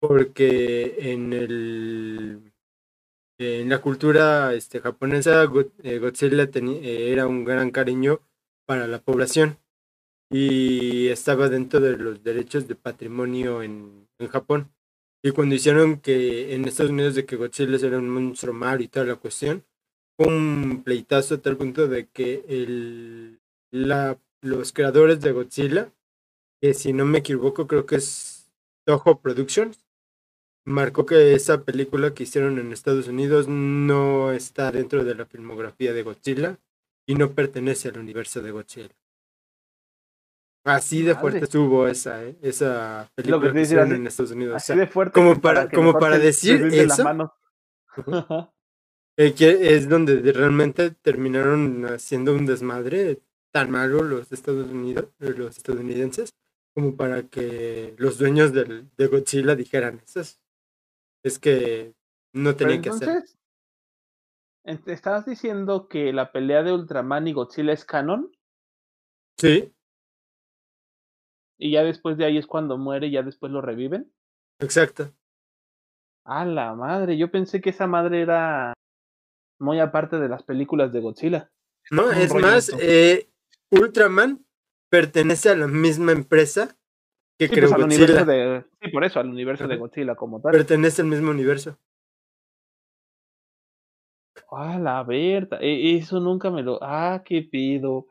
Porque 0.00 0.96
en 0.98 1.32
el 1.32 2.52
en 3.38 3.68
la 3.68 3.80
cultura 3.80 4.54
este, 4.54 4.80
japonesa 4.80 5.44
eh, 5.82 5.98
Godzilla 5.98 6.44
eh, 6.54 7.12
era 7.12 7.26
un 7.26 7.44
gran 7.44 7.70
cariño 7.70 8.20
para 8.66 8.86
la 8.86 9.00
población 9.00 9.58
y 10.30 11.08
estaba 11.08 11.48
dentro 11.48 11.80
de 11.80 11.96
los 11.96 12.22
derechos 12.22 12.66
de 12.68 12.74
patrimonio 12.74 13.62
en, 13.62 14.04
Japón. 14.30 14.72
Y 15.22 15.32
cuando 15.32 15.54
hicieron 15.54 16.00
que 16.00 16.54
en 16.54 16.64
Estados 16.66 16.92
Unidos 16.92 17.14
de 17.14 17.26
que 17.26 17.36
Godzilla 17.36 17.76
era 17.76 17.98
un 17.98 18.08
monstruo 18.08 18.54
malo 18.54 18.82
y 18.82 18.88
toda 18.88 19.04
la 19.04 19.16
cuestión, 19.16 19.64
fue 20.16 20.28
un 20.28 20.82
pleitazo 20.82 21.34
a 21.34 21.38
tal 21.38 21.58
punto 21.58 21.88
de 21.88 22.08
que 22.08 22.44
el, 22.48 23.40
la, 23.70 24.18
los 24.40 24.72
creadores 24.72 25.20
de 25.20 25.32
Godzilla, 25.32 25.92
que 26.60 26.72
si 26.72 26.94
no 26.94 27.04
me 27.04 27.18
equivoco 27.18 27.66
creo 27.66 27.84
que 27.84 27.96
es 27.96 28.50
Toho 28.86 29.20
Productions, 29.20 29.83
marcó 30.64 31.06
que 31.06 31.34
esa 31.34 31.62
película 31.62 32.14
que 32.14 32.22
hicieron 32.22 32.58
en 32.58 32.72
Estados 32.72 33.08
Unidos 33.08 33.48
no 33.48 34.32
está 34.32 34.70
dentro 34.72 35.04
de 35.04 35.14
la 35.14 35.26
filmografía 35.26 35.92
de 35.92 36.02
Godzilla 36.02 36.58
y 37.06 37.14
no 37.14 37.32
pertenece 37.32 37.88
al 37.88 37.98
universo 37.98 38.40
de 38.42 38.50
Godzilla. 38.50 38.94
Así 40.64 41.02
de 41.02 41.14
fuerte 41.14 41.44
estuvo 41.44 41.86
esa, 41.86 42.24
¿eh? 42.24 42.36
esa 42.40 43.10
película 43.14 43.52
que, 43.52 43.60
hicieron 43.60 43.92
en 43.92 44.06
Estados 44.06 44.32
Unidos. 44.32 44.56
Así 44.56 44.74
de 44.74 44.86
fuerte. 44.86 45.12
Como 45.12 45.38
para, 45.38 45.68
como 45.68 45.98
para 45.98 46.18
decir 46.18 46.64
eso. 46.72 47.34
Eh, 49.18 49.34
que 49.36 49.76
es 49.76 49.88
donde 49.90 50.32
realmente 50.32 50.90
terminaron 50.90 51.84
haciendo 51.84 52.34
un 52.34 52.46
desmadre 52.46 53.20
tan 53.52 53.70
malo 53.70 54.02
los 54.02 54.32
Estados 54.32 54.70
Unidos, 54.70 55.10
los 55.18 55.58
estadounidenses, 55.58 56.34
como 56.74 56.96
para 56.96 57.24
que 57.24 57.94
los 57.98 58.16
dueños 58.16 58.54
del, 58.54 58.90
de 58.96 59.06
Godzilla 59.06 59.54
dijeran, 59.54 60.00
eso 60.04 60.22
es, 61.24 61.38
que 61.38 61.94
no 62.32 62.54
tenía 62.54 62.80
que 62.80 62.90
hacer. 62.90 63.24
¿Estabas 64.64 65.26
diciendo 65.26 65.88
que 65.88 66.12
la 66.12 66.32
pelea 66.32 66.62
de 66.62 66.72
Ultraman 66.72 67.28
y 67.28 67.32
Godzilla 67.32 67.72
es 67.72 67.84
canon? 67.84 68.30
Sí. 69.38 69.74
Y 71.58 71.72
ya 71.72 71.82
después 71.82 72.16
de 72.16 72.24
ahí 72.24 72.38
es 72.38 72.46
cuando 72.46 72.78
muere 72.78 73.08
y 73.08 73.12
ya 73.12 73.22
después 73.22 73.52
lo 73.52 73.60
reviven. 73.60 74.12
Exacto. 74.60 75.12
A 76.24 76.44
la 76.44 76.74
madre, 76.74 77.18
yo 77.18 77.30
pensé 77.30 77.60
que 77.60 77.70
esa 77.70 77.86
madre 77.86 78.22
era 78.22 78.72
muy 79.58 79.80
aparte 79.80 80.18
de 80.18 80.28
las 80.28 80.42
películas 80.42 80.92
de 80.92 81.00
Godzilla. 81.00 81.50
No, 81.90 82.10
es 82.10 82.32
más, 82.34 82.70
eh, 82.80 83.28
Ultraman 83.70 84.46
pertenece 84.90 85.50
a 85.50 85.56
la 85.56 85.66
misma 85.66 86.12
empresa 86.12 86.76
que 87.38 87.48
pues, 87.48 87.72
Godzilla. 87.72 88.24
De, 88.24 88.64
sí, 88.80 88.88
por 88.90 89.04
eso, 89.04 89.20
al 89.20 89.28
universo 89.28 89.66
de 89.66 89.76
Godzilla 89.76 90.14
como 90.14 90.40
tal. 90.40 90.52
Pertenece 90.52 91.02
al 91.02 91.08
mismo 91.08 91.30
universo. 91.30 91.78
Ah, 94.50 94.78
la 94.78 95.02
verdad, 95.02 95.58
e, 95.60 95.96
eso 95.96 96.20
nunca 96.20 96.50
me 96.50 96.62
lo. 96.62 96.78
Ah, 96.82 97.22
qué 97.24 97.42
pido. 97.42 98.06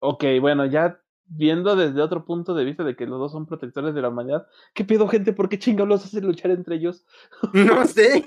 Ok, 0.00 0.24
bueno, 0.40 0.66
ya 0.66 1.00
viendo 1.26 1.74
desde 1.76 2.02
otro 2.02 2.24
punto 2.24 2.54
de 2.54 2.64
vista 2.64 2.84
de 2.84 2.94
que 2.94 3.06
los 3.06 3.18
dos 3.18 3.32
son 3.32 3.46
protectores 3.46 3.94
de 3.94 4.02
la 4.02 4.10
humanidad, 4.10 4.46
¿qué 4.74 4.84
pedo, 4.84 5.08
gente? 5.08 5.32
¿Por 5.32 5.48
qué 5.48 5.58
chingados 5.58 5.88
los 5.88 6.04
hace 6.04 6.20
luchar 6.20 6.50
entre 6.50 6.76
ellos? 6.76 7.04
No 7.52 7.86
sé. 7.86 8.24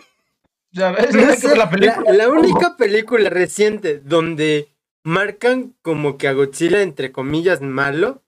Ya 0.71 0.91
ves, 0.91 1.15
No 1.15 1.55
la, 1.55 1.69
película. 1.69 2.13
la 2.13 2.29
única 2.29 2.75
película 2.77 3.29
reciente 3.29 3.99
donde 3.99 4.67
marcan 5.03 5.75
como 5.81 6.17
que 6.17 6.27
a 6.27 6.33
Godzilla, 6.33 6.81
entre 6.81 7.13
comillas, 7.13 7.61
malo, 7.61 8.23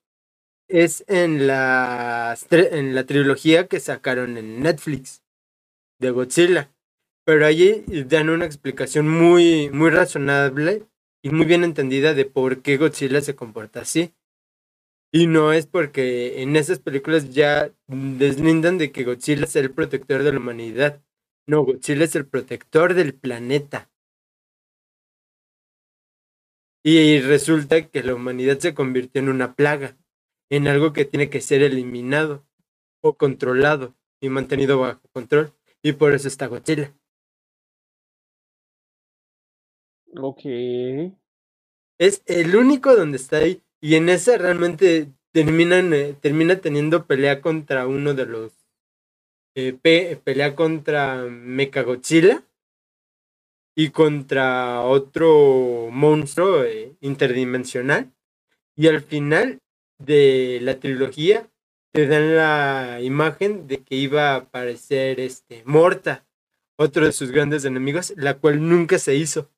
es 0.69 1.03
en 1.07 1.47
la, 1.47 2.37
en 2.51 2.95
la 2.95 3.05
trilogía 3.05 3.67
que 3.67 3.79
sacaron 3.79 4.37
en 4.37 4.61
Netflix 4.61 5.23
de 5.99 6.11
Godzilla. 6.11 6.71
Pero 7.25 7.45
allí 7.45 7.83
dan 8.07 8.29
una 8.29 8.45
explicación 8.45 9.07
muy, 9.07 9.69
muy 9.71 9.89
razonable 9.89 10.87
y 11.21 11.31
muy 11.31 11.45
bien 11.45 11.63
entendida 11.63 12.13
de 12.13 12.25
por 12.25 12.61
qué 12.61 12.77
Godzilla 12.77 13.21
se 13.21 13.35
comporta 13.35 13.81
así. 13.81 14.13
Y 15.11 15.27
no 15.27 15.53
es 15.53 15.65
porque 15.65 16.41
en 16.41 16.55
esas 16.55 16.79
películas 16.79 17.31
ya 17.33 17.71
deslindan 17.87 18.77
de 18.77 18.91
que 18.91 19.03
Godzilla 19.03 19.45
es 19.45 19.55
el 19.55 19.71
protector 19.71 20.23
de 20.23 20.31
la 20.31 20.39
humanidad. 20.39 21.01
No, 21.47 21.63
Godzilla 21.63 22.05
es 22.05 22.15
el 22.15 22.27
protector 22.27 22.93
del 22.93 23.15
planeta. 23.15 23.89
Y 26.83 27.19
resulta 27.19 27.87
que 27.87 28.03
la 28.03 28.15
humanidad 28.15 28.59
se 28.59 28.73
convirtió 28.73 29.21
en 29.21 29.29
una 29.29 29.53
plaga, 29.55 29.97
en 30.49 30.67
algo 30.67 30.93
que 30.93 31.05
tiene 31.05 31.29
que 31.29 31.41
ser 31.41 31.61
eliminado 31.63 32.45
o 33.01 33.15
controlado 33.17 33.95
y 34.21 34.29
mantenido 34.29 34.79
bajo 34.79 35.01
control. 35.13 35.53
Y 35.83 35.93
por 35.93 36.13
eso 36.13 36.27
está 36.27 36.47
Godzilla. 36.47 36.93
Ok. 40.17 40.45
Es 41.99 42.23
el 42.25 42.55
único 42.55 42.95
donde 42.95 43.17
está 43.17 43.37
ahí. 43.37 43.61
Y 43.81 43.95
en 43.95 44.09
esa 44.09 44.37
realmente 44.37 45.13
terminan, 45.31 45.93
eh, 45.93 46.15
termina 46.19 46.59
teniendo 46.61 47.05
pelea 47.05 47.41
contra 47.41 47.87
uno 47.87 48.13
de 48.13 48.25
los. 48.25 48.53
eh, 49.55 49.73
pe- 49.73 50.19
pelea 50.23 50.55
contra 50.55 51.23
Mechagodzilla 51.25 52.43
y 53.75 53.89
contra 53.91 54.81
otro 54.81 55.89
monstruo 55.91 56.63
eh, 56.63 56.95
interdimensional. 57.01 58.11
Y 58.75 58.87
al 58.87 59.01
final 59.01 59.59
de 59.99 60.59
la 60.61 60.79
trilogía 60.79 61.49
te 61.91 62.07
dan 62.07 62.35
la 62.35 62.99
imagen 63.01 63.67
de 63.67 63.83
que 63.83 63.95
iba 63.95 64.31
a 64.31 64.35
aparecer 64.37 65.19
este 65.19 65.63
Morta, 65.65 66.25
otro 66.77 67.05
de 67.05 67.11
sus 67.11 67.31
grandes 67.31 67.65
enemigos, 67.65 68.13
la 68.15 68.37
cual 68.37 68.67
nunca 68.67 68.99
se 68.99 69.15
hizo. 69.15 69.51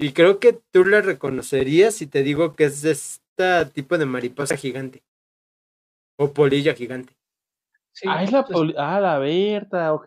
Y 0.00 0.12
creo 0.12 0.38
que 0.38 0.52
tú 0.70 0.84
la 0.84 1.00
reconocerías 1.00 1.94
si 1.94 2.06
te 2.06 2.22
digo 2.22 2.54
que 2.54 2.64
es 2.64 2.82
de 2.82 2.92
este 2.92 3.66
tipo 3.74 3.98
de 3.98 4.06
mariposa 4.06 4.56
gigante. 4.56 5.02
O 6.16 6.32
polilla 6.32 6.74
gigante. 6.74 7.16
Sí, 7.92 8.06
ah, 8.08 8.22
es 8.22 8.30
la, 8.30 8.44
pues, 8.44 8.56
poli- 8.56 8.74
ah, 8.78 9.00
la 9.00 9.18
Berta, 9.18 9.92
ok. 9.92 10.06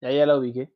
Ya, 0.00 0.10
ya 0.10 0.26
la 0.26 0.36
ubiqué. 0.36 0.72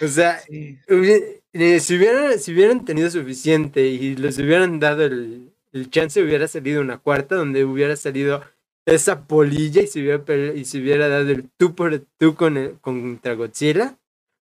O 0.00 0.08
sea, 0.08 0.38
sí. 0.40 0.78
eh, 0.88 1.80
si, 1.80 1.96
hubieran, 1.96 2.38
si 2.38 2.52
hubieran 2.52 2.84
tenido 2.84 3.10
suficiente 3.10 3.86
y 3.88 4.16
les 4.16 4.38
hubieran 4.38 4.80
dado 4.80 5.04
el, 5.04 5.52
el 5.72 5.90
chance, 5.90 6.22
hubiera 6.22 6.48
salido 6.48 6.80
una 6.80 6.98
cuarta 6.98 7.36
donde 7.36 7.64
hubiera 7.64 7.96
salido 7.96 8.42
esa 8.86 9.26
polilla 9.26 9.82
y 9.82 9.86
se 9.86 10.00
hubiera, 10.00 10.54
y 10.54 10.64
se 10.64 10.78
hubiera 10.80 11.08
dado 11.08 11.30
el 11.30 11.48
tú 11.56 11.74
por 11.74 11.98
tú 12.18 12.34
con 12.34 12.56
el- 12.56 12.78
contra 12.80 13.34
Godzilla. 13.34 13.98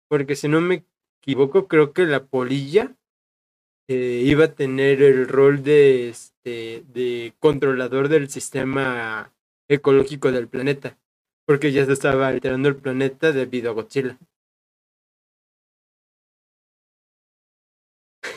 Porque 0.10 0.36
si 0.36 0.48
no 0.48 0.62
me 0.62 0.86
equivoco, 1.22 1.68
creo 1.68 1.94
que 1.94 2.06
la 2.06 2.26
polilla 2.26 2.96
eh, 3.88 4.22
iba 4.26 4.46
a 4.46 4.56
tener 4.56 5.02
el 5.02 5.28
rol 5.28 5.64
de, 5.64 6.10
este, 6.10 6.84
de 6.94 7.34
controlador 7.40 8.10
del 8.10 8.30
sistema 8.30 9.34
ecológico 9.68 10.32
del 10.32 10.48
planeta. 10.48 10.98
Porque 11.46 11.72
ya 11.72 11.86
se 11.86 11.94
estaba 11.94 12.28
alterando 12.28 12.70
el 12.70 12.76
planeta 12.76 13.32
debido 13.32 13.72
a 13.72 13.74
Godzilla. 13.74 14.18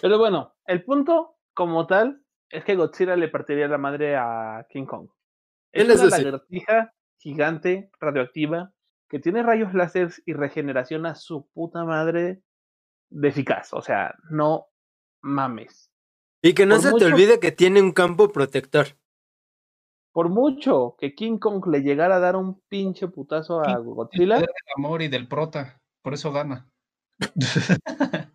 Pero 0.00 0.18
bueno, 0.18 0.54
el 0.66 0.84
punto 0.84 1.36
como 1.54 1.86
tal 1.86 2.22
es 2.50 2.64
que 2.64 2.76
Godzilla 2.76 3.16
le 3.16 3.28
partiría 3.28 3.68
la 3.68 3.78
madre 3.78 4.16
a 4.16 4.66
King 4.70 4.86
Kong. 4.86 5.08
Es 5.72 5.84
Él 5.84 5.90
es 5.90 6.00
una 6.00 6.14
así. 6.16 6.24
lagartija 6.24 6.94
gigante, 7.18 7.90
radioactiva, 8.00 8.72
que 9.08 9.18
tiene 9.18 9.42
rayos 9.42 9.74
láser 9.74 10.10
y 10.26 10.32
regeneración 10.34 11.04
a 11.06 11.14
su 11.14 11.48
puta 11.52 11.84
madre 11.84 12.42
de 13.10 13.28
eficaz. 13.28 13.72
O 13.74 13.82
sea, 13.82 14.14
no 14.30 14.66
mames. 15.22 15.90
Y 16.42 16.54
que 16.54 16.66
no 16.66 16.76
Por 16.76 16.82
se 16.82 16.90
mucho- 16.90 17.06
te 17.06 17.12
olvide 17.12 17.40
que 17.40 17.52
tiene 17.52 17.82
un 17.82 17.92
campo 17.92 18.28
protector. 18.28 18.86
Por 20.12 20.28
mucho 20.30 20.96
que 20.98 21.14
King 21.14 21.38
Kong 21.38 21.66
le 21.66 21.80
llegara 21.80 22.16
a 22.16 22.20
dar 22.20 22.36
un 22.36 22.60
pinche 22.68 23.08
putazo 23.08 23.60
a 23.60 23.64
King- 23.66 23.76
El 23.76 23.82
Godzilla, 23.82 24.34
poder 24.36 24.48
del 24.48 24.72
amor 24.84 25.02
y 25.02 25.08
del 25.08 25.28
prota. 25.28 25.80
Por 26.02 26.14
eso 26.14 26.32
gana. 26.32 26.68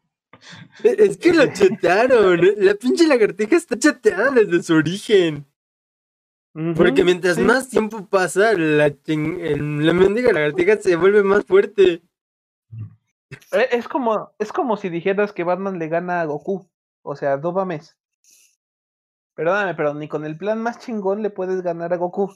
E- 0.84 0.96
Es 1.00 1.18
que 1.18 1.34
lo 1.34 1.46
chatearon. 1.52 2.40
La 2.58 2.76
pinche 2.76 3.08
lagartija 3.08 3.56
está 3.56 3.78
chateada 3.78 4.32
desde 4.32 4.64
su 4.64 4.74
origen. 4.74 5.46
Porque 6.76 7.04
mientras 7.04 7.38
sí. 7.38 7.42
más 7.42 7.68
tiempo 7.70 8.06
pasa, 8.08 8.54
la, 8.54 8.90
chin- 8.92 9.40
el- 9.42 9.86
la 9.86 9.94
mendiga 9.94 10.32
lagartija 10.32 10.78
se 10.78 10.96
vuelve 10.96 11.24
más 11.24 11.44
fuerte. 11.46 12.04
Eh, 13.52 13.68
Es 13.72 13.88
como, 13.88 14.32
es 14.38 14.52
como 14.52 14.78
si 14.78 14.90
dijeras 14.90 15.34
que 15.34 15.44
Batman 15.44 15.80
le 15.80 15.88
gana 15.88 16.22
a 16.22 16.26
Goku. 16.26 16.70
O 17.02 17.16
sea, 17.16 17.38
no 17.38 17.52
mames. 17.52 17.98
Perdóname, 19.36 19.74
pero 19.74 19.94
ni 19.96 20.08
con 20.08 20.26
el 20.26 20.38
plan 20.38 20.62
más 20.62 20.78
chingón 20.80 21.24
le 21.24 21.32
puedes 21.32 21.62
ganar 21.64 21.92
a 21.92 21.98
Goku. 21.98 22.32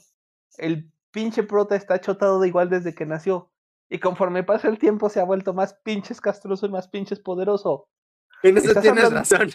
El 0.56 0.90
pinche 1.12 1.44
prota 1.44 1.76
está 1.76 2.00
chotado 2.00 2.40
de 2.40 2.48
igual 2.48 2.68
desde 2.70 2.94
que 2.94 3.06
nació. 3.06 3.52
Y 3.88 4.00
conforme 4.00 4.42
pasa 4.42 4.68
el 4.68 4.78
tiempo 4.78 5.08
se 5.08 5.20
ha 5.20 5.24
vuelto 5.24 5.54
más 5.54 5.74
pinches 5.84 6.20
castroso 6.20 6.66
y 6.66 6.70
más 6.70 6.88
pinches 6.88 7.20
poderoso. 7.20 7.88
En 8.42 8.56
eso 8.56 8.68
Estás 8.68 8.82
tienes 8.82 9.04
hablando- 9.04 9.18
razón. 9.30 9.50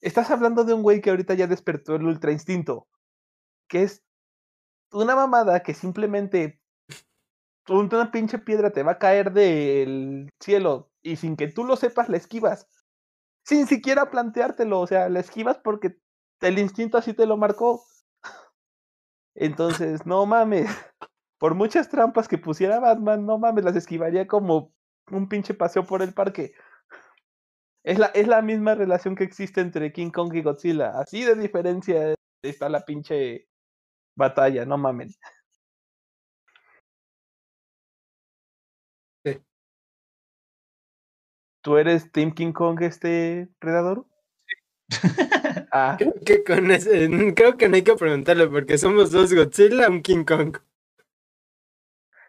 Estás 0.00 0.30
hablando 0.30 0.64
de 0.64 0.74
un 0.74 0.82
güey 0.82 1.00
que 1.00 1.10
ahorita 1.10 1.34
ya 1.34 1.46
despertó 1.46 1.94
el 1.94 2.04
ultra 2.04 2.32
instinto. 2.32 2.88
Que 3.68 3.82
es 3.84 4.02
una 4.92 5.14
mamada 5.14 5.62
que 5.62 5.74
simplemente 5.74 6.60
un- 7.68 7.88
una 7.94 8.10
pinche 8.10 8.38
piedra 8.38 8.70
te 8.70 8.82
va 8.82 8.92
a 8.92 8.98
caer 8.98 9.32
del 9.32 10.28
cielo 10.40 10.90
y 11.02 11.16
sin 11.16 11.36
que 11.36 11.48
tú 11.48 11.64
lo 11.64 11.76
sepas 11.76 12.08
la 12.08 12.16
esquivas. 12.16 12.66
Sin 13.44 13.66
siquiera 13.66 14.10
planteártelo, 14.10 14.80
o 14.80 14.86
sea, 14.86 15.08
la 15.08 15.20
esquivas 15.20 15.58
porque 15.58 15.98
el 16.40 16.58
instinto 16.58 16.98
así 16.98 17.12
te 17.14 17.26
lo 17.26 17.36
marcó. 17.36 17.84
Entonces, 19.34 20.04
no 20.06 20.26
mames. 20.26 20.68
Por 21.38 21.54
muchas 21.54 21.88
trampas 21.88 22.28
que 22.28 22.38
pusiera 22.38 22.78
Batman, 22.80 23.26
no 23.26 23.38
mames, 23.38 23.64
las 23.64 23.76
esquivaría 23.76 24.26
como 24.26 24.72
un 25.10 25.28
pinche 25.28 25.54
paseo 25.54 25.84
por 25.84 26.02
el 26.02 26.14
parque. 26.14 26.52
Es 27.84 27.98
la, 27.98 28.06
es 28.06 28.28
la 28.28 28.42
misma 28.42 28.74
relación 28.74 29.14
que 29.16 29.24
existe 29.24 29.60
entre 29.60 29.92
King 29.92 30.10
Kong 30.10 30.32
y 30.34 30.42
Godzilla. 30.42 30.98
Así 31.00 31.24
de 31.24 31.34
diferencia 31.34 32.14
está 32.42 32.68
la 32.68 32.84
pinche 32.84 33.48
batalla, 34.16 34.64
no 34.64 34.78
mamen. 34.78 35.10
Sí. 39.24 39.40
¿Tú 41.62 41.76
eres 41.76 42.10
Team 42.12 42.32
King 42.32 42.52
Kong 42.52 42.80
este 42.82 43.48
predador? 43.58 44.06
Ah, 45.72 45.96
Creo 45.98 46.12
que, 46.24 46.44
con 46.44 46.70
ese- 46.70 47.08
creo 47.34 47.56
que 47.56 47.68
no 47.68 47.76
hay 47.76 47.82
que 47.82 47.94
preguntarlo 47.94 48.50
porque 48.50 48.76
somos 48.78 49.10
dos 49.10 49.32
Godzilla, 49.32 49.88
un 49.88 50.02
King 50.02 50.24
Kong. 50.24 50.58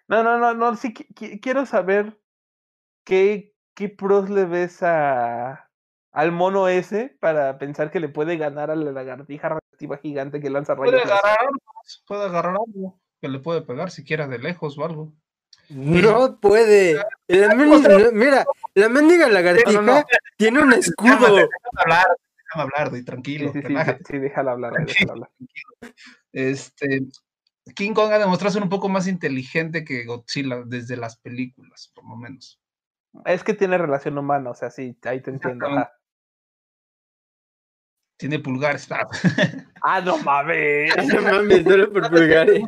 no, 0.07 0.23
no, 0.23 0.37
no, 0.37 0.53
no, 0.53 0.75
sí 0.75 0.93
qui- 0.93 1.07
qui- 1.13 1.39
quiero 1.41 1.65
saber 1.65 2.17
qué, 3.05 3.52
qué 3.73 3.89
pros 3.89 4.29
le 4.29 4.45
ves 4.45 4.83
a, 4.83 5.69
al 6.11 6.31
mono 6.31 6.67
ese 6.67 7.15
para 7.19 7.57
pensar 7.57 7.91
que 7.91 7.99
le 7.99 8.09
puede 8.09 8.37
ganar 8.37 8.71
a 8.71 8.75
la 8.75 8.91
lagartija 8.91 9.49
reactiva 9.49 9.97
gigante 9.97 10.39
que 10.39 10.49
lanza 10.49 10.75
rayos. 10.75 10.91
Puede 11.01 11.03
agarrar 11.11 11.37
algo. 11.39 11.59
Puede 12.07 12.25
agarrar 12.25 12.55
algo 12.55 12.99
que 13.21 13.27
le 13.29 13.39
puede 13.39 13.61
pegar 13.61 13.89
siquiera 13.91 14.27
de 14.27 14.39
lejos 14.39 14.77
o 14.77 14.85
algo. 14.85 15.13
No 15.69 16.39
puede. 16.39 16.95
La 17.27 17.55
mendiga- 17.55 18.11
mira, 18.11 18.45
la 18.75 18.89
mendiga 18.89 19.27
lagartija 19.29 19.71
No, 19.71 19.81
no, 19.81 19.93
no. 19.99 20.03
tiene 20.37 20.59
un 20.61 20.73
escudo. 20.73 21.13
Déjame 21.35 21.47
hablar, 21.83 22.07
déjame 22.37 22.63
hablar, 22.63 22.89
Doy, 22.91 22.99
Sí, 22.99 23.05
tranquilo. 23.05 23.47
sí, 23.47 23.53
sí, 23.53 23.61
sí, 23.61 23.67
relájate. 23.67 24.03
sí, 24.05 24.17
déjala 24.19 24.51
hablar, 24.51 24.73
déjala 24.85 25.11
hablar. 25.13 25.29
Este, 26.31 27.01
King 27.75 27.93
Kong 27.93 28.11
ha 28.11 28.19
demostrado 28.19 28.53
ser 28.53 28.63
un 28.63 28.69
poco 28.69 28.89
más 28.89 29.07
inteligente 29.07 29.83
que 29.85 30.05
Godzilla 30.05 30.63
desde 30.65 30.97
las 30.97 31.17
películas, 31.17 31.91
por 31.95 32.07
lo 32.09 32.15
menos. 32.15 32.59
Es 33.25 33.43
que 33.43 33.53
tiene 33.53 33.77
relación 33.77 34.17
humana, 34.17 34.49
o 34.49 34.55
sea, 34.55 34.69
sí, 34.69 34.97
ahí 35.03 35.21
te 35.21 35.31
entiendo. 35.31 35.67
Ajá. 35.67 35.91
Tiene 38.17 38.39
pulgares. 38.39 38.89
Ah, 38.91 39.07
Ah, 39.83 40.01
no 40.01 40.17
mames. 40.19 40.95
No 41.13 41.21
mames, 41.21 41.63
por 41.63 42.09
pulgares. 42.09 42.63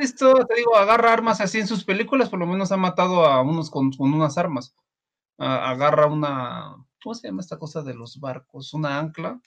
Esto, 0.00 0.34
te 0.46 0.54
digo, 0.54 0.76
agarra 0.76 1.12
armas 1.12 1.40
así 1.40 1.58
en 1.58 1.66
sus 1.66 1.84
películas, 1.84 2.28
por 2.28 2.38
lo 2.38 2.46
menos 2.46 2.70
ha 2.72 2.76
matado 2.76 3.26
a 3.26 3.42
unos 3.42 3.70
con, 3.70 3.90
con 3.92 4.12
unas 4.14 4.38
armas. 4.38 4.74
Agarra 5.38 6.06
una, 6.06 6.76
¿cómo 7.02 7.14
se 7.14 7.26
llama 7.26 7.40
esta 7.40 7.58
cosa 7.58 7.82
de 7.82 7.94
los 7.94 8.20
barcos? 8.20 8.72
Una 8.72 8.98
ancla 8.98 9.40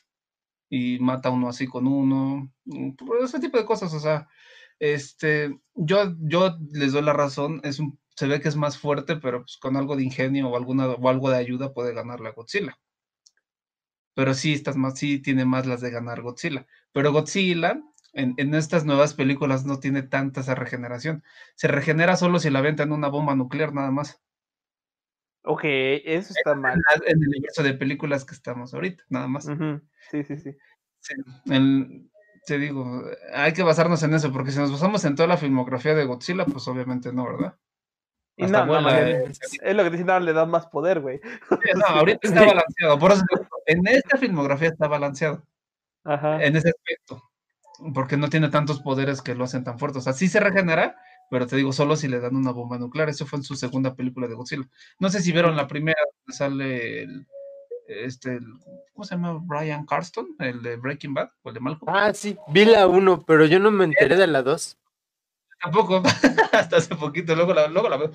y 0.69 0.99
mata 0.99 1.29
a 1.29 1.31
uno 1.31 1.47
así 1.49 1.67
con 1.67 1.87
uno. 1.87 2.51
mm, 2.65 2.91
por 2.95 3.23
Ese 3.23 3.39
tipo 3.39 3.57
de 3.57 3.65
cosas, 3.65 3.93
o 3.93 3.99
sea, 3.99 4.27
este, 4.79 5.57
yo, 5.75 6.13
yo 6.19 6.57
les 6.71 6.91
doy 6.91 7.01
la 7.03 7.13
razón, 7.13 7.61
es 7.63 7.79
un, 7.79 7.97
se 8.15 8.27
ve 8.27 8.39
que 8.41 8.47
es 8.47 8.55
más 8.55 8.77
fuerte, 8.77 9.17
pero 9.17 9.41
pues 9.41 9.57
con 9.57 9.75
algo 9.77 9.95
de 9.95 10.03
ingenio 10.03 10.49
o, 10.49 10.55
alguna, 10.57 10.87
o 10.87 11.09
algo 11.09 11.29
de 11.29 11.37
ayuda 11.37 11.73
puede 11.73 11.93
ganarle 11.93 12.29
a 12.29 12.33
Godzilla. 12.33 12.77
Pero 14.13 14.33
sí, 14.33 14.53
estas 14.53 14.77
más, 14.77 14.97
sí 14.97 15.19
tiene 15.19 15.45
más 15.45 15.65
las 15.65 15.81
de 15.81 15.91
ganar 15.91 16.21
Godzilla. 16.21 16.65
Pero 16.93 17.11
Godzilla, 17.11 17.81
en, 18.13 18.33
en 18.37 18.55
estas 18.55 18.85
nuevas 18.85 19.13
películas, 19.13 19.65
no 19.65 19.79
tiene 19.79 20.03
tanta 20.03 20.41
esa 20.41 20.55
regeneración. 20.55 21.23
Se 21.55 21.67
regenera 21.67 22.15
solo 22.15 22.39
si 22.39 22.49
la 22.49 22.59
aventan 22.59 22.93
una 22.93 23.09
bomba 23.09 23.35
nuclear, 23.35 23.73
nada 23.73 23.91
más. 23.91 24.21
Ok, 25.43 25.61
eso 25.65 26.33
está 26.33 26.55
mal. 26.55 26.81
En, 26.95 27.03
en 27.17 27.21
el 27.23 27.27
universo 27.27 27.61
de 27.61 27.73
películas 27.73 28.25
que 28.25 28.33
estamos 28.33 28.73
ahorita, 28.73 29.03
nada 29.09 29.27
más. 29.27 29.45
Sí, 30.09 30.23
sí, 30.23 30.37
sí. 30.37 30.55
Sí, 30.99 31.13
el- 31.51 32.09
te 32.47 32.59
digo, 32.59 33.03
hay 33.33 33.53
que 33.53 33.63
basarnos 33.63 34.03
en 34.03 34.13
eso, 34.13 34.31
porque 34.31 34.51
si 34.51 34.59
nos 34.59 34.71
basamos 34.71 35.03
en 35.05 35.15
toda 35.15 35.27
la 35.27 35.37
filmografía 35.37 35.95
de 35.95 36.05
Godzilla, 36.05 36.45
pues 36.45 36.67
obviamente 36.67 37.11
no, 37.11 37.25
¿verdad? 37.25 37.57
Y 38.37 38.43
Hasta 38.45 38.59
no, 38.59 38.65
no, 38.65 38.71
vuela, 38.73 38.81
más 38.81 39.01
eh, 39.01 39.31
es 39.61 39.75
lo 39.75 39.83
que 39.83 39.89
dicen, 39.91 40.09
ahora 40.09 40.25
le 40.25 40.33
da 40.33 40.45
más 40.45 40.67
poder, 40.67 40.99
güey. 40.99 41.19
Sí, 41.49 41.69
no, 41.75 41.85
ahorita 41.87 42.27
está 42.27 42.45
balanceado, 42.45 42.99
por 42.99 43.11
eso 43.13 43.23
en 43.65 43.87
esta 43.87 44.17
filmografía 44.17 44.67
está 44.69 44.87
balanceado, 44.87 45.43
Ajá. 46.03 46.43
en 46.43 46.55
ese 46.57 46.69
aspecto, 46.69 47.23
porque 47.93 48.17
no 48.17 48.29
tiene 48.29 48.49
tantos 48.49 48.81
poderes 48.81 49.21
que 49.21 49.35
lo 49.35 49.45
hacen 49.45 49.63
tan 49.63 49.79
fuerte. 49.79 49.99
O 49.99 50.01
sea, 50.01 50.11
sí 50.13 50.27
se 50.27 50.41
regenera, 50.41 50.97
pero 51.31 51.47
te 51.47 51.55
digo, 51.55 51.71
solo 51.71 51.95
si 51.95 52.07
le 52.09 52.19
dan 52.19 52.35
una 52.35 52.51
bomba 52.51 52.77
nuclear. 52.77 53.09
Eso 53.09 53.25
fue 53.25 53.37
en 53.39 53.43
su 53.43 53.55
segunda 53.55 53.95
película 53.95 54.27
de 54.27 54.35
Godzilla. 54.35 54.67
No 54.99 55.09
sé 55.09 55.21
si 55.21 55.31
vieron 55.31 55.55
la 55.55 55.67
primera, 55.67 55.97
donde 56.25 56.37
sale 56.37 57.03
el, 57.03 57.27
este, 57.87 58.35
el- 58.35 58.53
¿cómo 58.93 59.05
se 59.05 59.15
llama? 59.15 59.39
Brian 59.41 59.85
Carston, 59.85 60.27
el 60.39 60.61
de 60.61 60.75
Breaking 60.75 61.13
Bad, 61.13 61.29
o 61.43 61.49
el 61.49 61.55
de 61.55 61.59
Malcolm. 61.61 61.93
Ah, 61.95 62.13
sí, 62.13 62.37
vi 62.49 62.65
la 62.65 62.85
1, 62.87 63.23
pero 63.25 63.45
yo 63.45 63.59
no 63.59 63.71
me 63.71 63.85
enteré 63.85 64.17
de 64.17 64.27
la 64.27 64.41
2. 64.43 64.77
Tampoco, 65.61 66.03
hasta 66.51 66.77
hace 66.77 66.95
poquito, 66.95 67.35
luego 67.35 67.53
la, 67.53 67.67
luego 67.67 67.89
la 67.89 67.97
veo. 67.97 68.11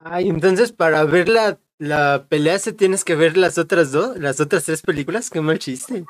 Ay, 0.00 0.28
entonces 0.28 0.72
para 0.72 1.04
ver 1.04 1.28
la, 1.28 1.60
la 1.78 2.26
pelea 2.28 2.58
se 2.58 2.72
tienes 2.72 3.04
que 3.04 3.14
ver 3.14 3.36
las 3.36 3.58
otras 3.58 3.92
dos, 3.92 4.16
las 4.18 4.40
otras 4.40 4.64
tres 4.64 4.82
películas, 4.82 5.28
qué 5.30 5.40
mal 5.40 5.58
chiste. 5.58 6.04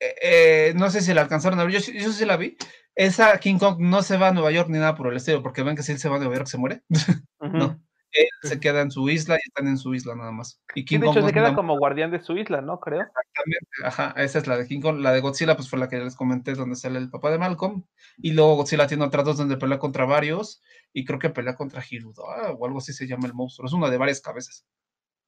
Eh, 0.00 0.14
eh, 0.22 0.72
no 0.76 0.90
sé 0.90 1.00
si 1.00 1.14
la 1.14 1.22
alcanzaron 1.22 1.60
a 1.60 1.64
ver, 1.64 1.74
yo, 1.74 1.80
sí- 1.80 1.98
yo 1.98 2.12
sí 2.12 2.24
la 2.26 2.36
vi. 2.36 2.56
Esa 2.94 3.38
King 3.38 3.58
Kong 3.58 3.76
no 3.78 4.02
se 4.02 4.18
va 4.18 4.28
a 4.28 4.32
Nueva 4.32 4.50
York 4.50 4.68
ni 4.68 4.78
nada 4.78 4.94
por 4.94 5.06
el 5.10 5.16
estilo, 5.16 5.42
porque 5.42 5.62
ven 5.62 5.76
que 5.76 5.82
si 5.82 5.92
él 5.92 5.98
se 5.98 6.08
va 6.10 6.16
a 6.16 6.18
Nueva 6.18 6.34
York 6.34 6.46
se 6.46 6.58
muere. 6.58 6.82
No. 7.40 7.80
Él 8.14 8.26
se 8.42 8.60
queda 8.60 8.82
en 8.82 8.90
su 8.90 9.08
isla 9.08 9.36
y 9.36 9.48
están 9.48 9.68
en 9.68 9.78
su 9.78 9.94
isla 9.94 10.14
nada 10.14 10.32
más. 10.32 10.60
Y 10.74 10.80
Sí, 10.80 10.84
King 10.84 10.98
de 11.00 11.06
Kong 11.06 11.12
hecho, 11.16 11.20
no 11.22 11.26
se 11.28 11.32
queda 11.34 11.54
como 11.54 11.78
guardián 11.78 12.10
de 12.10 12.22
su 12.22 12.36
isla, 12.36 12.60
¿no? 12.60 12.78
Creo. 12.80 13.00
Exactamente, 13.00 13.68
Ajá, 13.84 14.14
esa 14.22 14.38
es 14.38 14.46
la 14.46 14.56
de 14.58 14.66
King 14.66 14.80
Kong. 14.80 14.98
La 15.00 15.12
de 15.12 15.20
Godzilla, 15.20 15.56
pues 15.56 15.68
fue 15.70 15.78
la 15.78 15.88
que 15.88 15.98
les 15.98 16.14
comenté, 16.14 16.54
donde 16.54 16.76
sale 16.76 16.98
el 16.98 17.08
papá 17.10 17.30
de 17.30 17.38
Malcolm. 17.38 17.84
Y 18.18 18.32
luego 18.32 18.56
Godzilla 18.56 18.86
tiene 18.86 19.04
otras 19.04 19.24
dos 19.24 19.38
donde 19.38 19.56
pelea 19.56 19.78
contra 19.78 20.04
varios. 20.04 20.62
Y 20.92 21.04
creo 21.06 21.18
que 21.18 21.30
pelea 21.30 21.54
contra 21.56 21.82
Hiruda 21.88 22.52
o 22.52 22.66
algo 22.66 22.78
así 22.78 22.92
se 22.92 23.06
llama 23.06 23.26
el 23.26 23.34
monstruo. 23.34 23.66
Es 23.66 23.72
una 23.72 23.88
de 23.88 23.96
varias 23.96 24.20
cabezas. 24.20 24.66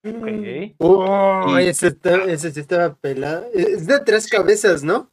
Ok. 0.07 0.75
Oh, 0.81 1.59
Y- 1.59 1.69
ese, 1.69 1.87
está- 1.87 2.25
ese 2.25 2.51
sí 2.51 2.61
estaba 2.61 2.95
pelado. 2.95 3.47
Es 3.55 3.87
de 3.87 3.99
tres 4.01 4.29
cabezas, 4.29 4.83
¿no? 4.83 5.11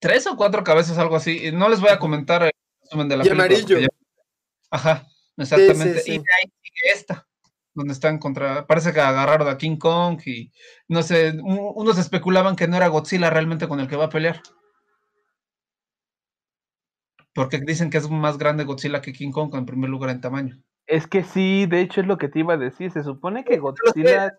Tres 0.00 0.26
o 0.26 0.36
cuatro 0.36 0.62
cabezas, 0.62 0.98
algo 0.98 1.16
así. 1.16 1.46
Y 1.46 1.52
No 1.52 1.70
les 1.70 1.80
voy 1.80 1.88
a 1.88 1.98
comentar 1.98 2.42
el 2.42 2.50
resumen 2.82 3.08
de 3.08 3.16
la 3.16 3.24
Y 3.24 3.28
película. 3.30 3.46
amarillo. 3.46 3.78
ya- 3.78 3.88
Ajá, 4.70 5.06
exactamente. 5.38 6.00
sí. 6.00 6.12
Y 6.12 6.18
de 6.18 6.24
ahí 6.42 6.52
esta, 6.92 7.26
donde 7.74 7.92
están 7.92 8.18
contra. 8.18 8.66
Parece 8.66 8.92
que 8.92 9.00
agarraron 9.00 9.48
a 9.48 9.58
King 9.58 9.76
Kong 9.76 10.20
y 10.26 10.52
no 10.88 11.02
sé, 11.02 11.34
unos 11.42 11.98
especulaban 11.98 12.56
que 12.56 12.68
no 12.68 12.76
era 12.76 12.88
Godzilla 12.88 13.30
realmente 13.30 13.68
con 13.68 13.80
el 13.80 13.88
que 13.88 13.96
va 13.96 14.06
a 14.06 14.10
pelear. 14.10 14.42
Porque 17.34 17.58
dicen 17.58 17.90
que 17.90 17.98
es 17.98 18.08
más 18.08 18.38
grande 18.38 18.64
Godzilla 18.64 19.02
que 19.02 19.12
King 19.12 19.32
Kong 19.32 19.54
en 19.54 19.66
primer 19.66 19.90
lugar 19.90 20.10
en 20.10 20.20
tamaño. 20.20 20.62
Es 20.86 21.06
que 21.06 21.24
sí, 21.24 21.66
de 21.66 21.80
hecho 21.80 22.00
es 22.00 22.06
lo 22.06 22.18
que 22.18 22.28
te 22.28 22.40
iba 22.40 22.54
a 22.54 22.58
decir. 22.58 22.90
Se 22.90 23.02
supone 23.02 23.44
que 23.44 23.58
Godzilla. 23.58 24.32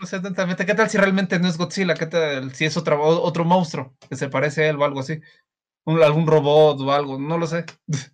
No 0.00 0.06
sé 0.06 0.16
exactamente. 0.16 0.66
¿Qué 0.66 0.74
tal 0.74 0.90
si 0.90 0.98
realmente 0.98 1.38
no 1.38 1.48
es 1.48 1.58
Godzilla? 1.58 1.94
¿Qué 1.94 2.06
tal 2.06 2.52
si 2.54 2.64
es 2.64 2.76
otro, 2.76 3.44
monstruo 3.44 3.94
que 4.08 4.16
se 4.16 4.28
parece 4.28 4.64
a 4.64 4.70
él 4.70 4.76
o 4.76 4.84
algo 4.84 5.00
así? 5.00 5.20
Un- 5.84 6.02
algún 6.02 6.26
robot 6.26 6.80
o 6.80 6.92
algo, 6.92 7.18
no 7.18 7.38
lo 7.38 7.46
sé. 7.46 7.64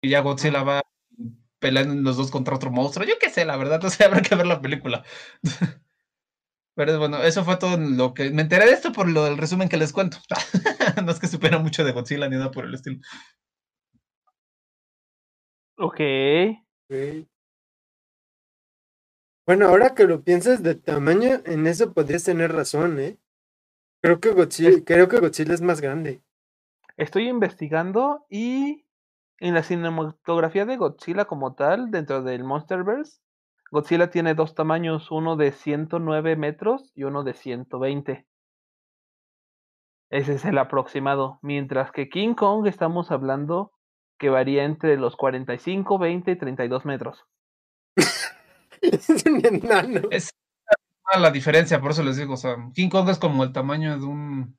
Y 0.00 0.10
ya 0.10 0.20
Godzilla 0.20 0.62
va 0.62 0.82
peleando 1.58 1.94
los 2.02 2.16
dos 2.16 2.30
contra 2.30 2.56
otro 2.56 2.70
monstruo. 2.70 3.06
Yo 3.06 3.14
qué 3.20 3.30
sé, 3.30 3.44
la 3.44 3.56
verdad, 3.56 3.80
no 3.82 3.90
sé, 3.90 4.04
habrá 4.04 4.22
que 4.22 4.34
ver 4.34 4.46
la 4.46 4.60
película. 4.60 5.04
Pero 6.74 6.98
bueno, 7.00 7.20
eso 7.24 7.44
fue 7.44 7.56
todo 7.56 7.76
lo 7.76 8.14
que 8.14 8.30
me 8.30 8.42
enteré 8.42 8.66
de 8.66 8.72
esto 8.72 8.92
por 8.92 9.08
lo 9.08 9.24
del 9.24 9.36
resumen 9.36 9.68
que 9.68 9.76
les 9.76 9.92
cuento. 9.92 10.18
no 11.04 11.10
es 11.10 11.18
que 11.18 11.26
supiera 11.26 11.58
mucho 11.58 11.82
de 11.84 11.90
Godzilla 11.92 12.28
ni 12.28 12.36
nada 12.36 12.52
por 12.52 12.66
el 12.66 12.74
estilo. 12.74 13.00
Ok. 15.76 16.00
Ok. 16.88 17.26
Bueno, 19.44 19.66
ahora 19.66 19.94
que 19.94 20.04
lo 20.04 20.22
piensas 20.22 20.62
de 20.62 20.74
tamaño, 20.74 21.40
en 21.46 21.66
eso 21.66 21.92
podrías 21.94 22.22
tener 22.22 22.52
razón, 22.52 23.00
¿eh? 23.00 23.18
Creo 24.02 24.20
que 24.20 24.30
Godzilla, 24.30 24.84
creo 24.84 25.08
que 25.08 25.18
Godzilla 25.18 25.54
es 25.54 25.62
más 25.62 25.80
grande. 25.80 26.22
Estoy 26.96 27.28
investigando 27.28 28.26
y 28.28 28.84
en 29.40 29.54
la 29.54 29.62
cinematografía 29.62 30.64
de 30.64 30.76
Godzilla 30.76 31.26
como 31.26 31.54
tal, 31.54 31.90
dentro 31.90 32.22
del 32.22 32.44
Monsterverse, 32.44 33.20
Godzilla 33.70 34.10
tiene 34.10 34.34
dos 34.34 34.54
tamaños, 34.54 35.10
uno 35.10 35.36
de 35.36 35.52
109 35.52 36.36
metros 36.36 36.90
y 36.94 37.04
uno 37.04 37.22
de 37.22 37.34
120. 37.34 38.26
Ese 40.10 40.34
es 40.34 40.44
el 40.46 40.56
aproximado. 40.56 41.38
Mientras 41.42 41.92
que 41.92 42.08
King 42.08 42.34
Kong 42.34 42.66
estamos 42.66 43.10
hablando 43.10 43.72
que 44.18 44.30
varía 44.30 44.64
entre 44.64 44.96
los 44.96 45.16
45, 45.16 45.98
20 45.98 46.30
y 46.30 46.36
32 46.36 46.84
metros. 46.84 47.24
Es 48.80 49.08
un 49.26 49.44
enano. 49.44 50.02
Es 50.12 50.30
la 51.18 51.32
diferencia, 51.32 51.80
por 51.80 51.90
eso 51.90 52.04
les 52.04 52.16
digo, 52.16 52.34
o 52.34 52.36
sea, 52.36 52.54
King 52.74 52.90
Kong 52.90 53.08
es 53.08 53.18
como 53.18 53.42
el 53.42 53.52
tamaño 53.52 53.98
de 53.98 54.04
un 54.04 54.56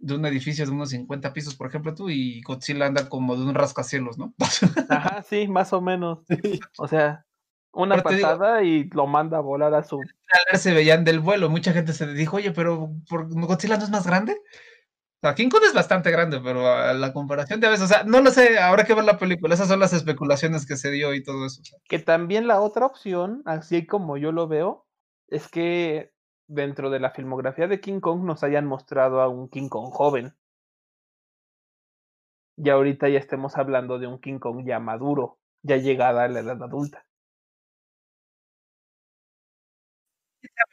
de 0.00 0.14
un 0.14 0.24
edificio 0.26 0.64
de 0.64 0.72
unos 0.72 0.90
50 0.90 1.32
pisos, 1.32 1.54
por 1.54 1.68
ejemplo, 1.68 1.94
tú, 1.94 2.10
y 2.10 2.40
Godzilla 2.42 2.86
anda 2.86 3.08
como 3.08 3.36
de 3.36 3.42
un 3.42 3.54
rascacielos, 3.54 4.18
¿no? 4.18 4.34
Ajá, 4.88 5.22
sí, 5.22 5.46
más 5.46 5.72
o 5.72 5.80
menos. 5.80 6.20
O 6.78 6.88
sea, 6.88 7.26
una 7.72 7.96
Pero 7.96 8.16
digo- 8.16 8.28
patada 8.28 8.62
y 8.62 8.84
lo 8.90 9.06
manda 9.06 9.38
a 9.38 9.42
volar 9.42 9.74
a 9.74 9.84
su 9.84 10.00
se 10.54 10.72
veían 10.72 11.04
del 11.04 11.20
vuelo, 11.20 11.50
mucha 11.50 11.72
gente 11.72 11.92
se 11.92 12.06
dijo, 12.12 12.36
oye, 12.36 12.52
pero 12.52 12.90
¿por, 13.08 13.28
¿Godzilla 13.28 13.76
no 13.76 13.84
es 13.84 13.90
más 13.90 14.06
grande? 14.06 14.32
O 15.22 15.26
sea, 15.26 15.34
King 15.34 15.50
Kong 15.50 15.62
es 15.66 15.74
bastante 15.74 16.10
grande, 16.10 16.40
pero 16.42 16.66
a 16.66 16.94
la 16.94 17.12
comparación 17.12 17.60
de 17.60 17.66
a 17.66 17.70
veces, 17.70 17.84
o 17.84 17.88
sea, 17.88 18.04
no 18.04 18.22
lo 18.22 18.30
sé, 18.30 18.58
habrá 18.58 18.84
que 18.84 18.94
ver 18.94 19.04
la 19.04 19.18
película, 19.18 19.52
esas 19.52 19.68
son 19.68 19.78
las 19.80 19.92
especulaciones 19.92 20.66
que 20.66 20.76
se 20.76 20.90
dio 20.90 21.12
y 21.14 21.22
todo 21.22 21.44
eso. 21.44 21.60
o 21.60 21.64
sea. 21.64 21.78
Que 21.88 21.98
también 21.98 22.46
la 22.46 22.60
otra 22.60 22.86
opción, 22.86 23.42
así 23.44 23.86
como 23.86 24.16
yo 24.16 24.32
lo 24.32 24.48
veo, 24.48 24.86
es 25.28 25.48
que 25.48 26.10
dentro 26.50 26.90
de 26.90 26.98
la 26.98 27.10
filmografía 27.10 27.68
de 27.68 27.80
King 27.80 28.00
Kong 28.00 28.24
nos 28.24 28.42
hayan 28.42 28.66
mostrado 28.66 29.20
a 29.20 29.28
un 29.28 29.48
King 29.48 29.68
Kong 29.68 29.90
joven. 29.92 30.34
Y 32.56 32.68
ahorita 32.68 33.08
ya 33.08 33.18
estemos 33.18 33.56
hablando 33.56 33.98
de 33.98 34.08
un 34.08 34.20
King 34.20 34.38
Kong 34.38 34.64
ya 34.66 34.80
maduro, 34.80 35.38
ya 35.62 35.76
llegada 35.76 36.24
a 36.24 36.28
la 36.28 36.40
edad 36.40 36.62
adulta. 36.62 37.06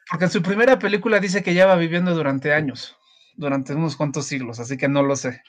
Porque 0.10 0.26
en 0.26 0.32
su 0.32 0.42
primera 0.42 0.80
película 0.80 1.20
dice 1.20 1.44
que 1.44 1.54
ya 1.54 1.68
va 1.68 1.76
viviendo 1.76 2.14
durante 2.16 2.54
años, 2.54 2.98
durante 3.36 3.74
unos 3.74 3.96
cuantos 3.96 4.26
siglos, 4.26 4.60
así 4.60 4.78
que 4.78 4.88
no 4.88 5.04
lo 5.04 5.16
sé. 5.16 5.42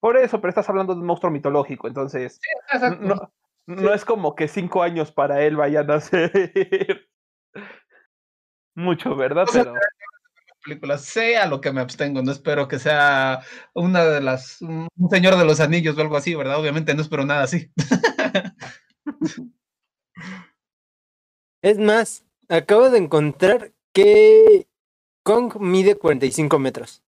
Por 0.00 0.18
eso, 0.18 0.40
pero 0.40 0.50
estás 0.50 0.68
hablando 0.68 0.94
de 0.94 1.00
un 1.00 1.06
monstruo 1.06 1.32
mitológico, 1.32 1.88
entonces 1.88 2.38
Exacto. 2.72 3.02
no, 3.02 3.32
no 3.66 3.94
es 3.94 4.04
como 4.04 4.34
que 4.34 4.48
cinco 4.48 4.82
años 4.82 5.10
para 5.12 5.42
él 5.42 5.56
vayan 5.56 5.90
a 5.90 6.00
ser 6.00 7.08
mucho, 8.76 9.16
¿verdad? 9.16 9.44
O 9.48 9.52
sea, 9.52 9.64
Pero 9.64 9.74
película, 10.64 10.98
sé 10.98 11.36
a 11.36 11.46
lo 11.46 11.60
que 11.60 11.72
me 11.72 11.80
abstengo, 11.80 12.22
no 12.22 12.32
espero 12.32 12.68
que 12.68 12.78
sea 12.78 13.40
una 13.74 14.04
de 14.04 14.20
las, 14.20 14.60
un 14.62 14.88
señor 15.10 15.36
de 15.36 15.44
los 15.44 15.60
anillos 15.60 15.96
o 15.96 16.00
algo 16.00 16.16
así, 16.16 16.34
¿verdad? 16.34 16.58
Obviamente 16.60 16.94
no 16.94 17.02
espero 17.02 17.24
nada 17.24 17.44
así. 17.44 17.70
Es 21.62 21.78
más, 21.78 22.24
acabo 22.48 22.90
de 22.90 22.98
encontrar 22.98 23.72
que 23.92 24.68
Kong 25.22 25.54
mide 25.58 25.96
45 25.96 26.58
metros. 26.58 27.02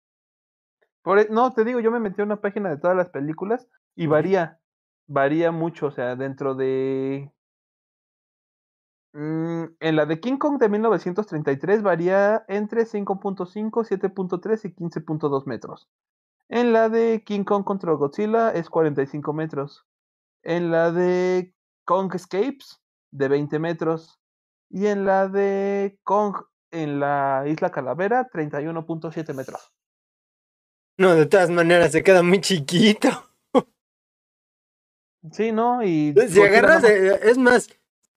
Por 1.02 1.18
e- 1.18 1.28
no, 1.30 1.52
te 1.52 1.64
digo, 1.64 1.80
yo 1.80 1.90
me 1.90 2.00
metí 2.00 2.20
a 2.20 2.24
una 2.24 2.40
página 2.40 2.70
de 2.70 2.78
todas 2.78 2.96
las 2.96 3.10
películas 3.10 3.68
y 3.94 4.06
varía, 4.06 4.60
varía 5.06 5.50
mucho, 5.52 5.86
o 5.86 5.90
sea, 5.90 6.16
dentro 6.16 6.54
de 6.54 7.30
en 9.14 9.96
la 9.96 10.06
de 10.06 10.20
King 10.20 10.36
Kong 10.36 10.58
de 10.58 10.68
1933 10.68 11.82
varía 11.82 12.44
entre 12.48 12.84
5.5, 12.84 13.84
7.3 13.84 14.64
y 14.64 14.74
15.2 14.74 15.46
metros. 15.46 15.88
En 16.48 16.72
la 16.72 16.88
de 16.88 17.22
King 17.24 17.44
Kong 17.44 17.64
contra 17.64 17.92
Godzilla 17.92 18.52
es 18.52 18.70
45 18.70 19.32
metros. 19.32 19.86
En 20.42 20.70
la 20.70 20.92
de 20.92 21.54
Kong 21.84 22.14
Escapes 22.14 22.80
de 23.10 23.28
20 23.28 23.58
metros. 23.58 24.20
Y 24.70 24.86
en 24.86 25.04
la 25.04 25.28
de 25.28 25.98
Kong 26.04 26.36
en 26.70 27.00
la 27.00 27.44
Isla 27.46 27.70
Calavera 27.70 28.28
31.7 28.30 29.34
metros. 29.34 29.72
No, 30.98 31.14
de 31.14 31.26
todas 31.26 31.50
maneras 31.50 31.92
se 31.92 32.02
queda 32.02 32.22
muy 32.22 32.40
chiquito. 32.40 33.08
Sí, 35.32 35.52
¿no? 35.52 35.82
Y 35.82 36.12
Pues, 36.12 36.32
Si 36.32 36.40
agarras, 36.40 36.84
eh, 36.84 37.18
es 37.22 37.38
más, 37.38 37.68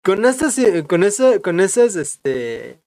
con 0.03 0.26
estas, 0.26 0.57
eh, 0.57 0.86
con 0.88 1.03
eso, 1.03 1.41
con 1.41 1.60
esos, 1.60 1.95
este, 1.95 2.82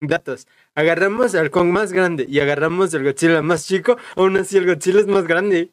datos, 0.00 0.46
agarramos 0.74 1.34
al 1.34 1.50
Kong 1.50 1.68
más 1.68 1.92
grande 1.92 2.26
y 2.28 2.40
agarramos 2.40 2.94
al 2.94 3.04
Godzilla 3.04 3.42
más 3.42 3.66
chico, 3.66 3.96
aún 4.16 4.36
así 4.36 4.56
el 4.56 4.66
Godzilla 4.66 5.00
es 5.00 5.06
más 5.06 5.26
grande. 5.26 5.72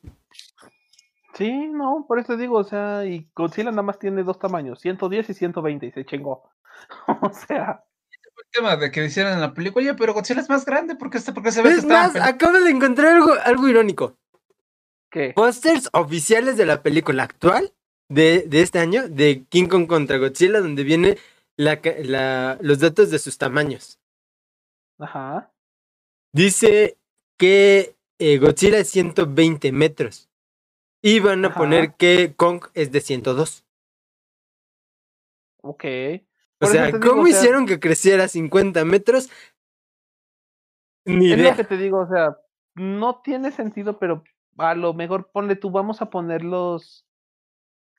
Sí, 1.36 1.52
no, 1.68 2.06
por 2.08 2.20
eso 2.20 2.38
digo, 2.38 2.58
o 2.58 2.64
sea, 2.64 3.06
y 3.06 3.30
Godzilla 3.36 3.72
nada 3.72 3.84
más 3.84 4.00
tiene 4.00 4.24
dos 4.24 4.40
tamaños, 4.40 4.80
110 4.80 5.30
y 5.30 5.34
120, 5.34 5.86
y 5.86 5.92
se 5.92 6.06
chingó. 6.06 6.50
o 7.22 7.32
sea, 7.34 7.84
El 8.38 8.46
tema 8.52 8.78
de 8.78 8.90
que 8.92 9.06
hicieran 9.06 9.34
en 9.34 9.42
la 9.42 9.54
película, 9.54 9.84
oye, 9.84 9.96
pero 9.96 10.14
Godzilla 10.14 10.42
es 10.42 10.50
más 10.50 10.66
grande 10.66 10.96
porque 10.96 11.18
este, 11.18 11.34
porque 11.34 11.52
se 11.52 11.62
ve 11.62 11.70
que 11.70 11.76
Es 11.76 11.84
está 11.84 12.08
más, 12.08 12.16
acabo 12.16 12.60
de 12.60 12.70
encontrar 12.70 13.16
algo, 13.16 13.34
algo 13.44 13.68
irónico. 13.68 14.18
¿qué? 15.10 15.34
Pósters 15.36 15.90
oficiales 15.94 16.58
de 16.58 16.66
la 16.66 16.82
película 16.82 17.24
actual 17.24 17.74
de, 18.10 18.44
de 18.48 18.62
este 18.62 18.80
año, 18.80 19.08
de 19.10 19.46
King 19.50 19.68
Kong 19.68 19.88
contra 19.88 20.18
Godzilla, 20.18 20.60
donde 20.62 20.84
viene 20.84 21.18
la, 21.58 21.80
la- 22.04 22.58
los 22.62 22.80
datos 22.80 23.10
de 23.12 23.20
sus 23.20 23.38
tamaños. 23.38 24.00
Ajá. 25.00 25.52
Dice 26.34 26.98
que 27.38 27.96
eh, 28.20 28.38
Godzilla 28.38 28.80
es 28.80 28.90
120 28.90 29.72
metros. 29.72 30.30
Y 31.02 31.20
van 31.20 31.46
a 31.46 31.50
Ajá. 31.50 31.60
poner 31.60 31.94
que 31.96 32.34
Kong 32.36 32.66
es 32.74 32.92
de 32.92 33.00
102. 33.02 33.64
Ok. 35.62 35.84
O 35.86 36.60
Por 36.60 36.70
sea, 36.70 36.86
digo, 36.88 37.00
¿cómo 37.00 37.22
o 37.24 37.26
sea- 37.28 37.38
hicieron 37.40 37.66
que 37.66 37.80
creciera 37.80 38.28
50 38.28 38.86
metros? 38.86 39.30
Ni 41.06 41.32
Es 41.32 41.38
lo 41.38 41.44
idea. 41.44 41.56
que 41.56 41.64
te 41.64 41.78
digo, 41.78 42.00
o 42.00 42.08
sea, 42.08 42.38
no 42.76 43.22
tiene 43.22 43.52
sentido, 43.52 44.00
pero 44.00 44.24
a 44.58 44.74
lo 44.74 44.94
mejor 44.94 45.30
ponle 45.32 45.56
tú, 45.56 45.70
vamos 45.70 46.02
a 46.02 46.10
ponerlos. 46.10 47.05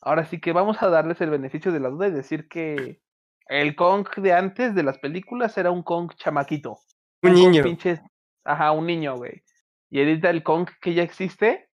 Ahora 0.01 0.24
sí 0.24 0.40
que 0.40 0.52
vamos 0.52 0.82
a 0.82 0.89
darles 0.89 1.20
el 1.20 1.31
beneficio 1.31 1.73
de 1.73 1.81
la 1.81 1.89
duda 1.89 2.09
y 2.09 2.12
decir 2.12 2.48
que 2.48 3.01
el 3.48 3.77
Kong 3.77 4.09
de 4.16 4.32
antes 4.32 4.74
de 4.74 4.82
las 4.82 4.98
películas 4.98 5.56
era 5.59 5.70
un 5.70 5.82
Kong 5.82 6.12
chamaquito. 6.16 6.78
Un 7.23 7.35
niño. 7.35 7.62
pinches- 7.62 8.02
Ajá, 8.44 8.73
un 8.73 8.86
niño, 8.86 9.16
güey. 9.16 9.43
Y 9.90 9.98
ahorita 10.01 10.31
el 10.31 10.43
Kong 10.43 10.68
que 10.81 10.94
ya 10.94 11.02
existe 11.02 11.68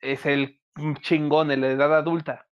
es 0.00 0.26
el 0.26 0.60
chingón, 1.00 1.50
el 1.50 1.62
de 1.62 1.72
edad 1.72 1.94
adulta. 1.96 2.46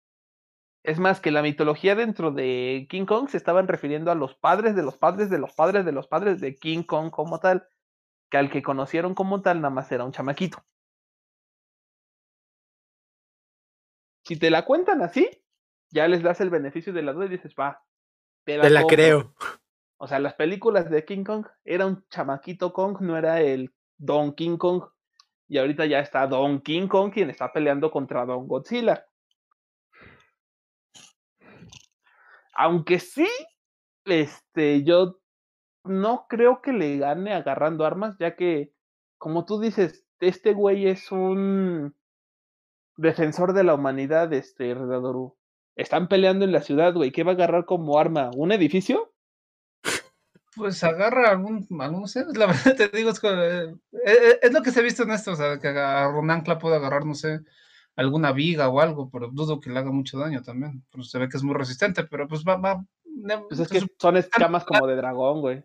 Es 0.83 0.99
más, 0.99 1.19
que 1.19 1.31
la 1.31 1.41
mitología 1.41 1.95
dentro 1.95 2.31
de 2.31 2.85
King 2.89 3.05
Kong 3.05 3.27
se 3.29 3.37
estaban 3.37 3.67
refiriendo 3.67 4.11
a 4.11 4.15
los 4.15 4.35
padres 4.35 4.75
de 4.75 4.83
los 4.83 4.97
padres 4.97 5.29
de 5.31 5.39
los 5.39 5.53
padres 5.53 5.83
de 5.85 5.91
los 5.91 6.07
padres 6.07 6.39
de 6.39 6.55
King 6.55 6.83
Kong 6.83 7.09
como 7.09 7.39
tal, 7.39 7.67
que 8.29 8.37
al 8.37 8.49
que 8.51 8.61
conocieron 8.61 9.15
como 9.15 9.41
tal 9.41 9.61
nada 9.61 9.73
más 9.73 9.91
era 9.91 10.03
un 10.05 10.11
chamaquito. 10.11 10.63
Si 14.25 14.37
te 14.37 14.49
la 14.49 14.65
cuentan 14.65 15.03
así, 15.03 15.29
ya 15.91 16.07
les 16.07 16.23
das 16.23 16.41
el 16.41 16.49
beneficio 16.49 16.91
de 16.91 17.03
la 17.03 17.13
duda 17.13 17.25
y 17.25 17.29
dices, 17.29 17.53
va, 17.59 17.83
te 18.43 18.59
Te 18.59 18.69
la 18.69 18.81
compro". 18.81 18.95
creo. 18.95 19.35
O 19.97 20.07
sea, 20.09 20.19
las 20.19 20.33
películas 20.33 20.89
de 20.89 21.05
King 21.05 21.23
Kong 21.23 21.47
era 21.63 21.85
un 21.85 22.05
chamaquito 22.09 22.73
Kong, 22.73 22.99
no 22.99 23.17
era 23.17 23.39
el 23.39 23.73
Don 23.97 24.35
King 24.35 24.57
Kong. 24.57 24.83
Y 25.47 25.57
ahorita 25.57 25.85
ya 25.85 25.99
está 25.99 26.27
Don 26.27 26.59
King 26.59 26.89
Kong 26.89 27.13
quien 27.13 27.29
está 27.29 27.53
peleando 27.53 27.89
contra 27.89 28.25
Don 28.25 28.45
Godzilla. 28.45 29.05
Aunque 32.55 32.99
sí, 32.99 33.27
este, 34.03 34.83
yo 34.83 35.21
no 35.85 36.25
creo 36.27 36.61
que 36.61 36.73
le 36.73 36.97
gane 36.97 37.33
agarrando 37.33 37.85
armas, 37.85 38.17
ya 38.19 38.35
que, 38.35 38.73
como 39.17 39.45
tú 39.45 39.61
dices, 39.61 40.05
este 40.19 40.53
güey 40.53 40.87
es 40.87 41.09
un 41.09 41.95
defensor 42.97 43.53
de 43.53 43.63
la 43.63 43.73
humanidad, 43.75 44.31
este, 44.33 44.73
Redadoru. 44.73 45.35
Están 45.75 46.07
peleando 46.07 46.45
en 46.45 46.51
la 46.51 46.61
ciudad, 46.61 46.93
güey. 46.93 47.11
¿Qué 47.11 47.23
va 47.23 47.31
a 47.31 47.35
agarrar 47.35 47.65
como 47.65 47.99
arma? 47.99 48.31
¿Un 48.35 48.51
edificio? 48.51 49.11
Pues 50.55 50.81
agarra 50.85 51.31
algún, 51.31 51.67
algún, 51.81 52.01
no 52.01 52.07
sé, 52.07 52.23
la 52.33 52.45
verdad 52.47 52.75
te 52.77 52.87
digo, 52.89 53.09
es, 53.09 53.19
co- 53.19 53.29
eh, 53.29 53.75
eh, 54.05 54.39
es 54.41 54.53
lo 54.53 54.61
que 54.61 54.71
se 54.71 54.79
ha 54.79 54.83
visto 54.83 55.03
en 55.03 55.11
esto, 55.11 55.31
o 55.33 55.35
sea, 55.35 55.59
que 55.59 55.67
a 55.67 56.07
un 56.07 56.31
ancla 56.31 56.57
puede 56.57 56.77
agarrar, 56.77 57.05
no 57.05 57.13
sé, 57.13 57.41
alguna 57.97 58.31
viga 58.31 58.69
o 58.69 58.79
algo, 58.79 59.09
pero 59.09 59.29
dudo 59.31 59.59
que 59.59 59.69
le 59.69 59.79
haga 59.79 59.91
mucho 59.91 60.17
daño 60.17 60.41
también, 60.43 60.85
pero 60.91 61.03
se 61.03 61.19
ve 61.19 61.27
que 61.27 61.35
es 61.37 61.43
muy 61.43 61.55
resistente, 61.55 62.05
pero 62.05 62.25
pues 62.27 62.43
va, 62.47 62.55
va, 62.55 62.85
Pues 63.49 63.59
es 63.59 63.67
que 63.67 63.81
son 63.99 64.15
escamas 64.15 64.63
como 64.63 64.87
de 64.87 64.95
dragón, 64.95 65.41
güey. 65.41 65.63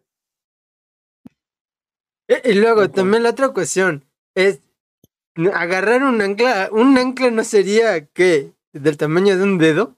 Eh, 2.29 2.43
Y 2.45 2.55
luego 2.55 2.91
también 2.91 3.23
la 3.23 3.31
otra 3.31 3.51
cuestión 3.51 4.05
es 4.35 4.61
agarrar 5.55 6.03
un 6.03 6.21
ancla. 6.21 6.69
¿Un 6.73 6.97
ancla 6.99 7.31
no 7.31 7.45
sería 7.45 8.07
qué? 8.07 8.53
¿Del 8.73 8.97
tamaño 8.97 9.37
de 9.37 9.43
un 9.43 9.59
dedo? 9.59 9.97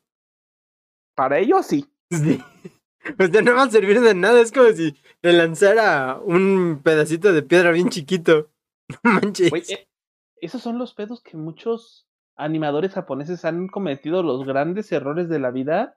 Para 1.14 1.38
ellos 1.38 1.66
sí. 1.66 1.86
Sí. 2.10 2.42
O 3.18 3.26
sea, 3.26 3.42
no 3.42 3.56
va 3.56 3.64
a 3.64 3.70
servir 3.70 4.00
de 4.00 4.14
nada. 4.14 4.40
Es 4.40 4.52
como 4.52 4.70
si 4.70 4.94
le 5.22 5.32
lanzara 5.32 6.20
un 6.24 6.82
pedacito 6.84 7.32
de 7.32 7.42
piedra 7.42 7.72
bien 7.72 7.88
chiquito. 7.88 8.48
No 9.02 9.12
manches. 9.12 9.52
Eh, 9.70 9.88
esos 10.36 10.62
son 10.62 10.78
los 10.78 10.94
pedos 10.94 11.22
que 11.22 11.36
muchos 11.36 12.06
animadores 12.36 12.92
japoneses 12.92 13.44
han 13.44 13.68
cometido 13.68 14.22
los 14.22 14.44
grandes 14.44 14.92
errores 14.92 15.28
de 15.28 15.38
la 15.38 15.50
vida 15.50 15.96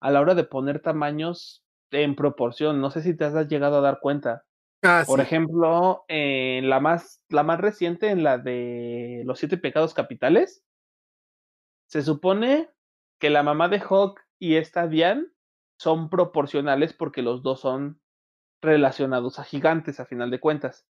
a 0.00 0.10
la 0.10 0.20
hora 0.20 0.34
de 0.34 0.44
poner 0.44 0.80
tamaños 0.80 1.62
en 1.90 2.16
proporción. 2.16 2.80
No 2.80 2.90
sé 2.90 3.02
si 3.02 3.14
te 3.14 3.24
has 3.24 3.48
llegado 3.48 3.78
a 3.78 3.80
dar 3.80 4.00
cuenta. 4.00 4.44
Ah, 4.82 5.04
Por 5.06 5.20
sí. 5.20 5.26
ejemplo, 5.26 6.04
en 6.08 6.68
la 6.68 6.80
más, 6.80 7.24
la 7.28 7.42
más 7.42 7.60
reciente, 7.60 8.10
en 8.10 8.24
la 8.24 8.38
de 8.38 9.22
los 9.24 9.38
siete 9.38 9.56
pecados 9.56 9.94
capitales, 9.94 10.64
se 11.86 12.02
supone 12.02 12.70
que 13.20 13.30
la 13.30 13.42
mamá 13.42 13.68
de 13.68 13.78
Hawk 13.78 14.20
y 14.38 14.56
esta 14.56 14.88
Diane 14.88 15.26
son 15.78 16.10
proporcionales 16.10 16.92
porque 16.92 17.22
los 17.22 17.42
dos 17.42 17.60
son 17.60 18.00
relacionados 18.60 19.38
a 19.38 19.44
gigantes 19.44 20.00
a 20.00 20.06
final 20.06 20.30
de 20.30 20.40
cuentas. 20.40 20.86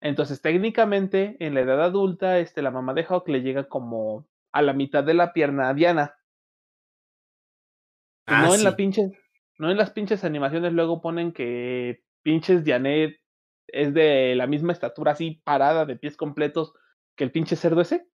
Entonces, 0.00 0.42
técnicamente, 0.42 1.36
en 1.40 1.54
la 1.54 1.60
edad 1.60 1.82
adulta, 1.82 2.38
este, 2.38 2.62
la 2.62 2.70
mamá 2.70 2.94
de 2.94 3.04
Hawk 3.08 3.28
le 3.28 3.42
llega 3.42 3.68
como 3.68 4.26
a 4.52 4.62
la 4.62 4.72
mitad 4.72 5.04
de 5.04 5.14
la 5.14 5.32
pierna 5.32 5.68
a 5.68 5.74
Diana. 5.74 6.16
Ah, 8.26 8.42
no 8.42 8.54
en 8.54 8.64
la 8.64 8.76
pinche, 8.76 9.02
no 9.58 9.70
en 9.70 9.76
las 9.76 9.90
pinches 9.90 10.24
animaciones 10.24 10.72
luego 10.72 11.00
ponen 11.00 11.32
que 11.32 12.02
pinches 12.22 12.64
Dianet 12.64 13.16
es 13.68 13.92
de 13.94 14.34
la 14.34 14.46
misma 14.46 14.72
estatura 14.72 15.12
así 15.12 15.42
parada 15.44 15.84
de 15.84 15.96
pies 15.96 16.16
completos 16.16 16.72
que 17.16 17.24
el 17.24 17.32
pinche 17.32 17.56
cerdo 17.56 17.80
ese. 17.80 18.08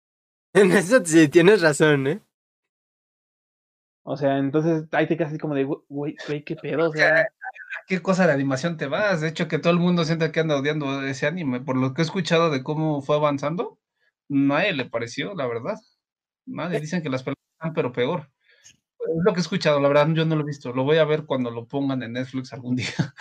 En 0.53 0.71
eso 0.71 1.03
sí 1.03 1.27
tienes 1.27 1.61
razón, 1.61 2.07
¿eh? 2.07 2.21
O 4.03 4.17
sea, 4.17 4.37
entonces 4.37 4.85
ahí 4.91 5.07
te 5.07 5.15
quedas 5.15 5.29
así 5.29 5.39
como 5.39 5.55
de, 5.55 5.63
"Güey, 5.63 5.79
güey, 5.87 6.15
güey, 6.27 6.43
qué 6.43 6.55
pedo, 6.55 6.89
o 6.89 6.93
sea, 6.93 7.27
¿Qué 7.87 8.01
cosa 8.01 8.27
de 8.27 8.33
animación 8.33 8.77
te 8.77 8.87
vas? 8.87 9.21
De 9.21 9.27
hecho, 9.27 9.47
que 9.47 9.59
todo 9.59 9.73
el 9.73 9.79
mundo 9.79 10.05
siente 10.05 10.31
que 10.31 10.39
anda 10.39 10.57
odiando 10.57 11.03
ese 11.05 11.27
anime. 11.27 11.61
Por 11.61 11.77
lo 11.77 11.93
que 11.93 12.01
he 12.01 12.05
escuchado 12.05 12.49
de 12.49 12.63
cómo 12.63 13.01
fue 13.01 13.15
avanzando, 13.15 13.79
nadie 14.29 14.73
le 14.73 14.85
pareció, 14.85 15.33
la 15.35 15.47
verdad. 15.47 15.77
Nadie 16.45 16.79
dicen 16.79 17.01
que 17.03 17.09
las 17.09 17.23
películas 17.23 17.49
están, 17.53 17.73
pero 17.73 17.91
peor. 17.91 18.29
Es 18.99 19.23
lo 19.25 19.33
que 19.33 19.39
he 19.39 19.41
escuchado, 19.41 19.79
la 19.79 19.87
verdad, 19.87 20.07
yo 20.13 20.25
no 20.25 20.35
lo 20.35 20.41
he 20.43 20.45
visto. 20.45 20.73
Lo 20.73 20.83
voy 20.83 20.97
a 20.97 21.05
ver 21.05 21.25
cuando 21.25 21.51
lo 21.51 21.67
pongan 21.67 22.03
en 22.03 22.13
Netflix 22.13 22.53
algún 22.53 22.75
día. 22.77 23.13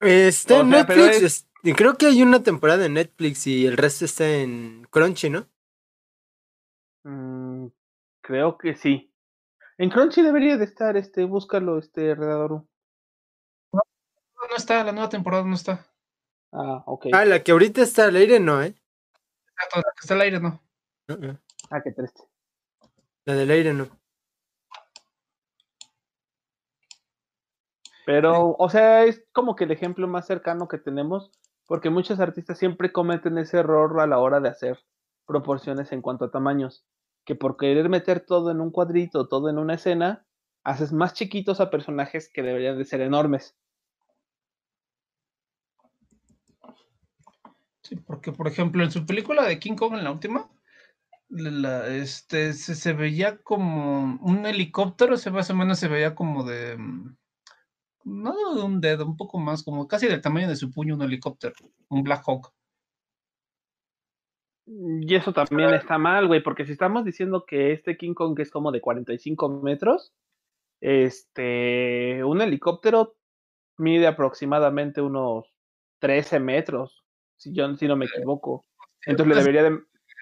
Está 0.00 0.58
O 0.58 0.60
en 0.62 0.70
sea, 0.70 0.78
Netflix. 0.84 1.16
es- 1.16 1.22
es- 1.22 1.48
y 1.62 1.72
creo 1.72 1.96
que 1.96 2.06
hay 2.06 2.22
una 2.22 2.42
temporada 2.42 2.84
en 2.86 2.94
Netflix 2.94 3.46
y 3.46 3.66
el 3.66 3.76
resto 3.76 4.04
está 4.04 4.28
en 4.28 4.86
Crunchy, 4.90 5.30
¿no? 5.30 5.46
mm, 7.04 7.66
creo 8.22 8.58
que 8.58 8.74
sí. 8.76 9.10
En 9.78 9.90
Crunchy 9.90 10.22
debería 10.22 10.56
de 10.56 10.64
estar, 10.64 10.96
este, 10.96 11.24
búscalo, 11.24 11.78
este, 11.78 12.14
Redadoru. 12.14 12.66
No, 13.72 13.80
no 14.50 14.56
está, 14.56 14.84
la 14.84 14.92
nueva 14.92 15.08
temporada 15.08 15.44
no 15.44 15.54
está. 15.54 15.86
Ah, 16.52 16.82
ok. 16.86 17.06
Ah, 17.12 17.24
la 17.24 17.42
que 17.42 17.52
ahorita 17.52 17.82
está 17.82 18.04
al 18.06 18.16
aire, 18.16 18.38
no, 18.40 18.62
¿eh? 18.62 18.74
Exacto, 19.56 19.76
la 19.78 19.82
que 19.82 20.00
está 20.02 20.14
al 20.14 20.20
aire, 20.20 20.40
no. 20.40 20.62
Uh-uh. 21.08 21.36
Ah, 21.70 21.80
qué 21.82 21.92
triste. 21.92 22.22
La 23.24 23.34
del 23.34 23.50
aire 23.50 23.72
no. 23.72 23.88
Pero, 28.06 28.54
o 28.58 28.68
sea, 28.68 29.04
es 29.04 29.24
como 29.32 29.56
que 29.56 29.64
el 29.64 29.70
ejemplo 29.70 30.06
más 30.06 30.26
cercano 30.26 30.68
que 30.68 30.78
tenemos, 30.78 31.30
porque 31.66 31.90
muchos 31.90 32.20
artistas 32.20 32.58
siempre 32.58 32.92
cometen 32.92 33.38
ese 33.38 33.58
error 33.58 34.00
a 34.00 34.06
la 34.06 34.18
hora 34.18 34.40
de 34.40 34.50
hacer 34.50 34.78
proporciones 35.26 35.90
en 35.92 36.02
cuanto 36.02 36.26
a 36.26 36.30
tamaños, 36.30 36.84
que 37.24 37.34
por 37.34 37.56
querer 37.56 37.88
meter 37.88 38.20
todo 38.20 38.50
en 38.50 38.60
un 38.60 38.70
cuadrito, 38.70 39.26
todo 39.28 39.48
en 39.48 39.58
una 39.58 39.74
escena, 39.74 40.26
haces 40.64 40.92
más 40.92 41.14
chiquitos 41.14 41.60
a 41.60 41.70
personajes 41.70 42.30
que 42.32 42.42
deberían 42.42 42.76
de 42.76 42.84
ser 42.84 43.00
enormes. 43.00 43.56
Sí, 47.82 47.96
porque 47.96 48.32
por 48.32 48.48
ejemplo 48.48 48.82
en 48.82 48.90
su 48.90 49.04
película 49.04 49.44
de 49.44 49.58
King 49.58 49.76
Kong 49.76 49.94
en 49.94 50.04
la 50.04 50.10
última, 50.10 50.50
la, 51.28 51.86
este, 51.88 52.52
se, 52.54 52.92
veía 52.92 53.42
como 53.42 54.18
un 54.22 54.46
helicóptero, 54.46 55.16
se 55.16 55.30
más 55.30 55.50
o 55.50 55.54
menos 55.54 55.78
se 55.78 55.88
veía 55.88 56.14
como 56.14 56.44
de, 56.44 56.76
mm, 56.78 57.16
no 58.04 58.54
de 58.54 58.62
un 58.62 58.80
dedo, 58.80 59.06
un 59.06 59.16
poco 59.16 59.38
más, 59.38 59.62
como 59.62 59.88
casi 59.88 60.06
del 60.06 60.20
tamaño 60.20 60.48
de 60.48 60.56
su 60.56 60.70
puño 60.70 60.94
un 60.94 61.02
helicóptero, 61.02 61.54
un 61.88 62.02
Black 62.02 62.22
Hawk. 62.26 62.52
Y 64.66 65.14
eso 65.14 65.32
también 65.32 65.74
está 65.74 65.98
mal, 65.98 66.26
güey, 66.26 66.42
porque 66.42 66.64
si 66.64 66.72
estamos 66.72 67.04
diciendo 67.04 67.44
que 67.46 67.72
este 67.72 67.96
King 67.96 68.14
Kong 68.14 68.38
es 68.40 68.50
como 68.50 68.72
de 68.72 68.80
45 68.80 69.60
metros, 69.62 70.14
este, 70.80 72.22
un 72.24 72.40
helicóptero 72.40 73.16
mide 73.76 74.06
aproximadamente 74.06 75.02
unos 75.02 75.46
13 76.00 76.40
metros, 76.40 77.04
si 77.36 77.52
yo 77.52 77.74
si 77.76 77.86
no 77.86 77.96
me 77.96 78.06
equivoco. 78.06 78.64
Entonces 79.04 79.34
le 79.34 79.42
debería 79.42 79.62
de... 79.64 79.78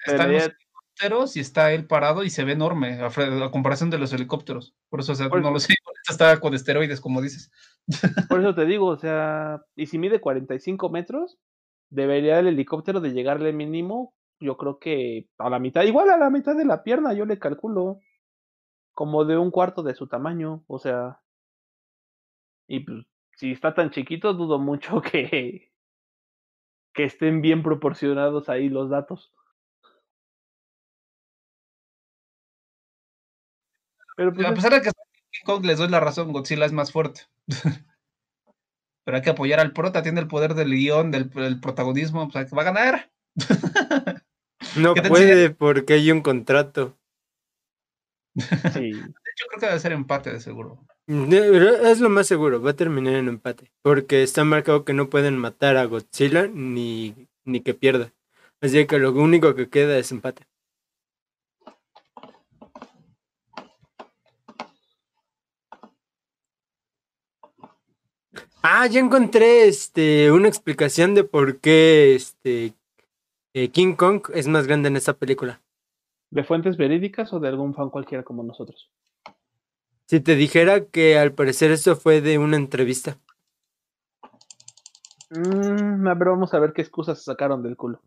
Debería... 0.06 0.44
helicópteros 0.44 1.36
y 1.36 1.40
está 1.40 1.72
él 1.72 1.86
parado 1.86 2.24
y 2.24 2.30
se 2.30 2.44
ve 2.44 2.52
enorme 2.52 3.00
a, 3.00 3.50
comparación 3.50 3.90
de 3.90 3.98
los 3.98 4.12
helicópteros. 4.12 4.74
Por 4.88 5.00
eso, 5.00 5.12
o 5.12 5.14
sea, 5.14 5.28
no 5.28 5.50
lo 5.50 5.60
sé, 5.60 5.74
está 6.08 6.38
con 6.40 6.54
esteroides, 6.54 7.00
como 7.00 7.20
dices. 7.20 7.50
Por 8.28 8.40
eso 8.40 8.54
te 8.54 8.64
digo, 8.64 8.86
o 8.86 8.96
sea, 8.96 9.62
y 9.76 9.86
si 9.86 9.98
mide 9.98 10.20
45 10.20 10.88
metros, 10.90 11.38
debería 11.90 12.38
el 12.38 12.46
helicóptero 12.46 13.00
de 13.00 13.12
llegarle 13.12 13.52
mínimo 13.52 14.14
yo 14.42 14.56
creo 14.56 14.78
que 14.78 15.28
a 15.38 15.48
la 15.48 15.58
mitad, 15.58 15.84
igual 15.84 16.10
a 16.10 16.18
la 16.18 16.28
mitad 16.28 16.56
de 16.56 16.64
la 16.64 16.82
pierna, 16.82 17.14
yo 17.14 17.24
le 17.24 17.38
calculo 17.38 18.00
como 18.92 19.24
de 19.24 19.38
un 19.38 19.50
cuarto 19.50 19.82
de 19.82 19.94
su 19.94 20.08
tamaño, 20.08 20.64
o 20.66 20.78
sea, 20.78 21.20
y 22.66 22.80
pues, 22.80 23.06
si 23.36 23.52
está 23.52 23.74
tan 23.74 23.90
chiquito, 23.90 24.34
dudo 24.34 24.58
mucho 24.58 25.00
que, 25.12 25.70
que 26.92 27.04
estén 27.04 27.40
bien 27.40 27.62
proporcionados 27.62 28.48
ahí 28.48 28.68
los 28.68 28.90
datos. 28.90 29.32
Pero 34.16 34.32
pues, 34.34 34.46
a 34.46 34.54
pesar 34.54 34.72
de 34.72 34.82
que 34.82 34.90
Kong 35.44 35.64
les 35.64 35.78
doy 35.78 35.88
la 35.88 36.00
razón, 36.00 36.32
Godzilla 36.32 36.66
es 36.66 36.72
más 36.72 36.92
fuerte. 36.92 37.22
Pero 39.04 39.16
hay 39.16 39.22
que 39.22 39.30
apoyar 39.30 39.60
al 39.60 39.72
prota, 39.72 40.02
tiene 40.02 40.20
el 40.20 40.28
poder 40.28 40.54
del 40.54 40.70
guion, 40.70 41.10
del, 41.10 41.28
protagonismo, 41.60 42.28
pues 42.28 42.48
que 42.48 42.56
va 42.56 42.62
a 42.62 42.66
ganar. 42.66 43.10
No 44.76 44.94
puede 44.94 45.50
porque 45.50 45.94
hay 45.94 46.10
un 46.12 46.20
contrato. 46.20 46.96
Sí. 48.72 48.90
Hecho, 49.32 49.46
creo 49.48 49.60
que 49.60 49.66
debe 49.66 49.80
ser 49.80 49.92
empate 49.92 50.32
de 50.32 50.40
seguro. 50.40 50.86
Es 51.08 52.00
lo 52.00 52.08
más 52.08 52.26
seguro, 52.26 52.62
va 52.62 52.70
a 52.70 52.76
terminar 52.76 53.14
en 53.14 53.28
empate. 53.28 53.72
Porque 53.82 54.22
está 54.22 54.44
marcado 54.44 54.84
que 54.84 54.92
no 54.92 55.10
pueden 55.10 55.36
matar 55.36 55.76
a 55.76 55.84
Godzilla 55.84 56.46
ni, 56.46 57.28
ni 57.44 57.60
que 57.60 57.74
pierda. 57.74 58.12
Así 58.60 58.86
que 58.86 58.98
lo 58.98 59.12
único 59.12 59.54
que 59.54 59.68
queda 59.68 59.98
es 59.98 60.12
empate. 60.12 60.46
Ah, 68.62 68.86
ya 68.86 69.00
encontré 69.00 69.66
este 69.66 70.30
una 70.30 70.46
explicación 70.46 71.14
de 71.14 71.24
por 71.24 71.58
qué 71.58 72.14
este 72.14 72.74
eh, 73.54 73.68
King 73.70 73.94
Kong 73.96 74.22
es 74.34 74.46
más 74.46 74.68
grande 74.68 74.88
en 74.88 74.96
esta 74.96 75.14
película. 75.14 75.60
¿De 76.30 76.44
fuentes 76.44 76.76
verídicas 76.76 77.32
o 77.32 77.40
de 77.40 77.48
algún 77.48 77.74
fan 77.74 77.90
cualquiera 77.90 78.22
como 78.22 78.44
nosotros? 78.44 78.88
Si 80.06 80.20
te 80.20 80.36
dijera 80.36 80.84
que 80.84 81.18
al 81.18 81.32
parecer 81.32 81.72
esto 81.72 81.96
fue 81.96 82.20
de 82.20 82.38
una 82.38 82.56
entrevista. 82.56 83.18
Mm, 85.30 86.06
pero 86.18 86.30
vamos 86.30 86.54
a 86.54 86.60
ver 86.60 86.72
qué 86.72 86.82
excusas 86.82 87.18
se 87.18 87.24
sacaron 87.24 87.62
del 87.62 87.76
culo. 87.76 88.00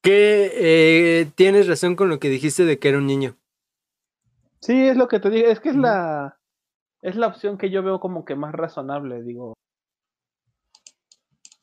Que 0.00 0.50
eh, 0.54 1.30
tienes 1.34 1.68
razón 1.68 1.94
con 1.94 2.08
lo 2.08 2.18
que 2.18 2.30
dijiste 2.30 2.64
de 2.64 2.78
que 2.78 2.88
era 2.88 2.98
un 2.98 3.06
niño. 3.06 3.36
Sí, 4.60 4.88
es 4.88 4.96
lo 4.96 5.08
que 5.08 5.20
te 5.20 5.28
dije. 5.28 5.50
Es 5.50 5.60
que 5.60 5.70
es 5.70 5.76
la, 5.76 6.38
es 7.02 7.16
la 7.16 7.26
opción 7.26 7.58
que 7.58 7.70
yo 7.70 7.82
veo 7.82 8.00
como 8.00 8.24
que 8.24 8.36
más 8.36 8.52
razonable. 8.52 9.22
Digo, 9.22 9.54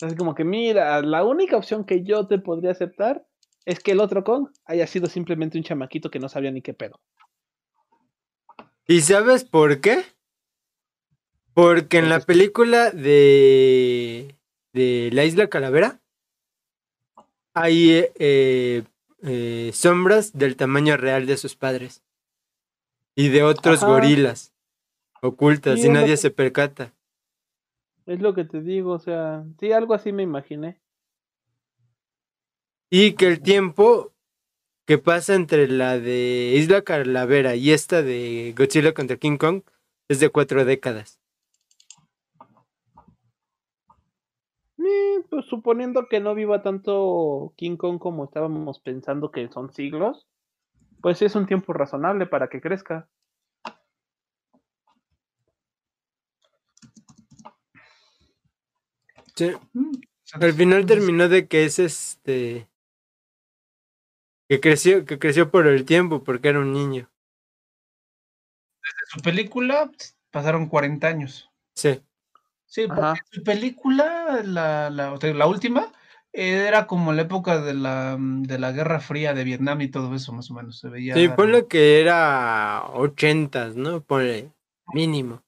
es 0.01 0.15
como 0.15 0.35
que, 0.35 0.43
mira, 0.43 1.01
la 1.01 1.23
única 1.23 1.57
opción 1.57 1.85
que 1.85 2.03
yo 2.03 2.27
te 2.27 2.39
podría 2.39 2.71
aceptar 2.71 3.25
es 3.65 3.79
que 3.79 3.91
el 3.91 4.01
otro 4.01 4.23
Kong 4.23 4.49
haya 4.65 4.85
sido 4.85 5.07
simplemente 5.07 5.57
un 5.57 5.63
chamaquito 5.63 6.11
que 6.11 6.19
no 6.19 6.29
sabía 6.29 6.51
ni 6.51 6.61
qué 6.61 6.73
pedo. 6.73 6.99
¿Y 8.85 9.01
sabes 9.01 9.45
por 9.45 9.81
qué? 9.81 10.03
Porque 11.53 11.99
en 11.99 12.09
la 12.09 12.19
película 12.19 12.91
de, 12.91 14.35
de 14.73 15.09
La 15.13 15.25
Isla 15.25 15.47
Calavera 15.47 15.99
hay 17.53 18.05
eh, 18.15 18.83
eh, 19.21 19.71
sombras 19.73 20.37
del 20.37 20.55
tamaño 20.55 20.97
real 20.97 21.25
de 21.25 21.37
sus 21.37 21.55
padres 21.55 22.01
y 23.15 23.29
de 23.29 23.43
otros 23.43 23.83
gorilas 23.83 24.53
ocultas 25.21 25.83
y 25.83 25.89
nadie 25.89 26.17
se 26.17 26.31
percata. 26.31 26.93
Es 28.05 28.19
lo 28.21 28.33
que 28.33 28.43
te 28.43 28.61
digo, 28.61 28.93
o 28.93 28.99
sea, 28.99 29.45
sí, 29.59 29.71
algo 29.71 29.93
así 29.93 30.11
me 30.11 30.23
imaginé. 30.23 30.79
Y 32.89 33.13
que 33.13 33.27
el 33.27 33.41
tiempo 33.41 34.13
que 34.87 34.97
pasa 34.97 35.35
entre 35.35 35.67
la 35.67 35.99
de 35.99 36.53
Isla 36.55 36.81
Calavera 36.81 37.55
y 37.55 37.71
esta 37.71 38.01
de 38.01 38.55
Godzilla 38.57 38.93
contra 38.93 39.17
King 39.17 39.37
Kong 39.37 39.61
es 40.07 40.19
de 40.19 40.29
cuatro 40.29 40.65
décadas. 40.65 41.19
pues 45.29 45.45
suponiendo 45.45 46.07
que 46.07 46.19
no 46.19 46.35
viva 46.35 46.61
tanto 46.61 47.53
King 47.55 47.77
Kong 47.77 47.99
como 47.99 48.25
estábamos 48.25 48.79
pensando 48.79 49.31
que 49.31 49.47
son 49.49 49.71
siglos, 49.71 50.27
pues 51.01 51.21
es 51.21 51.35
un 51.35 51.45
tiempo 51.45 51.73
razonable 51.73 52.25
para 52.25 52.49
que 52.49 52.61
crezca. 52.61 53.07
Mm, 59.73 59.95
Al 60.33 60.53
final 60.53 60.85
terminó 60.85 61.27
de 61.27 61.47
que 61.47 61.65
es 61.65 61.79
este. 61.79 62.67
que 64.47 64.59
creció, 64.59 65.05
que 65.05 65.19
creció 65.19 65.51
por 65.51 65.67
el 65.67 65.85
tiempo, 65.85 66.23
porque 66.23 66.49
era 66.49 66.59
un 66.59 66.73
niño. 66.73 67.09
Desde 68.81 69.11
su 69.11 69.21
película 69.21 69.91
pasaron 70.31 70.67
40 70.67 71.07
años. 71.07 71.49
Sí. 71.75 72.01
Sí, 72.65 72.85
porque 72.87 73.19
su 73.31 73.43
película, 73.43 74.41
la, 74.43 74.91
la, 74.91 75.17
la, 75.17 75.47
última, 75.47 75.91
era 76.31 76.85
como 76.85 77.13
la 77.13 77.23
época 77.23 77.59
de 77.61 77.73
la, 77.73 78.15
de 78.19 78.59
la 78.59 78.71
Guerra 78.71 78.99
Fría 78.99 79.33
de 79.33 79.43
Vietnam 79.43 79.81
y 79.81 79.87
todo 79.87 80.13
eso, 80.13 80.33
más 80.33 80.51
o 80.51 80.53
menos. 80.53 80.77
Se 80.79 80.87
veía. 80.87 81.15
Sí, 81.15 81.29
ponle 81.29 81.65
que 81.65 81.99
era 81.99 82.83
80, 82.93 83.71
¿no? 83.75 84.01
Ponle 84.01 84.51
mínimo. 84.93 85.41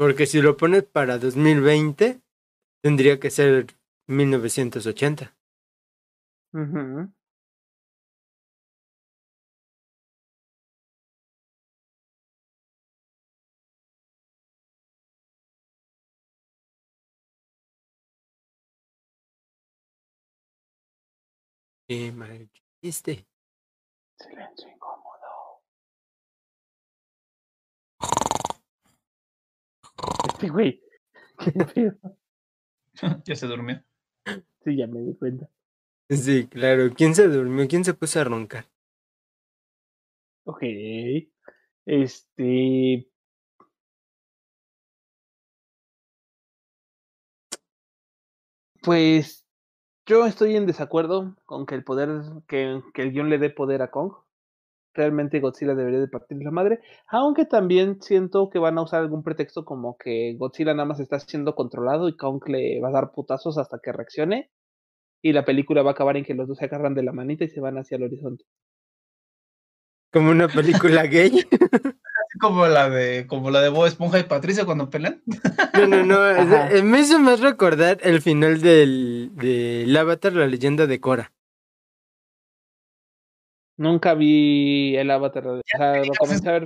Porque 0.00 0.24
si 0.24 0.40
lo 0.40 0.56
pones 0.56 0.84
para 0.84 1.18
2020, 1.18 2.22
tendría 2.82 3.20
que 3.20 3.28
ser 3.28 3.66
1980. 4.06 5.36
Uh 6.54 7.06
Qué 21.86 22.10
mal. 22.10 22.48
Silencio 24.16 24.79
Este 30.40 30.48
güey. 30.48 30.80
ya 33.26 33.34
se 33.34 33.46
durmió. 33.46 33.84
Sí, 34.64 34.74
ya 34.74 34.86
me 34.86 35.00
di 35.00 35.14
cuenta. 35.14 35.50
Sí, 36.08 36.46
claro. 36.46 36.90
¿Quién 36.96 37.14
se 37.14 37.28
durmió? 37.28 37.68
¿Quién 37.68 37.84
se 37.84 37.92
puso 37.92 38.20
a 38.20 38.24
roncar? 38.24 38.64
Ok. 40.44 40.62
Este. 41.84 43.06
Pues 48.82 49.44
yo 50.06 50.24
estoy 50.24 50.56
en 50.56 50.64
desacuerdo 50.64 51.36
con 51.44 51.66
que 51.66 51.74
el 51.74 51.84
poder, 51.84 52.08
que, 52.48 52.80
que 52.94 53.02
el 53.02 53.12
guion 53.12 53.28
le 53.28 53.36
dé 53.36 53.50
poder 53.50 53.82
a 53.82 53.90
Kong 53.90 54.14
realmente 54.94 55.40
Godzilla 55.40 55.74
debería 55.74 56.00
de 56.00 56.08
partir 56.08 56.38
la 56.42 56.50
madre, 56.50 56.80
aunque 57.08 57.44
también 57.44 58.00
siento 58.00 58.50
que 58.50 58.58
van 58.58 58.78
a 58.78 58.82
usar 58.82 59.00
algún 59.00 59.22
pretexto 59.22 59.64
como 59.64 59.96
que 59.96 60.34
Godzilla 60.38 60.74
nada 60.74 60.86
más 60.86 61.00
está 61.00 61.18
siendo 61.20 61.54
controlado 61.54 62.08
y 62.08 62.16
Kong 62.16 62.42
le 62.48 62.80
va 62.80 62.88
a 62.88 62.92
dar 62.92 63.12
putazos 63.12 63.58
hasta 63.58 63.78
que 63.82 63.92
reaccione 63.92 64.50
y 65.22 65.32
la 65.32 65.44
película 65.44 65.82
va 65.82 65.90
a 65.90 65.92
acabar 65.92 66.16
en 66.16 66.24
que 66.24 66.34
los 66.34 66.48
dos 66.48 66.58
se 66.58 66.64
agarran 66.64 66.94
de 66.94 67.02
la 67.02 67.12
manita 67.12 67.44
y 67.44 67.48
se 67.48 67.60
van 67.60 67.78
hacia 67.78 67.96
el 67.96 68.04
horizonte. 68.04 68.44
Como 70.12 70.30
una 70.30 70.48
película 70.48 71.04
gay. 71.04 71.46
Como 72.40 72.66
la 72.68 72.88
de, 72.88 73.26
como 73.26 73.50
la 73.50 73.60
de 73.60 73.70
Bob 73.70 73.86
Esponja 73.86 74.18
y 74.20 74.22
Patricia 74.22 74.64
cuando 74.64 74.88
pelean. 74.88 75.20
No, 75.74 75.86
no, 75.86 76.04
no. 76.04 76.20
Ajá. 76.20 76.70
Me 76.82 77.00
hizo 77.00 77.18
más 77.18 77.40
recordar 77.40 77.98
el 78.02 78.20
final 78.20 78.60
del, 78.60 79.30
del 79.34 79.96
Avatar, 79.96 80.32
la 80.34 80.46
leyenda 80.46 80.86
de 80.86 81.00
Korra. 81.00 81.32
Nunca 83.80 84.12
vi 84.12 84.94
el 84.98 85.10
Avatar. 85.10 85.46
O 85.46 85.60
sea, 85.64 86.04
lo 86.04 86.12
comencé 86.18 86.46
a 86.50 86.52
ver. 86.52 86.64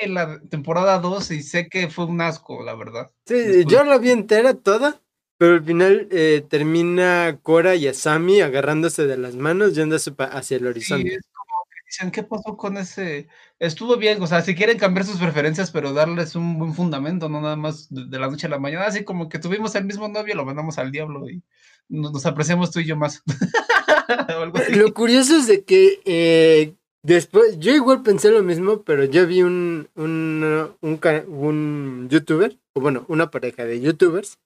En 0.00 0.14
la 0.14 0.38
temporada 0.48 1.00
2 1.00 1.32
y 1.32 1.42
sé 1.42 1.68
que 1.68 1.88
fue 1.88 2.04
un 2.04 2.20
asco, 2.20 2.62
la 2.62 2.76
verdad. 2.76 3.10
Sí, 3.26 3.34
Después- 3.34 3.66
yo 3.66 3.82
la 3.82 3.98
vi 3.98 4.12
entera 4.12 4.54
toda, 4.54 5.02
pero 5.36 5.54
al 5.54 5.64
final 5.64 6.06
eh, 6.12 6.44
termina 6.48 7.40
Korra 7.42 7.74
y 7.74 7.88
Asami 7.88 8.40
agarrándose 8.40 9.08
de 9.08 9.18
las 9.18 9.34
manos 9.34 9.72
pa- 10.16 10.26
hacia 10.26 10.58
el 10.58 10.62
Sí, 10.62 10.68
horizonte. 10.68 11.14
es 11.14 11.26
como 11.34 11.64
que 11.72 11.78
dicen, 11.86 12.10
¿qué 12.12 12.22
pasó 12.22 12.56
con 12.56 12.76
ese? 12.76 13.26
Estuvo 13.58 13.96
bien, 13.96 14.22
o 14.22 14.28
sea, 14.28 14.40
si 14.42 14.54
quieren 14.54 14.78
cambiar 14.78 15.06
sus 15.06 15.18
preferencias, 15.18 15.72
pero 15.72 15.92
darles 15.92 16.36
un 16.36 16.56
buen 16.56 16.72
fundamento, 16.72 17.28
no 17.28 17.40
nada 17.40 17.56
más 17.56 17.92
de, 17.92 18.06
de 18.06 18.18
la 18.20 18.28
noche 18.30 18.46
a 18.46 18.50
la 18.50 18.60
mañana, 18.60 18.86
así 18.86 19.02
como 19.02 19.28
que 19.28 19.40
tuvimos 19.40 19.74
el 19.74 19.86
mismo 19.86 20.06
novio, 20.06 20.36
lo 20.36 20.44
mandamos 20.44 20.78
al 20.78 20.92
diablo 20.92 21.28
y 21.28 21.42
nos, 21.88 22.12
nos 22.12 22.24
apreciamos 22.26 22.70
tú 22.70 22.78
y 22.78 22.84
yo 22.86 22.96
más. 22.96 23.24
O 24.36 24.42
algo 24.42 24.58
así. 24.58 24.74
Lo 24.74 24.92
curioso 24.94 25.36
es 25.36 25.46
de 25.46 25.62
que 25.62 26.00
eh, 26.04 26.74
después, 27.02 27.58
yo 27.58 27.74
igual 27.74 28.02
pensé 28.02 28.30
lo 28.30 28.42
mismo, 28.42 28.82
pero 28.82 29.04
yo 29.04 29.26
vi 29.26 29.42
un, 29.42 29.88
un, 29.96 30.70
un, 30.80 32.08
youtuber, 32.10 32.56
o 32.74 32.80
bueno, 32.80 33.04
una 33.08 33.30
pareja 33.30 33.64
de 33.64 33.80
youtubers, 33.80 34.38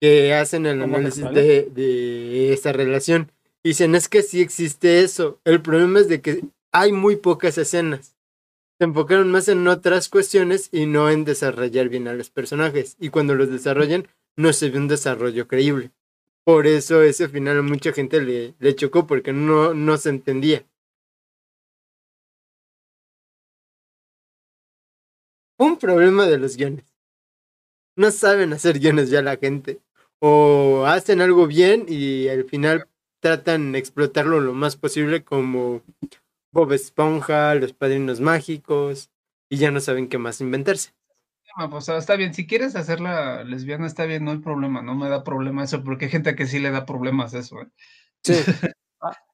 que 0.00 0.34
hacen 0.34 0.66
el 0.66 0.82
análisis 0.82 1.24
de, 1.30 1.68
de 1.70 2.52
esa 2.52 2.72
relación. 2.72 3.30
Y 3.64 3.70
dicen, 3.70 3.94
es 3.94 4.08
que 4.08 4.22
sí 4.22 4.40
existe 4.40 5.02
eso. 5.02 5.38
El 5.44 5.62
problema 5.62 6.00
es 6.00 6.08
de 6.08 6.20
que 6.20 6.42
hay 6.72 6.92
muy 6.92 7.16
pocas 7.16 7.58
escenas. 7.58 8.16
Se 8.78 8.84
enfocaron 8.84 9.30
más 9.30 9.46
en 9.48 9.68
otras 9.68 10.08
cuestiones 10.08 10.68
y 10.72 10.86
no 10.86 11.08
en 11.08 11.24
desarrollar 11.24 11.88
bien 11.88 12.08
a 12.08 12.14
los 12.14 12.30
personajes. 12.30 12.96
Y 12.98 13.10
cuando 13.10 13.36
los 13.36 13.48
desarrollan, 13.48 14.08
no 14.36 14.52
se 14.52 14.70
ve 14.70 14.78
un 14.78 14.88
desarrollo 14.88 15.46
creíble. 15.46 15.92
Por 16.44 16.66
eso 16.66 17.02
ese 17.02 17.28
final 17.28 17.58
a 17.58 17.62
mucha 17.62 17.92
gente 17.92 18.20
le, 18.20 18.54
le 18.58 18.74
chocó 18.74 19.06
porque 19.06 19.32
no, 19.32 19.74
no 19.74 19.96
se 19.96 20.08
entendía. 20.08 20.66
Un 25.58 25.78
problema 25.78 26.26
de 26.26 26.38
los 26.38 26.56
guiones. 26.56 26.84
No 27.96 28.10
saben 28.10 28.52
hacer 28.52 28.80
guiones 28.80 29.10
ya 29.10 29.22
la 29.22 29.36
gente. 29.36 29.80
O 30.18 30.84
hacen 30.86 31.20
algo 31.20 31.46
bien 31.46 31.86
y 31.88 32.28
al 32.28 32.44
final 32.44 32.88
tratan 33.20 33.72
de 33.72 33.78
explotarlo 33.78 34.40
lo 34.40 34.52
más 34.52 34.76
posible 34.76 35.22
como 35.24 35.82
Bob 36.52 36.72
Esponja, 36.72 37.54
los 37.54 37.72
padrinos 37.72 38.20
mágicos 38.20 39.10
y 39.48 39.58
ya 39.58 39.70
no 39.70 39.80
saben 39.80 40.08
qué 40.08 40.18
más 40.18 40.40
inventarse. 40.40 40.92
Ah, 41.56 41.68
pues, 41.68 41.82
o 41.82 41.86
sea, 41.86 41.96
está 41.98 42.16
bien, 42.16 42.32
si 42.32 42.46
quieres 42.46 42.74
hacerla 42.76 43.44
lesbiana, 43.44 43.86
está 43.86 44.06
bien, 44.06 44.24
no 44.24 44.30
hay 44.30 44.38
problema, 44.38 44.80
no 44.82 44.94
me 44.94 45.08
da 45.08 45.22
problema 45.22 45.64
eso, 45.64 45.84
porque 45.84 46.06
hay 46.06 46.10
gente 46.10 46.34
que 46.34 46.46
sí 46.46 46.58
le 46.58 46.70
da 46.70 46.86
problemas 46.86 47.34
eso. 47.34 47.60
¿eh? 47.60 47.66
Sí. 48.22 48.34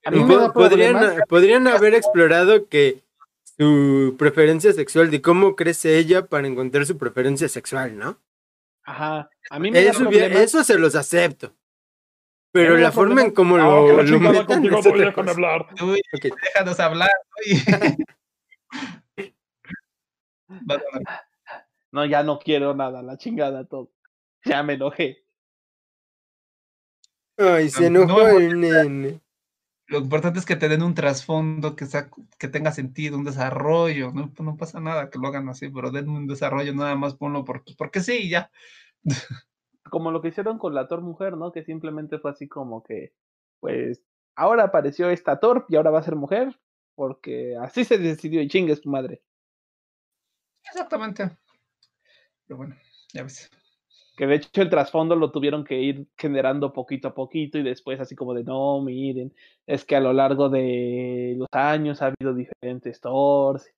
A 0.04 0.10
mí 0.10 0.24
me 0.24 0.36
da 0.36 0.52
podrían, 0.52 0.96
podrían 1.28 1.68
haber 1.68 1.94
explorado 1.94 2.68
que 2.68 3.04
su 3.44 4.16
preferencia 4.18 4.72
sexual, 4.72 5.10
de 5.10 5.20
cómo 5.20 5.56
crece 5.56 5.98
ella 5.98 6.26
para 6.26 6.46
encontrar 6.46 6.86
su 6.86 6.96
preferencia 6.96 7.48
sexual, 7.48 7.98
¿no? 7.98 8.18
Ajá. 8.84 9.28
A 9.50 9.58
mí 9.58 9.70
me 9.70 9.84
da 9.84 9.90
Eso, 9.90 10.04
problemas. 10.04 10.40
eso 10.40 10.64
se 10.64 10.78
los 10.78 10.94
acepto. 10.94 11.54
Pero 12.50 12.76
la 12.76 12.84
da 12.84 12.92
forma 12.92 13.20
en 13.20 13.32
cómo 13.32 13.56
Ah, 13.56 13.58
lo, 13.58 13.96
la 13.98 14.02
lo 14.04 14.20
metan 14.20 14.46
contigo, 14.46 14.78
es 14.78 14.86
otra 14.86 14.96
voy, 14.96 15.04
déjame 15.06 15.30
hablar. 15.30 15.66
Uy, 15.82 16.00
Ok. 16.14 16.34
déjanos 16.42 16.80
hablar. 16.80 17.10
uy. 17.46 17.62
No, 21.92 22.04
ya 22.04 22.22
no 22.22 22.38
quiero 22.38 22.74
nada, 22.74 23.02
la 23.02 23.16
chingada 23.16 23.64
todo. 23.64 23.90
Ya 24.44 24.62
me 24.62 24.74
enojé. 24.74 25.24
Ay, 27.36 27.68
se 27.68 27.90
No, 27.90 28.02
enojó 28.02 28.18
no, 28.20 28.38
el 28.38 28.60
nene. 28.60 29.20
Lo 29.86 29.98
importante 29.98 30.38
es 30.38 30.44
que 30.44 30.56
te 30.56 30.68
den 30.68 30.82
un 30.82 30.94
trasfondo, 30.94 31.74
que, 31.74 31.86
sea, 31.86 32.10
que 32.38 32.48
tenga 32.48 32.72
sentido, 32.72 33.16
un 33.16 33.24
desarrollo. 33.24 34.12
No, 34.12 34.30
no 34.38 34.56
pasa 34.56 34.80
nada 34.80 35.08
que 35.08 35.18
lo 35.18 35.28
hagan 35.28 35.48
así, 35.48 35.70
pero 35.70 35.90
den 35.90 36.10
un 36.10 36.26
desarrollo, 36.26 36.74
nada 36.74 36.94
más 36.94 37.14
ponlo 37.14 37.44
por, 37.44 37.64
pues, 37.64 37.74
porque 37.74 38.00
sí, 38.00 38.28
ya. 38.28 38.50
Como 39.90 40.10
lo 40.10 40.20
que 40.20 40.28
hicieron 40.28 40.58
con 40.58 40.74
la 40.74 40.88
Thor 40.88 41.00
mujer, 41.00 41.38
¿no? 41.38 41.52
Que 41.52 41.64
simplemente 41.64 42.18
fue 42.18 42.32
así 42.32 42.48
como 42.48 42.82
que, 42.82 43.14
pues, 43.60 44.04
ahora 44.36 44.64
apareció 44.64 45.08
esta 45.08 45.40
Thor 45.40 45.64
y 45.70 45.76
ahora 45.76 45.90
va 45.90 46.00
a 46.00 46.02
ser 46.02 46.16
mujer, 46.16 46.60
porque 46.94 47.56
así 47.56 47.84
se 47.84 47.96
decidió 47.96 48.42
y 48.42 48.48
chingues 48.48 48.82
tu 48.82 48.90
madre. 48.90 49.22
Exactamente. 50.64 51.30
Pero 52.48 52.56
bueno, 52.56 52.76
ya 53.12 53.22
ves. 53.22 53.50
Que 54.16 54.26
de 54.26 54.36
hecho 54.36 54.62
el 54.62 54.70
trasfondo 54.70 55.14
lo 55.14 55.30
tuvieron 55.30 55.64
que 55.64 55.80
ir 55.80 56.08
generando 56.16 56.72
poquito 56.72 57.08
a 57.08 57.14
poquito 57.14 57.58
y 57.58 57.62
después 57.62 58.00
así 58.00 58.16
como 58.16 58.34
de, 58.34 58.42
no, 58.42 58.80
miren, 58.80 59.32
es 59.66 59.84
que 59.84 59.94
a 59.94 60.00
lo 60.00 60.12
largo 60.12 60.48
de 60.48 61.36
los 61.38 61.46
años 61.52 62.02
ha 62.02 62.06
habido 62.06 62.34
diferentes 62.34 63.00
Thors. 63.00 63.70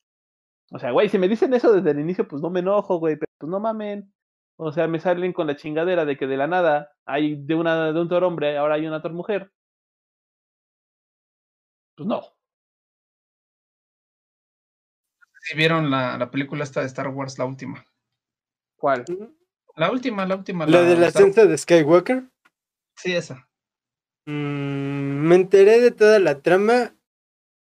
O 0.71 0.79
sea, 0.79 0.93
güey, 0.93 1.09
si 1.11 1.19
me 1.19 1.29
dicen 1.29 1.53
eso 1.53 1.73
desde 1.73 1.91
el 1.91 2.01
inicio, 2.01 2.27
pues 2.29 2.41
no 2.41 2.49
me 2.49 2.61
enojo, 2.61 2.99
güey, 2.99 3.17
pero 3.17 3.31
pues 3.39 3.51
no 3.51 3.61
mamen. 3.61 4.13
O 4.57 4.73
sea, 4.73 4.87
me 4.89 5.01
salen 5.01 5.33
con 5.33 5.47
la 5.47 5.57
chingadera 5.57 6.05
de 6.05 6.17
que 6.17 6.27
de 6.27 6.37
la 6.37 6.47
nada 6.47 6.93
hay 7.07 7.35
de 7.37 7.55
una 7.55 7.93
de 7.93 8.01
un 8.01 8.09
Thor 8.09 8.25
hombre, 8.25 8.57
ahora 8.57 8.77
hay 8.77 8.87
una 8.87 9.03
Thor 9.03 9.13
mujer. 9.13 9.53
Pues 11.97 12.07
no. 12.09 12.23
Si 15.43 15.57
vieron 15.57 15.91
la, 15.91 16.17
la 16.19 16.31
película 16.31 16.65
esta 16.65 16.81
de 16.81 16.87
Star 16.87 17.09
Wars, 17.09 17.39
la 17.39 17.45
última. 17.47 17.85
¿Cuál? 18.81 19.05
La 19.77 19.91
última, 19.93 20.25
la 20.27 20.37
última. 20.37 20.67
La 20.67 20.83
del 20.83 21.03
Star- 21.05 21.23
ascenso 21.25 21.47
de 21.47 21.59
Skywalker. 21.59 22.25
Sí, 22.97 23.13
esa. 23.15 23.47
Mm, 24.27 25.27
me 25.29 25.35
enteré 25.37 25.81
de 25.81 25.91
toda 25.91 26.19
la 26.19 26.41
trama, 26.41 26.95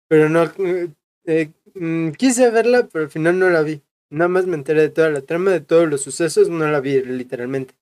pero 0.07 0.29
no. 0.29 0.43
eh, 0.59 0.89
eh, 1.25 1.51
mm, 1.75 2.11
quise 2.11 2.49
verla, 2.51 2.87
pero 2.91 3.03
al 3.05 3.11
final 3.11 3.37
no 3.37 3.49
la 3.49 3.61
vi. 3.61 3.81
Nada 4.09 4.29
más 4.29 4.45
me 4.47 4.55
enteré 4.55 4.81
de 4.81 4.89
toda 4.89 5.09
la 5.09 5.21
trama, 5.21 5.51
de 5.51 5.59
todos 5.61 5.87
los 5.89 6.01
sucesos, 6.01 6.49
no 6.49 6.65
la 6.67 6.79
vi 6.79 7.01
literalmente. 7.03 7.75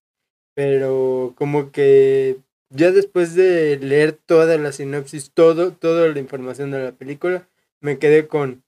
Pero 0.56 1.34
como 1.38 1.72
que 1.72 2.38
ya 2.70 2.92
después 2.92 3.36
de 3.36 3.78
leer 3.78 4.14
toda 4.14 4.58
la 4.58 4.72
sinopsis, 4.72 5.32
todo, 5.32 5.72
toda 5.74 6.08
la 6.10 6.20
información 6.20 6.72
de 6.72 6.84
la 6.84 6.92
película, 6.92 7.48
me 7.82 8.00
quedé 8.00 8.28
con 8.28 8.64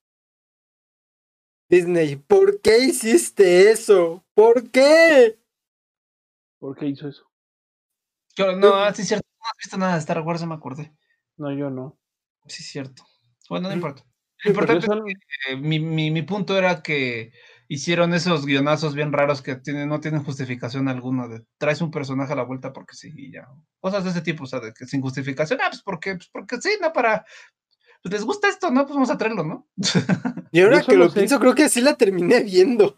Disney, 1.69 2.15
¿por 2.15 2.61
qué 2.61 2.79
hiciste 2.79 3.69
eso? 3.69 4.25
¿Por 4.33 4.71
qué? 4.71 5.39
¿Por 6.57 6.75
qué 6.75 6.87
hizo 6.87 7.07
eso? 7.07 7.29
Yo, 8.35 8.55
no, 8.55 8.93
sí, 8.93 9.03
es 9.03 9.07
cierto. 9.07 9.27
No 9.39 9.45
has 9.45 9.57
visto 9.57 9.77
nada 9.77 9.93
de 9.93 9.99
Star 9.99 10.21
Wars, 10.21 10.41
ya 10.41 10.47
me 10.47 10.55
acordé. 10.55 10.91
No, 11.37 11.51
yo 11.55 11.69
no. 11.69 11.99
Sí, 12.47 12.63
es 12.63 12.69
cierto. 12.69 13.03
Bueno, 13.49 13.69
no 13.69 13.75
importa. 13.75 14.03
Sí, 14.41 14.47
Lo 14.47 14.51
importante 14.53 14.85
es 14.85 15.17
que, 15.17 15.51
eh, 15.51 15.57
mi, 15.57 15.81
mi, 15.81 16.11
mi 16.11 16.21
punto 16.21 16.57
era 16.57 16.81
que 16.81 17.33
hicieron 17.67 18.13
esos 18.13 18.45
guionazos 18.45 18.95
bien 18.95 19.11
raros 19.11 19.41
que 19.41 19.57
tienen, 19.57 19.89
no 19.89 19.99
tienen 19.99 20.23
justificación 20.23 20.87
alguna. 20.87 21.27
De, 21.27 21.43
traes 21.57 21.81
un 21.81 21.91
personaje 21.91 22.31
a 22.31 22.37
la 22.37 22.43
vuelta 22.43 22.71
porque 22.71 22.95
sí, 22.95 23.11
y 23.13 23.33
ya. 23.33 23.49
Cosas 23.81 24.05
de 24.05 24.11
ese 24.11 24.21
tipo, 24.21 24.45
o 24.45 24.47
sea, 24.47 24.61
de 24.61 24.73
que 24.73 24.85
sin 24.85 25.01
justificación. 25.01 25.59
Ah, 25.61 25.67
pues 25.69 25.81
porque, 25.81 26.15
pues 26.15 26.29
porque 26.31 26.61
sí, 26.61 26.69
no 26.81 26.93
para. 26.93 27.25
Pues 28.01 28.13
les 28.13 28.23
gusta 28.23 28.47
esto, 28.47 28.71
¿no? 28.71 28.83
Pues 28.85 28.93
vamos 28.95 29.09
a 29.09 29.17
traerlo, 29.17 29.43
¿no? 29.43 29.67
Y 30.51 30.61
ahora 30.61 30.81
que 30.81 30.95
lo 30.97 31.09
sé- 31.09 31.19
pienso, 31.19 31.39
creo 31.39 31.53
que 31.53 31.69
sí 31.69 31.81
la 31.81 31.95
terminé 31.95 32.41
viendo. 32.43 32.97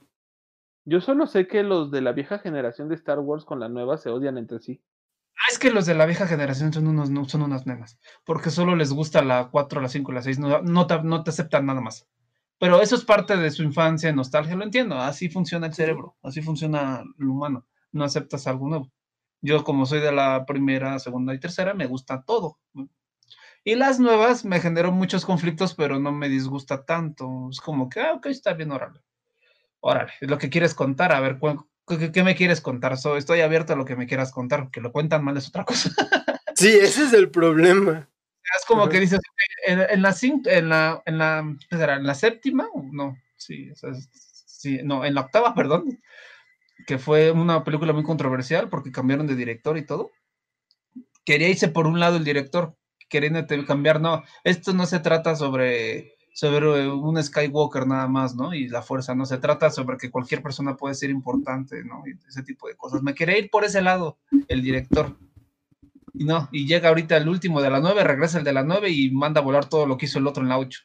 Yo 0.86 1.02
solo 1.02 1.28
sé 1.28 1.48
que 1.48 1.64
los 1.64 1.92
de 1.92 2.02
la 2.02 2.12
vieja 2.14 2.40
generación 2.40 2.88
de 2.90 2.96
Star 2.96 3.20
Wars 3.20 3.46
con 3.46 3.60
la 3.60 3.68
nueva 3.70 3.98
se 3.98 4.10
odian 4.10 4.38
entre 4.38 4.60
sí. 4.60 4.82
Ah, 5.36 5.52
es 5.52 5.60
que 5.60 5.72
los 5.72 5.86
de 5.86 5.94
la 5.96 6.06
vieja 6.06 6.28
generación 6.28 6.72
son 6.72 6.88
unos, 6.88 7.10
no, 7.10 7.28
son 7.28 7.42
unas 7.42 7.66
nenas. 7.68 8.00
Porque 8.26 8.50
solo 8.52 8.76
les 8.76 8.94
gusta 8.94 9.22
la 9.22 9.50
4, 9.50 9.82
la 9.82 9.90
5, 9.90 10.12
la 10.12 10.22
6. 10.22 10.40
No, 10.40 10.62
no, 10.62 10.88
te, 10.88 11.02
no 11.04 11.24
te 11.24 11.32
aceptan 11.32 11.66
nada 11.66 11.82
más. 11.82 12.08
Pero 12.60 12.82
eso 12.82 12.96
es 12.96 13.04
parte 13.06 13.38
de 13.38 13.50
su 13.52 13.64
infancia, 13.64 14.12
nostalgia, 14.14 14.56
lo 14.56 14.64
entiendo. 14.64 14.96
Así 14.96 15.30
funciona 15.30 15.68
el 15.68 15.74
cerebro, 15.74 16.16
así 16.22 16.42
funciona 16.42 17.04
lo 17.18 17.32
humano. 17.34 17.66
No 17.92 18.04
aceptas 18.04 18.46
algo 18.48 18.68
nuevo. 18.70 18.92
Yo, 19.42 19.64
como 19.64 19.86
soy 19.88 20.00
de 20.00 20.12
la 20.12 20.46
primera, 20.46 21.00
segunda 21.00 21.34
y 21.34 21.40
tercera, 21.40 21.74
me 21.74 21.88
gusta 21.88 22.22
todo. 22.24 22.60
Y 23.64 23.76
las 23.76 24.00
nuevas 24.00 24.44
me 24.44 24.60
generó 24.60 24.92
muchos 24.92 25.26
conflictos, 25.26 25.76
pero 25.76 26.00
no 26.00 26.12
me 26.12 26.30
disgusta 26.30 26.84
tanto. 26.84 27.48
Es 27.52 27.60
como 27.62 27.90
que, 27.90 28.00
ah, 28.02 28.14
ok, 28.14 28.26
está 28.28 28.54
bien, 28.54 28.72
órale. 28.72 29.00
Órale, 29.80 30.14
es 30.22 30.30
lo 30.30 30.38
que 30.38 30.50
quieres 30.50 30.74
contar, 30.74 31.12
a 31.12 31.20
ver, 31.20 31.40
¿qué, 31.88 32.12
qué 32.12 32.24
me 32.24 32.36
quieres 32.36 32.62
contar? 32.62 32.98
So- 32.98 33.18
estoy 33.18 33.42
abierto 33.42 33.74
a 33.74 33.76
lo 33.76 33.86
que 33.86 33.96
me 33.96 34.08
quieras 34.08 34.32
contar, 34.32 34.70
que 34.72 34.82
lo 34.82 34.92
cuentan 34.92 35.24
mal 35.24 35.38
es 35.38 35.48
otra 35.48 35.66
cosa. 35.66 35.90
Sí, 36.54 36.68
ese 36.68 37.06
es 37.06 37.14
el 37.14 37.32
problema. 37.32 38.10
Es 38.60 38.66
como 38.68 38.90
que 38.90 39.00
dices, 39.00 39.20
en, 39.66 39.80
en 39.80 40.02
la, 40.02 40.14
en 40.46 40.70
la, 40.70 41.02
en 41.06 41.18
la, 41.18 41.56
¿qué 41.70 41.78
será? 41.78 41.96
¿En 41.96 42.06
la 42.06 42.14
séptima? 42.14 42.68
No, 42.92 43.18
sí, 43.38 43.72
o 43.72 43.76
sea, 43.76 43.92
es- 43.92 44.10
sí, 44.12 44.80
no, 44.84 45.06
en 45.06 45.16
la 45.16 45.22
octava, 45.22 45.56
perdón, 45.56 46.00
que 46.86 46.98
fue 47.00 47.32
una 47.32 47.64
película 47.64 47.94
muy 47.94 48.04
controversial 48.04 48.70
porque 48.70 48.92
cambiaron 48.92 49.28
de 49.28 49.36
director 49.36 49.78
y 49.78 49.86
todo. 49.86 50.12
Quería 51.26 51.50
irse 51.50 51.70
por 51.70 51.88
un 51.88 52.00
lado 52.00 52.18
el 52.18 52.26
director, 52.26 52.76
queriendo 53.12 53.46
te- 53.46 53.66
cambiar, 53.66 54.02
no, 54.02 54.24
esto 54.44 54.74
no 54.74 54.86
se 54.88 55.00
trata 55.00 55.36
sobre 55.36 56.16
sobre 56.34 56.88
un 56.90 57.22
Skywalker 57.22 57.86
nada 57.86 58.08
más, 58.08 58.36
¿no? 58.36 58.54
Y 58.54 58.70
la 58.70 58.82
fuerza, 58.82 59.14
no 59.14 59.26
se 59.26 59.38
trata 59.38 59.70
sobre 59.70 59.98
que 59.98 60.10
cualquier 60.10 60.42
persona 60.42 60.78
puede 60.78 60.96
ser 60.96 61.10
importante, 61.10 61.84
¿no? 61.84 62.04
Y 62.08 62.14
ese 62.26 62.42
tipo 62.42 62.70
de 62.70 62.76
cosas. 62.78 63.04
Me 63.04 63.14
quería 63.14 63.38
ir 63.38 63.50
por 63.52 63.66
ese 63.66 63.82
lado, 63.82 64.18
el 64.48 64.62
director. 64.64 65.18
Y 66.14 66.24
no, 66.24 66.48
y 66.54 66.66
llega 66.68 66.88
ahorita 66.90 67.18
el 67.18 67.28
último 67.28 67.62
de 67.62 67.70
la 67.70 67.82
9, 67.82 68.04
regresa 68.06 68.38
el 68.38 68.46
de 68.46 68.54
la 68.54 68.64
9 68.64 68.90
y 68.90 69.12
manda 69.12 69.42
a 69.42 69.44
volar 69.44 69.68
todo 69.68 69.86
lo 69.86 69.98
que 69.98 70.06
hizo 70.06 70.20
el 70.20 70.28
otro 70.28 70.42
en 70.42 70.50
la 70.50 70.58
8. 70.58 70.80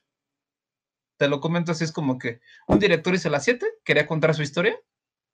Te 1.16 1.28
lo 1.28 1.40
comento 1.40 1.72
así, 1.72 1.84
es 1.84 1.92
como 1.92 2.18
que 2.18 2.40
un 2.68 2.78
director 2.78 3.14
hizo 3.14 3.30
la 3.30 3.40
7, 3.40 3.66
quería 3.84 4.06
contar 4.06 4.34
su 4.34 4.42
historia. 4.42 4.78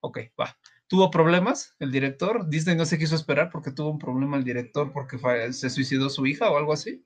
Ok, 0.00 0.18
va. 0.40 0.56
Tuvo 0.88 1.10
problemas 1.10 1.74
el 1.78 1.90
director. 1.90 2.48
Disney 2.48 2.76
no 2.76 2.84
se 2.84 2.98
quiso 2.98 3.14
esperar 3.14 3.50
porque 3.50 3.70
tuvo 3.70 3.90
un 3.90 3.98
problema 3.98 4.36
el 4.36 4.44
director 4.44 4.92
porque 4.92 5.18
se 5.52 5.70
suicidó 5.70 6.10
su 6.10 6.26
hija 6.26 6.50
o 6.50 6.58
algo 6.58 6.72
así. 6.72 7.04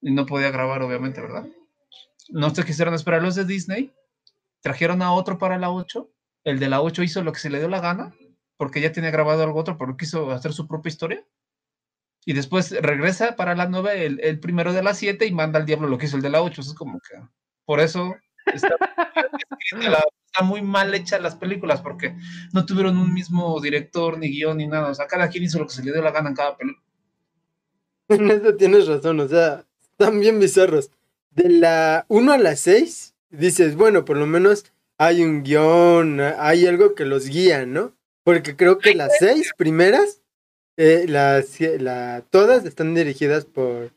Y 0.00 0.12
no 0.12 0.26
podía 0.26 0.50
grabar, 0.50 0.82
obviamente, 0.82 1.20
¿verdad? 1.20 1.46
No 2.28 2.54
se 2.54 2.64
quisieron 2.64 2.94
esperar 2.94 3.22
los 3.22 3.34
de 3.34 3.44
Disney. 3.44 3.92
Trajeron 4.60 5.02
a 5.02 5.12
otro 5.12 5.38
para 5.38 5.58
la 5.58 5.70
8. 5.70 6.10
El 6.44 6.58
de 6.58 6.68
la 6.68 6.82
8 6.82 7.02
hizo 7.02 7.22
lo 7.22 7.32
que 7.32 7.40
se 7.40 7.50
le 7.50 7.58
dio 7.58 7.68
la 7.68 7.80
gana 7.80 8.14
porque 8.60 8.82
ya 8.82 8.92
tenía 8.92 9.10
grabado 9.10 9.42
algo 9.42 9.58
otro, 9.58 9.78
pero 9.78 9.96
quiso 9.96 10.30
hacer 10.32 10.52
su 10.52 10.68
propia 10.68 10.90
historia 10.90 11.26
y 12.26 12.34
después 12.34 12.70
regresa 12.82 13.34
para 13.34 13.54
la 13.54 13.66
9 13.66 14.18
el, 14.20 14.38
primero 14.38 14.74
de 14.74 14.82
la 14.82 14.92
7 14.92 15.24
y 15.24 15.32
manda 15.32 15.58
al 15.58 15.64
diablo 15.64 15.88
lo 15.88 15.96
que 15.96 16.04
hizo 16.04 16.16
el 16.16 16.22
de 16.22 16.28
la 16.28 16.42
8. 16.42 16.60
es 16.60 16.74
como 16.74 17.00
que 17.00 17.18
por 17.64 17.80
eso 17.80 18.14
está, 18.54 20.42
muy 20.42 20.62
mal 20.62 20.94
hecha 20.94 21.18
las 21.18 21.34
películas, 21.36 21.80
porque 21.80 22.16
no 22.52 22.64
tuvieron 22.64 22.96
un 22.96 23.12
mismo 23.12 23.60
director, 23.60 24.18
ni 24.18 24.28
guion, 24.28 24.58
ni 24.58 24.66
nada. 24.66 24.90
O 24.90 24.94
sea, 24.94 25.06
cada 25.06 25.28
quien 25.28 25.44
hizo 25.44 25.58
lo 25.58 25.66
que 25.66 25.74
se 25.74 25.84
le 25.84 25.92
dio 25.92 26.02
la 26.02 26.12
gana 26.12 26.30
en 26.30 26.34
cada 26.36 26.56
película. 26.56 26.84
En 28.08 28.30
eso 28.30 28.56
tienes 28.56 28.86
razón, 28.86 29.20
o 29.20 29.28
sea, 29.28 29.64
están 29.92 30.18
bien 30.20 30.40
bizarros. 30.40 30.90
De 31.30 31.48
la 31.48 32.06
1 32.08 32.32
a 32.32 32.38
la 32.38 32.56
6, 32.56 33.14
dices, 33.30 33.76
bueno, 33.76 34.04
por 34.04 34.16
lo 34.16 34.26
menos 34.26 34.64
hay 34.98 35.22
un 35.22 35.42
guion, 35.42 36.20
hay 36.20 36.66
algo 36.66 36.94
que 36.94 37.04
los 37.04 37.28
guía, 37.28 37.66
¿no? 37.66 37.94
Porque 38.24 38.56
creo 38.56 38.78
que 38.78 38.94
las 38.94 39.12
seis 39.18 39.52
primeras 39.56 40.20
eh, 40.82 41.06
las, 41.08 41.60
la, 41.60 42.24
todas 42.30 42.64
están 42.64 42.94
dirigidas 42.94 43.44
por, 43.44 43.92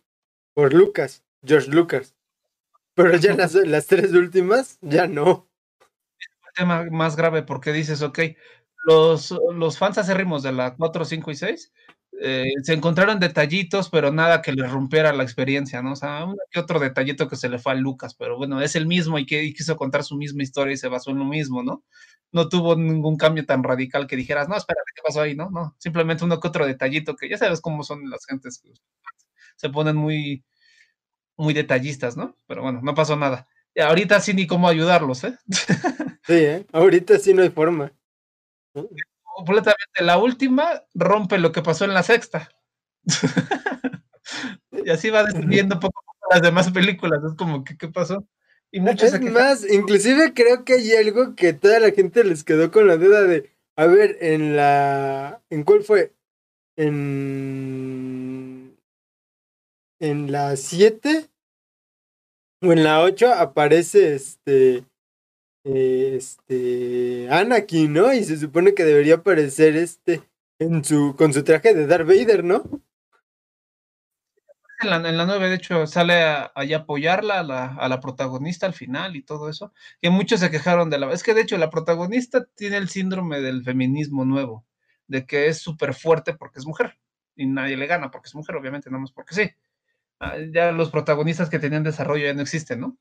por 0.54 0.74
Lucas, 0.74 1.24
George 1.42 1.70
Lucas. 1.72 2.14
Pero 2.96 3.18
ya 3.18 3.36
las, 3.36 3.56
las 3.56 3.88
tres 3.88 4.12
últimas, 4.14 4.78
ya 4.82 5.08
no. 5.08 5.50
El 6.20 6.54
tema 6.56 6.86
más 6.92 7.16
grave 7.16 7.44
porque 7.44 7.74
dices, 7.74 8.02
ok, 8.02 8.20
los, 8.86 9.32
los 9.56 9.78
fans 9.78 9.98
acérrimos 9.98 10.44
de 10.44 10.52
la 10.52 10.76
4, 10.76 11.06
5 11.06 11.32
y 11.32 11.36
6 11.36 11.74
eh, 12.22 12.54
se 12.62 12.74
encontraron 12.74 13.20
detallitos, 13.20 13.90
pero 13.90 14.12
nada 14.12 14.42
que 14.42 14.54
les 14.54 14.72
rompiera 14.72 15.12
la 15.14 15.24
experiencia, 15.24 15.82
¿no? 15.82 15.94
O 15.94 15.96
sea, 15.96 16.26
un 16.26 16.38
otro 16.56 16.80
detallito 16.80 17.28
que 17.28 17.36
se 17.36 17.50
le 17.50 17.60
fue 17.60 17.72
a 17.72 17.76
Lucas, 17.76 18.14
pero 18.16 18.38
bueno, 18.38 18.62
es 18.62 18.76
el 18.76 18.86
mismo 18.86 19.18
y 19.18 19.26
que 19.26 19.52
quiso 19.54 19.76
contar 19.76 20.04
su 20.04 20.16
misma 20.16 20.44
historia 20.44 20.74
y 20.74 20.78
se 20.78 20.88
basó 20.90 21.12
en 21.12 21.20
lo 21.20 21.26
mismo, 21.26 21.64
¿no? 21.64 21.84
no 22.34 22.50
tuvo 22.50 22.76
ningún 22.76 23.16
cambio 23.16 23.46
tan 23.46 23.64
radical 23.64 24.08
que 24.08 24.16
dijeras, 24.16 24.50
no, 24.50 24.58
espérate, 24.58 24.92
¿qué 24.96 25.02
pasó 25.06 25.22
ahí? 25.22 25.36
No, 25.36 25.50
no, 25.52 25.76
simplemente 25.78 26.26
uno 26.26 26.40
que 26.40 26.48
otro 26.48 26.66
detallito 26.66 27.16
que 27.16 27.30
ya 27.30 27.38
sabes 27.38 27.62
cómo 27.62 27.84
son 27.84 28.10
las 28.10 28.26
gentes, 28.26 28.62
se 29.56 29.70
ponen 29.70 29.96
muy, 29.96 30.44
muy 31.44 31.54
detallistas, 31.54 32.18
¿no? 32.18 32.36
Pero 32.48 32.64
bueno, 32.64 32.82
no 32.82 32.96
pasó 32.96 33.16
nada. 33.16 33.48
Y 33.76 33.82
ahorita 33.82 34.20
sí 34.20 34.34
ni 34.34 34.48
cómo 34.48 34.68
ayudarlos, 34.68 35.24
¿eh? 35.24 35.38
Sí, 36.26 36.36
¿eh? 36.36 36.66
Ahorita 36.72 37.20
sí 37.20 37.34
no 37.34 37.42
hay 37.42 37.50
forma. 37.50 37.92
Completamente. 39.36 40.04
La 40.04 40.18
última 40.18 40.84
rompe 40.94 41.38
lo 41.38 41.52
que 41.52 41.62
pasó 41.62 41.84
en 41.84 41.94
la 41.94 42.02
sexta. 42.02 42.48
y 44.72 44.90
así 44.90 45.10
va 45.10 45.26
destruyendo 45.26 45.82
poco 45.82 46.00
a 46.00 46.06
poco 46.06 46.28
las 46.32 46.42
demás 46.42 46.72
películas. 46.72 47.20
Es 47.26 47.34
como 47.36 47.66
que, 47.66 47.78
¿qué 47.78 47.90
pasó? 47.90 48.26
es 48.72 49.22
más, 49.22 49.70
inclusive 49.70 50.34
creo 50.34 50.66
que 50.66 50.74
hay 50.74 50.94
algo 50.94 51.36
que 51.36 51.54
toda 51.54 51.80
la 51.80 51.92
gente 51.92 52.24
les 52.24 52.44
quedó 52.44 52.72
con 52.72 52.88
la 52.88 52.98
duda 52.98 53.22
de, 53.22 53.52
a 53.76 53.86
ver, 53.86 54.18
en 54.22 54.56
la, 54.56 55.44
¿en 55.52 55.64
cuál 55.64 55.84
fue? 55.84 56.16
En, 56.76 58.76
en 60.00 60.32
la 60.32 60.56
7 60.56 61.30
o 62.64 62.72
en 62.74 62.84
la 62.84 63.02
8 63.02 63.34
aparece 63.34 64.16
este, 64.16 64.86
este, 65.64 67.28
Anakin, 67.30 67.94
¿no? 67.94 68.14
Y 68.14 68.24
se 68.24 68.38
supone 68.38 68.74
que 68.74 68.84
debería 68.84 69.16
aparecer 69.16 69.76
este, 69.76 70.24
en 70.60 70.84
su, 70.84 71.16
con 71.18 71.34
su 71.34 71.44
traje 71.44 71.74
de 71.74 71.88
Darth 71.88 72.08
Vader, 72.08 72.44
¿no? 72.44 72.64
en 74.84 74.90
la, 74.90 75.10
en 75.10 75.16
9, 75.16 75.50
de 75.50 75.56
hecho, 75.56 75.88
sale 75.88 76.24
a, 76.24 76.52
apoyarla 76.76 77.40
a 77.40 77.88
la, 77.90 78.00
protagonista 78.00 78.66
al 78.66 78.74
final 78.74 79.16
y 79.16 79.24
todo 79.24 79.50
eso. 79.50 79.74
Que 80.02 80.10
muchos 80.10 80.40
se 80.40 80.52
quejaron 80.52 80.90
de 80.90 81.00
la. 81.00 81.12
Es 81.14 81.24
que 81.24 81.34
de 81.34 81.42
hecho, 81.42 81.58
la 81.58 81.70
protagonista 81.70 82.46
tiene 82.56 82.78
el 82.78 82.90
síndrome 82.90 83.40
del 83.42 83.64
feminismo 83.64 84.26
nuevo, 84.26 84.66
de 85.08 85.26
que 85.26 85.48
es 85.48 85.60
súper 85.60 85.94
fuerte 85.94 86.34
porque 86.34 86.60
es 86.60 86.66
mujer 86.66 86.98
y 87.36 87.46
nadie 87.48 87.78
le 87.78 87.88
gana 87.88 88.12
porque 88.12 88.28
es 88.28 88.36
mujer, 88.36 88.56
obviamente, 88.56 88.90
nada 88.90 89.02
más 89.02 89.12
porque 89.12 89.36
sí. 89.36 89.52
Ah, 90.24 90.38
ya 90.52 90.72
los 90.72 90.90
protagonistas 90.90 91.50
que 91.50 91.60
tenían 91.60 91.84
desarrollo 91.84 92.26
ya 92.26 92.34
no 92.34 92.42
existen, 92.42 92.80
¿no? 92.80 92.98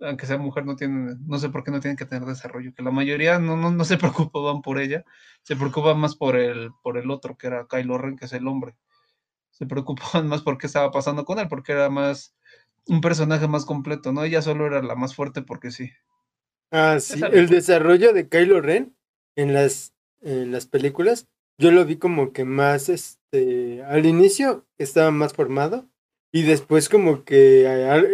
Aunque 0.00 0.26
sea 0.26 0.38
mujer, 0.38 0.64
no 0.64 0.76
tienen, 0.76 1.18
no 1.26 1.38
sé 1.38 1.48
por 1.48 1.64
qué 1.64 1.70
no 1.70 1.80
tienen 1.80 1.96
que 1.96 2.06
tener 2.06 2.26
desarrollo, 2.26 2.72
que 2.74 2.82
la 2.82 2.90
mayoría 2.90 3.38
no, 3.38 3.56
no, 3.56 3.70
no 3.70 3.84
se 3.84 3.98
preocupaban 3.98 4.62
por 4.62 4.78
ella, 4.78 5.04
se 5.42 5.56
preocupan 5.56 5.98
más 5.98 6.16
por 6.16 6.36
el, 6.36 6.70
por 6.82 6.98
el 6.98 7.10
otro, 7.10 7.36
que 7.36 7.48
era 7.48 7.66
Kylo 7.68 7.98
Ren, 7.98 8.16
que 8.16 8.26
es 8.26 8.32
el 8.32 8.46
hombre 8.46 8.76
se 9.58 9.66
preocupaban 9.66 10.28
más 10.28 10.42
por 10.42 10.56
qué 10.56 10.68
estaba 10.68 10.92
pasando 10.92 11.24
con 11.24 11.40
él, 11.40 11.48
porque 11.48 11.72
era 11.72 11.90
más 11.90 12.34
un 12.86 13.00
personaje 13.00 13.48
más 13.48 13.64
completo, 13.64 14.12
¿no? 14.12 14.22
Ella 14.22 14.40
solo 14.40 14.66
era 14.66 14.82
la 14.82 14.94
más 14.94 15.14
fuerte 15.14 15.42
porque 15.42 15.72
sí. 15.72 15.90
Ah, 16.70 16.98
sí, 17.00 17.20
el 17.32 17.48
desarrollo 17.48 18.12
de 18.12 18.28
Kylo 18.28 18.60
Ren 18.60 18.94
en 19.36 19.52
las, 19.52 19.94
en 20.20 20.52
las 20.52 20.66
películas, 20.66 21.26
yo 21.58 21.72
lo 21.72 21.84
vi 21.84 21.96
como 21.96 22.32
que 22.32 22.44
más, 22.44 22.88
este, 22.88 23.82
al 23.82 24.06
inicio 24.06 24.64
estaba 24.78 25.10
más 25.10 25.32
formado 25.32 25.88
y 26.30 26.42
después 26.42 26.88
como 26.88 27.24
que 27.24 27.66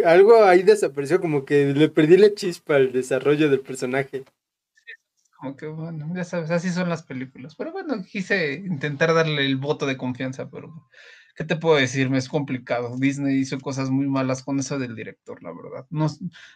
algo 0.05 0.43
ahí 0.43 0.63
desapareció, 0.63 1.19
como 1.19 1.45
que 1.45 1.73
le 1.73 1.89
perdí 1.89 2.17
la 2.17 2.33
chispa 2.33 2.75
al 2.75 2.91
desarrollo 2.91 3.49
del 3.49 3.59
personaje. 3.59 4.23
Como 5.37 5.55
que 5.57 5.67
bueno, 5.67 6.09
ya 6.15 6.23
sabes, 6.23 6.49
así 6.49 6.69
son 6.69 6.89
las 6.89 7.03
películas. 7.03 7.55
Pero 7.55 7.71
bueno, 7.73 8.03
quise 8.09 8.53
intentar 8.53 9.13
darle 9.13 9.45
el 9.45 9.57
voto 9.57 9.85
de 9.85 9.97
confianza, 9.97 10.49
pero 10.49 10.87
¿qué 11.35 11.43
te 11.43 11.57
puedo 11.57 11.75
decir? 11.75 12.09
Me 12.09 12.17
es 12.17 12.29
complicado. 12.29 12.95
Disney 12.97 13.37
hizo 13.37 13.59
cosas 13.59 13.89
muy 13.89 14.07
malas 14.07 14.43
con 14.43 14.59
eso 14.59 14.79
del 14.79 14.95
director, 14.95 15.43
la 15.43 15.51
verdad. 15.51 15.85
No, 15.89 16.07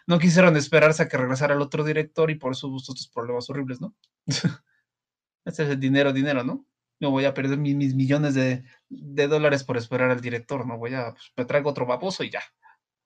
no 0.06 0.18
quisieron 0.18 0.56
esperarse 0.56 1.02
a 1.02 1.08
que 1.08 1.18
regresara 1.18 1.54
el 1.54 1.60
otro 1.60 1.84
director 1.84 2.30
y 2.30 2.36
por 2.36 2.52
eso 2.52 2.68
hubo 2.68 2.78
estos 2.78 3.08
problemas 3.08 3.50
horribles, 3.50 3.80
¿no? 3.82 3.94
Ese 5.44 5.64
es 5.64 5.70
el 5.70 5.80
dinero, 5.80 6.12
dinero, 6.12 6.42
¿no? 6.42 6.66
No 7.00 7.10
voy 7.10 7.24
a 7.24 7.34
perder 7.34 7.58
mis, 7.58 7.94
millones 7.94 8.34
de, 8.34 8.62
dólares 8.88 9.64
por 9.64 9.76
esperar 9.76 10.10
al 10.10 10.20
director, 10.20 10.66
no 10.66 10.78
voy 10.78 10.94
a, 10.94 11.12
pues, 11.12 11.32
me 11.36 11.44
traigo 11.44 11.70
otro 11.70 11.86
baboso 11.86 12.22
y 12.22 12.30
ya. 12.30 12.42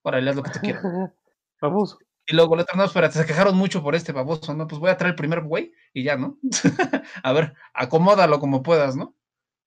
Ahora, 0.02 0.18
haz 0.18 0.36
lo 0.36 0.42
que 0.42 0.50
tú 0.50 0.58
quieras. 0.60 0.82
baboso. 1.60 1.98
Y 2.26 2.34
luego 2.34 2.58
otro, 2.58 2.76
no, 2.76 2.84
espérate, 2.84 3.18
se 3.18 3.26
quejaron 3.26 3.56
mucho 3.56 3.82
por 3.82 3.94
este 3.94 4.12
baboso, 4.12 4.54
¿no? 4.54 4.66
Pues 4.66 4.80
voy 4.80 4.90
a 4.90 4.96
traer 4.96 5.12
el 5.12 5.16
primer 5.16 5.42
güey 5.42 5.72
y 5.92 6.04
ya, 6.04 6.16
¿no? 6.16 6.38
a 7.22 7.32
ver, 7.32 7.54
acomódalo 7.72 8.40
como 8.40 8.62
puedas, 8.62 8.96
¿no? 8.96 9.14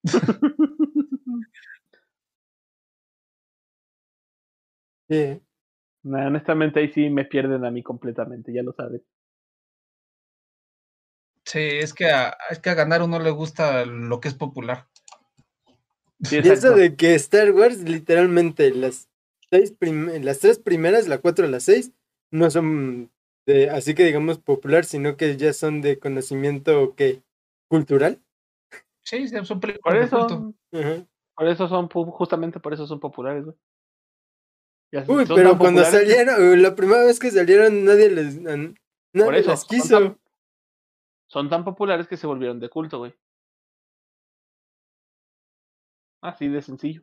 Sí. 5.10 5.40
honestamente 6.04 6.80
ahí 6.80 6.92
sí 6.92 7.08
me 7.08 7.24
pierden 7.24 7.64
a 7.64 7.70
mí 7.70 7.82
completamente, 7.82 8.52
ya 8.52 8.62
lo 8.62 8.74
sabes. 8.74 9.00
Sí, 11.48 11.60
es 11.60 11.94
que 11.94 12.10
a, 12.10 12.36
es 12.50 12.58
que 12.58 12.68
a 12.68 12.74
ganar 12.74 13.02
uno 13.02 13.18
le 13.18 13.30
gusta 13.30 13.86
lo 13.86 14.20
que 14.20 14.28
es 14.28 14.34
popular. 14.34 14.86
y 16.30 16.36
eso 16.46 16.72
de 16.72 16.94
que 16.94 17.14
Star 17.14 17.52
Wars, 17.52 17.78
literalmente, 17.78 18.70
las 18.70 19.08
seis 19.48 19.74
las 19.80 20.40
tres 20.40 20.58
primeras, 20.58 21.08
la 21.08 21.18
cuatro 21.18 21.46
y 21.46 21.50
la 21.50 21.60
seis, 21.60 21.92
no 22.30 22.50
son 22.50 23.10
de, 23.46 23.70
así 23.70 23.94
que 23.94 24.04
digamos 24.04 24.38
popular, 24.38 24.84
sino 24.84 25.16
que 25.16 25.38
ya 25.38 25.54
son 25.54 25.80
de 25.80 25.98
conocimiento 25.98 26.94
que 26.94 27.22
cultural. 27.66 28.20
Sí, 29.02 29.26
son 29.28 29.58
por 29.58 29.96
eso, 29.96 30.54
por 31.34 31.48
eso 31.48 31.66
son 31.66 31.88
justamente 31.88 32.60
por 32.60 32.74
eso 32.74 32.86
son 32.86 33.00
populares, 33.00 33.46
güey. 33.46 33.56
Uy, 35.06 35.24
pero 35.34 35.56
cuando 35.56 35.82
salieron, 35.82 36.60
la 36.60 36.74
primera 36.74 37.04
vez 37.04 37.18
que 37.18 37.30
salieron, 37.30 37.86
nadie 37.86 38.10
les. 38.10 38.36
Nadie 38.36 38.74
Por 39.14 39.34
eso, 39.34 39.50
las 39.50 39.64
quiso. 39.64 39.86
Son 39.86 40.02
tan, 40.08 40.18
populares 41.64 42.08
que 42.08 42.16
se 42.16 42.26
volvieron 42.26 42.60
de 42.60 42.68
culto, 42.68 42.98
güey. 42.98 43.14
Así 46.20 46.46
de 46.48 46.62
sencillo. 46.62 47.02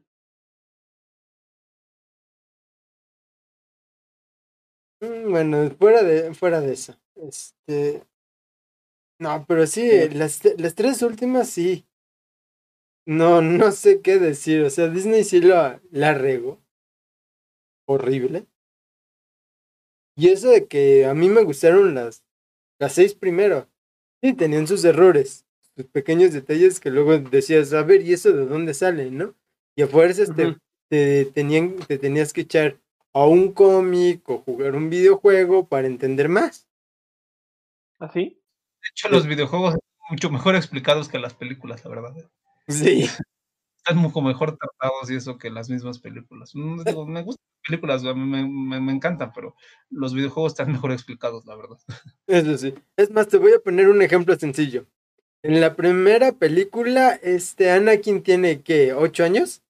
Mm, 5.02 5.30
bueno, 5.32 5.70
fuera 5.78 6.04
de, 6.04 6.34
fuera 6.34 6.62
de 6.62 6.74
eso. 6.74 6.96
Este. 7.16 8.04
No, 9.20 9.46
pero 9.48 9.66
sí, 9.68 10.10
las, 10.10 10.42
las 10.58 10.76
tres 10.76 11.02
últimas 11.02 11.50
sí. 11.50 11.86
No, 13.08 13.42
no 13.42 13.72
sé 13.72 14.02
qué 14.02 14.18
decir. 14.20 14.64
O 14.64 14.70
sea, 14.70 14.88
Disney 14.90 15.24
sí 15.24 15.40
lo, 15.42 15.56
la 15.92 16.14
regó 16.14 16.62
horrible. 17.88 18.48
Y 20.18 20.30
eso 20.30 20.50
de 20.50 20.68
que 20.68 21.06
a 21.06 21.14
mí 21.14 21.30
me 21.30 21.44
gustaron 21.44 21.94
las, 21.94 22.24
las 22.80 22.94
seis 22.94 23.14
primero. 23.14 23.70
Sí, 24.26 24.34
tenían 24.34 24.66
sus 24.66 24.84
errores, 24.84 25.46
sus 25.76 25.86
pequeños 25.86 26.34
detalles 26.34 26.80
que 26.80 26.90
luego 26.90 27.16
decías, 27.20 27.72
a 27.74 27.84
ver, 27.84 28.02
¿y 28.02 28.14
eso 28.14 28.34
de 28.34 28.48
dónde 28.48 28.74
sale, 28.74 29.12
no? 29.12 29.36
Y 29.76 29.84
a 29.84 29.88
fuerzas 29.88 30.32
te, 30.90 31.26
tenían, 31.26 31.76
te 31.76 32.00
tenías 32.00 32.34
que 32.34 32.42
echar 32.42 32.80
a 33.14 33.26
un 33.26 33.54
cómic 33.54 34.28
o 34.28 34.40
jugar 34.40 34.74
un 34.74 34.90
videojuego 34.90 35.68
para 35.68 35.86
entender 35.86 36.28
más. 36.28 36.68
¿Así? 38.00 38.42
De 38.82 38.90
hecho, 38.92 39.10
los 39.10 39.28
videojuegos 39.28 39.76
están 39.76 40.10
mucho 40.10 40.32
mejor 40.32 40.56
explicados 40.56 41.08
que 41.08 41.20
las 41.20 41.36
películas, 41.36 41.86
la 41.86 41.92
verdad. 41.92 42.16
Sí. 42.68 43.08
Están 43.88 43.98
mucho 44.02 44.20
mejor 44.22 44.58
tratados 44.58 45.12
y 45.12 45.16
eso 45.16 45.38
que 45.38 45.52
las 45.52 45.70
mismas 45.70 46.00
películas. 46.00 46.56
Mm, 46.56 46.82
digo, 46.84 47.06
me 47.06 47.22
gustan 47.22 47.46
las 47.62 47.68
películas, 47.70 48.04
me, 48.04 48.48
me- 48.48 48.82
me 48.82 48.92
encantan, 48.92 49.32
pero 49.32 49.56
los 49.92 50.16
videojuegos 50.16 50.54
están 50.54 50.68
mejor 50.84 50.92
explicados, 50.92 51.46
la 51.46 51.56
verdad. 51.56 51.78
Eso 52.26 52.58
sí. 52.58 52.74
Es 52.98 53.12
más, 53.12 53.28
te 53.28 53.38
voy 53.38 53.54
a 53.54 53.60
poner 53.60 53.88
un 53.90 54.02
ejemplo 54.02 54.36
sencillo. 54.38 54.88
En 55.44 55.62
la 55.62 55.76
primera 55.76 56.32
película, 56.32 57.12
este 57.22 57.70
Anakin 57.70 58.24
tiene, 58.24 58.64
¿qué? 58.64 58.94
¿Ocho 58.94 59.24
años? 59.24 59.62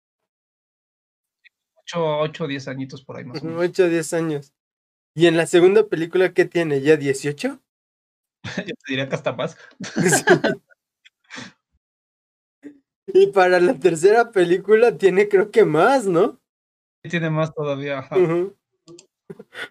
8 1.94 2.44
o 2.46 2.48
10 2.48 2.68
añitos 2.70 3.04
por 3.04 3.18
ahí 3.18 3.26
más 3.26 3.42
o 3.42 3.46
menos. 3.46 3.62
Ocho 3.64 3.84
o 3.84 3.88
diez 3.90 4.14
años. 4.14 4.54
Y 5.14 5.28
en 5.28 5.36
la 5.38 5.46
segunda 5.46 5.88
película, 5.88 6.34
¿qué 6.34 6.46
tiene? 6.46 6.82
¿Ya 6.82 6.96
18? 6.98 7.60
Yo 8.58 8.64
te 8.66 8.74
diría 8.88 9.10
que 9.10 9.16
hasta 9.16 9.34
más. 9.34 9.58
Y 13.22 13.28
para 13.28 13.60
la 13.62 13.80
tercera 13.80 14.32
película 14.32 14.98
tiene 14.98 15.30
creo 15.30 15.50
que 15.50 15.64
más, 15.64 16.06
¿no? 16.06 16.42
Tiene 17.02 17.30
más 17.30 17.54
todavía. 17.54 18.00
ajá. 18.00 18.16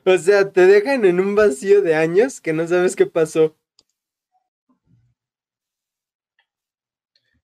O 0.04 0.18
sea, 0.18 0.50
te 0.50 0.66
dejan 0.66 1.04
en 1.04 1.20
un 1.20 1.34
vacío 1.34 1.80
de 1.82 1.94
años 1.94 2.40
que 2.40 2.52
no 2.52 2.66
sabes 2.66 2.96
qué 2.96 3.06
pasó. 3.06 3.56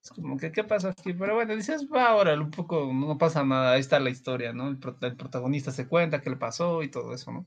Es 0.03 0.11
como 0.11 0.37
que, 0.39 0.51
¿qué 0.51 0.65
pasa 0.65 0.89
aquí? 0.91 1.13
Pero 1.13 1.35
bueno, 1.35 1.55
dices, 1.55 1.87
va, 1.87 2.09
ahora 2.09 2.35
un 2.35 2.51
poco, 2.51 2.91
no 2.93 3.19
pasa 3.19 3.45
nada, 3.45 3.73
ahí 3.73 3.81
está 3.81 4.01
la 4.01 4.11
historia, 4.11 4.53
¿no? 4.53 4.69
El, 4.69 4.79
pro- 4.79 4.97
el 5.03 5.17
protagonista 5.17 5.71
se 5.71 5.87
cuenta 5.87 6.21
qué 6.21 6.31
le 6.31 6.37
pasó 6.37 6.83
y 6.83 6.91
todo 6.91 7.13
eso, 7.15 7.31
¿no? 7.33 7.47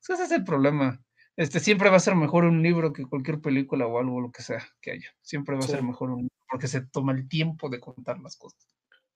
Es 0.00 0.06
que 0.06 0.14
ese 0.14 0.24
es 0.24 0.32
el 0.32 0.44
problema. 0.44 1.02
Este, 1.40 1.58
siempre 1.58 1.88
va 1.88 1.96
a 1.96 2.00
ser 2.00 2.14
mejor 2.16 2.44
un 2.44 2.62
libro 2.62 2.92
que 2.92 3.06
cualquier 3.06 3.40
película 3.40 3.86
o 3.86 3.98
algo, 3.98 4.20
lo 4.20 4.30
que 4.30 4.42
sea 4.42 4.62
que 4.82 4.90
haya. 4.90 5.08
Siempre 5.22 5.54
va 5.56 5.60
a 5.60 5.66
Sí. 5.66 5.72
ser 5.72 5.82
mejor 5.82 6.10
un 6.10 6.18
libro 6.20 6.36
porque 6.50 6.68
se 6.68 6.82
toma 6.82 7.12
el 7.12 7.28
tiempo 7.30 7.70
de 7.70 7.80
contar 7.80 8.18
las 8.20 8.36
cosas. 8.36 8.60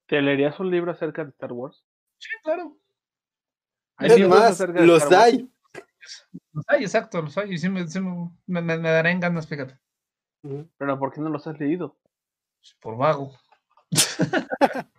¿Te 0.06 0.22
leerías 0.22 0.58
un 0.58 0.70
libro 0.70 0.90
acerca 0.92 1.22
de 1.22 1.30
Star 1.30 1.52
Wars? 1.52 1.84
Sí, 2.18 2.30
claro. 2.42 2.78
Hay 3.96 4.08
libros 4.08 4.30
más, 4.40 4.50
acerca 4.52 4.80
de 4.80 4.86
los 4.86 5.02
Star 5.02 5.12
Wars. 5.18 5.24
hay. 5.34 5.50
Los 6.54 6.64
hay, 6.68 6.82
exacto, 6.84 7.20
los 7.20 7.36
hay. 7.36 7.52
Y 7.52 7.58
sí 7.58 7.68
me, 7.68 7.86
sí 7.86 8.00
me, 8.00 8.30
me, 8.46 8.62
me- 8.62 8.78
me 8.78 8.88
darán 8.88 9.20
ganas, 9.20 9.46
fíjate. 9.46 9.78
Pero 10.78 10.98
¿por 10.98 11.12
qué 11.12 11.20
no 11.20 11.28
los 11.28 11.46
has 11.46 11.58
leído? 11.60 11.98
Por 12.80 12.96
vago. 12.96 13.32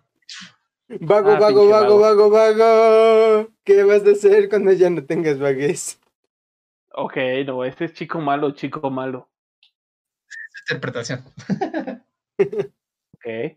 Vago, 1.00 1.30
Ah, 1.32 1.40
vago, 1.40 1.62
pinche 1.62 1.72
vago, 1.72 1.98
vago, 1.98 2.30
vago. 2.30 3.48
¿Qué 3.64 3.82
vas 3.82 4.06
a 4.06 4.10
hacer 4.12 4.48
cuando 4.48 4.70
ya 4.72 4.88
no 4.88 5.04
tengas 5.04 5.40
vaguez? 5.40 5.98
Ok, 6.98 7.16
no, 7.46 7.62
este 7.64 7.84
es 7.84 7.92
chico 7.92 8.20
malo, 8.20 8.52
chico 8.52 8.90
malo. 8.90 9.28
Interpretación. 10.62 11.22
Ok. 12.38 13.56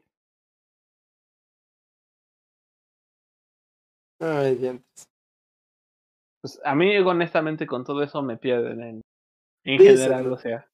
Ay, 4.20 4.56
diantres. 4.56 5.06
Pues 6.41 6.60
a 6.64 6.76
mí, 6.76 6.98
honestamente, 6.98 7.66
con 7.66 7.84
todo 7.86 8.03
eso 8.03 8.22
me 8.22 8.38
pierden 8.38 8.82
en, 8.82 9.02
en 9.66 9.80
Sí, 9.80 9.86
general, 9.86 10.24
sí. 10.26 10.30
o 10.30 10.38
sea. 10.38 10.70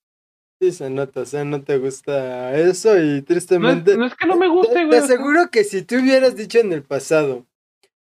Sí, 0.61 0.71
se 0.71 0.89
nota, 0.89 1.21
o 1.21 1.25
sea, 1.25 1.43
no 1.43 1.63
te 1.63 1.77
gusta 1.77 2.55
eso 2.57 2.97
y 2.97 3.01
No 3.01 3.13
es, 3.13 3.25
tristemente. 3.25 3.97
no 3.97 4.05
es 4.05 4.15
que 4.15 4.25
no 4.27 4.37
me 4.37 4.47
Te- 4.47 4.51
guste, 4.51 4.73
Te 4.73 4.85
güey. 4.85 4.91
sea, 4.91 4.99
aseguro 5.03 5.49
que 5.51 5.63
si 5.63 5.83
tú 5.83 5.95
hubieras 5.95 6.35
dicho 6.35 6.59
en 6.59 6.71
el 6.73 6.81
pasado, 6.83 7.45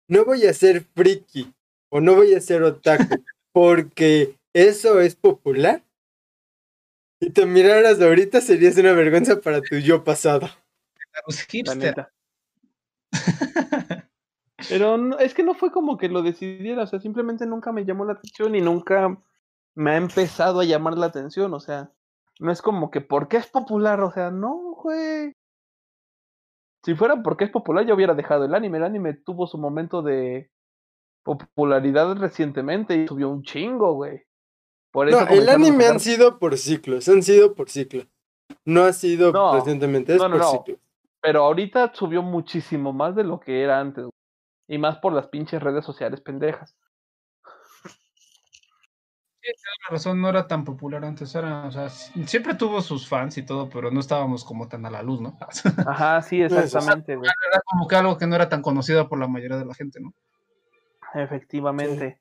no 0.09 0.25
voy 0.25 0.47
a 0.47 0.53
ser 0.53 0.83
friki 0.95 1.53
o 1.91 2.01
no 2.01 2.15
voy 2.15 2.35
a 2.35 2.41
ser 2.41 2.63
otaku 2.63 3.25
porque 3.53 4.37
eso 4.55 5.01
es 5.01 5.17
popular, 5.17 5.83
y 7.21 7.31
te 7.31 7.47
miraras 7.47 8.01
ahorita 8.01 8.41
serías 8.41 8.77
una 8.79 8.93
vergüenza 8.93 9.41
para 9.41 9.61
tu 9.61 9.77
yo 9.77 10.03
pasado. 10.03 10.49
Los 11.27 11.41
hipster. 11.43 12.09
Pero 14.69 14.97
no- 14.97 15.19
es 15.19 15.35
que 15.35 15.43
no 15.43 15.55
fue 15.55 15.71
como 15.71 15.99
que 15.99 16.09
lo 16.09 16.23
decidiera, 16.23 16.85
o 16.85 16.87
sea, 16.87 17.01
simplemente 17.01 17.47
nunca 17.47 17.73
me 17.73 17.85
llamó 17.85 18.05
la 18.05 18.15
atención 18.15 18.55
y 18.55 18.61
nunca 18.61 19.21
me 19.75 19.93
ha 19.93 19.97
empezado 19.97 20.61
a 20.61 20.65
llamar 20.65 20.97
la 20.99 21.07
atención, 21.07 21.53
o 21.55 21.61
sea, 21.61 21.91
no 22.39 22.51
es 22.53 22.63
como 22.63 22.91
que 22.91 23.01
porque 23.01 23.37
es 23.37 23.47
popular, 23.47 24.01
o 24.01 24.11
sea, 24.13 24.31
no, 24.31 24.75
güey. 24.83 25.33
Si 26.85 26.95
fuera 26.95 27.23
porque 27.23 27.45
es 27.45 27.51
popular, 27.51 27.87
yo 27.87 27.95
hubiera 27.95 28.15
dejado 28.15 28.45
el 28.45 28.55
anime. 28.55 28.79
El 28.79 28.85
anime 28.85 29.15
tuvo 29.15 29.47
su 29.47 29.57
momento 29.57 30.03
de 30.03 30.51
popularidad 31.23 32.17
recientemente 32.17 32.97
y 32.97 33.07
subió 33.07 33.29
un 33.29 33.45
chingo, 33.45 33.95
güey. 33.95 34.23
Por 34.93 35.09
eso 35.09 35.21
No, 35.23 35.27
el 35.29 35.49
anime 35.49 35.87
han 35.87 35.99
sido 35.99 36.39
por 36.39 36.57
ciclos, 36.57 37.09
han 37.09 37.23
sido 37.23 37.55
por 37.55 37.69
ciclos. 37.71 38.07
No 38.65 38.85
ha 38.85 38.93
sido 38.93 39.33
No, 39.33 39.55
recientemente, 39.55 40.13
es 40.13 40.19
no, 40.19 40.29
no, 40.29 40.37
por 40.37 40.41
no. 40.45 40.51
ciclos. 40.51 40.79
Pero 41.21 41.45
ahorita 41.45 41.93
subió 41.95 42.23
muchísimo 42.23 42.93
más 42.93 43.17
de 43.17 43.25
lo 43.25 43.41
que 43.41 43.63
era 43.63 43.81
antes. 43.81 44.05
güey. 44.05 44.13
Y 44.69 44.79
más 44.79 44.99
por 44.99 45.13
las 45.13 45.27
pinches 45.29 45.63
redes 45.63 45.85
sociales 45.85 46.21
pendejas. 46.21 46.77
Tienes 49.41 49.61
razón, 49.91 50.21
no 50.21 50.29
era 50.29 50.47
tan 50.47 50.65
popular 50.65 51.05
antes, 51.05 51.35
era, 51.35 51.65
o 51.67 51.73
sea, 51.73 51.89
si- 51.89 52.27
siempre 52.29 52.55
tuvo 52.55 52.81
sus 52.81 53.09
fans 53.09 53.37
y 53.39 53.43
todo, 53.45 53.69
pero 53.69 53.91
no 53.91 53.99
estábamos 53.99 54.45
como 54.45 54.69
tan 54.69 54.87
a 54.87 54.91
la 54.91 55.03
luz, 55.03 55.21
¿no? 55.21 55.37
Ajá, 55.89 56.23
sí, 56.23 56.37
sí. 56.37 56.43
exactamente, 56.45 57.17
güey. 57.17 57.29
Era 57.51 57.61
como 57.65 57.89
que 57.89 57.97
algo 57.97 58.17
que 58.19 58.27
no 58.29 58.37
era 58.37 58.49
tan 58.49 58.63
conocido 58.63 59.09
por 59.09 59.19
la 59.19 59.27
mayoría 59.27 59.57
de 59.57 59.65
la 59.65 59.75
gente, 59.75 59.99
¿no? 60.01 60.15
Efectivamente. 61.15 62.21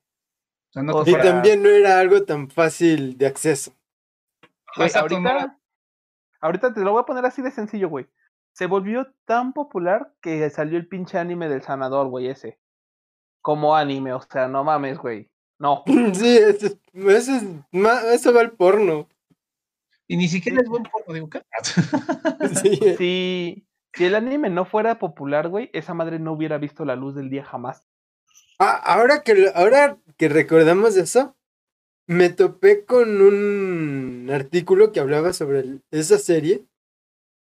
O 0.71 0.73
sea, 0.73 0.83
no 0.83 0.93
O 0.93 1.03
que 1.03 1.11
Y 1.11 1.15
también 1.15 1.61
no 1.61 1.69
era 1.69 1.99
algo 1.99 2.23
tan 2.23 2.49
fácil 2.49 3.17
de 3.17 3.27
acceso. 3.27 3.73
No 4.77 4.85
ahorita, 4.85 5.59
ahorita 6.39 6.73
te 6.73 6.79
lo 6.79 6.93
voy 6.93 7.01
a 7.01 7.05
poner 7.05 7.25
así 7.25 7.41
de 7.41 7.51
sencillo, 7.51 7.89
güey. 7.89 8.07
Se 8.53 8.67
volvió 8.67 9.13
tan 9.25 9.51
popular 9.51 10.13
que 10.21 10.49
salió 10.49 10.77
el 10.77 10.87
pinche 10.87 11.17
anime 11.17 11.49
del 11.49 11.61
sanador, 11.61 12.07
güey, 12.07 12.27
ese. 12.27 12.57
Como 13.41 13.75
anime, 13.75 14.13
o 14.13 14.21
sea, 14.21 14.47
no 14.47 14.63
mames, 14.63 14.97
güey. 14.97 15.29
No. 15.59 15.83
Sí, 16.13 16.37
eso, 16.37 16.67
es- 16.67 16.77
eso, 16.93 17.35
es 17.35 18.13
eso 18.13 18.33
va 18.33 18.41
al 18.41 18.51
porno. 18.51 19.09
Y 20.07 20.15
ni 20.17 20.27
siquiera 20.29 20.61
es 20.61 20.69
buen 20.69 20.83
porno, 20.83 21.13
digo, 21.13 21.29
¿qué? 21.29 21.41
Sí. 22.63 22.95
Si, 22.97 23.67
si 23.93 24.05
el 24.05 24.15
anime 24.15 24.49
no 24.49 24.63
fuera 24.65 24.99
popular, 24.99 25.49
güey, 25.49 25.69
esa 25.73 25.93
madre 25.93 26.17
no 26.17 26.31
hubiera 26.31 26.57
visto 26.57 26.85
la 26.85 26.95
luz 26.95 27.13
del 27.15 27.29
día 27.29 27.43
jamás. 27.43 27.85
Ah, 28.63 28.75
ahora 28.75 29.23
que, 29.23 29.49
ahora 29.55 29.97
que 30.17 30.29
recordamos 30.29 30.95
eso, 30.95 31.35
me 32.07 32.29
topé 32.29 32.85
con 32.85 33.19
un 33.19 34.29
artículo 34.31 34.91
que 34.91 34.99
hablaba 34.99 35.33
sobre 35.33 35.61
el- 35.61 35.81
esa 35.89 36.19
serie 36.19 36.63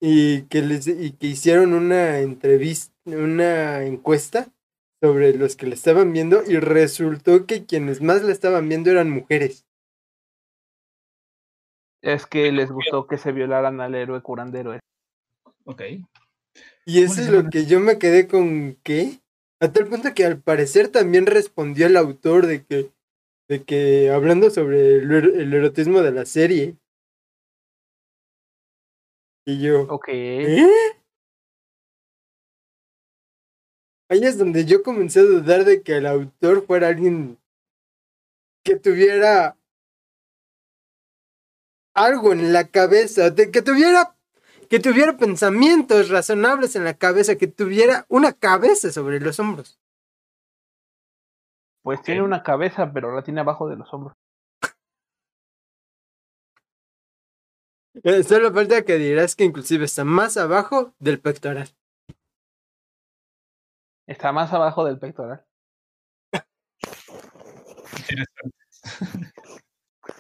y 0.00 0.44
que, 0.44 0.62
les, 0.62 0.86
y 0.86 1.12
que 1.12 1.26
hicieron 1.26 1.74
una 1.74 2.20
entrevista, 2.20 2.94
una 3.04 3.84
encuesta 3.84 4.50
sobre 5.02 5.34
los 5.34 5.56
que 5.56 5.66
la 5.66 5.74
estaban 5.74 6.10
viendo 6.14 6.42
y 6.46 6.56
resultó 6.58 7.44
que 7.44 7.66
quienes 7.66 8.00
más 8.00 8.22
la 8.22 8.32
estaban 8.32 8.66
viendo 8.66 8.90
eran 8.90 9.10
mujeres. 9.10 9.66
Es 12.00 12.24
que 12.24 12.50
les 12.50 12.72
gustó 12.72 13.06
que 13.06 13.18
se 13.18 13.32
violaran 13.32 13.82
al 13.82 13.94
héroe 13.94 14.22
curandero. 14.22 14.72
ese. 14.72 14.80
ok. 15.66 15.82
Y 16.86 17.02
eso 17.02 17.20
es 17.20 17.28
lo 17.28 17.50
que 17.50 17.66
yo 17.66 17.78
me 17.78 17.98
quedé 17.98 18.26
con 18.26 18.78
¿qué? 18.82 19.20
A 19.60 19.72
tal 19.72 19.86
punto 19.88 20.12
que 20.14 20.24
al 20.24 20.40
parecer 20.40 20.88
también 20.88 21.26
respondió 21.26 21.86
el 21.86 21.96
autor 21.96 22.46
de 22.46 22.64
que, 22.64 22.92
de 23.48 23.64
que 23.64 24.10
hablando 24.10 24.50
sobre 24.50 24.96
el, 24.96 25.10
er- 25.10 25.40
el 25.40 25.54
erotismo 25.54 26.00
de 26.02 26.12
la 26.12 26.26
serie. 26.26 26.76
Y 29.46 29.60
yo, 29.62 29.82
Ok. 29.82 30.08
¿eh? 30.08 30.66
Ahí 34.10 34.24
es 34.24 34.38
donde 34.38 34.64
yo 34.64 34.82
comencé 34.82 35.20
a 35.20 35.24
dudar 35.24 35.64
de 35.64 35.82
que 35.82 35.96
el 35.96 36.06
autor 36.06 36.66
fuera 36.66 36.88
alguien 36.88 37.38
que 38.64 38.76
tuviera 38.76 39.58
algo 41.94 42.32
en 42.32 42.52
la 42.52 42.68
cabeza, 42.68 43.30
de 43.30 43.50
que 43.50 43.62
tuviera 43.62 44.13
que 44.68 44.80
tuviera 44.80 45.16
pensamientos 45.16 46.08
razonables 46.08 46.76
en 46.76 46.84
la 46.84 46.94
cabeza, 46.94 47.36
que 47.36 47.46
tuviera 47.46 48.06
una 48.08 48.32
cabeza 48.32 48.90
sobre 48.92 49.20
los 49.20 49.38
hombros. 49.40 49.78
Pues 51.82 52.02
tiene 52.02 52.22
una 52.22 52.42
cabeza, 52.42 52.90
pero 52.92 53.14
la 53.14 53.22
tiene 53.22 53.40
abajo 53.40 53.68
de 53.68 53.76
los 53.76 53.92
hombros. 53.92 54.16
Eh, 58.02 58.24
solo 58.24 58.52
falta 58.52 58.84
que 58.84 58.96
dirás 58.96 59.36
que 59.36 59.44
inclusive 59.44 59.84
está 59.84 60.02
más 60.02 60.36
abajo 60.36 60.92
del 60.98 61.20
pectoral. 61.20 61.68
Está 64.08 64.32
más 64.32 64.52
abajo 64.52 64.84
del 64.84 64.98
pectoral. 64.98 65.46
Interesante. 68.00 68.64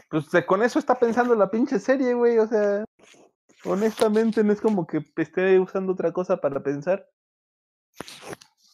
Pues 0.08 0.32
eh, 0.32 0.46
con 0.46 0.62
eso 0.62 0.78
está 0.78 0.96
pensando 0.96 1.34
la 1.34 1.50
pinche 1.50 1.80
serie, 1.80 2.14
güey. 2.14 2.38
O 2.38 2.46
sea, 2.46 2.84
honestamente 3.64 4.44
no 4.44 4.52
es 4.52 4.60
como 4.60 4.86
que 4.86 5.04
esté 5.16 5.58
usando 5.58 5.92
otra 5.92 6.12
cosa 6.12 6.36
para 6.40 6.62
pensar. 6.62 7.08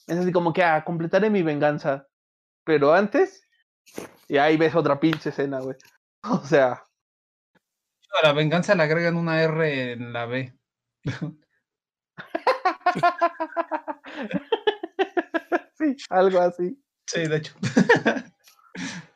Es 0.07 0.19
así 0.19 0.33
como 0.33 0.53
que, 0.53 0.63
ah, 0.63 0.85
completaré 0.85 1.31
mi 1.31 1.43
venganza. 1.43 2.07
Pero 2.65 2.93
antes, 2.93 3.43
y 4.29 4.37
ahí 4.39 4.57
ves 4.57 4.75
otra 4.75 5.01
pinche 5.01 5.31
escena, 5.31 5.61
güey. 5.61 5.77
O 6.23 6.45
sea, 6.45 6.85
A 8.19 8.23
la 8.27 8.33
venganza 8.33 8.75
le 8.75 8.83
agregan 8.83 9.17
una 9.17 9.43
R 9.43 9.93
en 9.93 10.13
la 10.13 10.27
B. 10.27 10.55
sí, 15.79 15.97
algo 16.11 16.41
así. 16.41 16.79
Sí, 17.07 17.27
de 17.27 17.37
hecho. 17.37 17.55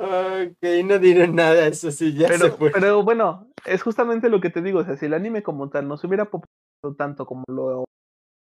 Ok, 0.00 0.62
no 0.84 0.98
diré 1.00 1.26
nada, 1.26 1.66
eso 1.66 1.90
sí, 1.90 2.14
ya 2.14 2.28
se 2.28 2.38
Pero, 2.38 2.56
fue. 2.56 2.70
pero 2.70 3.02
bueno, 3.02 3.50
es 3.64 3.82
justamente 3.82 4.28
lo 4.28 4.40
que 4.40 4.48
te 4.48 4.62
digo. 4.62 4.78
O 4.78 4.84
sea, 4.84 4.96
si 4.96 5.06
el 5.06 5.14
anime 5.14 5.42
como 5.42 5.68
tal 5.70 5.88
no 5.88 5.96
se 5.96 6.06
hubiera 6.06 6.26
popularizado 6.26 6.94
tanto 6.96 7.26
como 7.26 7.42
lo 7.48 7.84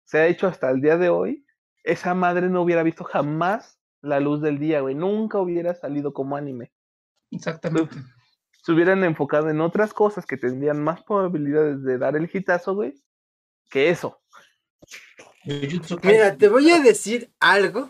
se 0.05 0.17
ha 0.17 0.27
hecho 0.27 0.47
hasta 0.47 0.71
el 0.71 0.81
día 0.81 0.97
de 0.97 1.09
hoy, 1.09 1.45
esa 1.83 2.15
madre 2.15 2.49
no 2.49 2.63
hubiera 2.63 2.81
visto 2.81 3.03
jamás 3.03 3.79
la 4.01 4.19
luz 4.19 4.41
del 4.41 4.57
día, 4.57 4.81
güey. 4.81 4.95
Nunca 4.95 5.39
hubiera 5.39 5.75
salido 5.75 6.11
como 6.11 6.35
anime. 6.35 6.71
Exactamente. 7.31 7.97
Se 8.63 8.71
hubieran 8.71 9.03
enfocado 9.03 9.49
en 9.49 9.61
otras 9.61 9.93
cosas 9.93 10.25
que 10.25 10.37
tendrían 10.37 10.83
más 10.83 11.03
probabilidades 11.03 11.83
de 11.83 11.97
dar 11.97 12.15
el 12.15 12.29
hitazo, 12.31 12.73
güey, 12.75 12.95
que 13.69 13.89
eso. 13.89 14.21
Mira, 16.03 16.35
te 16.37 16.47
voy 16.47 16.71
a 16.71 16.81
decir 16.81 17.31
algo 17.39 17.89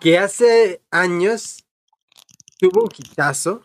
que 0.00 0.18
hace 0.18 0.82
años 0.90 1.67
tuvo 2.58 2.82
un 2.82 2.90
hitazo. 2.96 3.62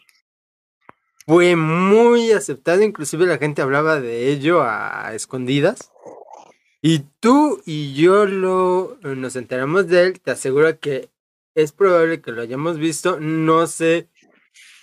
Fue 1.26 1.56
muy 1.56 2.32
aceptado, 2.32 2.82
inclusive 2.82 3.26
la 3.26 3.38
gente 3.38 3.61
hablaba 3.61 3.99
de 3.99 4.30
ello 4.30 4.61
a 4.64 5.14
escondidas. 5.14 5.91
Y 6.82 6.99
tú 7.20 7.61
y 7.65 7.94
yo 7.94 8.26
lo 8.26 8.98
nos 9.02 9.36
enteramos 9.38 9.88
de 9.88 10.03
él, 10.03 10.22
te 10.22 10.32
aseguro 10.32 10.80
que 10.80 11.10
es 11.56 11.72
probable 11.72 12.22
que 12.22 12.32
lo 12.32 12.41
hayamos 12.41 12.78
visto, 12.78 13.20
no 13.20 13.68
sé 13.68 14.10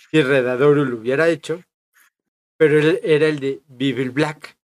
si 0.09 0.21
Redadoru 0.21 0.85
lo 0.85 0.97
hubiera 0.97 1.29
hecho, 1.29 1.63
pero 2.57 2.79
él 2.79 2.99
era 3.03 3.27
el 3.27 3.39
de 3.39 3.61
Bibil 3.67 4.09
Black. 4.11 4.57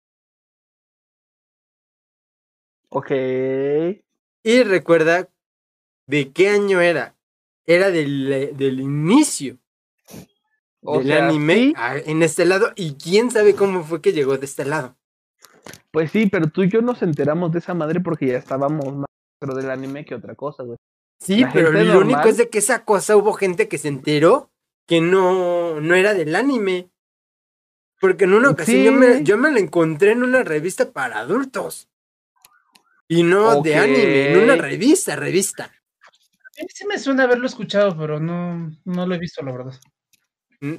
Ok. 2.90 3.10
Y 4.42 4.62
recuerda 4.62 5.28
de 6.06 6.32
qué 6.32 6.48
año 6.48 6.80
era. 6.80 7.17
Era 7.68 7.90
del, 7.90 8.32
eh, 8.32 8.52
del 8.54 8.80
inicio 8.80 9.58
O 10.80 10.98
del 10.98 11.08
sea, 11.08 11.28
anime 11.28 11.54
sí, 11.54 11.74
en 12.06 12.22
este 12.22 12.46
lado. 12.46 12.72
Y 12.76 12.94
quién 12.94 13.30
sabe 13.30 13.54
cómo 13.54 13.84
fue 13.84 14.00
que 14.00 14.12
llegó 14.12 14.38
de 14.38 14.46
este 14.46 14.64
lado. 14.64 14.96
pues 15.90 16.10
sí, 16.10 16.26
pero 16.26 16.48
tú 16.48 16.62
y 16.62 16.70
yo 16.70 16.80
nos 16.80 17.02
enteramos 17.02 17.52
de 17.52 17.58
esa 17.58 17.74
madre 17.74 18.00
porque 18.00 18.26
ya 18.26 18.38
estábamos 18.38 18.96
más 18.96 19.06
dentro 19.38 19.54
del 19.54 19.70
anime 19.70 20.06
que 20.06 20.14
otra 20.14 20.34
cosa, 20.34 20.62
güey. 20.62 20.78
Sí, 21.20 21.40
La 21.40 21.52
pero 21.52 21.70
lo 21.72 22.00
único 22.00 22.22
es 22.22 22.38
de 22.38 22.48
que 22.48 22.58
esa 22.58 22.84
cosa 22.84 23.16
hubo 23.16 23.34
gente 23.34 23.68
que 23.68 23.76
se 23.76 23.88
enteró 23.88 24.50
que 24.86 25.02
no, 25.02 25.80
no 25.80 25.94
era 25.94 26.14
del 26.14 26.34
anime. 26.34 26.90
Porque 28.00 28.24
en 28.24 28.32
una 28.32 28.50
ocasión 28.50 28.84
yo, 28.84 28.92
me, 28.92 29.24
yo 29.24 29.36
me 29.36 29.50
la 29.50 29.58
encontré 29.58 30.12
en 30.12 30.22
una 30.22 30.42
revista 30.42 30.92
para 30.92 31.18
adultos. 31.18 31.88
Y 33.08 33.24
no 33.24 33.60
de 33.60 33.76
anime, 33.76 34.32
en 34.32 34.38
una 34.44 34.56
revista, 34.56 35.16
revista. 35.16 35.72
A 36.60 36.62
mí 36.62 36.68
sí 36.74 36.86
me 36.86 36.98
suena 36.98 37.24
haberlo 37.24 37.46
escuchado, 37.46 37.96
pero 37.96 38.18
no, 38.20 38.70
no 38.84 39.06
lo 39.06 39.14
he 39.14 39.18
visto, 39.18 39.42
la 39.44 39.52
verdad. 39.52 39.74
Mm. 40.60 40.74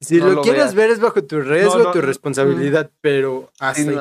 Si 0.00 0.18
No 0.18 0.26
lo, 0.28 0.32
lo 0.34 0.42
quieres 0.42 0.62
veas. 0.62 0.74
ver 0.74 0.90
es 0.90 1.00
bajo 1.00 1.24
tu 1.24 1.40
riesgo, 1.40 1.78
no, 1.78 1.90
tu 1.92 1.98
no, 2.00 2.04
responsabilidad, 2.06 2.92
pero 3.00 3.50
Sí, 3.74 3.88
ahí. 3.88 3.98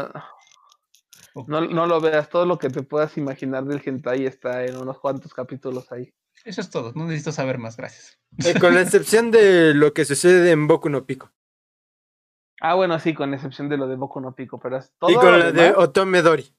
no, 1.47 1.61
no, 1.61 1.87
lo 1.87 1.99
veas, 2.01 2.29
todo 2.29 2.45
lo 2.45 2.57
que 2.59 2.69
te 2.69 2.83
puedas 2.83 3.17
imaginar 3.17 3.63
del 3.65 3.81
hentai 3.83 4.25
está 4.27 4.63
en 4.65 4.77
unos 4.77 4.99
cuantos 4.99 5.33
capítulos 5.33 5.91
ahí. 5.91 6.13
Eso 6.45 6.61
es 6.61 6.69
todo. 6.69 6.93
No 6.93 7.05
necesito 7.05 7.31
saber 7.31 7.57
más, 7.57 7.77
gracias. 7.77 8.19
Eh, 8.45 8.59
con 8.59 8.75
la 8.75 8.81
excepción 8.81 9.31
de 9.31 9.73
lo 9.73 9.91
que 9.93 10.05
sucede 10.05 10.51
en 10.51 10.67
Boku 10.67 10.89
no 10.89 11.05
Pico. 11.05 11.31
Ah, 12.61 12.75
bueno, 12.75 12.99
sí, 12.99 13.13
con 13.15 13.33
excepción 13.33 13.67
de 13.69 13.77
lo 13.77 13.87
de 13.87 13.95
Boku 13.95 14.19
no 14.21 14.35
Pico, 14.35 14.59
pero 14.59 14.77
es 14.77 14.93
todo 14.99 15.09
y 15.09 15.15
con 15.15 15.31
lo 15.31 15.37
la 15.37 15.51
de 15.51 15.73
Otome 15.75 16.21
Dori. 16.21 16.51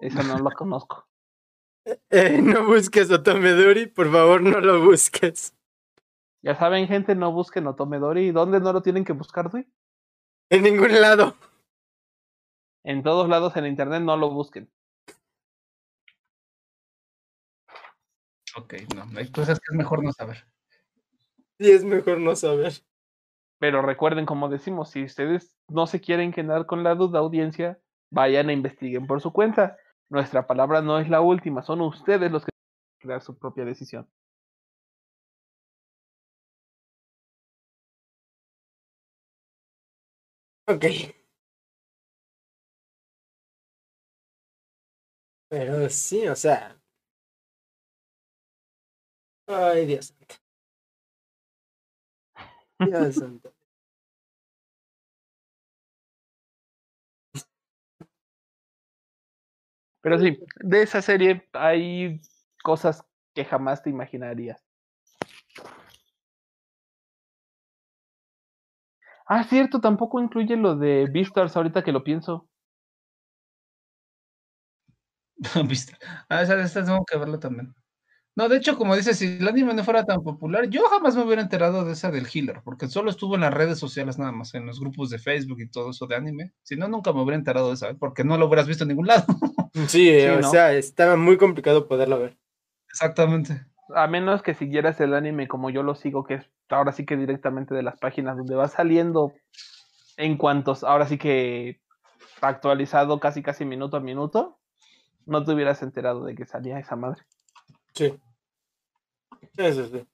eso 0.00 0.22
no 0.22 0.38
lo 0.38 0.50
conozco. 0.52 1.08
Eh, 2.10 2.40
no 2.42 2.66
busques 2.66 3.10
Otome 3.10 3.50
Dori, 3.50 3.86
por 3.86 4.10
favor, 4.10 4.40
no 4.40 4.60
lo 4.60 4.84
busques. 4.84 5.54
Ya 6.42 6.54
saben, 6.54 6.86
gente, 6.88 7.14
no 7.14 7.32
busquen 7.32 7.66
Otome 7.66 7.98
Dori. 7.98 8.30
¿Dónde 8.30 8.60
no 8.60 8.72
lo 8.72 8.82
tienen 8.82 9.04
que 9.04 9.12
buscar, 9.12 9.48
güey? 9.48 9.66
En 10.50 10.62
ningún 10.62 11.00
lado. 11.00 11.36
En 12.84 13.02
todos 13.02 13.28
lados 13.28 13.56
en 13.56 13.66
internet 13.66 14.02
no 14.02 14.16
lo 14.16 14.30
busquen. 14.30 14.70
Ok, 18.56 18.74
no. 18.94 19.18
Hay 19.18 19.30
cosas 19.30 19.58
que 19.58 19.72
es 19.72 19.76
mejor 19.76 20.04
no 20.04 20.12
saber. 20.12 20.46
Sí, 21.58 21.70
es 21.70 21.84
mejor 21.84 22.20
no 22.20 22.36
saber. 22.36 22.72
Pero 23.58 23.82
recuerden, 23.82 24.26
como 24.26 24.48
decimos, 24.48 24.90
si 24.90 25.04
ustedes 25.04 25.56
no 25.68 25.86
se 25.86 26.00
quieren 26.00 26.32
quedar 26.32 26.66
con 26.66 26.82
la 26.84 26.94
duda, 26.94 27.20
audiencia, 27.20 27.80
vayan 28.10 28.50
e 28.50 28.52
investiguen 28.52 29.06
por 29.06 29.20
su 29.20 29.32
cuenta. 29.32 29.76
Nuestra 30.10 30.46
palabra 30.46 30.80
no 30.82 30.98
es 30.98 31.08
la 31.10 31.20
última, 31.20 31.62
son 31.62 31.80
ustedes 31.82 32.30
los 32.30 32.44
que 32.44 32.50
tienen 32.52 33.00
que 33.00 33.08
dar 33.08 33.22
su 33.22 33.36
propia 33.38 33.64
decisión. 33.64 34.08
Ok. 40.66 40.84
Pero 45.48 45.88
sí, 45.88 46.26
o 46.28 46.36
sea. 46.36 46.76
Ay, 49.46 49.86
Dios 49.86 50.06
santo. 50.06 50.34
Dios 52.78 53.14
santo. 53.16 53.53
Pero 60.04 60.18
sí, 60.18 60.38
de 60.60 60.82
esa 60.82 61.00
serie 61.00 61.48
hay 61.54 62.20
cosas 62.62 63.02
que 63.34 63.42
jamás 63.46 63.82
te 63.82 63.88
imaginarías. 63.88 64.62
Ah, 69.26 69.44
cierto, 69.44 69.80
tampoco 69.80 70.18
incluye 70.20 70.56
lo 70.56 70.76
de 70.76 71.06
Beastars 71.10 71.56
ahorita 71.56 71.82
que 71.84 71.92
lo 71.92 72.04
pienso. 72.04 72.48
Ah, 76.28 76.42
esa, 76.42 76.84
tengo 76.84 77.04
que 77.04 77.16
verla 77.18 77.38
también. 77.38 77.74
No, 78.36 78.48
de 78.48 78.56
hecho, 78.56 78.76
como 78.76 78.96
dices, 78.96 79.16
si 79.18 79.36
el 79.36 79.46
anime 79.46 79.74
no 79.74 79.84
fuera 79.84 80.04
tan 80.04 80.22
popular, 80.22 80.68
yo 80.68 80.82
jamás 80.88 81.14
me 81.14 81.22
hubiera 81.22 81.40
enterado 81.40 81.84
de 81.84 81.92
esa 81.92 82.10
del 82.10 82.26
Healer, 82.26 82.62
porque 82.64 82.88
solo 82.88 83.10
estuvo 83.10 83.36
en 83.36 83.42
las 83.42 83.54
redes 83.54 83.78
sociales 83.78 84.18
nada 84.18 84.32
más, 84.32 84.54
en 84.54 84.66
los 84.66 84.80
grupos 84.80 85.10
de 85.10 85.18
Facebook 85.20 85.60
y 85.60 85.68
todo 85.68 85.90
eso 85.90 86.06
de 86.08 86.16
anime. 86.16 86.52
Si 86.64 86.74
no, 86.76 86.88
nunca 86.88 87.12
me 87.12 87.20
hubiera 87.20 87.36
enterado 87.36 87.68
de 87.68 87.74
esa, 87.74 87.90
¿eh? 87.90 87.94
porque 87.94 88.24
no 88.24 88.36
lo 88.36 88.46
hubieras 88.46 88.66
visto 88.66 88.84
en 88.84 88.88
ningún 88.88 89.06
lado. 89.06 89.24
Sí, 89.88 90.20
Sí, 90.20 90.26
o 90.26 90.40
¿no? 90.40 90.48
sea, 90.48 90.72
estaba 90.72 91.16
muy 91.16 91.36
complicado 91.36 91.88
poderlo 91.88 92.20
ver. 92.20 92.36
Exactamente. 92.88 93.66
A 93.92 94.06
menos 94.06 94.40
que 94.40 94.54
siguieras 94.54 95.00
el 95.00 95.14
anime 95.14 95.48
como 95.48 95.68
yo 95.68 95.82
lo 95.82 95.96
sigo, 95.96 96.22
que 96.24 96.34
es 96.34 96.50
ahora 96.68 96.92
sí 96.92 97.04
que 97.04 97.16
directamente 97.16 97.74
de 97.74 97.82
las 97.82 97.98
páginas 97.98 98.36
donde 98.36 98.54
va 98.54 98.68
saliendo 98.68 99.32
en 100.16 100.36
cuantos, 100.36 100.84
ahora 100.84 101.08
sí 101.08 101.18
que 101.18 101.80
actualizado 102.40 103.18
casi 103.18 103.42
casi 103.42 103.64
minuto 103.64 103.96
a 103.96 104.00
minuto, 104.00 104.58
no 105.26 105.44
te 105.44 105.52
hubieras 105.52 105.82
enterado 105.82 106.24
de 106.24 106.36
que 106.36 106.46
salía 106.46 106.78
esa 106.78 106.94
madre. 106.94 107.22
Sí. 107.94 108.14
Eso 109.56 109.86
sí. 109.86 110.04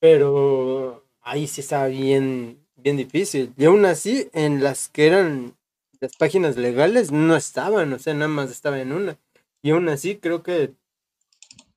Pero 0.00 1.04
ahí 1.20 1.46
sí 1.46 1.60
estaba 1.60 1.86
bien, 1.86 2.64
bien 2.76 2.96
difícil. 2.96 3.52
Y 3.56 3.64
aún 3.64 3.84
así, 3.84 4.28
en 4.32 4.62
las 4.62 4.88
que 4.88 5.06
eran 5.06 5.56
las 6.00 6.16
páginas 6.16 6.56
legales, 6.56 7.10
no 7.12 7.36
estaban, 7.36 7.92
o 7.92 7.98
sea, 7.98 8.14
nada 8.14 8.28
más 8.28 8.50
estaba 8.50 8.80
en 8.80 8.92
una. 8.92 9.18
Y 9.62 9.70
aún 9.70 9.88
así, 9.88 10.16
creo 10.16 10.42
que 10.42 10.74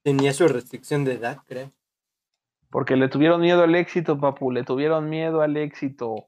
tenía 0.03 0.33
su 0.33 0.47
restricción 0.47 1.03
de 1.05 1.13
edad, 1.13 1.39
creo. 1.47 1.71
Porque 2.69 2.95
le 2.95 3.09
tuvieron 3.09 3.41
miedo 3.41 3.63
al 3.63 3.75
éxito, 3.75 4.19
papu, 4.19 4.51
le 4.51 4.63
tuvieron 4.63 5.09
miedo 5.09 5.41
al 5.41 5.57
éxito. 5.57 6.27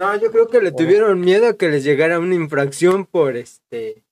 No, 0.00 0.20
yo 0.20 0.32
creo 0.32 0.48
que 0.48 0.60
le 0.60 0.72
tuvieron 0.72 1.20
miedo 1.20 1.48
a 1.48 1.56
que 1.56 1.68
les 1.68 1.84
llegara 1.84 2.18
una 2.18 2.34
infracción 2.34 3.06
por 3.06 3.36
este. 3.36 4.05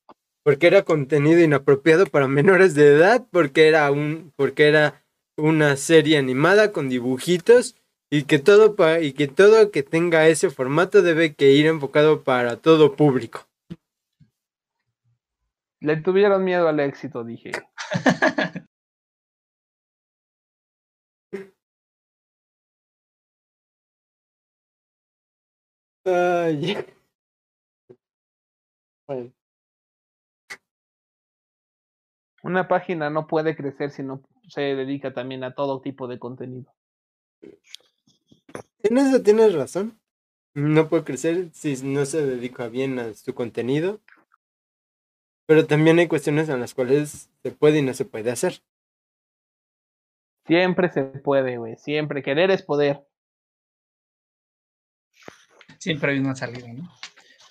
Porque 0.45 0.67
era 0.67 0.85
contenido 0.85 1.41
inapropiado 1.41 2.07
para 2.07 2.29
menores 2.39 2.75
de 2.75 2.87
edad, 2.89 3.27
porque 3.31 3.67
era 3.69 3.91
un, 3.91 4.33
porque 4.37 4.69
era 4.69 5.03
una 5.37 5.77
serie 5.77 6.19
animada 6.19 6.71
con 6.71 6.89
dibujitos 6.89 7.77
y 8.11 8.25
que 8.25 8.39
todo 8.39 8.77
pa- 8.77 9.01
y 9.01 9.13
que 9.13 9.27
todo 9.27 9.71
que 9.73 9.83
tenga 9.83 10.29
ese 10.29 10.51
formato 10.51 11.03
debe 11.03 11.35
que 11.35 11.53
ir 11.53 11.67
enfocado 11.67 12.23
para 12.23 12.57
todo 12.59 12.95
público. 12.95 13.49
Le 15.81 15.97
tuvieron 15.97 16.45
miedo 16.45 16.69
al 16.69 16.81
éxito, 16.81 17.25
dije. 17.25 17.53
Ay. 26.05 26.77
Bueno, 29.07 29.33
Una 32.45 32.69
página 32.69 33.09
no 33.09 33.27
puede 33.27 33.57
crecer 33.57 33.91
si 33.91 34.03
no 34.03 34.23
se 34.51 34.61
dedica 34.61 35.15
también 35.15 35.45
a 35.45 35.55
todo 35.55 35.81
tipo 35.81 36.07
de 36.09 36.19
contenido. 36.19 36.71
en 38.83 38.99
eso 38.99 39.23
tienes 39.23 39.55
razón. 39.55 39.99
No 40.53 40.91
puede 40.91 41.05
crecer 41.05 41.49
si 41.55 41.75
no 41.83 42.05
se 42.05 42.25
dedica 42.25 42.69
bien 42.69 42.99
a 42.99 43.15
su 43.15 43.35
contenido. 43.35 44.03
Pero 45.47 45.67
también 45.67 45.99
hay 45.99 46.07
cuestiones 46.07 46.51
en 46.51 46.61
las 46.61 46.75
cuales 46.75 47.31
se 47.43 47.51
puede 47.51 47.79
y 47.79 47.83
no 47.83 47.95
se 47.95 48.05
puede 48.05 48.31
hacer. 48.31 48.61
Siempre 50.47 50.93
se 50.93 51.03
puede, 51.03 51.57
güey. 51.57 51.77
Siempre. 51.79 52.23
Querer 52.23 52.51
es 52.51 52.63
poder. 52.63 53.07
Siempre 55.79 56.13
hay 56.13 56.19
una 56.19 56.37
salida, 56.37 56.71
¿no? 56.75 56.91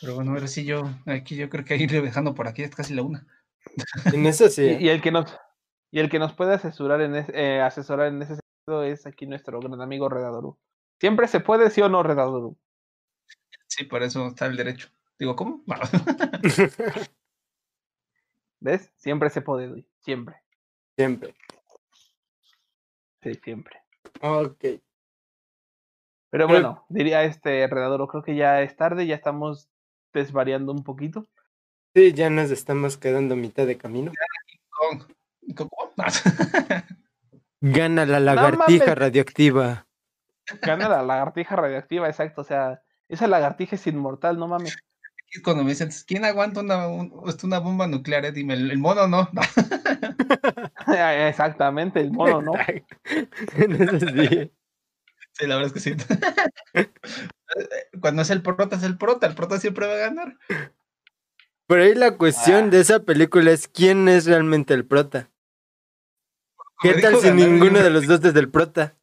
Pero 0.02 0.14
bueno, 0.14 0.34
ahora 0.34 0.48
sí 0.48 0.65
yo, 0.65 0.84
aquí 1.07 1.36
yo 1.36 1.49
creo 1.49 1.65
que 1.65 1.78
ir 1.78 1.90
dejando 2.03 2.36
por 2.36 2.48
aquí 2.48 2.61
es 2.61 2.76
casi 2.76 2.94
la 2.94 3.02
una. 3.02 3.26
En 4.14 4.26
eso 4.26 4.49
sí. 4.49 4.64
Y, 4.80 4.85
y 4.85 4.90
el 4.90 5.02
que 5.02 5.11
nos 5.11 5.35
y 5.91 5.99
el 5.99 6.10
que 6.10 6.19
nos 6.19 6.34
puede 6.34 6.56
asesorar 6.56 7.02
en 7.02 7.15
ese, 7.15 7.31
eh, 7.35 7.61
asesorar 7.61 8.07
en 8.07 8.22
ese 8.22 8.35
sentido 8.38 8.84
es 8.84 9.06
aquí 9.06 9.27
nuestro 9.27 9.60
gran 9.60 9.80
amigo 9.81 10.10
Redadoru. 10.10 10.57
Siempre 10.99 11.27
se 11.27 11.40
puede, 11.40 11.69
sí 11.69 11.81
o 11.81 11.90
no, 11.90 12.02
Redadoru. 12.02 12.57
Sí, 13.68 13.84
por 13.85 14.02
eso 14.03 14.27
está 14.27 14.48
el 14.48 14.57
derecho. 14.57 14.90
Digo, 15.19 15.35
¿cómo? 15.35 15.64
No. 15.68 15.76
¿Ves? 18.60 18.91
Siempre 18.98 19.30
se 19.30 19.41
puede. 19.41 19.85
Siempre. 19.99 20.41
Siempre. 20.95 21.35
Sí, 23.22 23.34
siempre. 23.35 23.81
Ok. 24.22 24.57
Pero 24.60 24.81
Pero- 26.31 26.48
bueno, 26.48 26.85
diría 26.90 27.23
este 27.23 27.68
Redadoru, 27.68 28.07
creo 28.07 28.23
que 28.23 28.35
ya 28.35 28.61
es 28.61 28.76
tarde, 28.76 29.06
ya 29.06 29.15
estamos 29.15 29.69
desvariando 30.14 30.72
un 30.72 30.84
poquito. 30.84 31.27
Sí, 31.95 32.14
ya 32.14 32.30
nos 32.30 32.49
estamos 32.49 32.98
quedando 32.98 33.36
a 33.36 33.38
mitad 33.38 33.68
de 33.68 33.78
camino. 33.78 34.11
No. 34.91 35.07
Gana 37.61 38.06
la 38.06 38.20
lagartija 38.20 38.57
lagartija 38.57 38.95
radioactiva. 38.95 39.88
Gana 40.61 40.90
la 40.90 41.03
lagartija 41.03 41.56
radioactiva, 41.56 42.10
exacto. 42.10 42.41
O 42.41 42.44
sea, 42.44 42.82
esa 43.07 43.28
lagartija 43.28 43.76
es 43.76 43.88
inmortal, 43.88 44.38
no 44.38 44.48
mames. 44.48 44.76
Es 45.30 45.41
cuando 45.41 45.64
me 45.64 45.70
dicen, 45.72 45.90
¿quién 46.06 46.26
aguanta 46.26 46.60
una, 46.61 46.88
una 46.88 47.60
bomba 47.60 47.88
nuclear? 47.88 48.26
Eh, 48.26 48.32
Dime, 48.32 48.56
el, 48.56 48.78
mono 48.78 49.07
no. 49.07 49.30
No. 49.32 49.41
Exactamente, 51.28 52.02
el 52.02 52.11
mono, 52.11 52.41
¿no? 52.41 52.53
Sí, 55.32 55.48
la 55.48 55.56
verdad 55.56 55.65
es 55.65 55.74
que 55.74 55.80
sí. 55.80 55.95
Cuando 57.99 58.22
es 58.24 58.30
el 58.30 58.41
prota, 58.41 58.76
es 58.76 58.84
el 58.84 58.98
prota. 58.98 59.26
El 59.28 59.36
prota 59.36 59.60
siempre 59.60 59.88
va 59.88 59.94
a 59.94 59.98
ganar. 59.98 60.38
Por 61.68 61.80
ahí 61.80 61.95
la 61.95 62.18
cuestión 62.18 62.65
Ah. 62.65 62.69
de 62.69 62.80
esa 62.81 62.99
película 63.03 63.52
es 63.52 63.68
quién 63.68 64.07
es 64.07 64.26
realmente 64.26 64.73
el 64.73 64.85
prota. 64.85 65.30
¿Qué 66.81 66.95
tal 66.95 67.18
si 67.18 67.31
ninguno 67.31 67.81
de 67.81 67.90
los 67.90 68.06
dos 68.07 68.23
es 68.26 68.35
el 68.35 68.49
prota? 68.52 68.98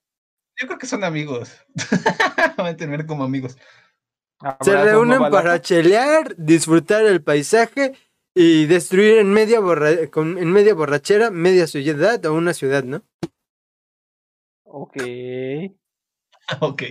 Yo 0.60 0.66
creo 0.66 0.78
que 0.78 0.86
son 0.86 1.02
amigos. 1.04 1.56
Van 2.58 2.66
a 2.66 2.76
tener 2.76 3.06
como 3.06 3.24
amigos. 3.24 3.56
Se 4.60 4.74
reúnen 4.84 5.20
no 5.20 5.30
para 5.30 5.60
chelear, 5.60 6.34
disfrutar 6.36 7.04
el 7.06 7.22
paisaje 7.22 7.94
y 8.34 8.66
destruir 8.66 9.18
en 9.18 9.32
media, 9.32 9.60
borra- 9.60 10.10
con, 10.10 10.38
en 10.38 10.50
media 10.52 10.74
borrachera 10.74 11.30
media 11.30 11.66
ciudad 11.66 12.24
o 12.26 12.34
una 12.34 12.52
ciudad, 12.54 12.84
¿no? 12.84 13.02
Ok. 14.64 14.96
Ok. 16.60 16.82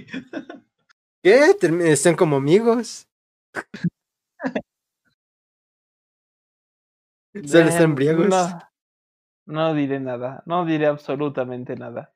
¿Qué? 1.22 1.52
Están 1.92 2.16
como 2.16 2.38
amigos. 2.38 3.10
Embriagos. 7.80 8.28
No, 8.28 8.60
no 9.46 9.74
diré 9.74 10.00
nada. 10.00 10.44
No 10.46 10.66
diré 10.66 10.88
absolutamente 10.88 11.76
nada. 11.76 12.14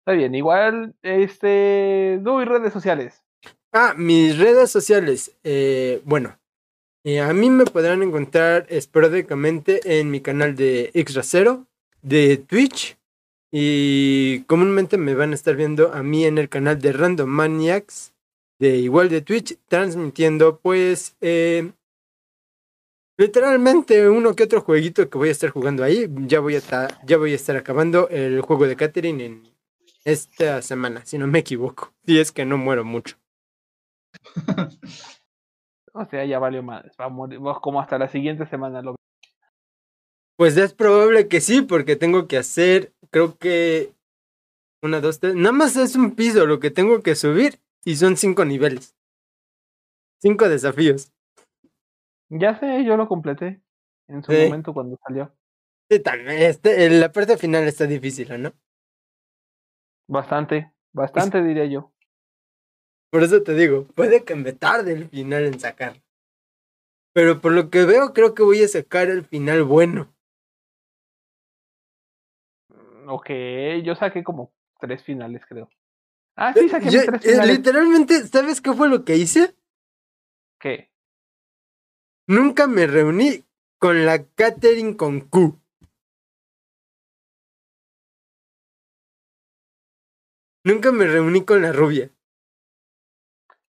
Está 0.00 0.12
bien, 0.12 0.34
igual, 0.34 0.94
este. 1.02 2.18
Doy 2.20 2.44
redes 2.44 2.72
sociales. 2.72 3.22
Ah, 3.72 3.94
mis 3.96 4.38
redes 4.38 4.70
sociales. 4.70 5.34
eh, 5.42 6.02
bueno, 6.04 6.38
eh, 7.06 7.20
a 7.20 7.34
mí 7.34 7.50
me 7.50 7.66
podrán 7.66 8.02
encontrar 8.02 8.66
esporádicamente 8.70 10.00
en 10.00 10.10
mi 10.10 10.20
canal 10.20 10.56
de 10.56 10.90
Xracero, 11.06 11.66
de 12.00 12.38
Twitch. 12.38 12.96
Y 13.52 14.40
comúnmente 14.44 14.96
me 14.96 15.14
van 15.14 15.32
a 15.32 15.34
estar 15.34 15.54
viendo 15.54 15.92
a 15.92 16.02
mí 16.02 16.24
en 16.24 16.38
el 16.38 16.48
canal 16.48 16.80
de 16.80 16.92
Random 16.92 17.28
Maniacs, 17.28 18.14
de 18.58 18.78
igual 18.78 19.10
de 19.10 19.20
Twitch, 19.20 19.58
transmitiendo 19.68 20.58
pues 20.58 21.14
eh, 21.20 21.72
literalmente 23.16 24.08
uno 24.08 24.34
que 24.34 24.44
otro 24.44 24.60
jueguito 24.60 25.08
que 25.08 25.18
voy 25.18 25.28
a 25.28 25.32
estar 25.32 25.50
jugando 25.50 25.84
ahí. 25.84 26.08
Ya 26.26 26.40
voy 26.40 26.56
a, 26.56 26.60
ya 27.04 27.16
voy 27.16 27.32
a 27.32 27.36
estar 27.36 27.56
acabando 27.56 28.08
el 28.08 28.40
juego 28.40 28.66
de 28.66 28.76
Catherine 28.76 29.24
en 29.24 29.54
esta 30.04 30.62
semana, 30.62 31.04
si 31.04 31.18
no 31.18 31.26
me 31.26 31.38
equivoco. 31.40 31.92
Si 32.04 32.18
es 32.18 32.32
que 32.32 32.44
no 32.44 32.58
muero 32.58 32.84
mucho. 32.84 33.16
O 35.96 36.04
sea, 36.04 36.24
ya 36.24 36.40
valió 36.40 36.60
más. 36.62 36.84
Va 37.00 37.04
a 37.04 37.08
morir. 37.08 37.38
va 37.38 37.60
Como 37.60 37.80
hasta 37.80 37.98
la 37.98 38.08
siguiente 38.08 38.46
semana 38.46 38.82
lo 38.82 38.96
Pues 40.36 40.56
es 40.56 40.74
probable 40.74 41.28
que 41.28 41.40
sí, 41.40 41.62
porque 41.62 41.94
tengo 41.94 42.26
que 42.26 42.36
hacer, 42.36 42.92
creo 43.10 43.38
que 43.38 43.94
una, 44.82 45.00
dos, 45.00 45.20
tres, 45.20 45.36
nada 45.36 45.52
más 45.52 45.76
es 45.76 45.94
un 45.94 46.16
piso 46.16 46.46
lo 46.46 46.58
que 46.58 46.72
tengo 46.72 47.00
que 47.00 47.14
subir 47.14 47.60
y 47.84 47.94
son 47.94 48.16
cinco 48.16 48.44
niveles. 48.44 48.96
Cinco 50.20 50.48
desafíos. 50.48 51.13
Ya 52.28 52.58
sé, 52.58 52.84
yo 52.84 52.96
lo 52.96 53.08
completé 53.08 53.60
en 54.08 54.22
su 54.22 54.32
Sí. 54.32 54.38
momento 54.38 54.72
cuando 54.74 54.98
salió. 55.06 55.34
Sí, 55.90 56.00
también, 56.00 56.42
este, 56.42 56.88
la 56.90 57.12
parte 57.12 57.36
final 57.36 57.64
está 57.64 57.86
difícil, 57.86 58.32
¿o 58.32 58.38
¿no? 58.38 58.52
Bastante, 60.08 60.72
bastante 60.92 61.42
diría 61.42 61.66
yo. 61.66 61.92
Por 63.10 63.22
eso 63.22 63.42
te 63.42 63.54
digo, 63.54 63.86
puede 63.94 64.24
que 64.24 64.34
me 64.34 64.52
tarde 64.52 64.92
el 64.92 65.08
final 65.08 65.44
en 65.44 65.60
sacar. 65.60 66.02
Pero 67.12 67.40
por 67.40 67.52
lo 67.52 67.70
que 67.70 67.84
veo, 67.84 68.12
creo 68.12 68.34
que 68.34 68.42
voy 68.42 68.62
a 68.62 68.68
sacar 68.68 69.08
el 69.08 69.24
final 69.24 69.62
bueno. 69.62 70.12
Mm, 72.68 73.08
Ok, 73.08 73.30
yo 73.84 73.94
saqué 73.94 74.24
como 74.24 74.52
tres 74.80 75.02
finales, 75.04 75.42
creo. 75.48 75.68
Ah, 76.36 76.52
sí, 76.52 76.68
saqué 76.68 76.90
Yo, 76.90 77.00
tres 77.04 77.24
eh, 77.24 77.30
finales. 77.30 77.58
literalmente, 77.58 78.26
¿sabes 78.26 78.60
qué 78.60 78.72
fue 78.72 78.88
lo 78.88 79.04
que 79.04 79.16
hice? 79.16 79.54
¿Qué? 80.58 80.90
Nunca 82.26 82.66
me 82.66 82.86
reuní 82.86 83.44
con 83.78 84.04
la 84.06 84.24
Catherine 84.24 84.96
con 84.96 85.20
Q. 85.20 85.60
Nunca 90.64 90.92
me 90.92 91.06
reuní 91.06 91.44
con 91.44 91.60
la 91.60 91.72
rubia. 91.72 92.10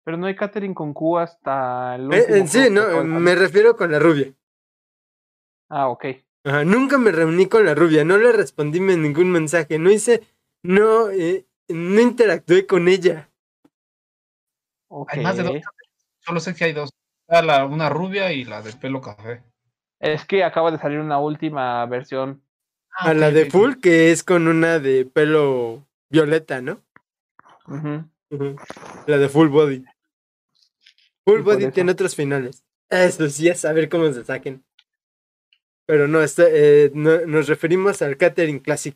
Pero 0.05 0.17
no 0.17 0.27
hay 0.27 0.37
catering 0.37 0.75
con 0.75 0.93
Q 0.93 1.19
hasta 1.19 1.95
el 1.95 2.13
Eh, 2.13 2.19
último 2.19 2.37
eh, 2.37 2.49
sí, 2.49 2.71
no, 2.71 3.05
me 3.05 3.35
refiero 3.35 3.77
con 3.77 3.91
la 3.91 3.99
rubia. 3.99 4.35
Ah, 5.71 5.89
ok. 5.89 6.05
Ajá, 6.45 6.65
nunca 6.65 6.99
me 6.99 7.13
reuní 7.13 7.47
con 7.47 7.65
la 7.65 7.75
rubia, 7.75 8.05
no 8.05 8.19
le 8.19 8.33
respondí 8.33 8.81
ningún 8.81 9.31
mensaje, 9.31 9.79
no 9.79 9.91
hice, 9.91 10.27
no, 10.63 11.09
eh, 11.11 11.47
no 11.69 12.01
interactué 12.01 12.67
con 12.67 12.89
ella. 12.89 13.31
Hay 15.09 15.23
más 15.23 15.37
de 15.37 15.45
dos. 15.45 15.55
Solo 16.19 16.41
sé 16.41 16.55
que 16.55 16.65
hay 16.65 16.73
dos. 16.73 16.91
Ah, 17.35 17.41
la, 17.41 17.65
una 17.65 17.89
rubia 17.89 18.31
y 18.33 18.45
la 18.45 18.61
de 18.61 18.75
pelo 18.75 19.01
café. 19.01 19.43
Es 19.99 20.27
que 20.27 20.45
acaba 20.45 20.71
de 20.71 20.79
salir 20.79 21.01
una 21.01 21.19
última 21.19 21.87
versión. 21.87 22.43
Ah, 22.91 23.09
A 23.11 23.15
la 23.15 23.29
ok, 23.29 23.33
de. 23.33 23.51
Full, 23.51 23.75
que 23.81 24.11
es 24.13 24.23
con 24.23 24.49
una 24.49 24.79
de 24.79 25.07
pelo 25.07 25.87
violeta, 26.11 26.61
¿no? 26.61 26.83
La 29.07 29.17
de 29.17 29.29
Full 29.31 29.49
Body. 29.49 29.83
Full 31.25 31.41
Y 31.41 31.43
Body 31.43 31.71
tiene 31.71 31.93
otros 31.93 32.15
finales. 32.15 32.65
Eso 32.91 33.31
sí, 33.31 33.49
es 33.49 33.61
saber 33.61 33.89
cómo 33.89 34.13
se 34.13 34.25
saquen. 34.25 34.63
Pero 35.87 36.09
no, 36.09 36.21
está, 36.23 36.45
eh, 36.49 36.91
no- 36.95 37.25
nos 37.27 37.49
referimos 37.49 38.03
al 38.03 38.19
Catering 38.19 38.59
Classic. 38.59 38.95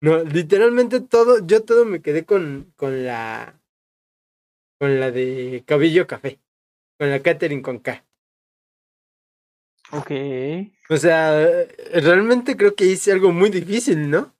No, 0.00 0.24
literalmente 0.24 1.00
todo, 1.00 1.46
yo 1.46 1.62
todo 1.64 1.84
me 1.84 2.02
quedé 2.02 2.24
con, 2.24 2.72
con 2.76 3.04
la. 3.04 3.54
Con 4.80 4.98
la 4.98 5.12
de 5.12 5.62
cabello 5.64 6.08
café. 6.08 6.40
Con 6.98 7.10
la 7.10 7.20
Catering 7.22 7.62
con 7.62 7.78
K. 7.78 8.04
Ok. 9.92 10.10
O 10.90 10.96
sea, 10.96 11.64
realmente 11.94 12.56
creo 12.56 12.74
que 12.74 12.84
hice 12.86 13.12
algo 13.12 13.32
muy 13.32 13.50
difícil, 13.50 14.10
¿no? 14.10 14.34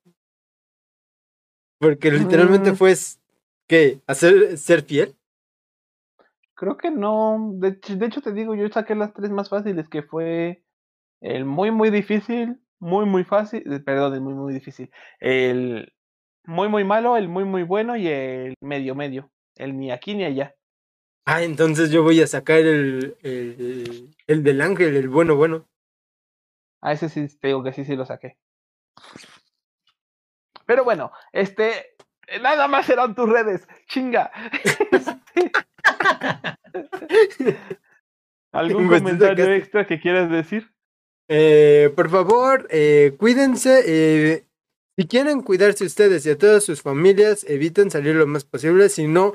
Porque 1.79 2.11
literalmente 2.11 2.73
Mm. 2.73 2.77
fue. 2.77 2.95
¿Qué? 3.69 4.01
¿Hacer 4.07 4.59
ser 4.59 4.83
fiel? 4.83 5.15
Creo 6.55 6.77
que 6.77 6.91
no. 6.91 7.53
De, 7.55 7.69
hecho- 7.69 7.97
de 7.97 8.07
hecho, 8.07 8.21
te 8.21 8.33
digo, 8.33 8.55
yo 8.55 8.69
saqué 8.69 8.95
las 8.95 9.13
tres 9.15 9.31
más 9.31 9.49
fáciles, 9.49 9.89
que 9.89 10.03
fue 10.03 10.65
el 11.21 11.45
muy, 11.45 11.71
muy 11.71 11.91
difícil, 11.91 12.59
muy, 12.81 13.07
muy 13.07 13.25
fácil, 13.25 13.63
eh, 13.73 13.81
perdón, 13.81 14.15
el 14.15 14.21
muy, 14.21 14.35
muy 14.35 14.53
difícil. 14.55 14.91
El 15.21 15.93
muy, 16.45 16.69
muy 16.69 16.83
malo, 16.85 17.17
el 17.17 17.29
muy, 17.29 17.45
muy 17.45 17.63
bueno 17.63 17.97
y 17.97 18.09
el 18.09 18.55
medio, 18.61 18.95
medio. 18.95 19.31
El 19.55 19.79
ni 19.79 19.93
aquí 19.93 20.15
ni 20.15 20.25
allá. 20.25 20.55
Ah, 21.25 21.43
entonces 21.43 21.91
yo 21.91 22.03
voy 22.03 22.23
a 22.23 22.27
sacar 22.27 22.59
el, 22.61 23.17
el, 23.23 24.15
el 24.27 24.43
del 24.43 24.61
ángel, 24.61 24.97
el 24.97 25.09
bueno, 25.09 25.37
bueno. 25.37 25.69
A 26.81 26.93
ese 26.93 27.09
sí 27.09 27.27
te 27.39 27.49
digo 27.49 27.63
que 27.63 27.73
sí, 27.73 27.85
sí 27.85 27.97
lo 27.97 28.07
saqué. 28.07 28.39
Pero 30.67 30.85
bueno, 30.85 31.13
este, 31.33 31.97
eh, 32.27 32.41
nada 32.41 32.69
más 32.69 32.89
eran 32.89 33.15
tus 33.15 33.29
redes, 33.29 33.67
chinga. 33.87 34.31
Este, 37.11 37.57
¿Algún 38.53 38.89
comentario 38.89 39.53
extra 39.53 39.87
que 39.87 40.01
quieras 40.01 40.31
decir? 40.31 40.71
Eh, 41.29 41.93
por 41.95 42.09
favor, 42.11 42.67
eh, 42.71 43.15
cuídense. 43.19 43.83
eh, 43.87 44.45
si 44.97 45.07
quieren 45.07 45.43
cuidarse 45.43 45.85
ustedes 45.85 46.27
y 46.27 46.31
a 46.31 46.39
todas 46.39 46.65
sus 46.65 46.83
familias, 46.83 47.45
eviten 47.49 47.91
salir 47.91 48.17
lo 48.17 48.27
más 48.27 48.45
posible. 48.45 48.89
Si 48.89 49.07
no, 49.07 49.33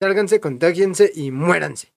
sálganse, 0.00 0.40
contágiense 0.40 1.10
y 1.14 1.30
muéranse. 1.30 1.92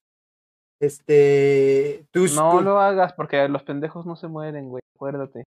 Este. 0.79 2.05
No 2.13 2.61
lo 2.61 2.79
hagas 2.79 3.13
porque 3.13 3.47
los 3.49 3.63
pendejos 3.63 4.05
no 4.05 4.15
se 4.15 4.27
mueren, 4.27 4.69
güey, 4.69 4.81
acuérdate. 4.95 5.43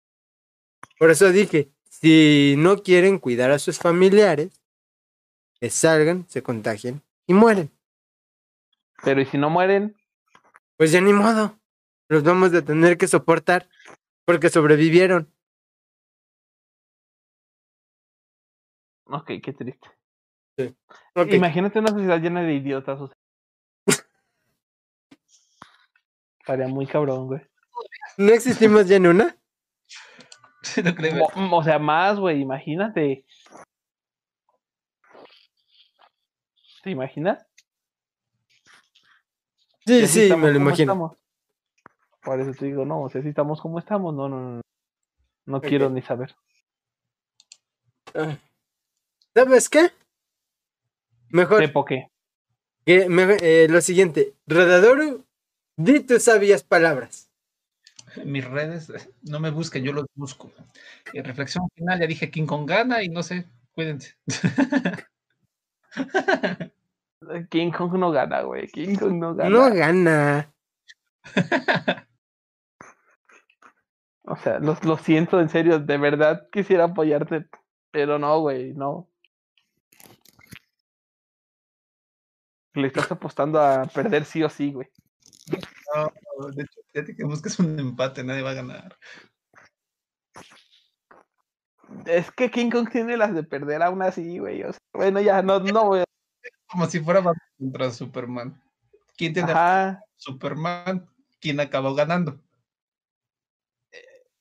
Por 0.98 1.12
eso 1.12 1.32
dije: 1.32 1.72
si 1.90 2.56
no 2.58 2.78
quieren 2.82 3.20
cuidar 3.20 3.52
a 3.52 3.60
sus 3.60 3.78
familiares, 3.78 4.62
que 5.60 5.70
salgan, 5.70 6.28
se 6.30 6.42
contagien 6.42 7.02
y 7.28 7.34
mueren. 7.34 7.72
Pero 9.04 9.22
¿y 9.22 9.26
si 9.26 9.38
no 9.38 9.50
mueren? 9.50 9.96
Pues 10.78 10.92
ya 10.92 11.02
ni 11.02 11.14
modo. 11.14 11.58
Los 12.08 12.24
vamos 12.24 12.54
a 12.54 12.64
tener 12.64 12.98
que 12.98 13.08
soportar 13.08 13.70
porque 14.26 14.50
sobrevivieron. 14.50 15.32
Ok, 19.06 19.32
qué 19.44 19.54
triste. 19.54 19.90
Imagínate 21.16 21.80
una 21.80 21.90
sociedad 21.90 22.20
llena 22.20 22.42
de 22.42 22.54
idiotas. 22.54 23.00
O 23.00 23.08
sea. 23.08 23.16
Estaría 26.40 26.68
muy 26.68 26.88
cabrón, 26.88 27.28
güey. 27.28 27.42
¿No 28.18 28.32
existimos 28.32 28.88
ya 28.88 28.96
en 28.98 29.08
una? 29.08 29.36
Sí, 30.62 30.82
no 30.84 30.94
creo. 30.94 31.28
O 31.52 31.64
sea, 31.64 31.80
más, 31.80 32.20
güey, 32.20 32.42
imagínate. 32.42 33.26
¿Te 36.84 36.90
imaginas? 36.92 37.46
Sí, 39.86 40.08
sí, 40.08 40.24
estamos 40.24 40.46
me 40.46 40.52
lo 40.52 40.60
imagino. 40.60 40.94
estamos. 40.94 41.18
Por 42.22 42.40
eso 42.40 42.52
te 42.52 42.66
digo, 42.66 42.86
no, 42.86 43.04
o 43.04 43.10
sea, 43.10 43.22
si 43.22 43.30
estamos 43.30 43.62
como 43.62 43.80
estamos, 43.80 44.14
no, 44.14 44.30
no, 44.30 44.40
no. 44.40 44.62
No 45.46 45.62
quiero 45.62 45.90
ni 45.90 46.02
saber. 46.02 46.36
Ah. 48.14 48.38
¿Sabes 49.34 49.70
qué? 49.70 49.92
Mejor 51.30 51.64
eh, 52.86 53.68
lo 53.70 53.82
siguiente. 53.82 54.36
Rodadoru, 54.48 55.26
di 55.78 56.00
tus 56.02 56.24
sabias 56.24 56.64
palabras. 56.64 57.30
Mis 58.26 58.44
redes, 58.44 58.90
eh, 58.90 59.10
no 59.24 59.40
me 59.40 59.52
busquen, 59.52 59.84
yo 59.84 59.94
los 59.94 60.06
busco. 60.16 60.52
Y 61.14 61.22
reflexión 61.22 61.70
final, 61.76 62.00
ya 62.00 62.08
dije 62.08 62.32
King 62.32 62.48
Kong 62.48 62.68
gana 62.68 63.04
y 63.04 63.10
no 63.10 63.22
sé, 63.22 63.46
cuídense. 63.74 64.16
King 67.50 67.72
Kong 67.72 67.94
no 67.94 68.12
gana, 68.12 68.42
güey. 68.42 68.68
King 68.68 68.96
Kong 68.96 69.14
no 69.20 69.36
gana. 69.36 69.50
No 69.50 69.74
gana. 69.74 70.52
O 74.32 74.36
sea, 74.36 74.60
lo, 74.60 74.78
lo 74.84 74.98
siento, 74.98 75.40
en 75.42 75.50
serio, 75.50 75.80
de 75.80 75.98
verdad 75.98 76.48
quisiera 76.52 76.84
apoyarte, 76.84 77.48
pero 77.90 78.20
no, 78.20 78.42
güey, 78.42 78.76
no. 78.76 79.09
Le 82.80 82.88
estás 82.88 83.12
apostando 83.12 83.60
a 83.60 83.86
perder 83.86 84.26
sí 84.26 84.44
o 84.44 84.50
sí, 84.50 84.72
güey. 84.72 84.88
No, 85.96 86.48
de 86.50 86.64
hecho, 86.64 86.80
fíjate 86.92 87.16
que 87.16 87.24
busques 87.24 87.60
un 87.60 87.80
empate, 87.80 88.24
nadie 88.24 88.42
va 88.42 88.52
a 88.52 88.56
ganar. 88.56 88.98
Es 92.06 92.32
que 92.32 92.52
King 92.52 92.70
Kong 92.70 92.90
tiene 92.90 93.18
las 93.18 93.34
de 93.34 93.44
perder 93.44 93.82
aún 93.82 94.02
así, 94.02 94.38
güey. 94.38 94.64
O 94.64 94.72
sea, 94.72 94.80
bueno, 94.94 95.20
ya, 95.22 95.42
no, 95.42 95.60
no 95.60 95.86
voy 95.86 96.00
a... 96.02 96.04
Como 96.68 96.86
si 96.86 97.00
fuera 97.00 97.24
contra 97.58 97.92
Superman. 97.92 98.62
¿Quién 99.18 99.34
tiene 99.34 99.52
a 99.52 99.54
Ajá, 99.90 100.04
Superman? 100.16 101.10
¿Quién 101.40 101.60
acabó 101.60 101.96
ganando? 101.96 102.40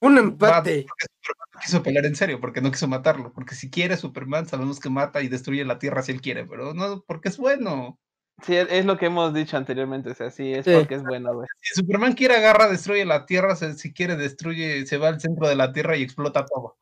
Un 0.01 0.19
empate. 0.19 0.87
porque 0.87 1.07
Superman 1.21 1.49
no 1.55 1.61
quiso 1.61 1.83
pelear 1.83 2.07
en 2.07 2.17
serio, 2.17 2.41
porque 2.41 2.61
no 2.61 2.71
quiso 2.71 2.87
matarlo. 2.87 3.33
Porque 3.33 3.55
si 3.55 3.71
quiere 3.71 3.97
Superman, 3.97 4.47
sabemos 4.47 4.79
que 4.79 4.91
mata 4.91 5.23
y 5.23 5.29
destruye 5.29 5.65
la 5.65 5.79
Tierra 5.79 6.03
si 6.03 6.13
él 6.13 6.21
quiere, 6.21 6.45
pero 6.45 6.75
no, 6.75 7.03
porque 7.07 7.29
es 7.29 7.39
bueno. 7.39 7.99
Sí, 8.43 8.57
es, 8.57 8.69
es 8.71 8.85
lo 8.85 8.97
que 8.99 9.07
hemos 9.07 9.33
dicho 9.35 9.57
anteriormente, 9.57 10.11
o 10.11 10.15
sea, 10.15 10.31
sí, 10.31 10.53
es 10.53 10.65
Sí. 10.65 10.73
porque 10.75 10.95
es 10.97 11.03
bueno, 11.03 11.35
güey. 11.35 11.49
Si 11.61 11.75
Superman 11.81 12.13
quiere 12.15 12.37
agarra, 12.37 12.69
destruye 12.69 13.05
la 13.05 13.27
Tierra, 13.27 13.57
se- 13.57 13.75
si 13.75 13.93
quiere 13.93 14.17
destruye, 14.17 14.87
se 14.87 14.99
va 14.99 15.09
al 15.09 15.21
centro 15.21 15.49
de 15.49 15.57
la 15.57 15.73
Tierra 15.73 15.97
y 15.97 16.03
explota 16.03 16.45
todo. 16.47 16.77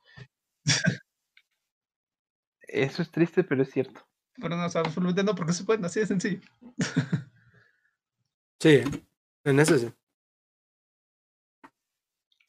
Eso 2.69 3.03
es 3.03 3.11
triste, 3.11 3.45
pero 3.45 3.63
es 3.63 3.71
cierto. 3.71 4.07
Pero 4.35 4.57
no, 4.57 4.67
o 4.67 4.69
sea, 4.69 4.83
absolutamente 4.83 5.23
no, 5.25 5.35
porque 5.35 5.53
es 5.53 5.65
bueno, 5.65 5.87
así 5.87 6.01
de 6.01 6.07
sencillo. 6.07 6.41
Sí, 8.61 8.83
en 9.45 9.61
eso 9.61 9.79
sí. 9.79 9.87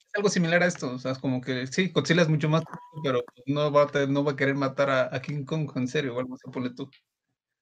Es 0.08 0.16
algo 0.16 0.30
similar 0.30 0.64
a 0.64 0.68
esto, 0.68 0.92
o 0.94 1.00
sea, 1.00 1.12
es 1.12 1.20
como 1.20 1.40
que 1.42 1.68
sí, 1.68 1.90
Godzilla 1.90 2.24
es 2.24 2.30
mucho 2.30 2.50
más, 2.50 2.64
pero 3.04 3.24
no 3.46 3.72
va 3.72 3.84
a, 3.84 4.06
no 4.08 4.24
va 4.24 4.32
a 4.32 4.36
querer 4.36 4.56
matar 4.56 4.90
a, 4.90 5.16
a 5.16 5.22
King 5.22 5.44
Kong 5.46 5.70
en 5.76 5.88
serio, 5.88 6.16
o 6.16 6.20
algo 6.20 6.36
así, 6.36 6.50
ponle 6.52 6.72
tú. 6.72 6.90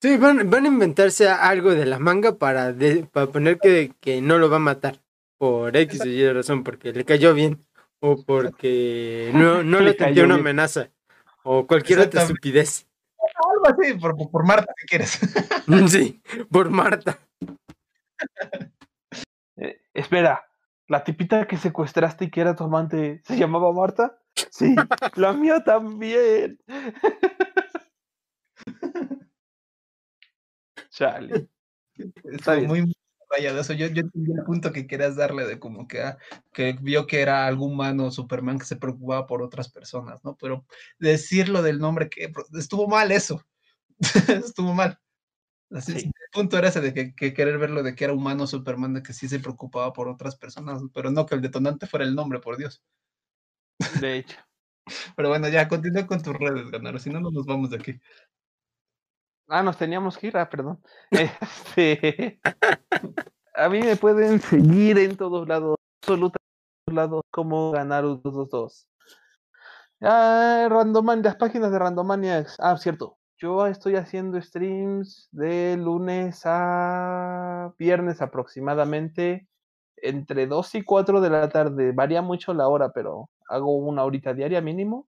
Sí, 0.02 0.18
van, 0.18 0.50
van 0.50 0.66
a 0.66 0.68
inventarse 0.68 1.28
algo 1.30 1.72
de 1.72 1.86
la 1.86 2.00
manga 2.00 2.38
para, 2.38 2.74
de- 2.74 3.06
para 3.12 3.28
poner 3.28 3.58
que, 3.60 3.94
que 4.00 4.22
no 4.22 4.38
lo 4.38 4.50
va 4.50 4.58
a 4.58 4.60
matar. 4.60 5.02
Por 5.38 5.76
X 5.76 6.02
o 6.02 6.06
Y 6.08 6.32
razón, 6.32 6.64
porque 6.64 6.94
le 6.94 7.04
cayó 7.06 7.34
bien. 7.34 7.66
O 8.00 8.24
porque 8.24 9.32
no, 9.34 9.64
no 9.64 9.80
Le 9.82 9.94
tendió 9.94 10.24
una 10.26 10.36
bien. 10.36 10.48
amenaza. 10.48 10.90
O 11.44 11.66
cualquier 11.68 12.00
otra 12.00 12.22
estupidez. 12.24 12.88
Algo 13.52 13.68
así, 13.68 13.94
por, 13.96 14.16
por- 14.32 14.46
Marta, 14.46 14.72
¿qué 14.78 14.86
quieres? 14.86 15.20
Sí, 15.90 16.22
por 16.52 16.70
Marta. 16.70 17.20
Eh, 19.58 19.80
espera, 19.94 20.44
¿la 20.90 21.06
tipita 21.06 21.48
que 21.48 21.56
secuestraste 21.56 22.26
y 22.26 22.30
que 22.30 22.42
era 22.42 22.58
tu 22.58 22.66
amante 22.66 23.22
se 23.26 23.38
llamaba 23.38 23.72
Marta? 23.72 24.20
Sí, 24.52 24.76
la 25.16 25.32
mía 25.32 25.64
también. 25.64 26.60
Chale. 30.96 31.50
Estuvo 32.24 32.56
bien. 32.56 32.68
muy 32.68 32.94
rayado 33.30 33.60
eso. 33.60 33.74
Yo, 33.74 33.88
yo 33.88 34.02
entendí 34.02 34.32
el 34.32 34.44
punto 34.46 34.72
que 34.72 34.88
querías 34.88 35.16
darle 35.16 35.46
de 35.46 35.60
como 35.60 35.88
que, 35.88 36.02
ah, 36.02 36.18
que 36.54 36.78
vio 36.82 37.06
que 37.08 37.22
era 37.22 37.48
algún 37.48 37.74
humano 37.74 38.12
Superman 38.12 38.60
que 38.60 38.66
se 38.66 38.78
preocupaba 38.78 39.28
por 39.28 39.42
otras 39.42 39.70
personas, 39.70 40.24
¿no? 40.24 40.38
Pero 40.38 40.66
decirlo 41.00 41.62
del 41.62 41.80
nombre 41.80 42.10
que 42.10 42.32
estuvo 42.54 42.88
mal 42.88 43.12
eso. 43.12 43.42
estuvo 44.46 44.74
mal. 44.74 45.00
Así, 45.72 46.00
Sí. 46.00 46.06
El 46.08 46.30
punto 46.32 46.58
era 46.58 46.70
ese 46.70 46.82
de 46.82 46.94
que, 46.94 47.16
que 47.16 47.34
querer 47.34 47.58
verlo 47.58 47.84
de 47.84 47.96
que 47.96 48.06
era 48.06 48.14
humano 48.14 48.48
Superman, 48.48 48.94
de 48.94 49.04
que 49.04 49.14
sí 49.14 49.28
se 49.28 49.40
preocupaba 49.40 49.94
por 49.94 50.08
otras 50.10 50.36
personas, 50.38 50.82
pero 50.94 51.12
no 51.12 51.26
que 51.26 51.36
el 51.36 51.42
detonante 51.42 51.88
fuera 51.88 52.06
el 52.06 52.16
nombre, 52.16 52.40
por 52.40 52.58
Dios. 52.58 52.84
De 54.00 54.18
hecho. 54.18 54.38
Pero 55.18 55.30
bueno, 55.30 55.50
ya 55.50 55.68
continúa 55.68 56.08
con 56.08 56.22
tus 56.22 56.36
redes, 56.36 56.70
Ganaro, 56.72 57.00
si 57.00 57.10
no, 57.10 57.20
no 57.20 57.32
nos 57.32 57.46
vamos 57.46 57.72
de 57.72 57.78
aquí. 57.78 58.00
Ah, 59.48 59.62
nos 59.62 59.78
teníamos 59.78 60.18
que 60.18 60.28
ir, 60.28 60.38
ah, 60.38 60.50
perdón. 60.50 60.82
Este, 61.12 62.40
a 63.54 63.70
mí 63.70 63.80
me 63.82 63.96
pueden 63.96 64.40
seguir 64.42 64.98
en 64.98 65.16
todos 65.18 65.48
lados, 65.48 65.78
absolutamente 66.02 66.44
en 66.88 66.94
todos 66.94 66.96
lados, 66.96 67.22
como 67.32 67.72
Ganaru 67.72 68.22
222. 68.24 68.88
Ah, 70.02 70.68
Randoman, 70.70 71.22
las 71.24 71.36
páginas 71.36 71.72
de 71.72 71.80
Randomaniacs. 71.80 72.58
Ah, 72.60 72.76
cierto. 72.78 73.18
Yo 73.38 73.68
estoy 73.68 73.96
haciendo 73.96 74.42
streams 74.42 75.28
de 75.32 75.78
lunes 75.78 76.42
a 76.46 77.74
viernes 77.78 78.22
aproximadamente 78.22 79.48
entre 79.98 80.48
2 80.48 80.76
y 80.76 80.84
4 80.84 81.22
de 81.22 81.30
la 81.30 81.50
tarde. 81.50 81.92
Varía 81.92 82.22
mucho 82.22 82.54
la 82.54 82.68
hora, 82.68 82.92
pero 82.94 83.30
hago 83.50 83.76
una 83.78 84.04
horita 84.04 84.34
diaria 84.34 84.62
mínimo. 84.62 85.08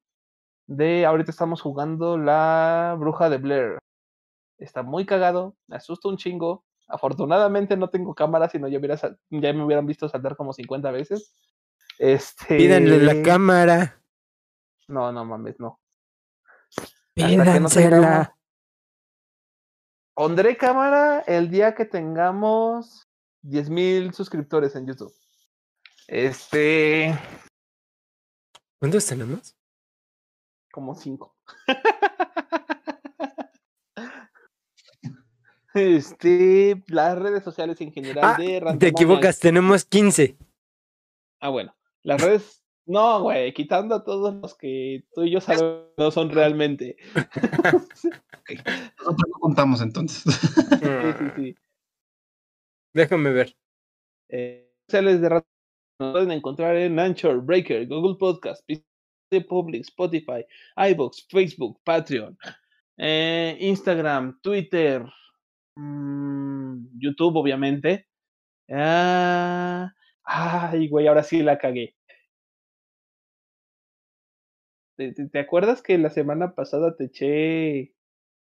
De 0.68 1.06
ahorita 1.06 1.32
estamos 1.32 1.62
jugando 1.62 2.18
la 2.18 2.96
Bruja 3.00 3.30
de 3.30 3.38
Blair. 3.38 3.80
Está 4.58 4.84
muy 4.84 5.06
cagado, 5.06 5.56
me 5.68 5.76
asusta 5.76 6.08
un 6.10 6.18
chingo. 6.18 6.66
Afortunadamente 6.88 7.76
no 7.78 7.90
tengo 7.90 8.16
cámara, 8.16 8.50
si 8.50 8.60
no 8.60 8.68
ya, 8.68 8.80
hubiera 8.80 8.98
sal- 8.98 9.20
ya 9.30 9.52
me 9.54 9.64
hubieran 9.64 9.86
visto 9.86 10.08
saltar 10.10 10.36
como 10.38 10.54
50 10.54 10.90
veces. 10.92 11.34
Este. 12.00 12.58
Pídanle 12.58 13.00
la 13.00 13.22
cámara. 13.24 14.02
No, 14.88 15.12
no 15.12 15.26
mames, 15.26 15.60
no. 15.60 15.80
No 16.78 16.86
Pídansela. 17.14 17.90
tengamos- 18.02 18.28
Pondré 20.14 20.58
cámara 20.58 21.20
el 21.28 21.50
día 21.52 21.76
que 21.76 21.86
tengamos 21.86 23.08
10.000 23.44 24.14
suscriptores 24.14 24.76
en 24.76 24.88
YouTube. 24.88 25.14
Este, 26.08 27.14
¿Cuántos 28.80 29.06
tenemos? 29.06 29.56
como 30.72 30.96
5. 30.96 31.36
Este, 35.78 36.84
las 36.88 37.18
redes 37.18 37.44
sociales 37.44 37.80
en 37.82 37.92
general 37.94 38.24
Ah, 38.24 38.36
de 38.38 38.46
te 38.46 38.60
Randomaniacs. 38.60 38.92
equivocas, 38.92 39.40
tenemos 39.40 39.86
15. 39.86 40.38
Ah, 41.40 41.50
bueno. 41.50 41.76
Las 42.04 42.22
redes. 42.22 42.64
No, 42.86 43.22
güey, 43.24 43.54
quitando 43.54 43.96
a 43.96 44.04
todos 44.06 44.34
los 44.36 44.56
que 44.56 45.04
tú 45.14 45.24
y 45.24 45.32
yo 45.32 45.42
sabemos 45.42 45.88
no 45.98 46.10
son 46.10 46.30
realmente. 46.32 46.96
Nosotros 48.98 49.28
no 49.28 49.40
contamos 49.40 49.82
entonces. 49.82 50.24
Sí, 50.24 51.14
sí, 51.20 51.26
sí. 51.36 51.56
Déjame 52.94 53.32
ver. 53.32 53.56
Eh, 54.30 54.72
sociales 54.88 55.22
de 55.22 55.30
Randomaniacs 55.30 55.48
nos 56.00 56.12
pueden 56.14 56.32
encontrar 56.32 56.76
en 56.78 56.98
Anchor, 57.00 57.42
Breaker, 57.42 57.88
Google 57.88 58.16
Podcast, 58.18 58.64
PC 58.66 59.42
Public, 59.50 59.82
Spotify, 59.82 60.46
iBox, 60.92 61.28
Facebook, 61.30 61.82
Patreon, 61.84 62.38
eh, 62.98 63.58
Instagram, 63.60 64.40
Twitter, 64.42 65.04
mm, 65.78 67.00
YouTube, 67.00 67.38
obviamente. 67.38 68.08
Ah, 68.70 69.94
ay, 70.24 70.90
güey, 70.90 71.08
ahora 71.08 71.24
sí 71.24 71.42
la 71.42 71.58
cagué. 71.58 71.96
¿Te, 74.98 75.14
te- 75.14 75.30
te 75.30 75.40
acuerdas 75.40 75.82
que 75.82 75.98
la 75.98 76.10
semana 76.10 76.56
pasada 76.56 76.96
te 76.96 77.06
eché 77.06 77.94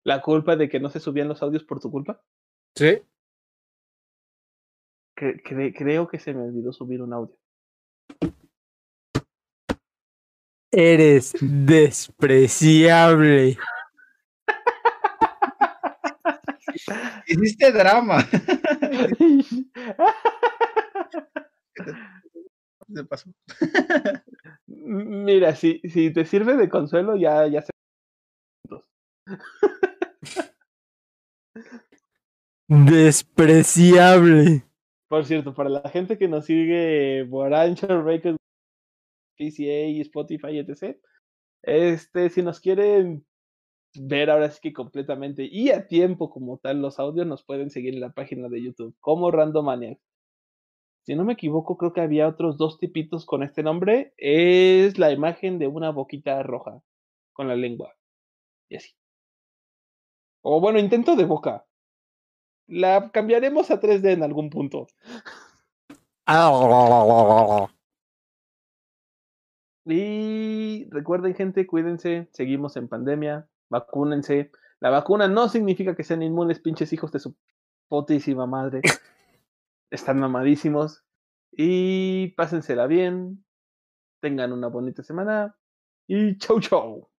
la 0.04 0.22
culpa 0.22 0.56
de 0.56 0.68
que 0.68 0.80
no 0.80 0.90
se 0.90 1.00
subían 1.00 1.28
los 1.28 1.42
audios 1.42 1.64
por 1.64 1.80
tu 1.80 1.90
culpa? 1.90 2.22
¿Sí? 2.74 2.98
Cre- 5.16 5.42
cre- 5.42 5.74
creo 5.76 6.08
que 6.08 6.18
se 6.18 6.32
me 6.32 6.42
olvidó 6.42 6.72
subir 6.72 7.02
un 7.02 7.12
audio. 7.12 7.36
Eres 10.72 11.34
despreciable. 11.40 13.58
Hiciste 17.26 17.72
drama. 17.72 18.18
Se 22.94 23.04
pasó. 23.04 23.30
Mira, 24.66 25.54
si, 25.54 25.80
si 25.84 26.12
te 26.12 26.24
sirve 26.24 26.56
de 26.56 26.68
consuelo, 26.68 27.16
ya, 27.16 27.46
ya 27.46 27.62
sé. 27.62 27.70
Despreciable. 32.68 34.64
Por 35.08 35.24
cierto, 35.24 35.54
para 35.54 35.68
la 35.68 35.88
gente 35.88 36.18
que 36.18 36.28
nos 36.28 36.46
sigue 36.46 37.26
por 37.30 37.52
Anchor, 37.52 38.04
Breaker, 38.04 38.36
PCA, 39.36 40.00
Spotify, 40.02 40.58
etc. 40.58 40.96
Este, 41.62 42.30
si 42.30 42.42
nos 42.42 42.60
quieren 42.60 43.26
ver 43.94 44.30
ahora 44.30 44.50
sí 44.50 44.60
que 44.62 44.72
completamente 44.72 45.48
y 45.50 45.70
a 45.70 45.86
tiempo 45.88 46.30
como 46.30 46.58
tal 46.58 46.80
los 46.80 46.98
audios, 46.98 47.26
nos 47.26 47.44
pueden 47.44 47.70
seguir 47.70 47.94
en 47.94 48.00
la 48.00 48.12
página 48.12 48.48
de 48.48 48.62
YouTube 48.62 48.94
como 49.00 49.30
Randomaniacs. 49.30 50.00
Si 51.02 51.14
no 51.14 51.24
me 51.24 51.32
equivoco, 51.32 51.76
creo 51.76 51.92
que 51.92 52.02
había 52.02 52.28
otros 52.28 52.56
dos 52.56 52.78
tipitos 52.78 53.24
con 53.24 53.42
este 53.42 53.62
nombre. 53.62 54.12
Es 54.16 54.98
la 54.98 55.10
imagen 55.10 55.58
de 55.58 55.66
una 55.66 55.90
boquita 55.90 56.42
roja 56.42 56.82
con 57.32 57.48
la 57.48 57.56
lengua. 57.56 57.94
Y 58.68 58.76
así. 58.76 58.90
O 60.42 60.60
bueno, 60.60 60.78
intento 60.78 61.16
de 61.16 61.24
boca. 61.24 61.66
La 62.66 63.10
cambiaremos 63.10 63.70
a 63.70 63.80
3D 63.80 64.12
en 64.12 64.22
algún 64.22 64.50
punto. 64.50 64.86
Y 69.84 70.84
recuerden, 70.90 71.34
gente, 71.34 71.66
cuídense, 71.66 72.28
seguimos 72.30 72.76
en 72.76 72.86
pandemia, 72.86 73.48
vacúnense. 73.70 74.50
La 74.80 74.90
vacuna 74.90 75.28
no 75.28 75.48
significa 75.48 75.96
que 75.96 76.04
sean 76.04 76.22
inmunes, 76.22 76.60
pinches 76.60 76.92
hijos 76.92 77.12
de 77.12 77.20
su 77.20 77.34
potísima 77.88 78.46
madre. 78.46 78.82
Están 79.90 80.20
mamadísimos. 80.20 81.02
Y 81.52 82.28
pásensela 82.36 82.86
bien. 82.86 83.44
Tengan 84.20 84.52
una 84.52 84.68
bonita 84.68 85.02
semana. 85.02 85.56
Y 86.06 86.36
chau 86.38 86.60
chau. 86.60 87.10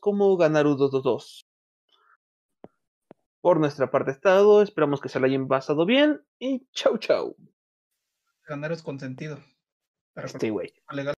como 0.00 0.36
Ganarudo 0.36 0.88
2. 0.88 1.44
Por 3.44 3.60
nuestra 3.60 3.90
parte 3.90 4.10
estado, 4.10 4.62
esperamos 4.62 5.02
que 5.02 5.10
se 5.10 5.20
la 5.20 5.26
hayan 5.26 5.48
pasado 5.48 5.84
bien 5.84 6.22
y 6.38 6.66
chau 6.72 6.96
chau. 6.96 7.36
Ganar 8.48 8.72
es 8.72 8.82
consentido. 8.82 9.38
Este 10.16 10.48
güey. 10.48 10.72